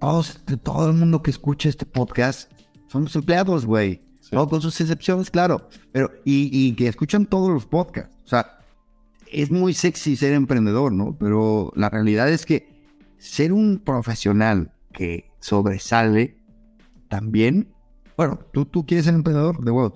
todos- 0.00 0.40
todo 0.62 0.88
el 0.88 0.94
mundo 0.96 1.22
que 1.22 1.30
escucha 1.30 1.68
este 1.68 1.86
podcast 1.86 2.50
somos 2.88 3.14
empleados, 3.16 3.66
güey. 3.66 4.00
Sí. 4.20 4.30
¿no? 4.34 4.48
Con 4.48 4.60
sus 4.60 4.80
excepciones, 4.80 5.30
claro. 5.30 5.68
Pero, 5.92 6.10
y, 6.24 6.50
y 6.52 6.72
que 6.74 6.88
escuchan 6.88 7.26
todos 7.26 7.50
los 7.50 7.64
podcasts. 7.66 8.16
O 8.24 8.28
sea, 8.28 8.58
es 9.30 9.50
muy 9.50 9.72
sexy 9.74 10.16
ser 10.16 10.32
emprendedor, 10.32 10.92
¿no? 10.92 11.16
Pero 11.18 11.72
la 11.76 11.90
realidad 11.90 12.28
es 12.30 12.44
que 12.46 12.68
ser 13.18 13.52
un 13.52 13.78
profesional 13.78 14.72
que 14.92 15.30
sobresale 15.46 16.36
también, 17.08 17.72
bueno, 18.16 18.40
tú, 18.52 18.64
tú 18.64 18.84
quieres 18.84 19.04
ser 19.04 19.14
emprendedor 19.14 19.64
de 19.64 19.70
huevos, 19.70 19.92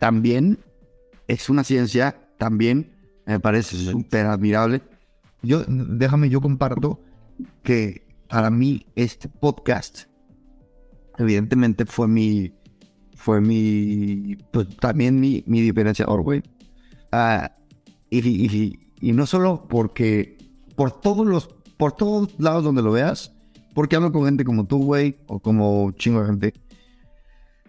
también 0.00 0.58
es 1.28 1.48
una 1.48 1.62
ciencia, 1.62 2.28
también 2.38 2.90
me 3.24 3.38
parece 3.38 3.76
súper 3.76 4.26
admirable. 4.26 4.82
Yo, 5.42 5.62
déjame, 5.68 6.28
yo 6.28 6.40
comparto 6.40 7.00
que 7.62 8.04
para 8.28 8.50
mí 8.50 8.84
este 8.96 9.28
podcast, 9.28 10.06
evidentemente 11.18 11.86
fue 11.86 12.08
mi, 12.08 12.52
fue 13.14 13.40
mi, 13.40 14.36
pues 14.52 14.68
también 14.78 15.20
mi, 15.20 15.44
mi 15.46 15.60
diferenciador, 15.60 16.22
güey. 16.22 16.42
Ah, 17.12 17.52
y, 18.10 18.26
y- 18.28 18.80
y 19.00 19.12
no 19.12 19.26
solo 19.26 19.66
porque, 19.68 20.36
por 20.76 21.00
todos 21.00 21.24
los, 21.26 21.48
por 21.76 21.92
todos 21.92 22.34
lados 22.38 22.64
donde 22.64 22.82
lo 22.82 22.90
veas, 22.92 23.32
porque 23.74 23.96
hablo 23.96 24.12
con 24.12 24.24
gente 24.24 24.44
como 24.44 24.66
tú, 24.66 24.84
güey, 24.84 25.18
o 25.26 25.40
como 25.40 25.92
chingo 25.92 26.20
de 26.20 26.26
gente, 26.26 26.54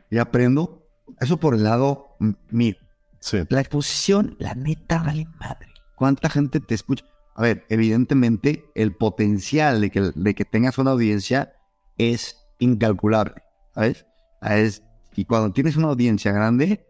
y 0.09 0.17
aprendo, 0.17 0.87
eso 1.19 1.37
por 1.37 1.55
el 1.55 1.63
lado 1.63 2.15
mío. 2.49 2.75
Sí. 3.19 3.39
La 3.49 3.59
exposición, 3.59 4.35
la 4.39 4.53
neta, 4.53 5.01
vale 5.01 5.27
madre. 5.39 5.67
¿Cuánta 5.95 6.29
gente 6.29 6.59
te 6.59 6.75
escucha? 6.75 7.05
A 7.35 7.41
ver, 7.41 7.65
evidentemente, 7.69 8.65
el 8.75 8.95
potencial 8.95 9.81
de 9.81 9.89
que, 9.89 10.11
de 10.13 10.35
que 10.35 10.45
tengas 10.45 10.77
una 10.77 10.91
audiencia 10.91 11.53
es 11.97 12.37
incalculable, 12.59 13.41
¿sabes? 13.73 14.05
Es, 14.41 14.83
y 15.15 15.25
cuando 15.25 15.51
tienes 15.51 15.75
una 15.75 15.87
audiencia 15.87 16.31
grande, 16.31 16.85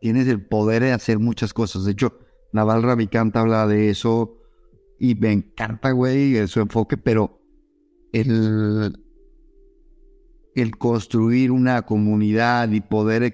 tienes 0.00 0.28
el 0.28 0.46
poder 0.46 0.82
de 0.82 0.92
hacer 0.92 1.18
muchas 1.18 1.52
cosas. 1.52 1.84
De 1.84 1.92
hecho, 1.92 2.18
Naval 2.52 2.82
Ravikant 2.82 3.36
habla 3.36 3.66
de 3.66 3.90
eso 3.90 4.38
y 4.98 5.14
me 5.14 5.32
encanta, 5.32 5.90
güey, 5.92 6.46
su 6.46 6.60
enfoque, 6.60 6.96
pero 6.96 7.39
el, 8.12 8.96
el 10.54 10.76
construir 10.78 11.50
una 11.52 11.82
comunidad 11.82 12.70
y 12.70 12.80
poder 12.80 13.32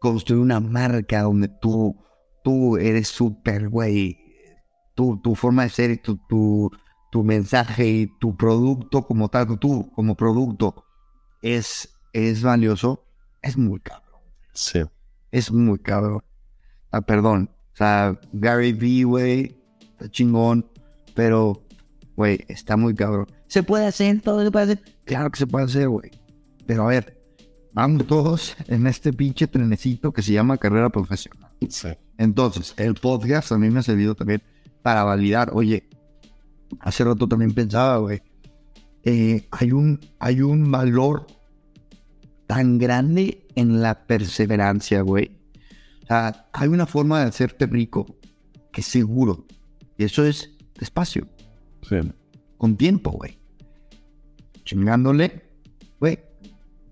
construir 0.00 0.42
una 0.42 0.60
marca 0.60 1.22
donde 1.22 1.48
tú, 1.48 1.96
tú 2.42 2.76
eres 2.76 3.08
súper, 3.08 3.68
güey, 3.68 4.18
tu, 4.94 5.20
tu 5.22 5.34
forma 5.34 5.64
de 5.64 5.68
ser 5.70 5.90
y 5.90 5.96
tu, 5.98 6.16
tu, 6.28 6.70
tu 7.10 7.22
mensaje 7.24 7.88
y 7.88 8.06
tu 8.18 8.36
producto 8.36 9.06
como 9.06 9.28
tal, 9.28 9.58
tú 9.58 9.90
como 9.94 10.16
producto 10.16 10.84
es, 11.40 11.88
es 12.12 12.42
valioso, 12.42 13.04
es 13.42 13.56
muy 13.56 13.80
cabrón, 13.80 14.20
Sí. 14.52 14.80
es 15.30 15.50
muy 15.52 15.78
cabrón. 15.78 16.22
Ah, 16.90 17.00
perdón, 17.00 17.50
o 17.72 17.76
sea, 17.76 18.18
Gary 18.32 18.72
Vee, 18.72 19.04
güey, 19.04 19.56
está 19.80 20.10
chingón, 20.10 20.66
pero, 21.14 21.62
güey, 22.16 22.44
está 22.48 22.76
muy 22.76 22.94
cabrón. 22.94 23.26
¿Se 23.52 23.62
puede 23.62 23.84
hacer? 23.84 24.22
¿Todo 24.22 24.42
se 24.42 24.50
puede 24.50 24.64
hacer? 24.64 24.82
Claro 25.04 25.30
que 25.30 25.38
se 25.38 25.46
puede 25.46 25.66
hacer, 25.66 25.86
güey. 25.86 26.10
Pero 26.64 26.84
a 26.84 26.86
ver, 26.86 27.20
vamos 27.74 28.06
todos 28.06 28.56
en 28.66 28.86
este 28.86 29.12
pinche 29.12 29.46
trenecito 29.46 30.10
que 30.10 30.22
se 30.22 30.32
llama 30.32 30.56
carrera 30.56 30.88
profesional. 30.88 31.50
Sí. 31.68 31.88
Entonces, 32.16 32.72
el 32.78 32.94
podcast 32.94 33.52
a 33.52 33.58
mí 33.58 33.68
me 33.68 33.80
ha 33.80 33.82
servido 33.82 34.14
también 34.14 34.42
para 34.80 35.04
validar, 35.04 35.50
oye, 35.52 35.90
hace 36.80 37.04
rato 37.04 37.28
también 37.28 37.52
pensaba, 37.52 37.98
güey, 37.98 38.22
eh, 39.02 39.46
hay, 39.50 39.72
un, 39.72 40.00
hay 40.18 40.40
un 40.40 40.70
valor 40.70 41.26
tan 42.46 42.78
grande 42.78 43.46
en 43.54 43.82
la 43.82 44.06
perseverancia, 44.06 45.02
güey. 45.02 45.38
O 46.04 46.06
sea, 46.06 46.48
hay 46.54 46.68
una 46.68 46.86
forma 46.86 47.20
de 47.20 47.26
hacerte 47.26 47.66
rico 47.66 48.16
que 48.72 48.80
es 48.80 48.86
seguro. 48.86 49.44
Y 49.98 50.04
eso 50.04 50.24
es 50.24 50.52
despacio, 50.78 51.28
Sí. 51.86 51.96
con 52.56 52.78
tiempo, 52.78 53.10
güey. 53.10 53.41
Chingándole, 54.64 55.42
güey. 56.00 56.18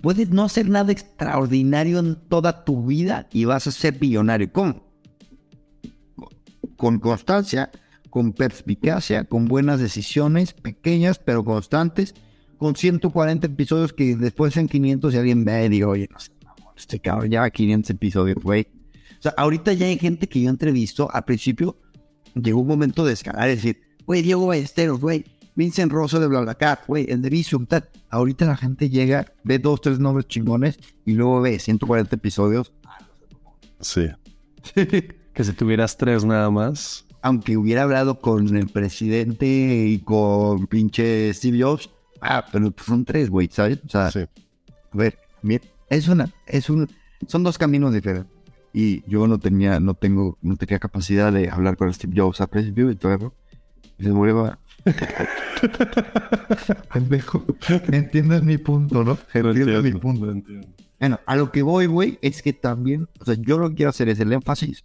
Puedes 0.03 0.31
no 0.31 0.45
hacer 0.45 0.69
nada 0.69 0.93
extraordinario 0.93 1.99
en 1.99 2.17
toda 2.17 2.65
tu 2.65 2.87
vida 2.87 3.29
y 3.33 3.45
vas 3.45 3.67
a 3.67 3.71
ser 3.71 4.01
millonario. 4.01 4.51
¿Cómo? 4.51 4.83
Con 6.77 6.99
constancia, 6.99 7.71
con 8.09 8.33
perspicacia, 8.33 9.25
con 9.25 9.47
buenas 9.47 9.79
decisiones, 9.79 10.55
pequeñas 10.55 11.19
pero 11.19 11.45
constantes, 11.45 12.15
con 12.57 12.77
140 12.77 13.47
episodios 13.47 13.93
que 13.93 14.17
después 14.17 14.57
en 14.57 14.69
500 14.69 15.15
y 15.15 15.17
alguien 15.19 15.45
ve 15.45 15.67
y 15.67 15.69
digo, 15.69 15.91
oye, 15.91 16.09
no 16.11 16.19
sé, 16.19 16.31
este 16.77 16.99
cabrón 16.99 17.31
ya 17.31 17.49
500 17.49 17.91
episodios, 17.91 18.43
güey. 18.43 18.67
O 19.19 19.23
sea, 19.23 19.35
ahorita 19.37 19.73
ya 19.75 19.87
hay 19.87 19.99
gente 19.99 20.27
que 20.29 20.41
yo 20.41 20.51
entrevisto, 20.51 21.11
al 21.13 21.25
principio 21.25 21.77
llegó 22.35 22.61
un 22.61 22.69
momento 22.69 23.05
de 23.05 23.13
escalar 23.13 23.49
y 23.49 23.57
decir, 23.57 23.81
güey, 24.07 24.23
Diego 24.23 24.47
Ballesteros, 24.47 25.01
güey, 25.01 25.25
Vincent 25.61 25.93
Rosso 25.93 26.19
de 26.19 26.27
BlaBlaCar, 26.27 26.81
güey, 26.87 27.05
el 27.11 27.21
de 27.21 27.29
Visium, 27.29 27.67
tal. 27.67 27.87
Ahorita 28.09 28.47
la 28.47 28.57
gente 28.57 28.89
llega, 28.89 29.27
ve 29.45 29.59
dos, 29.59 29.83
tres 29.83 29.99
nombres 29.99 30.27
chingones 30.27 30.79
y 31.05 31.13
luego 31.13 31.43
ve 31.43 31.59
140 31.59 32.17
episodios. 32.17 32.73
Sí. 33.81 34.09
Que 35.33 35.45
si 35.45 35.53
tuvieras 35.53 35.97
tres 35.97 36.25
nada 36.25 36.51
más. 36.51 37.07
Aunque 37.23 37.57
hubiera 37.57 37.85
hablado 37.85 38.19
con 38.21 38.57
el 38.57 38.67
presidente 38.69 39.47
y 39.47 40.01
con 40.01 40.67
pinche 40.67 41.33
Steve 41.33 41.63
Jobs, 41.63 41.89
ah, 42.21 42.45
pero 42.51 42.71
pues 42.73 42.87
son 42.87 43.05
tres, 43.05 43.31
güey, 43.31 43.49
¿sabes? 43.53 43.79
O 43.87 43.89
sea, 43.89 44.11
Sí. 44.11 44.21
a 44.21 44.97
ver, 44.97 45.19
es 45.89 46.09
una, 46.09 46.29
es 46.47 46.69
un, 46.69 46.89
son 47.29 47.45
dos 47.45 47.59
caminos 47.59 47.95
diferentes. 47.95 48.33
Y 48.73 49.09
yo 49.09 49.27
no 49.29 49.39
tenía, 49.39 49.79
no 49.79 49.95
tengo, 49.95 50.37
no 50.43 50.57
tenía 50.57 50.79
capacidad 50.81 51.33
de 51.33 51.49
hablar 51.49 51.77
con 51.77 51.93
Steve 51.95 52.15
Jobs 52.17 52.41
al 52.41 52.49
principio 52.49 52.91
y 52.91 52.97
todo 52.97 53.15
eso. 53.15 53.35
Y 53.99 54.05
se 54.05 54.11
murió. 54.11 54.59
Pendejo, 56.93 57.45
entiendes 57.91 58.43
mi 58.43 58.59
punto, 58.59 59.05
¿no? 59.05 59.19
Entiendes 59.33 59.83
mi 59.83 59.93
punto. 59.93 60.31
entiendo. 60.31 60.69
Bueno, 60.99 61.21
a 61.27 61.37
lo 61.37 61.51
que 61.51 61.63
voy, 61.63 61.87
güey, 61.87 62.19
es 62.23 62.43
que 62.43 62.53
también, 62.53 63.09
o 63.21 63.25
sea, 63.25 63.35
yo 63.39 63.59
lo 63.59 63.71
que 63.71 63.77
quiero 63.77 63.91
hacer 63.91 64.09
es 64.09 64.21
el 64.21 64.33
énfasis 64.33 64.85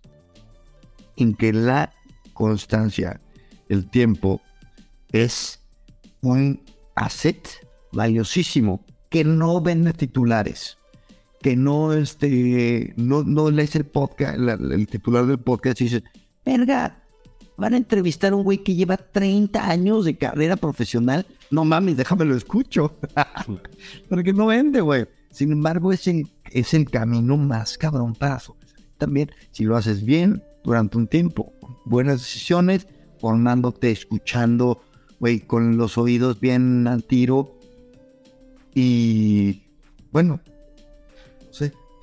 en 1.18 1.34
que 1.36 1.52
la 1.54 1.92
constancia, 2.34 3.20
el 3.70 3.90
tiempo, 3.90 4.42
es 5.12 5.60
un 6.22 6.62
asset 6.96 7.48
valiosísimo 7.92 8.84
que 9.10 9.24
no 9.24 9.62
vende 9.62 9.94
titulares, 9.94 10.78
que 11.42 11.56
no, 11.56 11.94
este, 11.94 12.94
no, 12.98 13.24
no 13.24 13.52
lees 13.52 13.76
el 13.76 13.86
podcast, 13.86 14.38
la- 14.38 14.54
el 14.54 14.88
titular 14.88 15.26
del 15.26 15.40
podcast 15.40 15.82
y 15.82 15.86
dices, 15.86 16.04
verga, 16.46 17.02
van 17.58 17.74
a 17.74 17.78
entrevistar 17.78 18.34
a 18.34 18.36
un 18.36 18.44
güey 18.44 18.60
que 18.60 18.76
lleva 18.76 18.98
30 18.98 19.70
años 19.70 20.06
de 20.06 20.18
carrera 20.18 20.56
profesional. 20.56 21.26
No 21.52 21.66
mames, 21.66 21.98
déjame 21.98 22.26
lo 22.26 22.36
escucho. 22.36 22.98
Porque 24.10 24.34
no 24.34 24.48
vende, 24.48 24.82
güey. 24.82 25.06
Sin 25.32 25.52
embargo, 25.52 25.92
es 25.92 26.08
el, 26.08 26.28
es 26.52 26.74
el 26.74 26.90
camino 26.90 27.38
más 27.38 27.78
cabrón 27.78 28.14
para. 28.14 28.42
También, 28.98 29.32
si 29.52 29.64
lo 29.64 29.76
haces 29.76 30.04
bien 30.04 30.42
durante 30.64 30.98
un 30.98 31.08
tiempo, 31.08 31.54
buenas 31.86 32.22
decisiones, 32.22 32.88
formándote, 33.20 33.92
escuchando, 33.92 34.82
güey, 35.20 35.42
con 35.42 35.78
los 35.78 35.98
oídos 35.98 36.40
bien 36.40 36.88
al 36.88 37.04
tiro. 37.04 37.58
Y 38.74 39.64
bueno, 40.12 40.40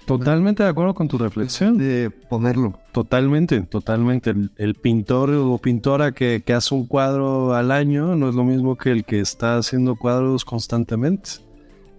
Totalmente 0.06 0.62
de 0.62 0.68
acuerdo 0.68 0.94
con 0.94 1.08
tu 1.08 1.18
reflexión. 1.18 1.78
de 1.78 2.10
ponerlo. 2.10 2.78
Totalmente, 2.92 3.60
totalmente. 3.62 4.30
El, 4.30 4.50
el 4.56 4.74
pintor 4.74 5.30
o 5.30 5.58
pintora 5.58 6.12
que, 6.12 6.42
que 6.44 6.52
hace 6.52 6.74
un 6.74 6.86
cuadro 6.86 7.54
al 7.54 7.70
año 7.70 8.16
no 8.16 8.28
es 8.28 8.34
lo 8.34 8.44
mismo 8.44 8.76
que 8.76 8.90
el 8.90 9.04
que 9.04 9.20
está 9.20 9.58
haciendo 9.58 9.96
cuadros 9.96 10.44
constantemente, 10.44 11.30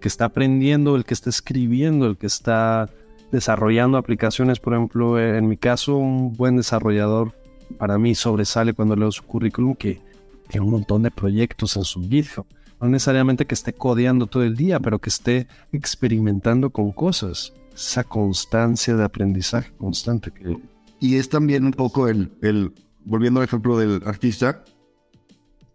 que 0.00 0.08
está 0.08 0.26
aprendiendo, 0.26 0.96
el 0.96 1.04
que 1.04 1.14
está 1.14 1.30
escribiendo, 1.30 2.06
el 2.06 2.16
que 2.16 2.26
está 2.26 2.90
desarrollando 3.32 3.98
aplicaciones. 3.98 4.60
Por 4.60 4.74
ejemplo, 4.74 5.18
en 5.20 5.48
mi 5.48 5.56
caso, 5.56 5.96
un 5.96 6.34
buen 6.34 6.56
desarrollador 6.56 7.32
para 7.78 7.98
mí 7.98 8.14
sobresale 8.14 8.74
cuando 8.74 8.96
leo 8.96 9.10
su 9.10 9.24
currículum 9.24 9.74
que 9.74 10.00
tiene 10.48 10.64
un 10.66 10.72
montón 10.72 11.02
de 11.02 11.10
proyectos 11.10 11.76
en 11.76 11.84
su 11.84 12.02
GitHub. 12.02 12.46
No 12.80 12.88
necesariamente 12.88 13.46
que 13.46 13.54
esté 13.54 13.72
codeando 13.72 14.26
todo 14.26 14.42
el 14.42 14.56
día, 14.56 14.78
pero 14.78 14.98
que 14.98 15.08
esté 15.08 15.46
experimentando 15.72 16.70
con 16.70 16.92
cosas. 16.92 17.54
Esa 17.74 18.04
constancia 18.04 18.94
de 18.94 19.04
aprendizaje 19.04 19.72
constante 19.76 20.30
que, 20.30 20.56
Y 21.00 21.16
es 21.16 21.28
también 21.28 21.64
un 21.64 21.72
poco 21.72 22.08
el, 22.08 22.32
el 22.40 22.72
volviendo 23.04 23.40
al 23.40 23.44
ejemplo 23.44 23.78
del 23.78 24.02
artista, 24.06 24.64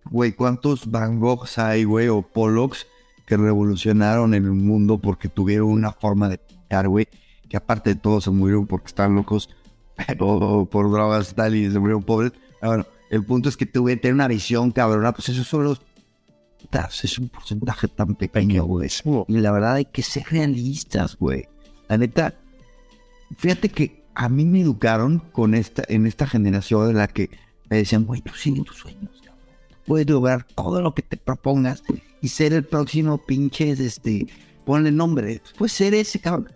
güey, 0.09 0.33
¿cuántos 0.33 0.89
Van 0.89 1.19
Goghs 1.19 1.57
hay, 1.57 1.83
güey, 1.83 2.07
o 2.07 2.21
Pollocks 2.21 2.87
que 3.25 3.37
revolucionaron 3.37 4.33
el 4.33 4.43
mundo 4.43 4.97
porque 4.97 5.29
tuvieron 5.29 5.69
una 5.69 5.91
forma 5.91 6.29
de 6.29 6.39
pintar, 6.39 6.87
güey, 6.87 7.07
que 7.47 7.57
aparte 7.57 7.91
de 7.91 7.95
todo 7.99 8.21
se 8.21 8.31
murieron 8.31 8.65
porque 8.65 8.87
estaban 8.87 9.15
locos, 9.15 9.49
o 10.19 10.65
por 10.65 10.91
drogas 10.91 11.35
tal 11.35 11.55
y 11.55 11.71
se 11.71 11.79
murieron 11.79 12.03
pobres. 12.03 12.31
Ah, 12.61 12.67
bueno, 12.69 12.85
el 13.11 13.23
punto 13.23 13.49
es 13.49 13.55
que 13.55 13.65
tuve 13.65 13.97
tener 13.97 14.15
una 14.15 14.27
visión 14.27 14.71
cabrona, 14.71 15.11
pues 15.11 15.29
eso 15.29 15.43
son 15.43 15.63
los... 15.63 15.81
Es 17.03 17.17
un 17.17 17.29
porcentaje 17.29 17.87
tan 17.87 18.15
pequeño, 18.15 18.65
güey. 18.65 18.89
Y 19.27 19.37
la 19.37 19.51
verdad 19.51 19.75
hay 19.75 19.85
que 19.85 20.03
ser 20.03 20.25
realistas, 20.29 21.15
güey. 21.15 21.47
La 21.89 21.97
neta, 21.97 22.35
fíjate 23.37 23.69
que 23.69 24.03
a 24.15 24.29
mí 24.29 24.45
me 24.45 24.61
educaron 24.61 25.19
con 25.31 25.55
esta, 25.55 25.83
en 25.87 26.05
esta 26.05 26.27
generación 26.27 26.89
en 26.89 26.97
la 26.97 27.07
que 27.07 27.29
me 27.69 27.77
decían, 27.77 28.05
güey, 28.05 28.21
tú 28.21 28.33
sigue 28.33 28.63
tus 28.63 28.77
sueños, 28.77 29.11
cabrón. 29.23 29.45
Puedes 29.85 30.09
lograr 30.09 30.43
todo 30.43 30.81
lo 30.81 30.93
que 30.93 31.01
te 31.01 31.17
propongas 31.17 31.83
y 32.21 32.27
ser 32.27 32.53
el 32.53 32.63
próximo 32.63 33.17
pinches, 33.17 33.79
este, 33.79 34.27
ponle 34.65 34.91
nombre. 34.91 35.41
Puedes 35.57 35.73
ser 35.73 35.93
ese, 35.93 36.19
cabrón. 36.19 36.51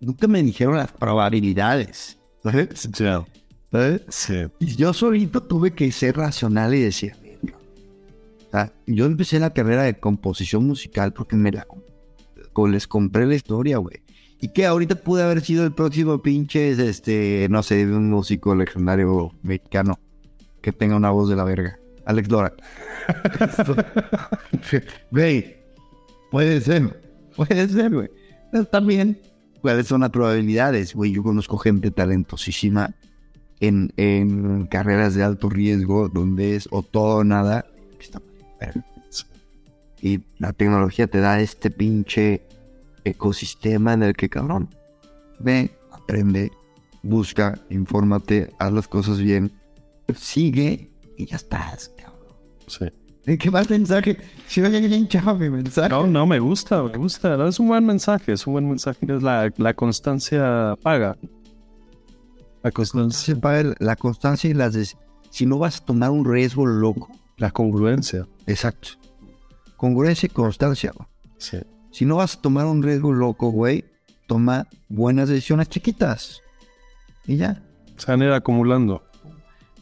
Nunca 0.00 0.26
me 0.26 0.42
dijeron 0.42 0.76
las 0.76 0.92
probabilidades. 0.92 2.18
¿Sabes? 2.42 2.88
¿Sabes? 3.70 4.02
Sí. 4.08 4.46
Y 4.60 4.76
yo 4.76 4.92
solito 4.92 5.42
tuve 5.42 5.74
que 5.74 5.90
ser 5.92 6.16
racional 6.16 6.74
y 6.74 6.80
decir, 6.80 7.14
yo 8.86 9.06
empecé 9.06 9.40
la 9.40 9.52
carrera 9.52 9.82
de 9.82 9.98
composición 9.98 10.66
musical 10.66 11.12
porque 11.12 11.36
me 11.36 11.50
la 11.50 11.66
les 12.70 12.86
compré 12.86 13.26
la 13.26 13.34
historia, 13.34 13.78
güey. 13.78 14.03
Y 14.40 14.48
que 14.48 14.66
ahorita 14.66 14.96
pude 14.96 15.22
haber 15.22 15.40
sido 15.40 15.64
el 15.64 15.72
próximo 15.72 16.20
pinche, 16.20 16.70
este, 16.70 17.46
no 17.50 17.62
sé, 17.62 17.86
un 17.86 18.10
músico 18.10 18.54
legendario 18.54 19.32
mexicano 19.42 19.98
que 20.60 20.72
tenga 20.72 20.96
una 20.96 21.10
voz 21.10 21.28
de 21.28 21.36
la 21.36 21.44
verga. 21.44 21.78
Alex 22.06 22.30
Lora. 22.30 22.52
Güey, 25.10 25.56
puede 26.30 26.60
ser, 26.60 27.00
puede 27.36 27.68
ser, 27.68 27.92
güey. 27.92 28.10
Pero 28.50 28.64
también, 28.64 29.20
¿cuáles 29.60 29.86
son 29.86 30.00
las 30.00 30.10
probabilidades? 30.10 30.94
Güey, 30.94 31.12
yo 31.12 31.22
conozco 31.22 31.58
gente 31.58 31.90
talentosísima 31.90 32.94
en, 33.60 33.92
en 33.96 34.66
carreras 34.66 35.14
de 35.14 35.22
alto 35.22 35.48
riesgo 35.48 36.08
donde 36.08 36.56
es 36.56 36.68
o 36.70 36.82
todo 36.82 37.18
o 37.18 37.24
nada. 37.24 37.66
Y 40.00 40.20
la 40.38 40.52
tecnología 40.52 41.06
te 41.06 41.18
da 41.18 41.40
este 41.40 41.70
pinche 41.70 42.42
ecosistema 43.04 43.92
en 43.92 44.02
el 44.02 44.14
que, 44.14 44.28
cabrón, 44.28 44.74
ve, 45.38 45.70
aprende, 45.92 46.50
busca, 47.02 47.58
infórmate, 47.70 48.52
haz 48.58 48.72
las 48.72 48.88
cosas 48.88 49.18
bien, 49.18 49.52
sigue 50.16 50.90
y 51.16 51.26
ya 51.26 51.36
estás, 51.36 51.90
cabrón. 51.96 52.14
Sí. 52.66 53.36
¿Qué 53.38 53.50
más 53.50 53.70
mensaje? 53.70 54.18
Si 54.46 54.60
no, 54.60 54.68
chava 55.06 55.32
mi 55.34 55.48
mensaje. 55.48 55.88
No, 55.88 56.06
no, 56.06 56.26
me 56.26 56.38
gusta, 56.38 56.82
me 56.82 56.98
gusta. 56.98 57.36
No, 57.38 57.46
Es 57.48 57.58
un 57.58 57.68
buen 57.68 57.86
mensaje, 57.86 58.32
es 58.32 58.46
un 58.46 58.52
buen 58.52 58.68
mensaje. 58.68 58.98
Es 59.10 59.22
la, 59.22 59.50
la 59.56 59.72
constancia 59.72 60.76
paga. 60.82 61.16
La 62.62 62.70
constancia, 62.70 63.34
paga 63.36 63.74
la 63.78 63.96
constancia 63.96 64.50
y 64.50 64.54
las... 64.54 64.74
des- 64.74 64.96
Si 65.30 65.46
no 65.46 65.58
vas 65.58 65.80
a 65.80 65.84
tomar 65.86 66.10
un 66.10 66.24
riesgo 66.24 66.66
loco. 66.66 67.08
la 67.38 67.50
congruencia. 67.50 68.26
Exacto. 68.46 68.90
Congruencia 69.78 70.26
y 70.26 70.30
constancia. 70.30 70.92
Sí. 71.38 71.58
Si 71.94 72.04
no 72.04 72.16
vas 72.16 72.34
a 72.34 72.40
tomar 72.40 72.66
un 72.66 72.82
riesgo 72.82 73.12
loco, 73.12 73.50
güey, 73.50 73.84
toma 74.26 74.66
buenas 74.88 75.28
decisiones 75.28 75.68
chiquitas. 75.68 76.42
Y 77.24 77.36
ya. 77.36 77.62
Se 77.96 78.10
van 78.10 78.20
a 78.20 78.24
ir 78.24 78.32
acumulando. 78.32 79.04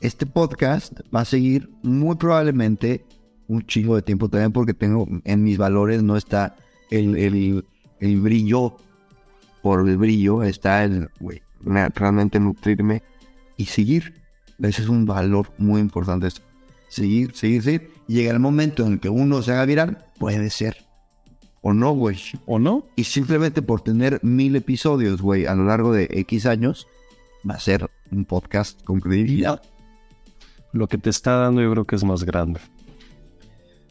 Este 0.02 0.26
podcast 0.26 1.00
va 1.14 1.20
a 1.22 1.24
seguir 1.24 1.70
muy 1.82 2.16
probablemente 2.16 3.06
un 3.48 3.64
chingo 3.66 3.96
de 3.96 4.02
tiempo 4.02 4.28
también 4.28 4.52
porque 4.52 4.74
tengo 4.74 5.08
en 5.24 5.42
mis 5.42 5.56
valores 5.56 6.02
no 6.02 6.18
está 6.18 6.54
el, 6.90 7.16
el, 7.16 7.64
el 8.00 8.20
brillo 8.20 8.76
por 9.62 9.88
el 9.88 9.96
brillo, 9.96 10.42
está 10.42 10.84
el, 10.84 11.08
güey, 11.18 11.40
realmente 11.64 12.38
nutrirme 12.38 13.02
y 13.56 13.64
seguir. 13.64 14.20
Ese 14.58 14.82
es 14.82 14.88
un 14.88 15.06
valor 15.06 15.50
muy 15.56 15.80
importante. 15.80 16.28
Seguir, 16.88 17.34
seguir, 17.34 17.62
seguir. 17.62 17.90
Llega 18.06 18.32
el 18.32 18.38
momento 18.38 18.84
en 18.84 18.92
el 18.92 19.00
que 19.00 19.08
uno 19.08 19.40
se 19.40 19.52
haga 19.52 19.64
viral, 19.64 20.04
puede 20.18 20.50
ser. 20.50 20.91
O 21.62 21.72
no, 21.72 21.92
güey. 21.92 22.18
¿O 22.46 22.58
no? 22.58 22.86
Y 22.96 23.04
simplemente 23.04 23.62
por 23.62 23.80
tener 23.80 24.20
mil 24.22 24.54
episodios, 24.56 25.22
güey, 25.22 25.46
a 25.46 25.54
lo 25.54 25.64
largo 25.64 25.92
de 25.92 26.08
X 26.10 26.46
años, 26.46 26.88
va 27.48 27.54
a 27.54 27.60
ser 27.60 27.88
un 28.10 28.24
podcast 28.24 28.82
con 28.84 29.00
credibilidad. 29.00 29.62
Lo 30.72 30.88
que 30.88 30.98
te 30.98 31.10
está 31.10 31.36
dando 31.36 31.62
yo 31.62 31.70
creo 31.70 31.86
que 31.86 31.96
es 31.96 32.04
más 32.04 32.24
grande. 32.24 32.60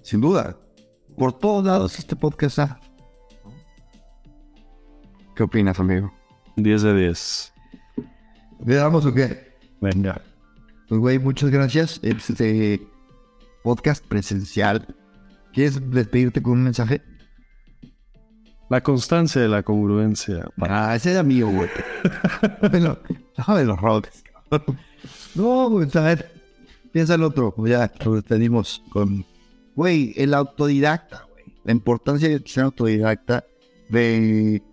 Sin 0.04 0.22
duda. 0.22 0.58
Por 1.18 1.34
todos 1.34 1.66
lados 1.66 1.98
este 2.00 2.16
podcast 2.16 2.60
está. 2.60 2.80
¿Qué 5.36 5.44
opinas, 5.44 5.80
amigo? 5.80 6.12
10 6.58 6.82
de 6.82 6.96
10. 6.96 7.54
¿Le 8.66 8.76
damos 8.76 9.06
o 9.06 9.14
qué? 9.14 9.56
Venga. 9.80 10.22
Pues, 10.88 11.00
güey, 11.00 11.20
muchas 11.20 11.50
gracias. 11.50 12.00
Este 12.04 12.82
podcast 13.64 14.06
presencial. 14.06 14.94
¿Quieres 15.54 15.80
despedirte 15.92 16.42
con 16.42 16.54
un 16.54 16.64
mensaje? 16.64 17.02
La 18.72 18.82
constancia 18.82 19.42
de 19.42 19.50
la 19.50 19.64
congruencia. 19.64 20.50
Ah, 20.62 20.96
ese 20.96 21.12
era 21.12 21.24
mío, 21.24 21.50
güey. 21.50 21.70
Déjame 22.62 22.98
déjame 23.36 23.66
los 23.66 23.78
roles. 23.78 24.24
No, 25.36 25.70
güey, 25.70 25.90
a 25.94 26.00
ver. 26.00 26.32
Piensa 26.94 27.16
el 27.16 27.24
otro. 27.24 27.54
Ya 27.66 27.92
lo 28.06 28.16
despedimos 28.16 28.82
con. 28.90 29.26
Güey, 29.76 30.14
el 30.16 30.34
autodidacta, 30.34 31.28
güey. 31.30 31.44
La 31.66 31.74
importancia 31.74 32.30
de 32.30 32.42
ser 32.48 32.64
autodidacta, 32.64 33.44
de 33.90 34.64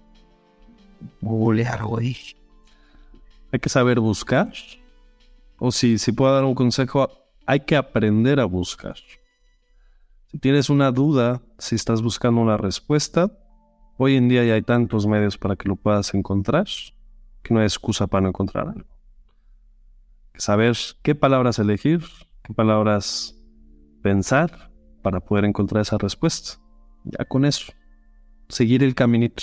googlear, 1.21 1.83
güey. 1.83 2.17
Hay 3.51 3.59
que 3.59 3.69
saber 3.69 3.99
buscar. 3.99 4.53
O 5.59 5.73
si, 5.73 5.99
si 5.99 6.13
puedo 6.13 6.33
dar 6.33 6.45
un 6.45 6.55
consejo, 6.55 7.11
hay 7.47 7.59
que 7.59 7.75
aprender 7.75 8.39
a 8.39 8.45
buscar. 8.45 8.95
Si 10.31 10.39
tienes 10.39 10.71
una 10.71 10.93
duda, 10.93 11.43
si 11.59 11.75
estás 11.75 12.01
buscando 12.01 12.41
una 12.41 12.57
respuesta, 12.57 13.33
hoy 13.99 14.15
en 14.15 14.29
día 14.29 14.45
ya 14.45 14.55
hay 14.55 14.63
tantos 14.63 15.07
medios 15.07 15.37
para 15.37 15.57
que 15.57 15.69
lo 15.69 15.77
puedas 15.77 16.15
encontrar, 16.15 16.67
que 17.43 17.53
no 17.53 17.61
hay 17.61 17.67
excusa 17.67 18.07
para 18.07 18.23
no 18.23 18.29
encontrar 18.29 18.69
algo. 18.69 18.89
Saber 20.37 20.77
qué 21.03 21.15
palabras 21.15 21.59
elegir, 21.59 22.03
qué 22.45 22.55
palabras 22.55 23.37
pensar 24.03 24.71
para 25.03 25.21
poder 25.21 25.45
encontrar 25.45 25.83
esa 25.83 25.99
respuesta. 25.99 26.61
Ya 27.05 27.25
con 27.25 27.45
eso, 27.45 27.73
seguir 28.49 28.83
el 28.83 28.95
caminito. 28.95 29.43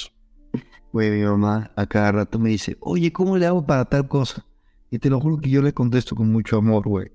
Güey, 0.93 1.11
mi 1.11 1.25
mamá 1.25 1.71
a 1.75 1.85
cada 1.85 2.13
rato 2.13 2.39
me 2.39 2.49
dice, 2.49 2.77
oye, 2.79 3.11
¿cómo 3.11 3.37
le 3.37 3.45
hago 3.45 3.65
para 3.65 3.83
tal 3.83 4.07
cosa? 4.07 4.45
Y 4.89 4.99
te 4.99 5.09
lo 5.09 5.19
juro 5.19 5.37
que 5.37 5.49
yo 5.49 5.61
le 5.61 5.73
contesto 5.73 6.15
con 6.15 6.31
mucho 6.31 6.57
amor, 6.57 6.87
güey. 6.87 7.11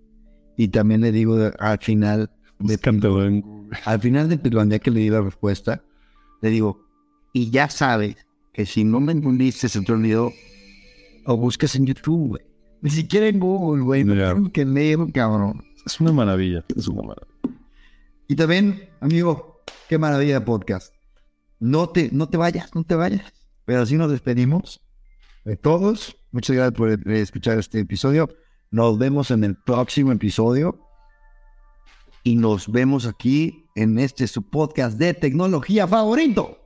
Y 0.59 0.69
también 0.69 1.01
le 1.01 1.11
digo 1.11 1.39
al 1.59 1.79
final, 1.79 2.31
de, 2.59 3.43
al 3.87 4.01
final 4.01 4.29
de 4.29 4.37
pilonía 4.37 4.79
que 4.79 4.91
le 4.91 5.01
di 5.01 5.09
la 5.09 5.23
respuesta, 5.23 5.83
le 6.43 6.51
digo, 6.51 6.90
y 7.33 7.51
ya 7.51 7.69
sabes 7.69 8.17
que 8.53 8.67
si 8.67 8.85
no 8.85 9.01
me 9.01 9.13
entendiste, 9.13 9.69
se 9.69 9.81
te 9.83 9.93
olvidó, 9.93 10.33
o 11.27 11.37
buscas 11.37 11.75
en 11.77 11.87
YouTube, 11.87 12.29
güey. 12.29 12.43
Ni 12.83 12.91
siquiera 12.91 13.29
en 13.29 13.39
Google, 13.39 13.83
güey. 13.83 14.05
No 14.05 14.15
tengo 14.15 14.53
que 14.53 14.65
leer, 14.65 14.99
cabrón. 15.13 15.63
Es 15.85 16.01
una 16.01 16.13
maravilla. 16.13 16.65
Es 16.77 16.89
una 16.89 17.03
maravilla. 17.03 17.61
Y 18.27 18.37
también, 18.37 18.89
amigo, 19.01 19.63
qué 19.89 19.99
maravilla 19.99 20.41
de 20.41 20.47
podcast. 20.47 20.95
No 21.59 21.91
te, 21.91 22.11
no 22.13 22.29
te 22.29 22.37
vayas, 22.37 22.75
no 22.75 22.85
te 22.85 22.95
vayas. 22.95 23.33
Pero 23.67 23.83
así 23.83 23.97
nos 23.97 24.11
despedimos 24.11 24.81
de 25.45 25.57
todos. 25.57 26.17
Muchas 26.33 26.57
gracias 26.57 26.77
por 26.77 26.91
eh, 26.91 27.21
escuchar 27.21 27.59
este 27.59 27.81
episodio. 27.81 28.29
Nos 28.71 28.99
vemos 28.99 29.31
en 29.31 29.45
el 29.45 29.57
próximo 29.57 30.13
episodio. 30.13 30.87
Y 32.23 32.37
nos 32.37 32.71
vemos 32.71 33.07
aquí 33.07 33.67
en 33.75 33.99
este 33.99 34.27
su 34.27 34.49
podcast 34.49 34.99
de 34.99 35.15
tecnología 35.15 35.87
favorito. 35.87 36.60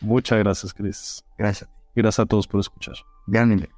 Muchas 0.00 0.38
gracias, 0.38 0.72
Chris. 0.72 1.22
Gracias. 1.38 1.68
Gracias 1.94 2.24
a 2.24 2.26
todos 2.26 2.46
por 2.46 2.60
escuchar. 2.60 2.94
Gánenle. 3.26 3.68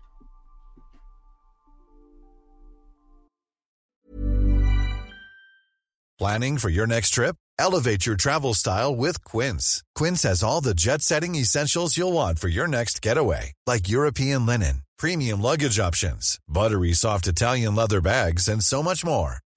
Planning 6.19 6.59
for 6.59 6.69
your 6.69 6.87
next 6.87 7.15
trip? 7.15 7.35
Elevate 7.59 8.05
your 8.05 8.17
travel 8.17 8.53
style 8.53 8.95
with 8.95 9.25
Quince. 9.25 9.83
Quince 9.95 10.23
has 10.25 10.43
all 10.43 10.61
the 10.61 10.75
jet 10.75 11.01
setting 11.01 11.35
essentials 11.35 11.97
you'll 11.97 12.13
want 12.13 12.39
for 12.39 12.49
your 12.49 12.69
next 12.69 13.01
getaway, 13.01 13.53
like 13.67 13.89
European 13.89 14.45
linen, 14.45 14.83
premium 14.99 15.41
luggage 15.41 15.79
options, 15.79 16.39
buttery 16.47 16.93
soft 16.93 17.27
Italian 17.27 17.75
leather 17.75 18.03
bags, 18.03 18.49
and 18.49 18.63
so 18.63 18.83
much 18.83 19.03
more. 19.03 19.39